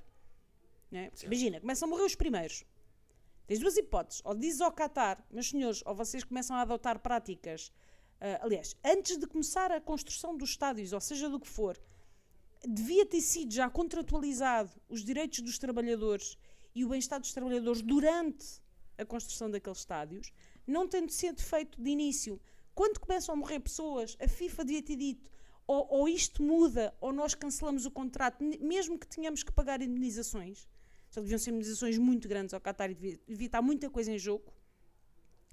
Né? 0.91 1.11
Imagina, 1.23 1.61
começam 1.61 1.87
a 1.87 1.91
morrer 1.91 2.05
os 2.05 2.15
primeiros. 2.15 2.65
Tens 3.47 3.59
duas 3.59 3.77
hipóteses. 3.77 4.23
Ou 4.25 4.35
dizes 4.35 4.61
ao 4.61 4.73
Qatar, 4.73 5.25
meus 5.31 5.49
senhores, 5.49 5.83
ou 5.87 5.95
vocês 5.95 6.23
começam 6.23 6.55
a 6.57 6.63
adotar 6.63 6.99
práticas. 6.99 7.73
ah, 8.21 8.41
aliás, 8.43 8.77
antes 8.85 9.17
de 9.17 9.27
começar 9.27 9.73
a 9.73 9.81
construção 9.81 10.37
dos 10.37 10.51
estádios, 10.51 10.93
ou 10.93 11.01
seja 11.01 11.29
do 11.29 11.41
que 11.41 11.49
for, 11.49 11.81
devia 12.67 13.05
ter 13.05 13.21
sido 13.21 13.53
já 13.53 13.69
contratualizado 13.69 14.71
os 14.89 15.05
direitos 15.05 15.41
dos 15.41 15.59
trabalhadores 15.59 16.39
e 16.75 16.85
o 16.85 16.89
bem-estar 16.89 17.21
dos 17.21 17.33
trabalhadores 17.33 17.83
durante 17.83 18.61
a 18.97 19.05
construção 19.05 19.51
daqueles 19.51 19.79
estádios, 19.79 20.33
não 20.67 20.87
tendo 20.87 21.11
sido 21.11 21.43
feito 21.43 21.81
de 21.81 21.91
início. 21.91 22.41
Quando 22.75 22.99
começam 23.01 23.35
a 23.35 23.37
morrer 23.37 23.61
pessoas, 23.61 24.17
a 24.21 24.27
FIFA 24.29 24.65
devia 24.65 24.83
ter 24.83 24.97
dito 24.97 25.31
ou, 25.67 25.87
ou 25.91 26.09
isto 26.09 26.43
muda 26.43 26.95
ou 27.01 27.13
nós 27.13 27.35
cancelamos 27.35 27.87
o 27.87 27.91
contrato, 27.91 28.43
mesmo 28.61 28.99
que 28.99 29.07
tenhamos 29.07 29.43
que 29.43 29.53
pagar 29.53 29.81
indemnizações. 29.83 30.69
Só 31.11 31.21
deviam 31.21 31.39
ser 31.39 31.51
indemnizações 31.51 31.99
muito 31.99 32.27
grandes 32.29 32.55
ao 32.55 32.61
Qatar 32.61 32.91
e 32.91 32.95
devia, 32.95 33.21
devia 33.29 33.47
estar 33.47 33.61
muita 33.63 33.91
coisa 33.91 34.11
em 34.11 34.19
jogo. 34.19 34.53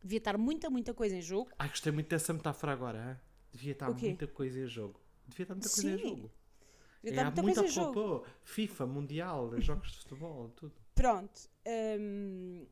Devia 0.02 0.18
estar 0.20 0.38
muita, 0.38 0.70
muita 0.70 0.94
coisa 0.94 1.16
em 1.16 1.22
jogo. 1.22 1.52
Ai, 1.60 1.68
gostei 1.68 1.92
muito 1.92 2.08
dessa 2.08 2.32
metáfora 2.34 2.72
agora. 2.72 2.98
hã? 3.00 3.20
Devia 3.52 3.74
estar 3.74 3.92
muita 3.92 4.28
coisa 4.28 4.60
em 4.60 4.68
jogo. 4.68 5.00
Devia 5.28 5.44
estar 5.44 5.56
muita 5.56 5.70
coisa 5.70 5.90
em 5.92 5.98
Sim. 5.98 6.04
jogo. 6.04 6.32
Devia 7.04 7.10
É, 7.10 7.10
estar 7.10 7.22
há 7.22 7.26
muita 7.26 7.42
muita 7.44 7.62
coisa 7.62 7.80
em 7.82 7.84
jogo. 7.84 7.94
pô, 7.94 8.26
FIFA, 8.44 8.86
Mundial, 8.88 9.60
jogos 9.62 9.92
de 9.92 9.98
futebol, 10.00 10.50
tudo. 10.56 10.74
Pronto. 10.96 11.50
hum, 12.00 12.66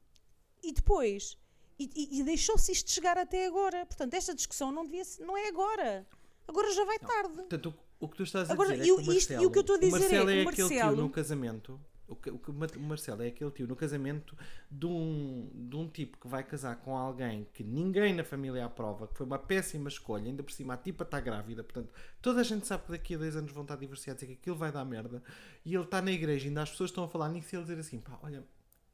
e 0.64 0.72
depois, 0.74 1.38
e, 1.80 1.90
e- 1.96 2.20
e 2.20 2.24
deixou-se 2.24 2.72
isto 2.72 2.90
chegar 2.92 3.18
até 3.18 3.46
agora. 3.48 3.86
Portanto, 3.86 4.14
esta 4.14 4.34
discussão 4.34 4.72
não, 4.72 4.86
devia 4.86 5.06
ser- 5.06 5.24
não 5.26 5.38
é 5.38 5.48
agora. 5.48 6.08
Agora 6.48 6.72
já 6.74 6.86
vai 6.86 6.98
tarde. 7.00 7.34
Portanto, 7.36 7.74
o, 8.00 8.06
o 8.06 8.10
que 8.10 8.18
tu 8.18 8.24
estás 8.24 8.50
a 8.50 8.54
Agora, 8.54 8.70
dizer 8.78 8.84
é 8.84 8.86
que 8.86 8.92
o 8.92 9.00
isto- 9.02 9.12
Marcelo, 9.12 9.44
e 9.44 9.46
o 9.46 9.52
que 9.52 9.58
eu 9.58 9.62
estou 9.62 9.76
a 9.76 9.80
dizer 9.80 9.96
é, 9.96 10.00
Marcelo 10.00 10.30
é, 10.30 10.44
o 10.44 10.50
aquele 10.50 10.68
tio 10.68 10.78
Marcelo- 10.78 11.02
no 11.02 11.10
casamento. 11.10 11.82
O, 12.10 12.16
que, 12.16 12.30
o 12.30 12.84
Marcelo 12.84 13.22
é 13.22 13.28
aquele 13.28 13.52
tio 13.52 13.68
no 13.68 13.76
casamento 13.76 14.34
de 14.72 14.86
um, 14.86 15.50
de 15.54 15.76
um 15.76 15.90
tipo 15.90 16.18
que 16.18 16.26
vai 16.26 16.42
casar 16.42 16.78
com 16.78 16.96
alguém 16.96 17.46
que 17.54 17.66
ninguém 17.66 18.14
na 18.16 18.24
família 18.24 18.64
aprova, 18.64 19.10
que 19.10 19.18
foi 19.18 19.26
uma 19.26 19.38
péssima 19.38 19.90
escolha, 19.90 20.24
ainda 20.26 20.42
por 20.42 20.54
cima 20.54 20.76
a 20.76 20.78
tipa 20.78 21.04
está 21.04 21.20
grávida, 21.20 21.66
portanto 21.66 21.92
toda 22.22 22.40
a 22.40 22.44
gente 22.44 22.66
sabe 22.66 22.86
que 22.86 22.92
daqui 22.92 23.16
a 23.16 23.18
dois 23.18 23.36
anos 23.36 23.52
vão 23.52 23.64
estar 23.64 23.76
divorciados 23.76 24.24
e 24.24 24.28
que 24.28 24.34
aquilo 24.36 24.56
vai 24.56 24.72
dar 24.72 24.86
merda. 24.86 25.22
E 25.66 25.76
ele 25.76 25.84
está 25.84 26.02
na 26.02 26.10
igreja, 26.14 26.48
ainda 26.48 26.62
as 26.62 26.70
pessoas 26.72 26.92
estão 26.92 27.04
a 27.04 27.10
falar 27.10 27.28
nisso 27.28 27.54
e 27.54 27.58
ele 27.58 27.64
dizer 27.66 27.80
assim: 27.80 28.00
pá, 28.00 28.18
olha, 28.24 28.42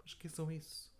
esqueçam 0.03 0.51
isso. 0.51 0.91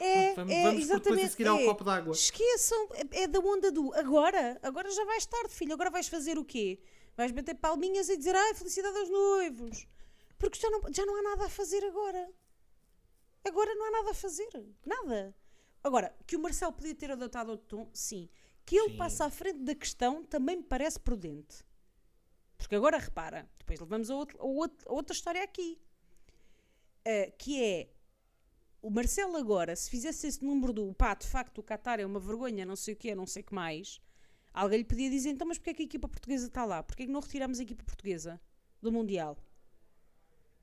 É, 0.00 0.34
vamos, 0.34 0.52
é, 0.52 0.62
vamos 0.62 0.80
depois 0.80 0.90
a 0.90 0.94
exatamente. 0.94 1.30
seguir 1.30 1.46
ao 1.48 1.58
é. 1.58 1.64
copo 1.64 1.84
d'água. 1.84 2.12
Esqueçam, 2.12 2.88
é, 2.94 3.22
é 3.22 3.26
da 3.26 3.38
onda 3.40 3.70
do 3.70 3.92
agora. 3.94 4.58
Agora 4.62 4.90
já 4.90 5.04
vais 5.04 5.26
tarde, 5.26 5.50
filho. 5.54 5.72
Agora 5.74 5.90
vais 5.90 6.08
fazer 6.08 6.38
o 6.38 6.44
quê? 6.44 6.80
Vais 7.16 7.32
bater 7.32 7.54
palminhas 7.54 8.08
e 8.08 8.16
dizer 8.16 8.34
ai, 8.34 8.54
felicidade 8.54 8.96
aos 8.98 9.08
noivos. 9.10 9.86
Porque 10.38 10.58
já 10.58 10.68
não, 10.70 10.80
já 10.92 11.04
não 11.06 11.16
há 11.18 11.22
nada 11.22 11.44
a 11.46 11.48
fazer 11.50 11.84
agora. 11.84 12.30
Agora 13.44 13.74
não 13.74 13.86
há 13.86 13.90
nada 13.90 14.10
a 14.10 14.14
fazer. 14.14 14.48
Nada. 14.84 15.34
Agora, 15.82 16.14
que 16.26 16.36
o 16.36 16.40
Marcelo 16.40 16.72
podia 16.72 16.94
ter 16.94 17.10
adotado 17.10 17.50
outro 17.52 17.66
tom, 17.66 17.90
sim. 17.92 18.28
Que 18.64 18.76
ele 18.76 18.90
Sim. 18.90 18.96
passe 18.96 19.22
à 19.22 19.30
frente 19.30 19.60
da 19.60 19.74
questão 19.74 20.24
também 20.24 20.56
me 20.56 20.62
parece 20.64 20.98
prudente. 20.98 21.64
Porque 22.58 22.74
agora 22.74 22.98
repara, 22.98 23.48
depois 23.58 23.78
levamos 23.78 24.10
a, 24.10 24.16
outro- 24.16 24.38
a 24.40 24.44
outro- 24.44 24.90
a 24.90 24.92
outra 24.92 25.14
história 25.14 25.42
aqui. 25.44 25.80
Uh, 27.06 27.32
que 27.38 27.62
é 27.62 27.88
o 28.86 28.90
Marcelo 28.90 29.36
agora, 29.36 29.74
se 29.74 29.90
fizesse 29.90 30.28
esse 30.28 30.44
número 30.44 30.72
do 30.72 30.94
pá, 30.94 31.12
de 31.12 31.26
facto 31.26 31.58
o 31.58 31.62
Qatar 31.62 31.98
é 31.98 32.06
uma 32.06 32.20
vergonha, 32.20 32.64
não 32.64 32.76
sei 32.76 32.94
o 32.94 32.96
que, 32.96 33.12
não 33.16 33.26
sei 33.26 33.42
o 33.42 33.44
que 33.44 33.52
mais, 33.52 34.00
alguém 34.54 34.78
lhe 34.78 34.84
podia 34.84 35.10
dizer, 35.10 35.30
então, 35.30 35.44
mas 35.44 35.58
porquê 35.58 35.70
é 35.70 35.74
que 35.74 35.82
a 35.82 35.86
equipa 35.86 36.06
portuguesa 36.06 36.46
está 36.46 36.64
lá? 36.64 36.84
Porquê 36.84 37.02
é 37.02 37.06
que 37.06 37.12
não 37.12 37.18
retiramos 37.18 37.58
a 37.58 37.64
equipa 37.64 37.82
portuguesa 37.82 38.40
do 38.80 38.92
Mundial? 38.92 39.36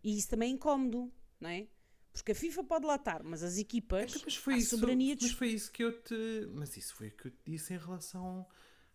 E 0.01 0.17
isso 0.17 0.30
também 0.30 0.51
é 0.51 0.53
incómodo, 0.53 1.11
não 1.38 1.49
é? 1.49 1.67
Porque 2.13 2.32
a 2.32 2.36
FIFA 2.36 2.63
pode 2.63 2.86
lá 2.86 2.95
estar, 2.95 3.24
mas 3.24 3.43
as 3.43 3.57
equipas, 3.57 4.11
Então, 4.11 4.21
mas 4.24 4.36
foi 4.38 4.53
a 4.53 4.57
isso, 4.57 4.69
soberania 4.69 5.17
mas 5.19 5.32
foi 5.32 5.47
isso 5.49 5.69
que 5.69 5.84
eu 5.84 6.01
te. 6.01 6.47
Mas 6.53 6.78
isso 6.78 6.95
foi 6.95 7.09
o 7.09 7.11
que 7.11 7.28
eu 7.28 7.32
te 7.32 7.39
disse 7.43 7.74
em 7.74 7.78
relação 7.78 8.47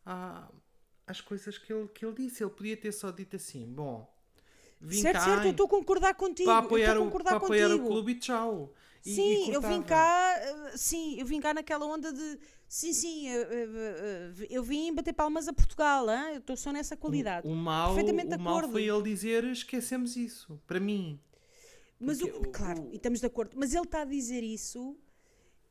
a, 0.06 0.50
às 1.06 1.20
coisas 1.20 1.58
que 1.58 1.70
ele, 1.70 1.88
que 1.88 2.06
ele 2.06 2.14
disse. 2.14 2.42
Ele 2.42 2.50
podia 2.50 2.76
ter 2.76 2.92
só 2.92 3.10
dito 3.10 3.36
assim: 3.36 3.66
bom, 3.66 4.10
vim 4.80 5.00
Certo, 5.02 5.14
cá 5.14 5.24
certo, 5.24 5.44
eu 5.46 5.50
estou 5.52 5.66
a 5.66 5.68
concordar 5.68 6.14
contigo. 6.14 6.46
para 6.46 6.60
eu 6.60 6.64
apoiar, 6.66 6.92
estou 6.92 7.02
a 7.02 7.06
o, 7.08 7.10
concordar 7.10 7.36
para 7.36 7.38
apoiar 7.38 7.66
o 7.68 7.70
contigo. 7.70 7.88
clube 7.88 8.12
e 8.12 8.14
tchau. 8.18 8.72
E- 9.04 9.10
Sim, 9.14 9.50
e 9.50 9.52
eu 9.54 9.60
vim 9.62 9.82
cá, 9.82 10.34
eh, 10.72 10.76
sim, 10.76 11.18
eu 11.18 11.24
vim 11.26 11.40
cá 11.40 11.54
naquela 11.54 11.86
onda 11.86 12.12
de, 12.12 12.38
sim, 12.68 12.92
sim, 12.92 13.28
eh, 13.28 13.48
eh, 13.50 14.34
eh, 14.42 14.46
eu 14.50 14.62
vim 14.62 14.92
bater 14.94 15.12
palmas 15.14 15.48
a 15.48 15.52
Portugal, 15.52 16.08
hã? 16.08 16.30
eu 16.32 16.38
estou 16.40 16.56
só 16.56 16.72
nessa 16.72 16.96
qualidade. 16.96 17.46
O 17.46 17.54
mal, 17.54 17.94
Perfeitamente 17.94 18.28
de 18.28 18.34
o 18.34 18.38
mal 18.38 18.54
acordo. 18.56 18.72
foi 18.72 18.84
ele 18.84 19.02
dizer: 19.02 19.44
esquecemos 19.44 20.16
isso. 20.16 20.60
Para 20.66 20.80
mim. 20.80 21.18
Mas, 21.98 22.20
o, 22.20 22.28
porque 22.28 22.48
o- 22.48 22.52
claro, 22.52 22.82
o- 22.82 22.92
e 22.92 22.96
estamos 22.96 23.20
de 23.20 23.26
acordo, 23.26 23.56
mas 23.56 23.74
ele 23.74 23.84
está 23.84 24.02
a 24.02 24.04
dizer 24.04 24.42
isso, 24.42 24.96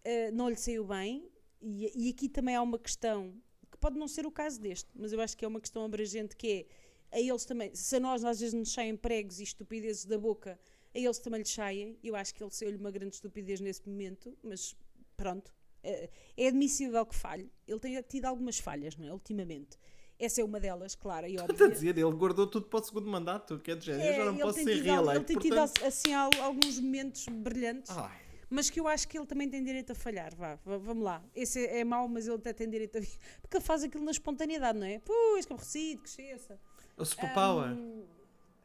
eh, 0.04 0.32
não 0.32 0.50
lhe 0.50 0.56
saiu 0.58 0.86
bem, 0.86 1.30
e, 1.62 1.92
e 2.08 2.10
aqui 2.10 2.30
também 2.30 2.56
há 2.56 2.62
uma 2.62 2.80
questão, 2.80 3.34
que 3.72 3.78
pode 3.78 3.98
não 3.98 4.08
ser 4.08 4.26
o 4.26 4.32
caso 4.32 4.60
deste, 4.60 4.90
mas 4.96 5.14
eu 5.14 5.22
acho 5.22 5.38
que 5.38 5.46
é 5.46 5.48
uma 5.48 5.62
questão 5.62 5.84
abrangente, 5.86 6.36
que 6.36 6.48
é, 6.48 6.66
a 7.12 7.20
eles 7.20 7.46
também, 7.46 7.74
se 7.74 7.96
a 7.96 8.00
nós 8.00 8.24
às 8.24 8.40
vezes 8.40 8.54
nos 8.54 8.72
saem 8.74 8.96
pregos 8.96 9.40
e 9.40 9.44
estupidezes 9.44 10.06
da 10.06 10.18
boca, 10.18 10.60
a 10.94 11.00
eles 11.00 11.20
também 11.20 11.40
lhes 11.40 11.50
saem, 11.54 11.98
eu 12.04 12.16
acho 12.16 12.34
que 12.34 12.44
ele 12.44 12.52
saiu-lhe 12.52 12.78
uma 12.78 12.92
grande 12.92 13.16
estupidez 13.16 13.60
nesse 13.60 13.88
momento, 13.88 14.38
mas 14.44 14.76
pronto, 15.16 15.54
é, 15.84 16.10
é 16.36 16.48
admissível 16.48 17.06
que 17.06 17.16
falhe, 17.16 17.52
ele 17.68 17.80
tem 17.80 18.02
tido 18.04 18.26
algumas 18.26 18.60
falhas, 18.60 18.96
não 18.98 19.08
é, 19.08 19.14
ultimamente. 19.14 19.78
Essa 20.20 20.42
é 20.42 20.44
uma 20.44 20.60
delas, 20.60 20.96
clara 20.96 21.28
e 21.30 21.34
Está 21.36 21.44
a 21.44 21.46
óbvia. 21.46 21.70
dizer, 21.70 21.96
ele 21.98 22.12
guardou 22.12 22.48
tudo 22.48 22.66
para 22.66 22.80
o 22.80 22.84
segundo 22.84 23.08
mandato. 23.08 23.60
Quer 23.60 23.78
dizer, 23.78 24.00
eu 24.04 24.16
já 24.16 24.26
não 24.26 24.36
É, 24.36 24.40
posso 24.42 24.58
ser 24.64 24.74
tido 24.74 24.84
reeleito. 24.86 25.12
Ele 25.12 25.24
tem 25.26 25.38
tido 25.38 25.56
portanto- 25.56 25.86
assim 25.86 26.14
al- 26.14 26.32
alguns 26.42 26.80
momentos 26.80 27.28
brilhantes, 27.28 27.92
Ai, 27.96 28.20
mas 28.50 28.68
que 28.68 28.80
eu 28.80 28.88
acho 28.88 29.08
que 29.08 29.16
ele 29.16 29.28
também 29.28 29.48
tem 29.48 29.64
direito 29.64 29.92
a 29.92 29.96
falhar. 29.96 30.36
Vá, 30.36 30.56
vá- 30.66 30.78
vamos 30.80 31.04
lá. 31.04 31.24
Esse 31.36 31.68
é, 31.68 31.82
é 31.82 31.84
mau, 31.84 32.08
mas 32.08 32.26
ele 32.26 32.38
até 32.38 32.52
tem 32.52 32.68
direito 32.68 32.98
a. 32.98 33.02
Porque 33.42 33.58
ele 33.58 33.64
faz 33.64 33.84
aquilo 33.84 34.04
na 34.04 34.10
espontaneidade, 34.10 34.80
não 34.80 34.88
é? 34.88 34.98
Pois, 35.06 35.46
que 35.46 35.54
aborrecido, 35.54 36.02
que 36.02 36.10
cheça. 36.10 36.60
O 36.98 37.06
superpower. 37.06 37.72
Hum, 37.74 38.04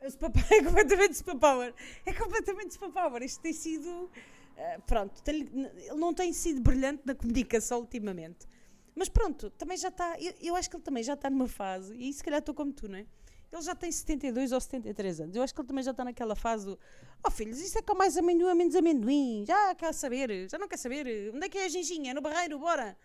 o 0.05 0.11
superpower 0.11 0.53
é 0.53 0.62
completamente 0.64 1.16
superpower. 1.16 1.74
É 2.07 2.12
completamente 2.12 2.74
superpower. 2.74 3.22
Isto 3.22 3.41
tem 3.41 3.53
sido. 3.53 4.11
ah, 4.57 4.80
pronto, 4.87 5.22
tem- 5.22 5.43
ele 5.43 5.95
não 5.95 6.12
tem 6.12 6.33
sido 6.33 6.61
brilhante 6.61 7.03
na 7.05 7.14
comunicação 7.14 7.80
ultimamente. 7.80 8.47
Mas 8.95 9.09
pronto, 9.09 9.51
também 9.51 9.76
já 9.76 9.89
está. 9.89 10.16
Eu, 10.20 10.35
eu 10.41 10.57
acho 10.57 10.68
que 10.68 10.76
ele 10.76 10.83
também 10.83 11.03
já 11.03 11.14
está 11.14 11.30
numa 11.30 11.49
fase, 11.49 11.95
e 11.97 12.12
se 12.12 12.22
calhar 12.22 12.41
estou 12.41 12.55
como 12.55 12.72
tu, 12.72 12.89
não 12.89 12.99
é? 12.99 13.07
Ele 13.51 13.62
já 13.62 13.74
tem 13.74 13.93
72 13.93 14.51
ou 14.53 14.61
73 14.61 15.20
anos. 15.20 15.37
Eu 15.37 15.43
acho 15.43 15.55
que 15.55 15.61
ele 15.61 15.68
também 15.68 15.85
já 15.85 15.91
está 15.91 16.05
naquela 16.05 16.35
fase 16.35 16.66
do. 16.66 16.78
Oh 17.26 17.30
filhos, 17.30 17.61
isso 17.61 17.78
é 17.78 17.83
com 17.83 17.95
mais 17.95 18.16
amendoim 18.16 18.49
ou 18.49 18.55
menos 18.57 18.74
amendoim? 18.74 19.45
Já 19.47 19.74
quer 19.74 19.93
saber? 19.93 20.49
Já 20.49 20.59
não 20.59 20.66
quer 20.66 20.78
saber? 20.78 21.30
Onde 21.35 21.47
é 21.47 21.49
que 21.51 21.59
é 21.59 21.66
a 21.66 21.68
ginginha? 21.68 22.11
É 22.12 22.14
no 22.14 22.22
barreiro, 22.22 22.59
bora! 22.59 22.97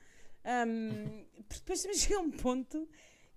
Ahm, 0.46 1.26
depois 1.50 1.82
também 1.82 1.98
chega 1.98 2.20
um 2.20 2.32
ponto. 2.32 2.88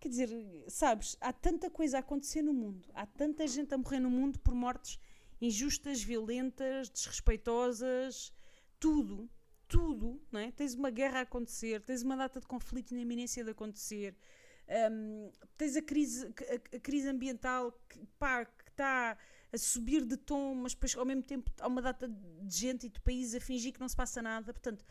Quer 0.00 0.08
dizer, 0.08 0.30
sabes, 0.66 1.16
há 1.20 1.30
tanta 1.30 1.68
coisa 1.68 1.98
a 1.98 2.00
acontecer 2.00 2.40
no 2.40 2.54
mundo, 2.54 2.88
há 2.94 3.04
tanta 3.04 3.46
gente 3.46 3.74
a 3.74 3.78
morrer 3.78 4.00
no 4.00 4.10
mundo 4.10 4.38
por 4.38 4.54
mortes 4.54 4.98
injustas, 5.40 6.02
violentas, 6.02 6.88
desrespeitosas, 6.88 8.32
tudo, 8.78 9.28
tudo, 9.68 10.20
não 10.32 10.40
é? 10.40 10.50
Tens 10.52 10.74
uma 10.74 10.90
guerra 10.90 11.20
a 11.20 11.22
acontecer, 11.22 11.82
tens 11.82 12.02
uma 12.02 12.16
data 12.16 12.40
de 12.40 12.46
conflito 12.46 12.94
na 12.94 13.00
iminência 13.00 13.44
de 13.44 13.50
acontecer, 13.50 14.16
hum, 14.90 15.30
tens 15.56 15.76
a 15.76 15.82
crise, 15.82 16.26
a, 16.26 16.76
a 16.76 16.80
crise 16.80 17.08
ambiental 17.08 17.72
que, 17.88 18.00
pá, 18.18 18.44
que 18.46 18.70
está 18.70 19.18
a 19.52 19.58
subir 19.58 20.04
de 20.04 20.16
tom, 20.16 20.54
mas 20.54 20.72
depois 20.72 20.96
ao 20.96 21.04
mesmo 21.04 21.22
tempo 21.22 21.50
há 21.60 21.66
uma 21.66 21.82
data 21.82 22.08
de 22.08 22.56
gente 22.56 22.86
e 22.86 22.88
de 22.88 23.00
países 23.00 23.34
a 23.34 23.40
fingir 23.40 23.72
que 23.72 23.80
não 23.80 23.88
se 23.88 23.96
passa 23.96 24.22
nada. 24.22 24.52
Portanto, 24.52 24.84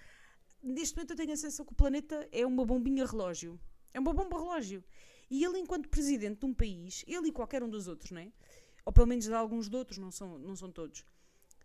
neste 0.62 0.96
momento 0.96 1.12
eu 1.12 1.18
tenho 1.18 1.34
a 1.34 1.38
sensação 1.38 1.66
que 1.66 1.72
o 1.72 1.76
planeta 1.76 2.28
é 2.32 2.46
uma 2.46 2.66
bombinha 2.66 3.06
relógio. 3.06 3.60
É 3.94 4.00
uma 4.00 4.14
bomba 4.14 4.38
relógio. 4.38 4.84
E 5.30 5.44
ele, 5.44 5.60
enquanto 5.60 5.90
presidente 5.90 6.40
de 6.40 6.46
um 6.46 6.54
país, 6.54 7.04
ele 7.08 7.28
e 7.28 7.32
qualquer 7.32 7.62
um 7.64 7.70
dos 7.70 7.88
outros, 7.88 8.12
não 8.12 8.22
é? 8.22 8.32
Ou 8.86 8.92
pelo 8.92 9.08
menos 9.08 9.26
de 9.26 9.34
alguns 9.34 9.70
de 9.70 9.76
outros, 9.76 9.98
não 9.98 10.12
são, 10.12 10.40
não 10.40 10.56
são 10.56 10.72
todos, 10.72 11.06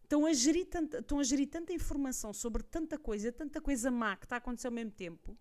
estão 0.02 0.26
a, 0.26 0.32
gerir 0.32 0.66
tanta, 0.66 0.98
estão 0.98 1.18
a 1.18 1.22
gerir 1.24 1.48
tanta 1.48 1.72
informação 1.72 2.32
sobre 2.32 2.62
tanta 2.62 2.98
coisa, 2.98 3.32
tanta 3.32 3.60
coisa 3.60 3.90
má 3.90 4.16
que 4.16 4.26
está 4.26 4.36
a 4.36 4.38
acontecer 4.38 4.66
ao 4.66 4.72
mesmo 4.72 4.90
tempo, 4.90 5.36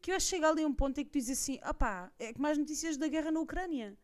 que 0.00 0.10
eu 0.10 0.16
acho 0.16 0.26
que 0.26 0.30
chega 0.36 0.48
ali 0.48 0.64
a 0.64 0.66
um 0.66 0.74
ponto 0.74 1.00
em 1.00 1.04
que 1.04 1.10
tu 1.10 1.18
dizes 1.18 1.40
assim: 1.40 1.60
opá, 1.64 2.12
é 2.18 2.32
que 2.32 2.40
mais 2.40 2.58
notícias 2.58 2.96
da 2.96 3.06
guerra 3.08 3.30
na 3.30 3.40
Ucrânia. 3.40 3.96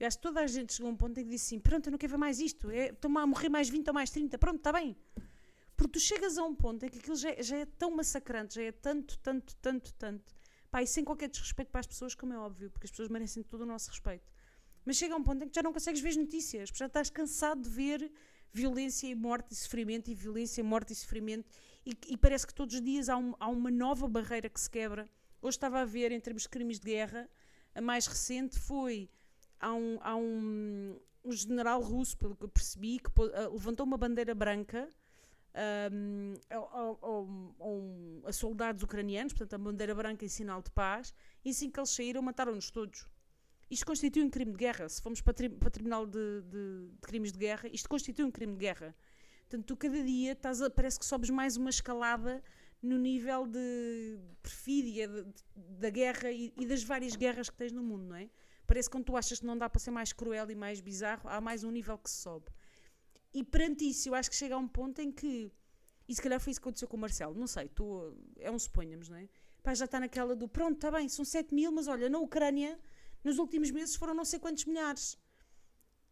Eu 0.00 0.08
acho 0.08 0.16
que 0.16 0.22
toda 0.22 0.40
a 0.40 0.46
gente 0.48 0.74
chegou 0.74 0.90
a 0.90 0.92
um 0.92 0.96
ponto 0.96 1.18
em 1.20 1.24
que 1.24 1.30
diz 1.30 1.42
assim: 1.44 1.60
pronto, 1.60 1.86
eu 1.86 1.92
não 1.92 1.98
quero 1.98 2.10
ver 2.10 2.18
mais 2.18 2.40
isto, 2.40 2.68
é, 2.70 2.88
estão 2.88 3.16
a 3.16 3.26
morrer 3.26 3.48
mais 3.48 3.68
20 3.68 3.86
ou 3.86 3.94
mais 3.94 4.10
30, 4.10 4.36
pronto, 4.38 4.56
está 4.56 4.72
bem. 4.72 4.96
Porque 5.76 5.92
tu 5.92 6.00
chegas 6.00 6.36
a 6.36 6.44
um 6.44 6.54
ponto 6.54 6.84
em 6.84 6.88
que 6.88 6.98
aquilo 6.98 7.16
já, 7.16 7.30
é- 7.30 7.42
já 7.42 7.56
é 7.58 7.66
tão 7.66 7.90
massacrante, 7.92 8.56
já 8.56 8.62
é 8.62 8.72
tanto, 8.72 9.18
tanto, 9.20 9.54
tanto, 9.56 9.94
tanto. 9.94 10.34
Pá, 10.74 10.82
e 10.82 10.88
sem 10.88 11.04
qualquer 11.04 11.28
desrespeito 11.28 11.70
para 11.70 11.82
as 11.82 11.86
pessoas, 11.86 12.16
como 12.16 12.32
é 12.32 12.36
óbvio, 12.36 12.68
porque 12.68 12.86
as 12.86 12.90
pessoas 12.90 13.08
merecem 13.08 13.44
todo 13.44 13.60
o 13.60 13.64
nosso 13.64 13.90
respeito. 13.90 14.28
Mas 14.84 14.96
chega 14.96 15.14
a 15.14 15.16
um 15.16 15.22
ponto 15.22 15.44
em 15.44 15.48
que 15.48 15.54
já 15.54 15.62
não 15.62 15.72
consegues 15.72 16.00
ver 16.00 16.08
as 16.08 16.16
notícias, 16.16 16.68
já 16.74 16.86
estás 16.86 17.08
cansado 17.08 17.62
de 17.62 17.68
ver 17.70 18.10
violência 18.52 19.06
e 19.06 19.14
morte 19.14 19.52
e 19.52 19.54
sofrimento, 19.54 20.10
e 20.10 20.16
violência, 20.16 20.64
morte 20.64 20.92
e 20.92 20.96
sofrimento, 20.96 21.48
e, 21.86 21.96
e 22.08 22.16
parece 22.16 22.44
que 22.44 22.52
todos 22.52 22.74
os 22.74 22.80
dias 22.82 23.08
há, 23.08 23.16
um- 23.16 23.36
há 23.38 23.46
uma 23.48 23.70
nova 23.70 24.08
barreira 24.08 24.48
que 24.48 24.60
se 24.60 24.68
quebra. 24.68 25.08
Hoje 25.40 25.56
estava 25.56 25.78
a 25.78 25.84
ver, 25.84 26.10
em 26.10 26.18
termos 26.18 26.42
de 26.42 26.48
crimes 26.48 26.80
de 26.80 26.86
guerra, 26.86 27.30
a 27.72 27.80
mais 27.80 28.08
recente 28.08 28.58
foi 28.58 29.08
há 29.60 29.72
um, 29.72 29.98
há 30.00 30.16
um, 30.16 30.98
um 31.24 31.30
general 31.30 31.80
russo, 31.82 32.18
pelo 32.18 32.34
que 32.34 32.46
eu 32.46 32.48
percebi, 32.48 32.98
que 32.98 33.12
ah, 33.34 33.46
levantou 33.48 33.86
uma 33.86 33.96
bandeira 33.96 34.34
branca 34.34 34.88
um, 35.92 36.34
ao- 36.50 38.22
a 38.26 38.32
soldados 38.32 38.82
ucranianos, 38.82 39.32
portanto, 39.32 39.54
a 39.54 39.58
bandeira 39.58 39.94
branca 39.94 40.24
em 40.24 40.28
sinal 40.28 40.62
de 40.62 40.70
paz, 40.70 41.14
e 41.44 41.50
assim 41.50 41.70
que 41.70 41.78
eles 41.78 41.90
saíram, 41.90 42.22
mataram-nos 42.22 42.70
todos. 42.70 43.06
Isto 43.70 43.86
constitui 43.86 44.22
um 44.22 44.30
crime 44.30 44.52
de 44.52 44.58
guerra. 44.58 44.88
Se 44.88 45.00
formos 45.00 45.20
para, 45.20 45.32
tri 45.34 45.48
para 45.48 45.70
Tribunal 45.70 46.06
de, 46.06 46.42
de- 46.42 46.88
de 46.90 46.98
Crimes 47.00 47.32
de 47.32 47.38
Guerra, 47.38 47.68
isto 47.72 47.88
constitui 47.88 48.24
um 48.24 48.30
crime 48.30 48.52
de 48.52 48.58
guerra. 48.58 48.94
Portanto, 49.42 49.66
tu 49.66 49.76
cada 49.76 50.02
dia 50.02 50.32
estás 50.32 50.60
a- 50.62 50.70
parece 50.70 50.98
que 50.98 51.04
sobes 51.06 51.30
mais 51.30 51.56
uma 51.56 51.70
escalada 51.70 52.42
no 52.82 52.98
nível 52.98 53.46
de 53.46 54.18
perfídia 54.42 55.08
da 55.56 55.88
guerra 55.88 56.30
e, 56.30 56.52
e 56.56 56.66
das 56.66 56.82
várias 56.82 57.16
guerras 57.16 57.48
que 57.48 57.56
tens 57.56 57.72
no 57.72 57.82
mundo, 57.82 58.04
não 58.04 58.16
é? 58.16 58.28
Parece 58.66 58.88
que 58.88 58.92
quando 58.96 59.04
tu 59.06 59.16
achas 59.16 59.40
que 59.40 59.46
não 59.46 59.56
dá 59.56 59.68
para 59.68 59.80
ser 59.80 59.90
mais 59.90 60.12
cruel 60.12 60.50
e 60.50 60.54
mais 60.54 60.80
bizarro, 60.80 61.28
há 61.28 61.40
mais 61.40 61.64
um 61.64 61.70
nível 61.70 61.96
que 61.98 62.10
se 62.10 62.16
sobe. 62.16 62.46
E 63.34 63.42
perante 63.42 63.84
isso, 63.88 64.08
eu 64.08 64.14
acho 64.14 64.30
que 64.30 64.36
chega 64.36 64.54
a 64.54 64.58
um 64.58 64.68
ponto 64.68 65.00
em 65.00 65.10
que. 65.10 65.52
E 66.08 66.14
se 66.14 66.22
calhar 66.22 66.40
foi 66.40 66.52
isso 66.52 66.60
que 66.60 66.68
aconteceu 66.68 66.86
com 66.86 66.96
o 66.96 67.00
Marcelo, 67.00 67.34
não 67.34 67.46
sei, 67.46 67.64
estou, 67.64 68.16
é 68.38 68.50
um 68.50 68.58
suponhamos, 68.58 69.08
não 69.08 69.16
é? 69.16 69.28
Pá, 69.62 69.74
já 69.74 69.86
está 69.86 69.98
naquela 69.98 70.36
do 70.36 70.46
pronto, 70.46 70.74
está 70.74 70.90
bem, 70.90 71.08
são 71.08 71.24
7 71.24 71.54
mil, 71.54 71.72
mas 71.72 71.88
olha, 71.88 72.08
na 72.10 72.18
Ucrânia, 72.18 72.78
nos 73.24 73.38
últimos 73.38 73.70
meses 73.70 73.96
foram 73.96 74.14
não 74.14 74.24
sei 74.24 74.38
quantos 74.38 74.66
milhares. 74.66 75.18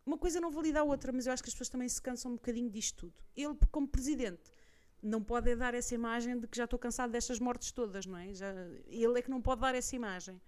Uma 0.04 0.16
coisa 0.18 0.40
não 0.40 0.50
valida 0.50 0.80
a 0.80 0.82
outra, 0.82 1.12
mas 1.12 1.26
eu 1.26 1.32
acho 1.32 1.42
que 1.42 1.50
as 1.50 1.54
pessoas 1.54 1.68
também 1.68 1.88
se 1.88 2.00
cansam 2.00 2.32
um 2.32 2.34
bocadinho 2.34 2.70
disto 2.70 3.06
tudo. 3.06 3.24
Ele, 3.36 3.56
como 3.70 3.86
presidente, 3.86 4.50
não 5.02 5.22
pode 5.22 5.50
é 5.50 5.56
dar 5.56 5.74
essa 5.74 5.94
imagem 5.94 6.38
de 6.38 6.46
que 6.46 6.56
já 6.56 6.64
estou 6.64 6.78
cansado 6.78 7.10
destas 7.10 7.38
mortes 7.38 7.70
todas, 7.72 8.06
não 8.06 8.16
é? 8.16 8.32
Já, 8.32 8.52
ele 8.86 9.18
é 9.18 9.22
que 9.22 9.30
não 9.30 9.42
pode 9.42 9.60
dar 9.60 9.74
essa 9.74 9.94
imagem. 9.94 10.40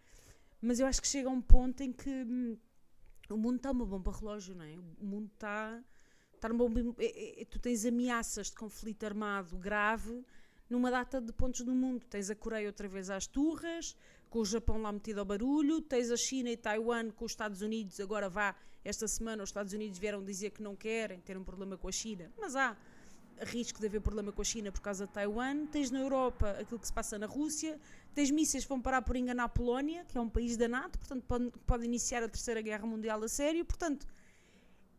Mas 0.61 0.81
eu 0.81 0.87
acho 0.87 1.03
que 1.03 1.09
chega 1.09 1.29
a 1.29 1.33
um 1.33 1.43
ponto 1.43 1.83
em 1.83 1.93
que 1.93 2.09
hum, 2.09 2.57
o 3.29 3.37
mundo 3.37 3.57
está 3.57 3.71
uma 3.71 3.85
bomba 3.85 4.13
relógio, 4.13 4.55
não 4.55 4.65
é? 4.65 4.77
O 4.99 5.05
mundo 5.05 5.31
está. 5.35 5.83
Bomba, 6.53 6.81
é- 6.99 7.05
é- 7.05 7.43
é- 7.43 7.45
tu 7.45 7.59
tens 7.59 7.85
ameaças 7.87 8.49
de 8.49 8.57
conflito 8.57 9.05
armado 9.05 9.57
grave 9.57 10.25
numa 10.69 10.91
data 10.91 11.21
de 11.21 11.33
pontos 11.33 11.61
do 11.63 11.75
mundo. 11.75 12.05
Tens 12.07 12.31
a 12.31 12.35
Coreia 12.35 12.67
outra 12.67 12.89
vez 12.89 13.09
às 13.11 13.27
turras, 13.27 13.97
com 14.29 14.41
o 14.41 14.45
Japão 14.45 14.79
lá 14.79 14.91
metido 14.93 15.21
ao 15.21 15.25
barulho, 15.25 15.81
tens 15.81 16.11
a 16.11 16.17
China 16.17 16.51
e 16.51 16.57
Taiwan 16.57 17.11
com 17.11 17.25
os 17.25 17.33
Estados 17.33 17.63
Unidos. 17.63 18.01
Agora 18.01 18.29
vá, 18.29 18.55
esta 18.85 19.07
semana 19.07 19.43
os 19.43 19.51
Estados 19.51 19.73
Unidos 19.73 19.99
vieram 19.99 20.25
dizer 20.25 20.51
que 20.51 20.63
não 20.63 20.75
querem 20.75 21.21
ter 21.21 21.37
um 21.39 21.45
problema 21.45 21.79
com 21.79 21.89
a 21.89 21.93
China, 21.93 22.31
mas 22.39 22.57
há 22.57 22.77
risco 23.41 23.81
de 23.81 23.87
haver 23.87 24.01
problema 24.01 24.33
com 24.33 24.43
a 24.43 24.45
China 24.45 24.71
por 24.71 24.81
causa 24.81 25.07
de 25.07 25.13
Taiwan. 25.13 25.67
Tens 25.67 25.91
na 25.91 26.01
Europa 26.01 26.51
aquilo 26.61 26.79
que 26.79 26.87
se 26.87 26.93
passa 26.93 27.19
na 27.19 27.27
Rússia, 27.27 27.81
tens 28.15 28.31
mísseis 28.31 28.65
que 28.65 28.69
vão 28.69 28.81
parar 28.81 29.03
por 29.03 29.17
enganar 29.17 29.45
a 29.45 29.49
Polónia, 29.49 30.05
que 30.05 30.17
é 30.17 30.21
um 30.21 30.29
país 30.29 30.57
da 30.57 30.69
NATO, 30.69 30.99
portanto 30.99 31.25
pode, 31.27 31.51
pode 31.67 31.85
iniciar 31.85 32.23
a 32.23 32.29
Terceira 32.29 32.61
Guerra 32.61 32.87
Mundial 32.87 33.23
a 33.23 33.29
sério. 33.29 33.65
Portanto, 33.65 34.07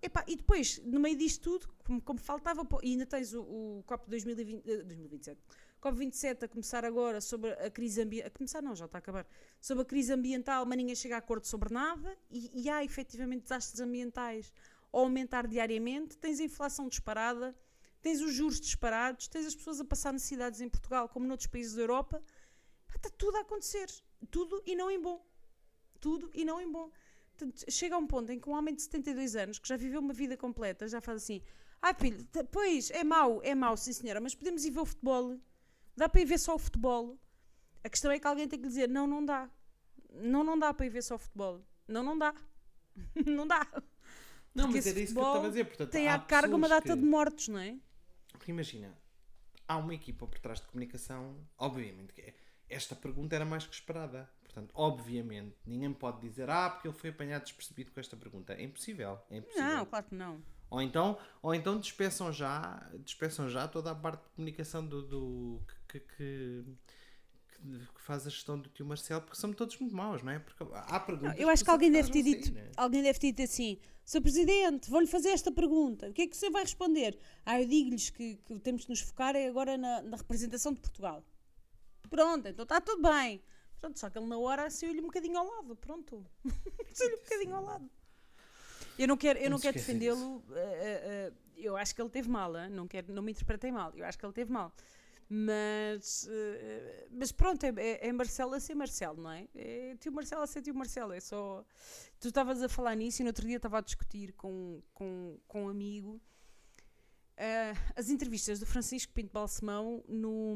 epá, 0.01 0.23
e 0.27 0.35
depois, 0.35 0.79
no 0.83 0.99
meio 0.99 1.17
disto 1.17 1.41
tudo, 1.41 1.73
como, 1.83 2.01
como 2.01 2.19
faltava, 2.19 2.67
e 2.83 2.91
ainda 2.91 3.05
tens 3.05 3.33
o, 3.33 3.41
o 3.41 3.83
COP 3.85 4.09
2020, 4.09 4.69
eh, 4.69 4.83
2027, 4.83 5.41
COP 5.79 5.97
27 5.97 6.45
a 6.45 6.47
começar 6.47 6.85
agora 6.85 7.21
sobre 7.21 7.51
a 7.51 7.69
crise 7.69 8.01
ambiental, 8.01 8.27
a 8.27 8.37
começar 8.37 8.61
não, 8.61 8.75
já 8.75 8.85
está 8.85 8.97
a 8.97 8.99
acabar, 8.99 9.27
sobre 9.61 9.83
a 9.83 9.85
crise 9.85 10.13
ambiental, 10.13 10.65
mas 10.65 10.77
ninguém 10.77 10.95
chega 10.95 11.15
a 11.15 11.19
acordo 11.19 11.45
sobre 11.45 11.73
nada, 11.73 12.17
e, 12.29 12.63
e 12.63 12.69
há 12.69 12.83
efetivamente 12.83 13.43
desastres 13.43 13.79
ambientais 13.79 14.51
a 14.93 14.97
aumentar 14.97 15.47
diariamente, 15.47 16.17
tens 16.17 16.39
a 16.39 16.43
inflação 16.43 16.87
disparada, 16.87 17.55
tens 18.01 18.21
os 18.21 18.33
juros 18.33 18.61
disparados, 18.61 19.27
tens 19.27 19.47
as 19.47 19.55
pessoas 19.55 19.79
a 19.79 19.85
passar 19.85 20.13
necessidades 20.13 20.61
em 20.61 20.69
Portugal, 20.69 21.09
como 21.09 21.25
noutros 21.25 21.47
países 21.47 21.73
da 21.73 21.81
Europa, 21.81 22.21
está 22.95 23.09
tudo 23.09 23.37
a 23.37 23.41
acontecer. 23.41 23.87
Tudo 24.31 24.61
e 24.65 24.75
não 24.75 24.89
em 24.89 24.99
bom. 24.99 25.25
Tudo 25.99 26.29
e 26.33 26.45
não 26.45 26.59
em 26.61 26.71
bom. 26.71 26.91
Portanto, 27.37 27.65
chega 27.69 27.95
a 27.95 27.97
um 27.97 28.07
ponto 28.07 28.31
em 28.31 28.39
que 28.39 28.49
um 28.49 28.53
homem 28.53 28.73
de 28.73 28.81
72 28.81 29.35
anos, 29.35 29.59
que 29.59 29.67
já 29.67 29.75
viveu 29.75 29.99
uma 29.99 30.13
vida 30.13 30.37
completa, 30.37 30.87
já 30.87 31.01
faz 31.01 31.23
assim: 31.23 31.41
ah, 31.81 31.93
filho, 31.93 32.25
pois, 32.51 32.89
é 32.91 33.03
mau, 33.03 33.41
é 33.43 33.53
mau, 33.53 33.75
sim 33.75 33.91
senhora, 33.93 34.21
mas 34.21 34.33
podemos 34.33 34.63
ir 34.65 34.71
ver 34.71 34.79
o 34.79 34.85
futebol. 34.85 35.37
Dá 35.95 36.07
para 36.09 36.21
ir 36.21 36.25
ver 36.25 36.39
só 36.39 36.55
o 36.55 36.59
futebol. 36.59 37.17
A 37.83 37.89
questão 37.89 38.09
é 38.11 38.19
que 38.19 38.25
alguém 38.27 38.47
tem 38.47 38.57
que 38.57 38.63
lhe 38.63 38.69
dizer: 38.69 38.87
não, 38.89 39.05
não 39.05 39.23
dá. 39.23 39.49
Não, 40.13 40.43
não 40.43 40.57
dá 40.57 40.73
para 40.73 40.85
ir 40.85 40.89
ver 40.89 41.03
só 41.03 41.15
o 41.15 41.19
futebol. 41.19 41.61
Não, 41.87 42.01
não 42.01 42.17
dá. 42.17 42.33
não 43.25 43.45
dá. 43.45 43.67
Não, 44.53 44.65
Porque 44.65 44.77
mas 44.77 44.87
era 44.87 44.99
isso 45.01 45.13
que 45.13 45.19
eu 45.19 45.23
estava 45.27 45.45
a 45.47 45.49
dizer. 45.49 45.65
Portanto, 45.65 45.91
Tem 45.91 46.07
à 46.07 46.17
carga 46.17 46.55
uma 46.55 46.69
data 46.69 46.93
que- 46.93 46.95
de 46.95 47.05
mortos, 47.05 47.49
não 47.49 47.59
é? 47.59 47.77
Porque 48.31 48.51
imagina, 48.51 48.97
há 49.67 49.77
uma 49.77 49.93
equipa 49.93 50.25
por 50.25 50.39
trás 50.39 50.61
de 50.61 50.67
comunicação, 50.67 51.45
obviamente, 51.57 52.13
que 52.13 52.33
esta 52.69 52.95
pergunta 52.95 53.35
era 53.35 53.43
mais 53.45 53.67
que 53.67 53.73
esperada. 53.75 54.29
Portanto, 54.55 54.71
obviamente, 54.73 55.53
ninguém 55.65 55.91
pode 55.91 56.21
dizer, 56.21 56.49
ah, 56.49 56.69
porque 56.69 56.87
ele 56.87 56.95
foi 56.97 57.09
apanhado 57.09 57.43
despercebido 57.43 57.91
com 57.91 57.99
esta 57.99 58.15
pergunta. 58.15 58.53
É 58.53 58.63
impossível. 58.63 59.19
É 59.29 59.37
impossível. 59.37 59.65
Não, 59.67 59.85
claro 59.85 60.05
que 60.05 60.15
não. 60.15 60.41
Ou 60.69 60.81
então, 60.81 61.17
ou 61.41 61.53
então 61.53 61.77
despeçam 61.77 62.31
já, 62.31 62.89
despeçam 63.03 63.49
já 63.49 63.67
toda 63.67 63.91
a 63.91 63.95
parte 63.95 64.23
de 64.23 64.29
comunicação 64.29 64.85
do, 64.85 65.01
do- 65.03 65.61
que, 65.89 65.99
que, 65.99 66.05
que- 66.07 67.79
que 67.93 68.01
faz 68.01 68.25
a 68.25 68.29
gestão 68.29 68.57
do 68.57 68.69
tio 68.69 68.85
Marcelo, 68.85 69.21
porque 69.21 69.37
são 69.37 69.51
todos 69.51 69.77
muito 69.79 69.93
maus, 69.93 70.23
não 70.23 70.31
é? 70.31 70.39
Porque 70.39 70.63
há 70.73 70.99
perguntas. 71.01 71.37
Eu 71.37 71.49
acho 71.49 71.63
que 71.63 71.69
alguém 71.69 71.91
deve 71.91 72.09
ter 72.11 72.23
dito, 72.23 72.51
né? 72.53 72.71
alguém 72.77 73.03
deve 73.03 73.19
ter 73.19 73.27
dito 73.27 73.41
assim, 73.43 73.77
Sr. 74.05 74.21
Presidente, 74.21 74.89
vou-lhe 74.89 75.07
fazer 75.07 75.29
esta 75.29 75.51
pergunta. 75.51 76.07
O 76.09 76.13
que 76.13 76.21
é 76.23 76.27
que 76.27 76.33
o 76.35 76.39
senhor 76.39 76.51
vai 76.51 76.61
responder? 76.63 77.17
Ah, 77.45 77.59
eu 77.61 77.67
digo-lhes 77.67 78.09
que, 78.09 78.35
que 78.37 78.59
temos 78.59 78.83
de 78.83 78.89
nos 78.89 79.01
focar 79.01 79.35
é 79.35 79.47
agora 79.47 79.77
na, 79.77 80.01
na 80.01 80.15
representação 80.17 80.73
de 80.73 80.79
Portugal. 80.79 81.23
Pronto, 82.09 82.47
então 82.47 82.63
está 82.63 82.79
tudo 82.79 83.01
bem. 83.01 83.41
Pronto, 83.85 83.99
só 83.99 84.09
que 84.09 84.17
ele 84.17 84.25
na 84.25 84.37
hora 84.39 84.67
saiu-lhe 84.69 84.99
um 84.99 85.05
bocadinho 85.05 85.37
ao 85.37 85.45
lado. 85.45 85.75
Pronto. 85.75 86.25
saiu-lhe 86.91 87.15
um 87.15 87.19
bocadinho 87.19 87.55
ao 87.55 87.63
lado. 87.63 87.89
Eu 88.97 89.07
não 89.07 89.15
quero, 89.15 89.37
eu 89.37 89.49
Não 89.49 89.59
quero 89.59 89.77
defendê-lo. 89.77 90.43
eh, 90.55 91.31
eh, 91.31 91.33
eu 91.57 91.77
acho 91.77 91.93
que 91.93 92.01
ele 92.01 92.09
teve 92.09 92.27
mal, 92.29 92.57
hein? 92.57 92.69
não, 92.69 92.87
quero, 92.87 93.13
não 93.13 93.21
me 93.21 93.31
interpretem 93.31 93.71
mal. 93.71 93.93
Eu 93.95 94.05
acho 94.05 94.17
que 94.17 94.25
ele 94.25 94.33
teve 94.33 94.51
mal. 94.51 94.73
Mas, 95.29 96.27
eh, 96.31 97.07
mas 97.11 97.31
pronto, 97.31 97.63
é, 97.63 97.73
é, 97.77 98.07
é 98.07 98.11
Marcelo 98.11 98.55
a 98.55 98.59
ser 98.59 98.73
Marcelo, 98.73 99.21
não 99.21 99.31
é? 99.31 99.47
É 99.53 99.95
tio 99.99 100.11
Marcelo 100.11 100.41
a 100.41 100.47
ser 100.47 100.63
tio 100.63 100.73
Marcelo. 100.73 101.13
É 101.13 101.19
só. 101.19 101.63
Tu 102.19 102.29
estavas 102.29 102.63
a 102.63 102.69
falar 102.69 102.95
nisso 102.95 103.21
e 103.21 103.23
no 103.23 103.29
outro 103.29 103.45
dia 103.45 103.57
estava 103.57 103.77
a 103.77 103.81
discutir 103.81 104.33
com, 104.33 104.81
com, 104.93 105.37
com 105.47 105.65
um 105.65 105.69
amigo 105.69 106.19
eh, 107.37 107.73
as 107.95 108.09
entrevistas 108.09 108.59
do 108.59 108.65
Francisco 108.65 109.13
Pinto 109.13 109.31
Balsemão 109.31 110.03
no, 110.07 110.55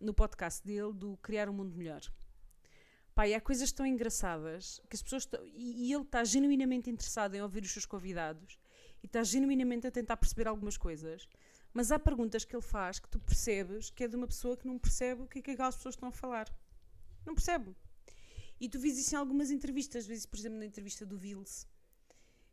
no 0.00 0.14
podcast 0.14 0.64
dele 0.64 0.94
do 0.94 1.18
Criar 1.18 1.50
um 1.50 1.52
Mundo 1.52 1.76
Melhor. 1.76 2.00
Pá, 3.16 3.26
e 3.26 3.34
há 3.34 3.40
coisas 3.40 3.72
tão 3.72 3.86
engraçadas 3.86 4.78
que 4.90 4.94
as 4.94 5.02
pessoas. 5.02 5.22
estão- 5.22 5.42
e, 5.46 5.88
e 5.88 5.92
ele 5.94 6.02
está 6.02 6.22
genuinamente 6.22 6.90
interessado 6.90 7.34
em 7.34 7.40
ouvir 7.40 7.62
os 7.64 7.70
seus 7.72 7.86
convidados 7.86 8.58
e 9.02 9.06
está 9.06 9.22
genuinamente 9.24 9.86
a 9.86 9.90
tentar 9.90 10.18
perceber 10.18 10.46
algumas 10.46 10.76
coisas. 10.76 11.26
Mas 11.72 11.90
há 11.90 11.98
perguntas 11.98 12.44
que 12.44 12.54
ele 12.54 12.62
faz 12.62 12.98
que 12.98 13.08
tu 13.08 13.18
percebes 13.18 13.88
que 13.88 14.04
é 14.04 14.08
de 14.08 14.16
uma 14.16 14.26
pessoa 14.26 14.54
que 14.54 14.66
não 14.66 14.78
percebe 14.78 15.22
o 15.22 15.26
que 15.26 15.38
é 15.38 15.42
que 15.42 15.50
aquelas 15.52 15.76
pessoas 15.76 15.94
estão 15.94 16.10
a 16.10 16.12
falar. 16.12 16.46
Não 17.24 17.34
percebe. 17.34 17.74
E 18.60 18.68
tu 18.68 18.78
vês 18.78 18.98
isso 18.98 19.14
em 19.14 19.18
algumas 19.18 19.50
entrevistas, 19.50 20.06
vês 20.06 20.20
isso, 20.20 20.28
por 20.28 20.38
exemplo, 20.38 20.58
na 20.58 20.66
entrevista 20.66 21.06
do 21.06 21.16
Vils, 21.16 21.66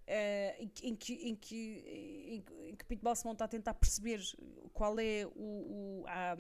eh, 0.08 0.56
em, 0.60 0.68
que, 0.70 0.88
em, 0.88 0.96
que, 0.96 1.14
em, 1.30 1.36
que, 1.36 1.56
em, 2.68 2.76
que- 2.78 2.86
Pinto 2.86 3.04
Balsemão 3.04 3.34
está 3.34 3.46
a 3.46 3.50
tentar 3.50 3.74
perceber 3.74 4.22
qual 4.74 4.98
é 5.00 5.26
o, 5.36 6.02
o- 6.02 6.06
a, 6.08 6.38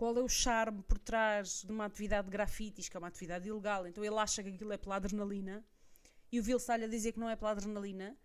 qual 0.00 0.16
é 0.16 0.22
o 0.22 0.28
charme 0.28 0.82
por 0.84 0.98
trás 0.98 1.62
de 1.62 1.70
uma 1.70 1.84
atividade 1.84 2.24
de 2.24 2.30
grafites, 2.32 2.88
que 2.88 2.96
é 2.96 2.98
uma 2.98 3.08
atividade 3.08 3.46
ilegal. 3.46 3.86
Então 3.86 4.02
ele 4.02 4.16
acha 4.16 4.42
que 4.42 4.48
aquilo 4.48 4.72
é 4.72 4.78
pela 4.78 4.96
adrenalina 4.96 5.62
e 6.32 6.40
o 6.40 6.42
Vils 6.42 6.62
está-lhe 6.62 6.86
a 6.86 6.88
dizer 6.88 7.12
que 7.12 7.20
não 7.20 7.28
é 7.28 7.36
pela 7.36 7.50
adrenalina. 7.50 8.16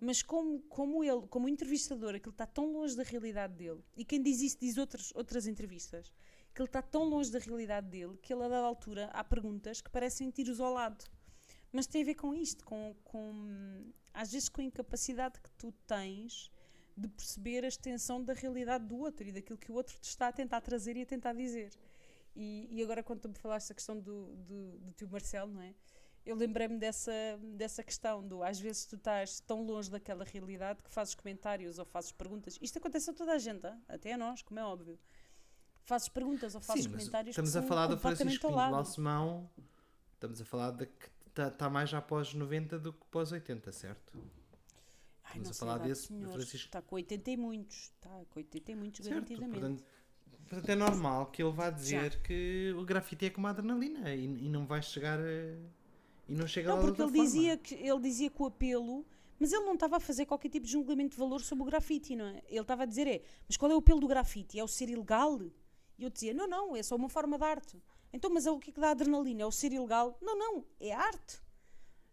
Mas 0.00 0.22
como, 0.22 0.62
como 0.68 1.02
ele, 1.02 1.26
como 1.26 1.48
entrevistador, 1.48 2.14
aquilo 2.14 2.30
está 2.30 2.46
tão 2.46 2.72
longe 2.72 2.94
da 2.94 3.02
realidade 3.02 3.54
dele, 3.54 3.82
e 3.96 4.04
quem 4.04 4.22
diz 4.22 4.40
isso 4.40 4.58
diz 4.60 4.76
outras, 4.76 5.12
outras 5.16 5.48
entrevistas, 5.48 6.12
que 6.54 6.62
ele 6.62 6.68
está 6.68 6.80
tão 6.80 7.02
longe 7.02 7.32
da 7.32 7.40
realidade 7.40 7.88
dele 7.88 8.16
que 8.22 8.32
ele, 8.32 8.44
a 8.44 8.48
dada 8.48 8.64
altura, 8.64 9.06
há 9.12 9.24
perguntas 9.24 9.80
que 9.80 9.90
parecem 9.90 10.30
tiros 10.30 10.60
ao 10.60 10.72
lado. 10.72 11.04
Mas 11.72 11.88
tem 11.88 12.02
a 12.02 12.04
ver 12.04 12.14
com 12.14 12.32
isto, 12.32 12.64
com, 12.64 12.94
com 13.02 13.92
às 14.14 14.30
vezes 14.30 14.48
com 14.48 14.60
a 14.60 14.64
incapacidade 14.64 15.40
que 15.40 15.50
tu 15.58 15.72
tens 15.88 16.52
de 16.96 17.08
perceber 17.08 17.64
a 17.64 17.68
extensão 17.68 18.22
da 18.22 18.32
realidade 18.32 18.86
do 18.86 18.96
outro 18.98 19.26
e 19.28 19.32
daquilo 19.32 19.58
que 19.58 19.70
o 19.70 19.74
outro 19.74 19.96
te 19.98 20.08
está 20.08 20.28
a 20.28 20.32
tentar 20.32 20.60
trazer 20.60 20.96
e 20.96 21.02
a 21.02 21.06
tentar 21.06 21.34
dizer. 21.34 21.70
E, 22.34 22.68
e 22.70 22.82
agora, 22.82 23.02
quando 23.02 23.20
tu 23.20 23.28
me 23.28 23.34
falaste 23.34 23.72
a 23.72 23.74
questão 23.74 23.98
do, 23.98 24.34
do, 24.36 24.78
do 24.78 24.92
tio 24.92 25.08
Marcelo, 25.08 25.52
não 25.52 25.60
é? 25.60 25.74
Eu 26.24 26.34
lembrei-me 26.34 26.76
dessa, 26.76 27.12
dessa 27.54 27.84
questão 27.84 28.26
do 28.26 28.42
às 28.42 28.58
vezes 28.58 28.84
tu 28.84 28.96
estás 28.96 29.38
tão 29.40 29.62
longe 29.62 29.88
daquela 29.88 30.24
realidade 30.24 30.82
que 30.82 30.90
fazes 30.90 31.14
comentários 31.14 31.78
ou 31.78 31.84
fazes 31.84 32.10
perguntas. 32.10 32.58
Isto 32.60 32.78
acontece 32.78 33.10
a 33.10 33.12
toda 33.12 33.32
a 33.32 33.38
gente, 33.38 33.66
até 33.88 34.12
a 34.12 34.18
nós, 34.18 34.42
como 34.42 34.58
é 34.58 34.64
óbvio. 34.64 34.98
Fazes 35.84 36.08
perguntas 36.08 36.56
ou 36.56 36.60
fazes 36.60 36.82
Sim, 36.82 36.90
comentários 36.90 37.30
estamos 37.30 37.52
que 37.52 37.58
a 37.58 37.62
falar 37.62 37.86
do 37.86 37.96
Francisco. 37.96 38.50
Balsemão, 38.50 39.48
estamos 40.14 40.40
a 40.40 40.44
falar 40.44 40.72
de 40.72 40.86
que 40.86 41.08
está 41.40 41.70
mais 41.70 41.90
já 41.90 42.02
pós 42.02 42.34
90 42.34 42.76
do 42.80 42.92
que 42.92 43.06
pós 43.06 43.30
80, 43.30 43.70
certo? 43.70 44.18
Ai, 45.26 45.38
Estamos 45.38 45.50
a 45.50 45.54
falar 45.54 45.78
desse. 45.78 46.06
Francisco- 46.08 46.56
Está 46.66 46.82
com 46.82 46.94
80 46.96 47.30
e 47.30 47.36
muitos. 47.36 47.76
Está 47.76 48.10
com 48.30 48.38
80 48.38 48.72
e 48.72 48.74
muitos, 48.74 49.04
Certo, 49.04 49.14
garantidamente. 49.14 49.60
portanto, 49.60 49.84
portanto, 50.48 50.68
é 50.70 50.74
normal 50.76 51.26
que 51.26 51.42
ele 51.42 51.52
vá 51.52 51.70
dizer 51.70 52.20
que 52.22 52.72
o 52.78 52.84
grafite 52.84 53.26
é 53.26 53.30
como 53.30 53.46
a 53.46 53.50
adrenalina 53.50 54.14
e, 54.14 54.24
e 54.24 54.48
não 54.48 54.66
vai 54.66 54.80
chegar 54.82 55.18
a, 55.18 55.22
e 56.28 56.34
não 56.34 56.46
chega 56.46 56.68
Não, 56.70 56.76
lá 56.76 56.82
porque 56.82 57.00
ele 57.02 57.08
forma. 57.10 57.24
dizia, 57.24 57.56
que, 57.56 57.74
ele 57.74 58.00
dizia 58.00 58.30
que 58.30 58.42
o 58.42 58.46
apelo. 58.46 59.04
Mas 59.38 59.52
ele 59.52 59.64
não 59.66 59.74
estava 59.74 59.96
a 59.98 60.00
fazer 60.00 60.24
qualquer 60.24 60.48
tipo 60.48 60.64
de 60.64 60.72
julgamento 60.72 61.10
de 61.12 61.18
valor 61.18 61.42
sobre 61.42 61.62
o 61.62 61.66
grafite, 61.66 62.16
não 62.16 62.24
é? 62.24 62.42
Ele 62.48 62.60
estava 62.60 62.84
a 62.84 62.86
dizer: 62.86 63.06
é, 63.06 63.22
mas 63.46 63.56
qual 63.58 63.70
é 63.70 63.74
o 63.74 63.78
apelo 63.78 64.00
do 64.00 64.08
grafite? 64.08 64.58
É 64.58 64.64
o 64.64 64.68
ser 64.68 64.88
ilegal? 64.88 65.38
E 65.98 66.04
eu 66.04 66.08
dizia: 66.08 66.32
não, 66.32 66.46
não, 66.48 66.74
é 66.74 66.82
só 66.82 66.96
uma 66.96 67.08
forma 67.10 67.36
de 67.36 67.44
arte. 67.44 67.82
Então, 68.14 68.30
mas 68.32 68.46
é 68.46 68.50
o 68.50 68.58
que 68.58 68.70
é 68.70 68.72
que 68.72 68.80
dá 68.80 68.90
adrenalina? 68.92 69.42
É 69.42 69.46
o 69.46 69.52
ser 69.52 69.72
ilegal? 69.74 70.16
Não, 70.22 70.38
não, 70.38 70.64
é 70.80 70.90
arte. 70.94 71.38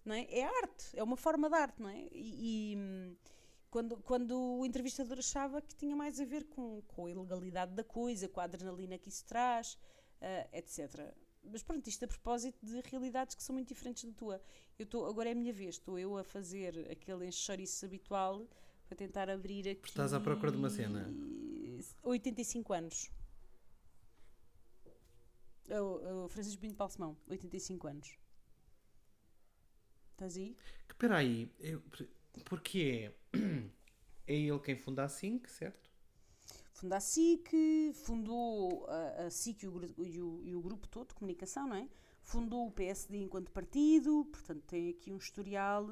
Não 0.06 0.14
é? 0.16 0.26
é 0.30 0.44
arte, 0.44 0.90
é 0.94 1.04
uma 1.04 1.16
forma 1.16 1.50
de 1.50 1.56
arte, 1.56 1.82
não 1.82 1.90
é? 1.90 2.08
E, 2.12 2.74
e, 2.74 3.18
quando, 3.70 3.98
quando 3.98 4.38
o 4.38 4.66
entrevistador 4.66 5.18
achava 5.18 5.62
que 5.62 5.74
tinha 5.76 5.96
mais 5.96 6.20
a 6.20 6.26
ver 6.26 6.44
com, 6.46 6.82
com 6.88 7.06
a 7.06 7.12
ilegalidade 7.12 7.74
da 7.74 7.84
coisa, 7.84 8.28
com 8.28 8.40
a 8.40 8.44
adrenalina 8.44 8.98
que 8.98 9.10
isso 9.10 9.26
traz, 9.26 9.78
ah, 10.22 10.48
etc. 10.54 11.14
Mas 11.44 11.64
pronto, 11.64 11.88
isto 11.88 12.06
a 12.06 12.08
propósito 12.08 12.64
de 12.66 12.82
realidades 12.82 13.36
que 13.36 13.44
são 13.44 13.54
muito 13.54 13.68
diferentes 13.68 14.04
da 14.04 14.12
tua. 14.14 14.42
Eu 14.78 14.84
estou, 14.84 15.06
agora 15.08 15.30
é 15.30 15.32
a 15.32 15.36
minha 15.36 15.52
vez, 15.52 15.76
estou 15.76 15.98
eu 15.98 16.18
a 16.18 16.24
fazer 16.24 16.88
aquele 16.92 17.26
enxeriço 17.26 17.86
habitual 17.86 18.48
para 18.88 18.96
tentar 18.96 19.30
abrir 19.30 19.68
aqui. 19.68 19.90
Estás 19.90 20.14
à 20.14 20.20
procura 20.20 20.52
de 20.52 20.58
uma 20.58 20.70
cena? 20.70 21.12
85 22.04 22.74
anos. 22.74 23.10
É 25.68 25.82
o, 25.82 26.26
o 26.26 26.30
Francisco 26.30 26.62
Pinto 26.62 26.76
Balsemão, 26.76 27.18
85 27.28 27.88
anos. 27.88 28.23
Estás 30.14 30.38
aí? 30.38 30.56
Que 30.88 30.96
peraí, 30.96 31.52
eu, 31.60 31.82
porque 32.46 33.12
é, 33.34 33.38
é 34.28 34.36
ele 34.36 34.60
quem 34.60 34.76
funda 34.76 35.04
a 35.04 35.10
SINC, 35.10 35.48
certo? 35.50 35.92
Funda 36.72 36.98
a 36.98 37.00
SIC, 37.00 37.94
fundou 37.94 38.86
a, 38.88 39.26
a 39.26 39.30
SIC 39.32 39.64
e 39.64 39.68
o, 39.68 40.04
e 40.06 40.22
o- 40.22 40.42
e 40.44 40.56
o 40.56 40.62
grupo 40.62 40.88
todo 40.88 41.10
de 41.10 41.14
comunicação, 41.16 41.68
não 41.68 41.76
é? 41.78 41.88
Fundou 42.22 42.68
o 42.68 42.72
PSD 42.72 43.18
enquanto 43.18 43.52
partido, 43.52 44.26
portanto 44.32 44.62
tem 44.64 44.90
aqui 44.90 45.12
um 45.12 45.18
historial. 45.18 45.88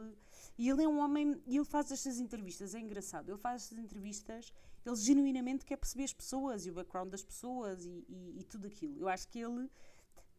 E 0.58 0.70
ele 0.70 0.84
é 0.84 0.88
um 0.88 1.00
homem, 1.00 1.42
e 1.46 1.56
ele 1.58 1.66
faz 1.66 1.92
estas 1.92 2.20
entrevistas, 2.20 2.74
é 2.76 2.80
engraçado, 2.80 3.30
ele 3.30 3.38
faz 3.38 3.64
estas 3.64 3.78
entrevistas, 3.78 4.52
ele 4.86 4.96
genuinamente 4.96 5.66
quer 5.66 5.78
perceber 5.78 6.06
as 6.06 6.14
pessoas 6.14 6.66
e 6.66 6.72
o 6.72 6.74
background 6.74 7.10
das 7.10 7.24
pessoas 7.24 7.86
e, 7.86 8.06
e- 8.10 8.40
e 8.40 8.44
tudo 8.44 8.68
aquilo. 8.68 8.98
Eu 9.00 9.08
acho 9.08 9.28
que 9.28 9.40
ele 9.40 9.70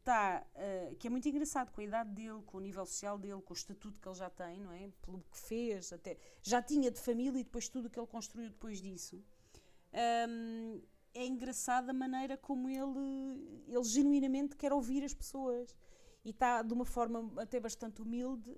está, 0.02 0.44
eh, 0.54 0.94
que 0.98 1.06
é 1.06 1.10
muito 1.10 1.28
engraçado 1.28 1.70
com 1.70 1.80
a 1.80 1.84
idade 1.84 2.10
dele, 2.10 2.42
com 2.44 2.58
o 2.58 2.60
nível 2.60 2.84
social 2.84 3.16
dele, 3.16 3.40
com 3.40 3.54
o 3.54 3.56
estatuto 3.56 4.00
que 4.00 4.08
ele 4.08 4.16
já 4.16 4.28
tem, 4.28 4.60
não 4.60 4.72
é? 4.72 4.90
Pelo 5.00 5.22
que 5.30 5.38
fez, 5.38 5.92
até 5.92 6.16
já 6.42 6.60
tinha 6.60 6.90
de 6.90 7.00
família 7.00 7.40
e 7.40 7.44
depois 7.44 7.68
tudo 7.68 7.86
o 7.86 7.90
que 7.90 7.98
ele 7.98 8.06
construiu 8.06 8.50
depois 8.50 8.80
disso. 8.80 9.22
Hum, 10.28 10.82
é 11.14 11.26
engraçado 11.26 11.90
a 11.90 11.92
maneira 11.92 12.36
como 12.36 12.68
ele, 12.68 13.64
ele 13.68 13.84
genuinamente 13.84 14.56
quer 14.56 14.72
ouvir 14.72 15.04
as 15.04 15.14
pessoas 15.14 15.76
e 16.24 16.30
está 16.30 16.62
de 16.62 16.72
uma 16.72 16.84
forma 16.84 17.30
até 17.40 17.60
bastante 17.60 18.02
humilde 18.02 18.50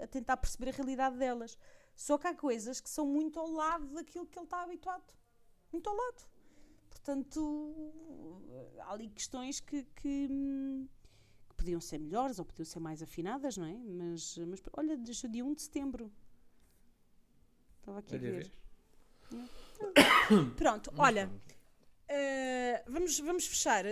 a, 0.00 0.04
a 0.04 0.06
tentar 0.06 0.36
perceber 0.36 0.70
a 0.70 0.72
realidade 0.72 1.16
delas. 1.16 1.56
Só 1.94 2.18
que 2.18 2.26
há 2.26 2.34
coisas 2.34 2.80
que 2.80 2.90
são 2.90 3.06
muito 3.06 3.38
ao 3.38 3.50
lado 3.50 3.86
daquilo 3.94 4.26
que 4.26 4.38
ele 4.38 4.46
está 4.46 4.62
habituado. 4.62 5.14
Muito 5.70 5.88
ao 5.88 5.96
lado. 5.96 6.31
Portanto, 7.02 7.92
há 8.78 8.92
ali 8.92 9.08
questões 9.08 9.58
que, 9.58 9.82
que, 9.96 10.28
que 10.28 11.54
podiam 11.56 11.80
ser 11.80 11.98
melhores 11.98 12.38
ou 12.38 12.44
podiam 12.44 12.64
ser 12.64 12.78
mais 12.78 13.02
afinadas, 13.02 13.56
não 13.56 13.66
é? 13.66 13.74
Mas, 13.74 14.38
mas 14.38 14.62
olha, 14.76 14.96
deixa 14.96 15.28
dia 15.28 15.44
1 15.44 15.54
de 15.54 15.62
setembro. 15.62 16.12
Estava 17.80 17.98
aqui 17.98 18.14
a 18.14 18.18
Olha, 18.18 18.30
ver. 18.30 18.52
vês? 19.30 20.54
Pronto, 20.56 20.92
olha, 20.96 21.28
eh, 22.06 22.84
vamos, 22.86 23.18
vamos 23.18 23.46
fechar. 23.48 23.84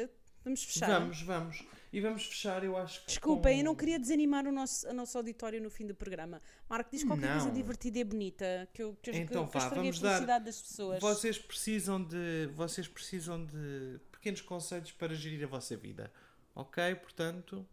Vamos 0.44 0.62
fechar. 0.62 1.00
Vamos, 1.00 1.20
vamos. 1.22 1.66
E 1.92 2.00
vamos 2.00 2.24
fechar, 2.24 2.62
eu 2.62 2.76
acho 2.76 3.00
que. 3.00 3.06
Desculpem, 3.08 3.54
com- 3.54 3.58
eu 3.60 3.64
não 3.64 3.74
queria 3.74 3.98
desanimar 3.98 4.46
o 4.46 4.52
nosso, 4.52 4.86
a 4.88 4.92
nosso 4.92 5.18
auditório 5.18 5.60
no 5.60 5.68
fim 5.70 5.86
do 5.86 5.94
programa. 5.94 6.40
Marco, 6.68 6.88
diz 6.92 7.02
qualquer 7.02 7.30
coisa 7.32 7.46
Não. 7.46 7.52
divertida 7.52 7.98
e 7.98 8.04
bonita 8.04 8.68
que 8.72 8.82
eu, 8.82 8.96
que 9.02 9.10
Então 9.10 9.46
que 9.46 9.52
vá, 9.54 9.58
estraguei 9.58 9.88
a 9.88 9.92
vamos 9.92 10.00
dar- 10.00 10.08
felicidade 10.10 10.44
das 10.44 10.62
pessoas. 10.62 11.00
Vocês 11.00 11.38
precisam 11.38 12.02
de. 12.04 12.48
Vocês 12.54 12.86
precisam 12.86 13.44
de 13.44 13.98
pequenos 14.12 14.40
conselhos 14.40 14.92
para 14.92 15.14
gerir 15.14 15.42
a 15.44 15.48
vossa 15.48 15.76
vida. 15.76 16.12
Ok? 16.54 16.94
Portanto. 16.96 17.66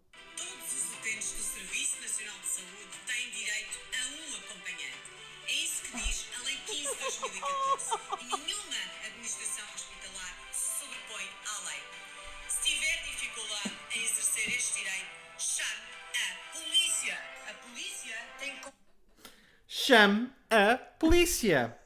Chame 19.87 20.29
a 20.49 20.75
polícia! 20.75 21.79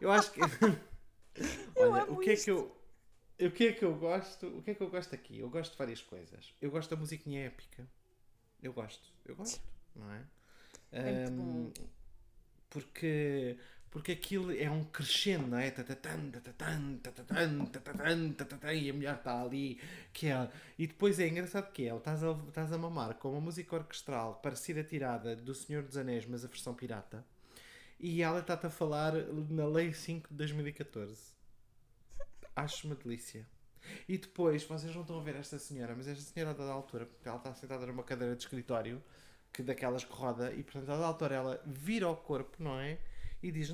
Eu 0.00 0.10
acho 0.10 0.32
que. 0.32 0.40
Olha, 1.76 2.10
o 2.10 2.18
que 2.18 2.30
é 2.30 2.36
que 2.36 2.50
eu. 2.50 2.76
O 3.40 3.50
que 3.52 3.68
é 3.68 3.72
que 3.72 3.84
eu 3.84 3.94
gosto? 3.94 4.48
O 4.48 4.60
que 4.60 4.72
é 4.72 4.74
que 4.74 4.82
eu 4.82 4.90
gosto 4.90 5.14
aqui? 5.14 5.38
Eu 5.38 5.48
gosto 5.48 5.70
de 5.70 5.78
várias 5.78 6.02
coisas. 6.02 6.52
Eu 6.60 6.72
gosto 6.72 6.90
da 6.90 6.96
musiquinha 6.96 7.46
épica. 7.46 7.88
Eu 8.60 8.72
gosto. 8.72 9.08
Eu 9.24 9.36
gosto, 9.36 9.62
não 9.94 10.12
é? 10.12 10.24
É 10.90 11.26
Ahm, 11.28 11.70
porque 12.68 13.56
porque 13.90 14.12
aquilo 14.12 14.52
é 14.52 14.70
um 14.70 14.84
crescendo, 14.84 15.46
não 15.46 15.58
é? 15.58 15.68
E 18.74 18.90
a 18.90 18.92
mulher 18.92 19.14
está 19.14 19.42
ali, 19.42 19.80
que 20.12 20.28
é, 20.28 20.50
e 20.78 20.86
depois 20.86 21.18
é 21.18 21.26
engraçado 21.26 21.72
que 21.72 21.88
é, 21.88 21.96
estás 21.96 22.22
a, 22.22 22.74
a 22.74 22.78
mamar 22.78 23.14
com 23.14 23.32
uma 23.32 23.40
música 23.40 23.76
orquestral 23.76 24.36
parecida 24.42 24.84
tirada 24.84 25.34
do 25.34 25.54
Senhor 25.54 25.82
dos 25.82 25.96
Anéis, 25.96 26.26
mas 26.26 26.44
a 26.44 26.48
versão 26.48 26.74
pirata, 26.74 27.24
e 27.98 28.22
ela 28.22 28.40
está-te 28.40 28.66
a 28.66 28.70
falar 28.70 29.12
na 29.50 29.66
Lei 29.66 29.92
5 29.92 30.28
de 30.28 30.34
2014. 30.36 31.34
Acho 32.54 32.86
uma 32.86 32.94
delícia. 32.94 33.46
E 34.08 34.18
depois, 34.18 34.64
vocês 34.64 34.94
não 34.94 35.02
estão 35.02 35.18
a 35.18 35.22
ver 35.22 35.36
esta 35.36 35.58
senhora, 35.58 35.94
mas 35.96 36.06
esta 36.06 36.22
senhora 36.22 36.50
a 36.50 36.54
dada 36.54 36.70
altura, 36.70 37.06
porque 37.06 37.28
ela 37.28 37.38
está 37.38 37.54
sentada 37.54 37.86
numa 37.86 38.02
cadeira 38.02 38.36
de 38.36 38.42
escritório, 38.42 39.02
que 39.52 39.62
daquelas 39.62 40.04
que 40.04 40.12
roda, 40.12 40.52
e 40.52 40.62
portanto 40.62 40.90
a 40.90 40.94
dada 40.94 41.06
altura 41.06 41.34
ela 41.34 41.62
vira 41.66 42.08
o 42.08 42.16
corpo, 42.16 42.62
não 42.62 42.78
é? 42.78 42.98
E 43.42 43.52
diz: 43.52 43.72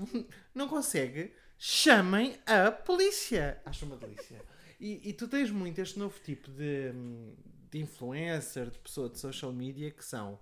não, 0.54 0.68
consegue, 0.68 1.32
chamem 1.58 2.36
a 2.46 2.70
polícia. 2.70 3.60
Acho 3.64 3.86
uma 3.86 3.96
delícia. 3.96 4.42
E, 4.78 5.08
e 5.08 5.12
tu 5.12 5.28
tens 5.28 5.50
muito 5.50 5.80
este 5.80 5.98
novo 5.98 6.18
tipo 6.20 6.50
de, 6.50 6.92
de 7.70 7.78
influencer, 7.78 8.70
de 8.70 8.78
pessoa 8.78 9.08
de 9.08 9.18
social 9.18 9.52
media, 9.52 9.90
que 9.90 10.04
são 10.04 10.38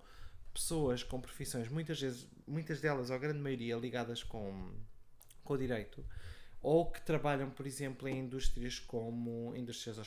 pessoas 0.53 1.03
com 1.03 1.19
profissões, 1.19 1.67
muitas 1.67 1.99
vezes, 1.99 2.27
muitas 2.47 2.79
delas, 2.79 3.09
ou 3.09 3.15
a 3.15 3.19
grande 3.19 3.39
maioria, 3.39 3.75
ligadas 3.75 4.21
com, 4.23 4.71
com 5.43 5.53
o 5.53 5.57
direito, 5.57 6.05
ou 6.61 6.89
que 6.91 7.01
trabalham, 7.01 7.49
por 7.49 7.65
exemplo, 7.65 8.07
em 8.07 8.19
indústrias 8.19 8.79
como 8.79 9.55
indústrias 9.55 9.97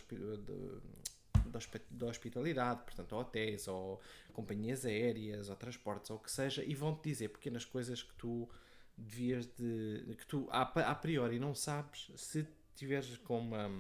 de 1.91 2.05
hospitalidade, 2.05 2.83
portanto, 2.85 3.17
hotéis, 3.17 3.67
ou 3.67 4.01
companhias 4.33 4.85
aéreas, 4.85 5.49
ou 5.49 5.57
transportes, 5.57 6.11
ou 6.11 6.17
o 6.17 6.21
que 6.21 6.31
seja, 6.31 6.65
e 6.65 6.75
vão-te 6.75 7.03
dizer 7.09 7.29
pequenas 7.29 7.65
coisas 7.65 8.03
que 8.03 8.15
tu 8.15 8.49
devias 8.97 9.47
de. 9.47 10.17
que 10.17 10.27
tu 10.27 10.49
a, 10.51 10.63
a 10.63 10.95
priori 10.95 11.39
não 11.39 11.55
sabes 11.55 12.11
se 12.17 12.47
tiveres 12.75 13.17
com 13.19 13.39
uma. 13.39 13.71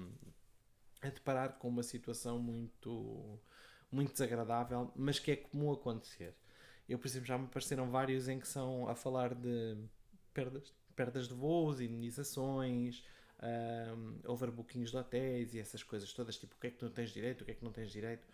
a 1.02 1.08
deparar 1.08 1.54
com 1.58 1.68
uma 1.68 1.82
situação 1.82 2.38
muito. 2.38 3.38
muito 3.90 4.12
desagradável, 4.12 4.92
mas 4.96 5.18
que 5.18 5.30
é 5.32 5.36
comum 5.36 5.72
acontecer. 5.72 6.34
Eu, 6.88 6.98
por 6.98 7.06
exemplo, 7.08 7.26
já 7.26 7.36
me 7.36 7.46
apareceram 7.46 7.90
vários 7.90 8.28
em 8.28 8.38
que 8.38 8.46
são 8.46 8.88
a 8.88 8.94
falar 8.94 9.34
de 9.34 9.76
perdas, 10.32 10.72
perdas 10.94 11.26
de 11.26 11.34
voos, 11.34 11.80
indenizações, 11.80 13.02
um, 13.42 14.30
overbookings 14.30 14.90
de 14.90 14.96
hotéis 14.96 15.54
e 15.54 15.58
essas 15.58 15.82
coisas 15.82 16.12
todas, 16.12 16.36
tipo 16.36 16.54
o 16.54 16.58
que 16.58 16.68
é 16.68 16.70
que 16.70 16.78
tu 16.78 16.88
tens 16.90 17.10
direito, 17.10 17.42
o 17.42 17.44
que 17.44 17.50
é 17.50 17.54
que 17.54 17.64
não 17.64 17.72
tens 17.72 17.90
direito. 17.90 18.26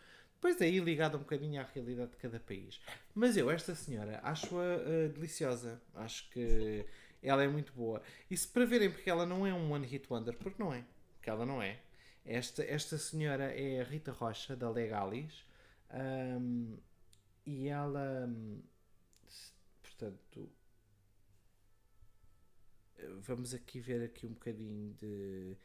Depois 0.43 0.61
aí 0.61 0.81
ligado 0.81 1.17
um 1.17 1.21
bocadinho 1.21 1.61
à 1.61 1.65
realidade 1.65 2.11
de 2.11 2.17
cada 2.17 2.41
país. 2.41 2.81
Mas 3.15 3.37
eu, 3.37 3.49
esta 3.49 3.77
senhora, 3.77 4.19
acho-a 4.25 4.79
uh, 4.79 5.09
deliciosa. 5.11 5.81
Acho 5.95 6.29
que 6.31 6.85
ela 7.23 7.45
é 7.45 7.47
muito 7.47 7.73
boa. 7.73 8.03
E 8.29 8.37
se 8.37 8.49
para 8.49 8.65
verem, 8.65 8.91
porque 8.91 9.09
ela 9.09 9.25
não 9.25 9.47
é 9.47 9.55
um 9.55 9.71
one 9.71 9.87
hit 9.87 10.05
wonder, 10.13 10.37
porque 10.37 10.61
não 10.61 10.75
é. 10.75 10.85
Porque 11.15 11.31
ela 11.31 11.47
não 11.47 11.63
é. 11.63 11.79
Esta, 12.27 12.65
esta 12.65 12.99
senhora 12.99 13.53
é 13.57 13.83
a 13.83 13.85
Rita 13.85 14.11
Rocha, 14.11 14.57
da 14.57 14.69
Legalis. 14.69 15.47
um, 16.41 16.77
e 17.47 17.69
ela, 17.69 18.29
portanto, 19.81 20.51
vamos 23.21 23.55
aqui 23.55 23.79
ver 23.79 24.03
aqui 24.03 24.27
um 24.27 24.33
bocadinho 24.33 24.93
de. 24.95 25.57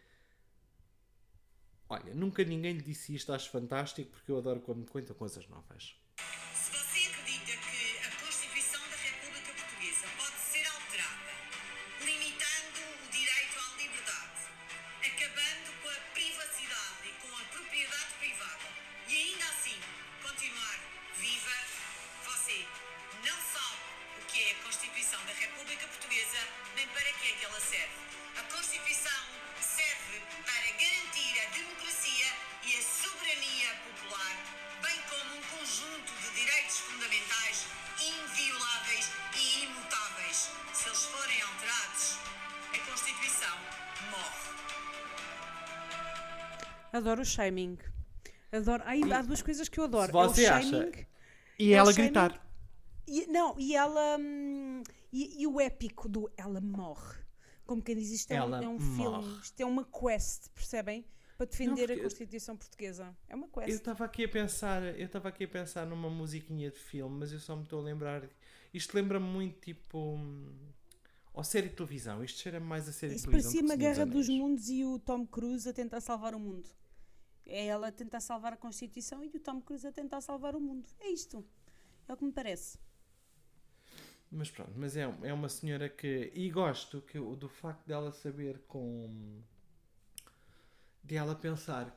Olha, 1.89 2.13
nunca 2.13 2.43
ninguém 2.45 2.73
lhe 2.73 2.81
disse 2.81 3.13
isto, 3.15 3.33
acho 3.33 3.49
fantástico, 3.49 4.11
porque 4.11 4.31
eu 4.31 4.37
adoro 4.37 4.61
quando 4.61 4.79
me 4.79 4.87
contam 4.87 5.15
coisas 5.15 5.47
novas. 5.49 5.97
Adoro 46.97 47.21
o 47.21 47.25
shaming. 47.25 47.77
Adoro. 48.51 48.83
Ai, 48.85 49.01
há 49.11 49.21
duas 49.21 49.41
coisas 49.41 49.67
que 49.69 49.79
eu 49.79 49.83
adoro. 49.85 50.07
Se 50.07 50.11
você 50.11 50.45
é 50.45 50.51
o 50.51 50.53
acha- 50.55 50.69
shaming 50.69 51.05
E 51.59 51.73
É 51.73 51.77
o 51.77 51.79
ela 51.79 51.93
shaming. 51.93 52.05
gritar. 52.07 52.47
e, 53.07 53.25
não, 53.27 53.55
e 53.59 53.75
ela 53.75 54.17
hum, 54.19 54.83
e, 55.11 55.41
e 55.41 55.47
o 55.47 55.59
épico 55.61 56.07
do 56.09 56.29
ela 56.37 56.59
morre. 56.61 57.17
Como 57.65 57.81
quem 57.81 57.95
diz, 57.95 58.11
isto 58.11 58.31
é, 58.31 58.41
um, 58.41 58.45
Ela 58.45 58.63
é 58.63 58.67
um 58.67 58.79
morre. 58.79 58.95
filme, 59.21 59.39
isto 59.43 59.59
é 59.61 59.65
uma 59.65 59.83
quest, 59.85 60.49
percebem? 60.55 61.05
Para 61.37 61.45
defender 61.45 61.87
porque- 61.87 61.99
a 61.99 62.03
Constituição 62.03 62.55
Portuguesa. 62.57 63.15
É 63.27 63.35
uma 63.35 63.47
quest. 63.47 63.69
Eu 63.69 63.75
estava 63.75 64.05
aqui 64.05 64.23
a 64.23 64.29
pensar, 64.29 64.81
eu 64.83 65.05
estava 65.05 65.29
aqui 65.29 65.43
a 65.43 65.47
pensar 65.47 65.85
numa 65.85 66.09
musiquinha 66.09 66.71
de 66.71 66.79
filme, 66.79 67.19
mas 67.19 67.31
eu 67.31 67.39
só 67.39 67.55
me 67.55 67.63
estou 67.63 67.79
a 67.79 67.83
lembrar. 67.83 68.23
Isto 68.73 68.95
lembra-me 68.95 69.25
muito 69.27 69.59
tipo 69.59 70.15
hum, 70.15 70.51
ao 71.33 71.43
série 71.43 71.67
de 71.69 71.75
televisão. 71.75 72.23
Isto 72.23 72.39
cheira 72.39 72.59
mais 72.59 72.87
a 72.87 72.91
série 72.93 73.13
Isso 73.15 73.25
de 73.25 73.31
televisão. 73.31 73.51
parecia 73.51 73.61
uma 73.61 73.77
Senhor 73.77 73.93
guerra 73.93 74.05
dos 74.05 74.25
Anéis. 74.27 74.41
mundos 74.41 74.69
e 74.69 74.83
o 74.85 74.97
Tom 74.99 75.25
Cruise 75.27 75.67
a 75.69 75.73
tentar 75.73 76.01
salvar 76.01 76.33
o 76.33 76.39
mundo. 76.39 76.67
É 77.47 77.65
ela 77.67 77.87
a 77.87 77.91
tentar 77.91 78.19
salvar 78.19 78.53
a 78.53 78.57
Constituição 78.57 79.23
e 79.23 79.27
o 79.27 79.39
Tom 79.39 79.61
Cruise 79.61 79.87
a 79.87 79.91
tentar 79.91 80.21
salvar 80.21 80.55
o 80.55 80.59
mundo. 80.59 80.87
É 80.99 81.09
isto. 81.09 81.45
É 82.07 82.13
o 82.13 82.17
que 82.17 82.25
me 82.25 82.31
parece. 82.31 82.77
Mas 84.29 84.51
pronto, 84.51 84.73
mas 84.75 84.97
é, 84.97 85.03
é 85.23 85.33
uma 85.33 85.47
senhora 85.47 85.87
que. 85.87 86.31
E 86.35 86.49
gosto 86.49 87.01
que, 87.01 87.17
do 87.17 87.47
facto 87.47 87.85
dela 87.85 88.11
saber 88.11 88.59
com. 88.67 89.41
de 91.03 91.15
ela 91.15 91.35
pensar. 91.35 91.95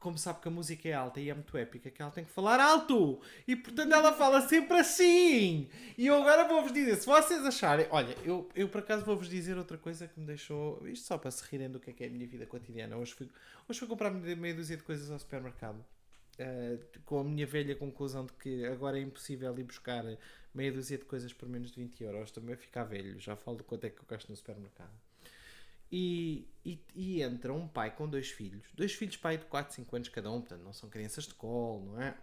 Como 0.00 0.16
sabe 0.16 0.40
que 0.40 0.48
a 0.48 0.50
música 0.50 0.88
é 0.88 0.94
alta 0.94 1.20
e 1.20 1.28
é 1.28 1.34
muito 1.34 1.54
épica, 1.58 1.90
que 1.90 2.00
ela 2.00 2.10
tem 2.10 2.24
que 2.24 2.30
falar 2.30 2.58
alto! 2.58 3.20
E 3.46 3.54
portanto 3.54 3.92
ela 3.92 4.14
fala 4.14 4.40
sempre 4.48 4.78
assim! 4.78 5.68
E 5.96 6.06
eu 6.06 6.14
agora 6.14 6.48
vou-vos 6.48 6.72
dizer, 6.72 6.96
se 6.96 7.04
vocês 7.04 7.44
acharem. 7.44 7.86
Olha, 7.90 8.16
eu, 8.24 8.48
eu 8.54 8.66
por 8.66 8.78
acaso 8.78 9.04
vou-vos 9.04 9.28
dizer 9.28 9.58
outra 9.58 9.76
coisa 9.76 10.08
que 10.08 10.18
me 10.18 10.24
deixou. 10.24 10.88
Isto 10.88 11.06
só 11.06 11.18
para 11.18 11.30
se 11.30 11.44
rirem 11.44 11.70
do 11.70 11.78
que 11.78 11.90
é 11.90 11.92
que 11.92 12.02
é 12.02 12.06
a 12.06 12.10
minha 12.10 12.26
vida 12.26 12.46
cotidiana. 12.46 12.96
Hoje 12.96 13.12
fui, 13.12 13.28
hoje 13.68 13.78
fui 13.78 13.86
comprar 13.86 14.10
meia 14.10 14.54
dúzia 14.54 14.78
de 14.78 14.82
coisas 14.82 15.10
ao 15.10 15.18
supermercado. 15.18 15.84
Uh, 16.38 16.82
com 17.04 17.20
a 17.20 17.24
minha 17.24 17.46
velha 17.46 17.76
conclusão 17.76 18.24
de 18.24 18.32
que 18.32 18.64
agora 18.64 18.98
é 18.98 19.02
impossível 19.02 19.56
ir 19.58 19.64
buscar 19.64 20.02
meia 20.54 20.72
dúzia 20.72 20.96
de 20.96 21.04
coisas 21.04 21.34
por 21.34 21.46
menos 21.46 21.72
de 21.72 21.76
20 21.78 22.02
euros. 22.02 22.30
Também 22.30 22.56
ficar 22.56 22.84
velho, 22.84 23.20
já 23.20 23.36
falo 23.36 23.58
do 23.58 23.64
quanto 23.64 23.84
é 23.84 23.90
que 23.90 23.98
eu 23.98 24.06
gasto 24.08 24.30
no 24.30 24.36
supermercado. 24.36 25.09
E, 25.92 26.46
e, 26.64 26.78
e 26.94 27.22
entra 27.22 27.52
um 27.52 27.66
pai 27.66 27.90
com 27.94 28.08
dois 28.08 28.30
filhos, 28.30 28.64
dois 28.74 28.92
filhos 28.92 29.16
pai 29.16 29.36
de 29.38 29.44
4, 29.46 29.74
5 29.74 29.96
anos 29.96 30.08
cada 30.08 30.30
um, 30.30 30.40
portanto 30.40 30.62
não 30.62 30.72
são 30.72 30.88
crianças 30.88 31.24
de 31.24 31.34
colo, 31.34 31.84
não 31.92 32.00
é? 32.00 32.16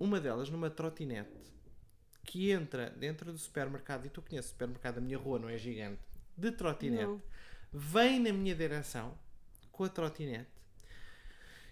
Uma 0.00 0.20
delas 0.20 0.50
numa 0.50 0.70
trotinete 0.70 1.30
que 2.24 2.50
entra 2.50 2.90
dentro 2.90 3.32
do 3.32 3.38
supermercado, 3.38 4.06
e 4.06 4.10
tu 4.10 4.20
conheces 4.20 4.50
o 4.50 4.52
supermercado 4.52 4.96
da 4.96 5.00
minha 5.00 5.16
rua, 5.16 5.38
não 5.38 5.48
é 5.48 5.56
gigante, 5.56 6.00
de 6.36 6.50
trotinete, 6.50 7.04
Não. 7.04 7.22
vem 7.72 8.20
na 8.20 8.32
minha 8.32 8.54
direção 8.54 9.16
com 9.72 9.84
a 9.84 9.88
trotinete. 9.88 10.50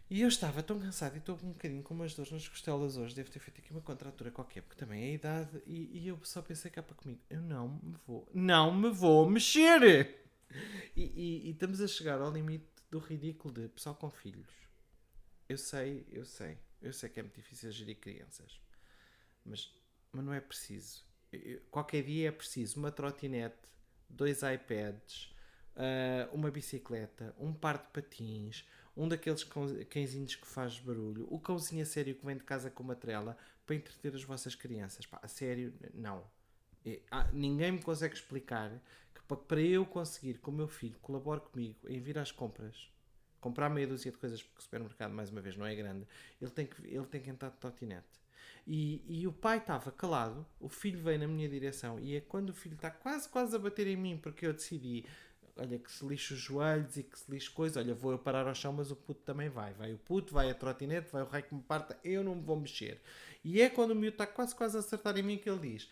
E 0.08 0.22
eu 0.22 0.28
estava 0.28 0.62
tão 0.62 0.78
cansado 0.78 1.16
e 1.16 1.18
estou 1.18 1.36
um 1.42 1.50
bocadinho 1.50 1.82
com 1.82 1.92
umas 1.92 2.14
dores 2.14 2.30
nas 2.30 2.46
costelas 2.48 2.96
hoje. 2.96 3.12
Devo 3.14 3.28
ter 3.28 3.40
feito 3.40 3.60
aqui 3.60 3.72
uma 3.72 3.80
contratura 3.80 4.30
qualquer, 4.30 4.62
porque 4.62 4.78
também 4.78 5.02
é 5.02 5.06
a 5.06 5.14
idade. 5.14 5.62
E, 5.66 5.98
e 5.98 6.06
eu 6.08 6.18
só 6.22 6.40
pensei 6.40 6.70
cá 6.70 6.80
para 6.80 6.94
comigo: 6.94 7.20
eu 7.28 7.42
não 7.42 7.68
me 7.82 7.96
vou, 8.06 8.28
não 8.32 8.72
me 8.72 8.88
vou 8.88 9.28
mexer! 9.28 10.25
E, 10.96 11.02
e- 11.04 11.46
e 11.48 11.50
estamos 11.50 11.80
a 11.80 11.86
chegar 11.88 12.20
ao 12.20 12.32
limite 12.32 12.66
do 12.90 12.98
ridículo 12.98 13.54
de 13.54 13.68
pessoal 13.68 13.94
com 13.94 14.10
filhos. 14.10 14.48
Eu 15.48 15.58
sei, 15.58 16.06
eu 16.10 16.24
sei, 16.24 16.58
eu 16.82 16.92
sei 16.92 17.08
que 17.08 17.20
é 17.20 17.22
muito 17.22 17.36
difícil 17.36 17.70
gerir 17.70 17.98
crianças, 18.00 18.60
mas, 19.44 19.72
mas 20.12 20.24
não 20.24 20.32
é 20.32 20.40
preciso. 20.40 21.04
Eu- 21.32 21.60
qualquer 21.70 22.02
dia 22.04 22.28
é 22.28 22.32
preciso 22.32 22.78
uma 22.80 22.92
trotinete, 22.92 23.56
dois 24.08 24.42
iPads, 24.42 25.34
ah, 25.76 26.28
uma 26.32 26.50
bicicleta, 26.50 27.34
um 27.38 27.52
par 27.54 27.78
de 27.78 27.88
patins, 27.90 28.66
um 28.96 29.08
daqueles 29.08 29.44
cãezinhos 29.90 30.36
que 30.36 30.46
faz 30.46 30.78
barulho, 30.80 31.26
o 31.30 31.38
cãozinho 31.40 31.82
a 31.82 31.86
sério 31.86 32.14
que 32.16 32.24
vem 32.26 32.36
de 32.36 32.44
casa 32.44 32.70
com 32.70 32.82
uma 32.82 32.96
trela 32.96 33.36
para 33.66 33.76
entreter 33.76 34.14
as 34.14 34.24
vossas 34.24 34.54
crianças. 34.54 35.06
Pá, 35.06 35.20
a 35.22 35.28
sério, 35.28 35.74
não. 35.94 36.24
É, 36.86 37.00
ninguém 37.32 37.72
me 37.72 37.82
consegue 37.82 38.14
explicar 38.14 38.70
que 39.14 39.20
pa- 39.22 39.36
para 39.36 39.60
eu 39.60 39.84
conseguir 39.84 40.38
que 40.38 40.48
o 40.48 40.52
meu 40.52 40.68
filho 40.68 40.96
colabore 41.02 41.40
comigo 41.40 41.76
em 41.88 42.00
vir 42.00 42.18
às 42.18 42.30
compras, 42.32 42.88
comprar 43.40 43.68
meia 43.68 43.86
dúzia 43.88 44.12
de 44.12 44.18
coisas, 44.18 44.42
porque 44.42 44.58
o 44.60 44.62
supermercado, 44.62 45.12
mais 45.12 45.30
uma 45.30 45.40
vez, 45.40 45.56
não 45.56 45.66
é 45.66 45.74
grande, 45.74 46.06
ele 46.40 46.50
tem 46.50 46.66
que, 46.66 46.82
ele 46.86 47.06
tem 47.06 47.20
que 47.20 47.30
entrar 47.30 47.50
de 47.50 47.56
trotinete. 47.58 48.06
E, 48.66 49.02
e 49.08 49.26
o 49.26 49.32
pai 49.32 49.58
estava 49.58 49.90
calado, 49.92 50.46
o 50.60 50.68
filho 50.68 50.98
veio 51.00 51.18
na 51.18 51.26
minha 51.28 51.48
direção, 51.48 51.98
e 52.00 52.16
é 52.16 52.20
quando 52.20 52.50
o 52.50 52.54
filho 52.54 52.74
está 52.74 52.90
quase, 52.90 53.28
quase 53.28 53.54
a 53.54 53.58
bater 53.58 53.86
em 53.86 53.96
mim, 53.96 54.18
porque 54.18 54.46
eu 54.46 54.52
decidi, 54.52 55.04
olha, 55.56 55.78
que 55.78 55.90
se 55.90 56.04
lixe 56.06 56.34
os 56.34 56.40
joelhos 56.40 56.96
e 56.96 57.02
que 57.02 57.18
se 57.18 57.30
lixe 57.30 57.50
coisa, 57.50 57.80
olha, 57.80 57.94
vou 57.94 58.12
eu 58.12 58.18
parar 58.18 58.46
ao 58.46 58.54
chão, 58.54 58.72
mas 58.72 58.90
o 58.90 58.96
puto 58.96 59.22
também 59.22 59.48
vai. 59.48 59.72
Vai 59.74 59.92
o 59.92 59.98
puto, 59.98 60.32
vai 60.34 60.50
a 60.50 60.54
trotinete, 60.54 61.10
vai 61.12 61.22
o 61.22 61.26
rei 61.26 61.42
que 61.42 61.54
me 61.54 61.62
parta, 61.62 61.98
eu 62.04 62.22
não 62.24 62.34
me 62.34 62.42
vou 62.42 62.58
mexer. 62.58 63.00
E 63.44 63.60
é 63.60 63.68
quando 63.70 63.92
o 63.92 63.94
miúdo 63.94 64.14
está 64.14 64.26
quase, 64.26 64.54
quase 64.54 64.76
a 64.76 64.80
acertar 64.80 65.16
em 65.18 65.22
mim 65.22 65.38
que 65.38 65.48
ele 65.48 65.60
diz: 65.72 65.88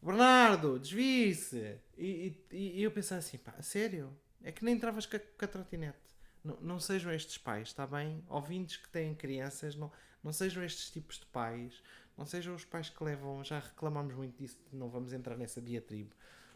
Bernardo, 0.00 0.78
desvie-se! 0.78 1.78
E, 1.96 2.34
e- 2.52 2.78
e 2.78 2.82
eu 2.82 2.90
pensei 2.90 3.16
assim, 3.16 3.38
pá, 3.38 3.60
sério? 3.62 4.16
É 4.42 4.52
que 4.52 4.64
nem 4.64 4.74
entravas 4.74 5.06
com 5.06 5.16
a, 5.16 5.20
com 5.20 5.44
a 5.44 5.48
trotinete. 5.48 5.98
Não, 6.44 6.56
não 6.60 6.80
sejam 6.80 7.12
estes 7.12 7.36
pais, 7.36 7.68
está 7.68 7.86
bem? 7.86 8.22
Ouvintes 8.28 8.76
que 8.76 8.88
têm 8.88 9.14
crianças, 9.14 9.74
não, 9.74 9.90
não 10.22 10.32
sejam 10.32 10.62
estes 10.64 10.90
tipos 10.90 11.18
de 11.18 11.26
pais. 11.26 11.82
Não 12.16 12.24
sejam 12.26 12.54
os 12.54 12.64
pais 12.64 12.88
que 12.90 13.02
levam. 13.02 13.42
Já 13.44 13.58
reclamámos 13.58 14.14
muito 14.14 14.36
disso, 14.38 14.58
não 14.72 14.88
vamos 14.88 15.12
entrar 15.12 15.36
nessa 15.36 15.60
diatribe. 15.60 16.10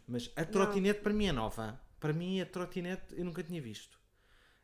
Mas 0.07 0.31
a 0.37 0.45
trotinete 0.45 1.01
para 1.01 1.13
mim 1.13 1.27
é 1.27 1.33
nova. 1.33 1.81
Para 1.99 2.13
mim 2.13 2.41
a 2.41 2.47
trotinete 2.47 3.15
eu 3.17 3.25
nunca 3.25 3.43
tinha 3.43 3.61
visto. 3.61 3.99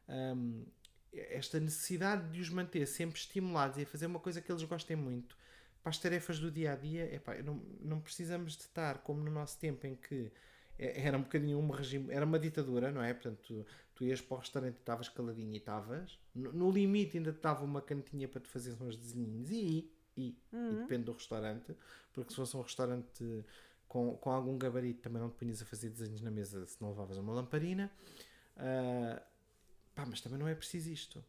Hum, 0.09 0.65
esta 1.13 1.59
necessidade 1.61 2.31
de 2.31 2.41
os 2.41 2.49
manter 2.51 2.87
sempre 2.87 3.19
estimulados 3.19 3.79
e 3.79 3.83
a 3.83 3.87
fazer 3.87 4.07
uma 4.07 4.21
coisa 4.21 4.41
que 4.41 4.51
eles 4.51 4.63
gostem 4.65 4.97
muito 4.97 5.37
para 5.83 5.91
as 5.91 5.99
tarefas 5.99 6.39
do 6.39 6.51
dia 6.51 6.73
a 6.73 6.77
dia, 6.77 7.15
epá, 7.15 7.35
não, 7.43 7.63
não 7.81 8.01
precisamos 8.01 8.57
de 8.57 8.63
estar 8.63 8.99
como 8.99 9.23
no 9.23 9.31
nosso 9.31 9.59
tempo 9.59 9.87
em 9.87 9.95
que 9.97 10.31
é- 10.79 11.03
era 11.07 11.17
um 11.19 11.23
bocadinho 11.23 11.59
um 11.59 11.71
regime, 11.71 12.13
era 12.13 12.25
uma 12.25 12.39
ditadura, 12.39 12.91
não 12.93 13.03
é? 13.03 13.13
Portanto, 13.13 13.41
tu, 13.47 13.67
tu 13.95 14.05
ias 14.05 14.21
para 14.21 14.37
o 14.37 14.41
restaurante 14.41 14.77
e 14.77 14.79
estavas 14.79 15.09
caladinho 15.09 15.53
e 15.55 15.57
estavas. 15.59 16.19
No, 16.35 16.53
no 16.53 16.71
limite 16.71 17.17
ainda 17.19 17.33
te 17.33 17.41
dava 17.41 17.65
uma 17.65 17.83
cantinha 17.83 18.29
para 18.29 18.41
te 18.41 18.49
fazer 18.49 18.77
uns 18.83 18.97
desenhinhos 18.97 19.51
e, 19.51 19.91
e, 20.17 20.37
e 20.71 20.77
depende 20.77 21.05
do 21.05 21.13
restaurante, 21.13 21.75
porque 22.13 22.31
se 22.31 22.37
fosse 22.37 22.57
um 22.57 22.61
restaurante 22.63 23.45
com, 23.89 24.17
com 24.19 24.31
algum 24.31 24.57
gabarito 24.59 25.01
também 25.01 25.21
não 25.21 25.31
te 25.31 25.37
punhas 25.37 25.63
a 25.63 25.65
fazer 25.65 25.91
desenhos 25.91 26.21
na 26.21 26.31
mesa 26.31 26.67
se 26.67 26.81
não 26.81 26.91
levavas 26.91 27.17
uma 27.19 27.33
lamparina. 27.33 27.91
Ah, 28.57 29.23
pá, 29.95 30.07
mas 30.07 30.21
também 30.21 30.39
não 30.39 30.49
é 30.49 30.55
preciso 30.55 30.91
isto. 30.91 31.25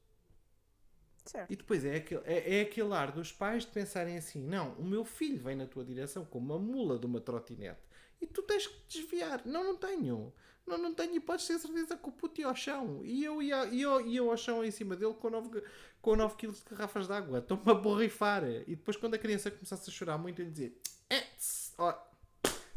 Certo. 1.29 1.51
E 1.51 1.55
depois 1.55 1.85
é 1.85 1.97
aquele, 1.97 2.21
é, 2.25 2.57
é 2.57 2.61
aquele 2.61 2.91
ar 2.91 3.11
dos 3.11 3.31
pais 3.31 3.63
de 3.63 3.71
pensarem 3.71 4.17
assim: 4.17 4.41
não, 4.41 4.73
o 4.73 4.83
meu 4.83 5.05
filho 5.05 5.37
vem 5.43 5.55
na 5.55 5.67
tua 5.67 5.85
direção 5.85 6.25
com 6.25 6.39
uma 6.39 6.57
mula 6.57 6.97
de 6.97 7.05
uma 7.05 7.21
trotinete 7.21 7.81
e 8.19 8.25
tu 8.25 8.41
tens 8.41 8.65
que 8.65 8.79
te 8.87 9.01
desviar. 9.01 9.45
Não, 9.45 9.63
não 9.63 9.75
tenho. 9.77 10.33
Não, 10.65 10.75
não 10.77 10.91
tenho. 10.93 11.15
E 11.15 11.19
podes 11.19 11.45
ter 11.45 11.59
certeza 11.59 11.95
que 11.95 12.09
o 12.09 12.11
puto 12.11 12.41
ia 12.41 12.47
ao 12.47 12.55
chão. 12.55 13.01
E 13.05 13.23
eu 13.23 13.43
ia, 13.43 13.63
e 13.65 13.81
eu 14.15 14.31
ao 14.31 14.37
chão 14.37 14.65
em 14.65 14.71
cima 14.71 14.95
dele 14.95 15.13
com 15.13 15.29
9, 15.29 15.63
com 16.01 16.15
9 16.15 16.35
kg 16.35 16.51
de 16.51 16.63
garrafas 16.71 17.05
de 17.05 17.13
água. 17.13 17.37
Estou-me 17.37 17.71
a 17.71 17.75
borrifar. 17.75 18.43
E 18.43 18.75
depois, 18.75 18.97
quando 18.97 19.13
a 19.13 19.19
criança 19.19 19.51
começasse 19.51 19.87
a 19.87 19.93
chorar 19.93 20.17
muito, 20.17 20.41
eu 20.41 20.45
lhe 20.45 20.51
dizia: 20.51 20.73
tss, 21.09 21.75
ó, 21.77 21.95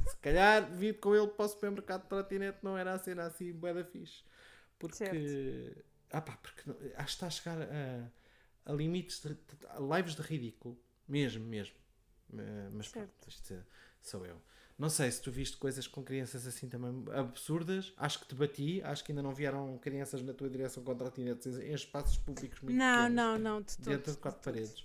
se 0.07 0.16
calhar 0.20 0.70
vir 0.70 1.01
com 1.01 1.15
ele 1.16 1.29
para 1.29 1.47
o 1.47 1.49
supermercado 1.49 2.03
de 2.03 2.09
trotinete 2.11 2.59
não 2.62 2.77
era 2.77 2.93
a 2.93 2.99
cena 2.99 3.24
assim, 3.24 3.51
bué 3.51 3.73
da 3.73 3.83
fixe. 3.83 4.23
Porque. 4.79 4.97
Certo. 4.97 5.85
Ah 6.12 6.20
pá, 6.20 6.37
porque 6.43 6.62
não- 6.66 6.77
acho 6.97 7.07
que 7.07 7.24
está 7.24 7.27
a 7.27 7.31
chegar 7.31 7.62
a, 7.62 8.11
a 8.65 8.73
limites 8.73 9.21
de, 9.21 9.37
a 9.69 9.97
lives 9.97 10.15
de 10.15 10.23
ridículo. 10.23 10.79
Mesmo, 11.09 11.45
mesmo. 11.45 11.75
Eh, 12.35 12.69
Mas 12.73 12.89
pronto, 12.89 13.09
Certo. 13.09 13.29
isto 13.29 13.55
é- 13.55 13.63
sou 14.01 14.25
eu. 14.27 14.41
Não 14.79 14.89
sei 14.89 15.11
se 15.11 15.21
tu 15.21 15.31
viste 15.31 15.57
coisas 15.59 15.87
com 15.87 16.03
crianças 16.03 16.47
assim 16.47 16.69
também 16.69 17.05
absurdas. 17.15 17.93
Acho 17.97 18.21
que 18.21 18.27
te 18.29 18.35
bati. 18.35 18.81
Acho 18.83 19.05
que 19.05 19.13
ainda 19.13 19.23
não 19.23 19.35
vieram 19.35 19.79
crianças 19.79 20.23
na 20.23 20.33
tua 20.33 20.49
direção 20.49 20.83
com 20.83 20.95
trotinetes 20.95 21.47
em 21.59 21.71
em 21.71 21.75
espaços 21.75 22.17
públicos 22.17 22.61
muito 22.61 22.77
Não, 22.79 22.95
pequenos, 22.97 23.15
não, 23.17 23.39
não, 23.39 23.63
de. 23.63 23.77
Dentro 23.79 24.13
de 24.13 24.19
quatro 24.19 24.41
de 24.41 24.45
paredes. 24.45 24.85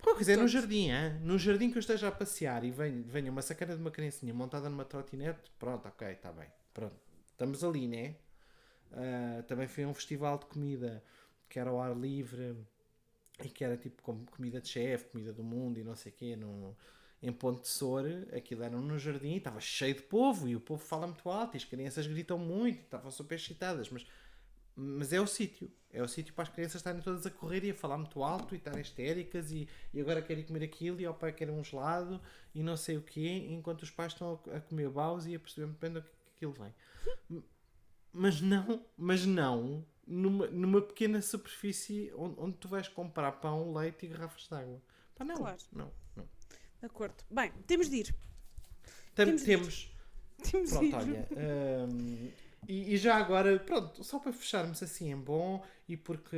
Qualquer 0.00 0.14
coisa, 0.14 0.32
é 0.32 0.36
no 0.36 0.48
jardim, 0.48 0.90
hein? 0.90 1.18
no 1.22 1.38
jardim 1.38 1.70
que 1.70 1.76
eu 1.76 1.80
esteja 1.80 2.08
a 2.08 2.12
passear 2.12 2.64
e 2.64 2.70
venha, 2.70 3.02
venha 3.02 3.30
uma 3.30 3.42
sacana 3.42 3.74
de 3.74 3.80
uma 3.80 3.90
criancinha 3.90 4.32
montada 4.32 4.68
numa 4.70 4.84
trotinete, 4.84 5.50
pronto, 5.58 5.86
ok, 5.88 6.08
está 6.08 6.32
bem. 6.32 6.48
Pronto, 6.72 6.96
estamos 7.26 7.62
ali, 7.62 7.86
né? 7.88 8.16
Ah, 8.92 9.42
também 9.46 9.66
foi 9.68 9.84
um 9.84 9.92
festival 9.94 10.38
de 10.38 10.46
comida 10.46 11.02
que 11.48 11.58
era 11.58 11.70
ao 11.70 11.80
ar 11.80 11.94
livre 11.96 12.56
e 13.42 13.48
que 13.48 13.64
era 13.64 13.76
tipo 13.76 14.02
como 14.02 14.24
comida 14.26 14.60
de 14.60 14.68
chefe, 14.68 15.06
comida 15.06 15.32
do 15.32 15.42
mundo 15.42 15.78
e 15.78 15.84
não 15.84 15.96
sei 15.96 16.12
o 16.12 16.14
quê, 16.14 16.36
no, 16.36 16.76
em 17.22 17.32
Ponte 17.32 17.62
de 17.62 17.68
Sor, 17.68 18.04
aquilo 18.36 18.62
era 18.62 18.76
no 18.76 18.98
jardim 18.98 19.32
e 19.32 19.36
estava 19.38 19.60
cheio 19.60 19.94
de 19.94 20.02
povo 20.02 20.46
e 20.46 20.54
o 20.54 20.60
povo 20.60 20.84
fala 20.84 21.06
muito 21.06 21.28
alto 21.28 21.54
e 21.54 21.58
as 21.58 21.64
crianças 21.64 22.06
gritam 22.06 22.38
muito 22.38 22.78
e 22.78 22.82
estavam 22.82 23.10
super 23.10 23.34
excitadas, 23.34 23.90
mas, 23.90 24.06
mas 24.76 25.12
é 25.12 25.20
o 25.20 25.26
sítio, 25.26 25.70
é 25.90 26.02
o 26.02 26.06
sítio 26.06 26.32
para 26.34 26.42
as 26.44 26.48
crianças 26.50 26.76
estarem 26.76 27.00
todas 27.00 27.26
a 27.26 27.30
correr 27.30 27.64
e 27.64 27.70
a 27.70 27.74
falar 27.74 27.96
muito 27.96 28.22
alto 28.22 28.54
e 28.54 28.58
estarem 28.58 28.80
histéricas 28.80 29.50
e, 29.50 29.68
e 29.92 30.00
agora 30.00 30.22
querem 30.22 30.44
comer 30.44 30.64
aquilo 30.64 31.00
e 31.00 31.06
ao 31.06 31.14
pai 31.14 31.32
quer 31.32 31.50
um 31.50 31.64
gelado 31.64 32.20
e 32.54 32.62
não 32.62 32.76
sei 32.76 32.98
o 32.98 33.02
quê, 33.02 33.46
enquanto 33.48 33.82
os 33.82 33.90
pais 33.90 34.12
estão 34.12 34.40
a, 34.52 34.56
a 34.56 34.60
comer 34.60 34.90
baus 34.90 35.26
e 35.26 35.34
a 35.34 35.40
perceber 35.40 35.66
muito 35.66 35.80
bem 35.80 35.92
do 35.92 36.02
que, 36.02 36.08
que 36.08 36.30
aquilo 36.36 36.52
vem. 36.52 36.74
Mas 38.12 38.40
não, 38.40 38.84
mas 38.96 39.26
não 39.26 39.84
numa, 40.06 40.46
numa 40.48 40.80
pequena 40.82 41.20
superfície 41.22 42.12
onde, 42.16 42.38
onde 42.40 42.56
tu 42.58 42.68
vais 42.68 42.88
comprar 42.88 43.32
pão, 43.32 43.72
leite 43.72 44.06
e 44.06 44.08
garrafas 44.08 44.46
de 44.48 44.54
água. 44.54 44.80
Pá, 45.14 45.24
não, 45.24 45.36
Claro. 45.36 45.58
não, 45.72 45.92
não. 46.16 46.28
De 46.80 46.86
acordo. 46.86 47.14
Bem, 47.30 47.52
temos 47.66 47.88
de 47.88 47.96
ir. 47.96 48.14
Tam- 49.14 49.24
Temos 49.26 49.40
de 49.40 49.46
temos, 49.46 49.90
Temos 50.50 50.70
de 50.70 50.76
pronto, 50.76 50.84
ir. 50.86 50.94
olha, 50.94 51.28
hum, 51.88 52.30
e, 52.68 52.94
e 52.94 52.96
já 52.96 53.16
agora, 53.16 53.58
pronto, 53.60 54.02
só 54.02 54.18
para 54.18 54.32
fecharmos 54.32 54.82
assim 54.82 55.10
em 55.12 55.16
bom 55.16 55.64
e 55.88 55.96
porque 55.96 56.36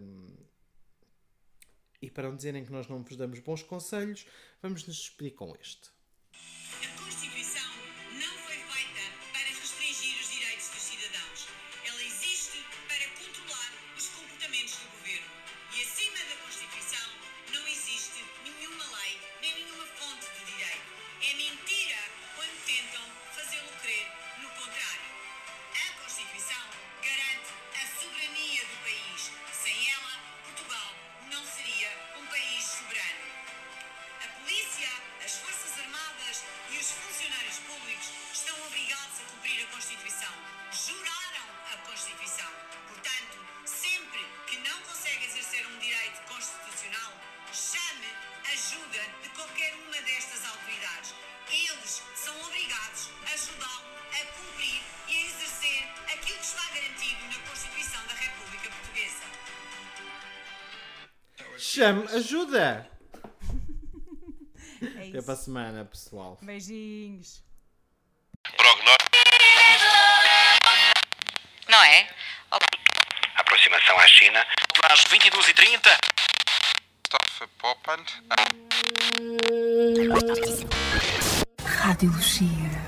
hum, 0.00 0.26
e 2.02 2.10
para 2.10 2.28
não 2.28 2.36
dizerem 2.36 2.64
que 2.64 2.72
nós 2.72 2.86
não 2.88 3.02
vos 3.02 3.16
damos 3.16 3.38
bons 3.40 3.62
conselhos, 3.62 4.26
vamos 4.60 4.86
nos 4.86 4.96
despedir 4.96 5.32
com 5.34 5.54
este. 5.60 5.90
Chame 61.74 62.06
ajuda! 62.14 62.88
É 64.82 65.08
Até 65.08 65.22
para 65.22 65.32
a 65.32 65.34
isso. 65.34 65.44
semana, 65.44 65.84
pessoal. 65.86 66.38
Beijinhos. 66.42 67.42
Prognóstico. 68.54 69.16
é? 71.84 72.06
Olá. 72.50 72.60
Aproximação 73.36 73.98
à 73.98 74.06
China. 74.06 74.46
Às 74.90 75.04
22h30. 75.04 75.96
Stoffe 77.06 77.46
poppend. 77.58 78.04
Rádio 81.64 82.10
Lucia. 82.12 82.84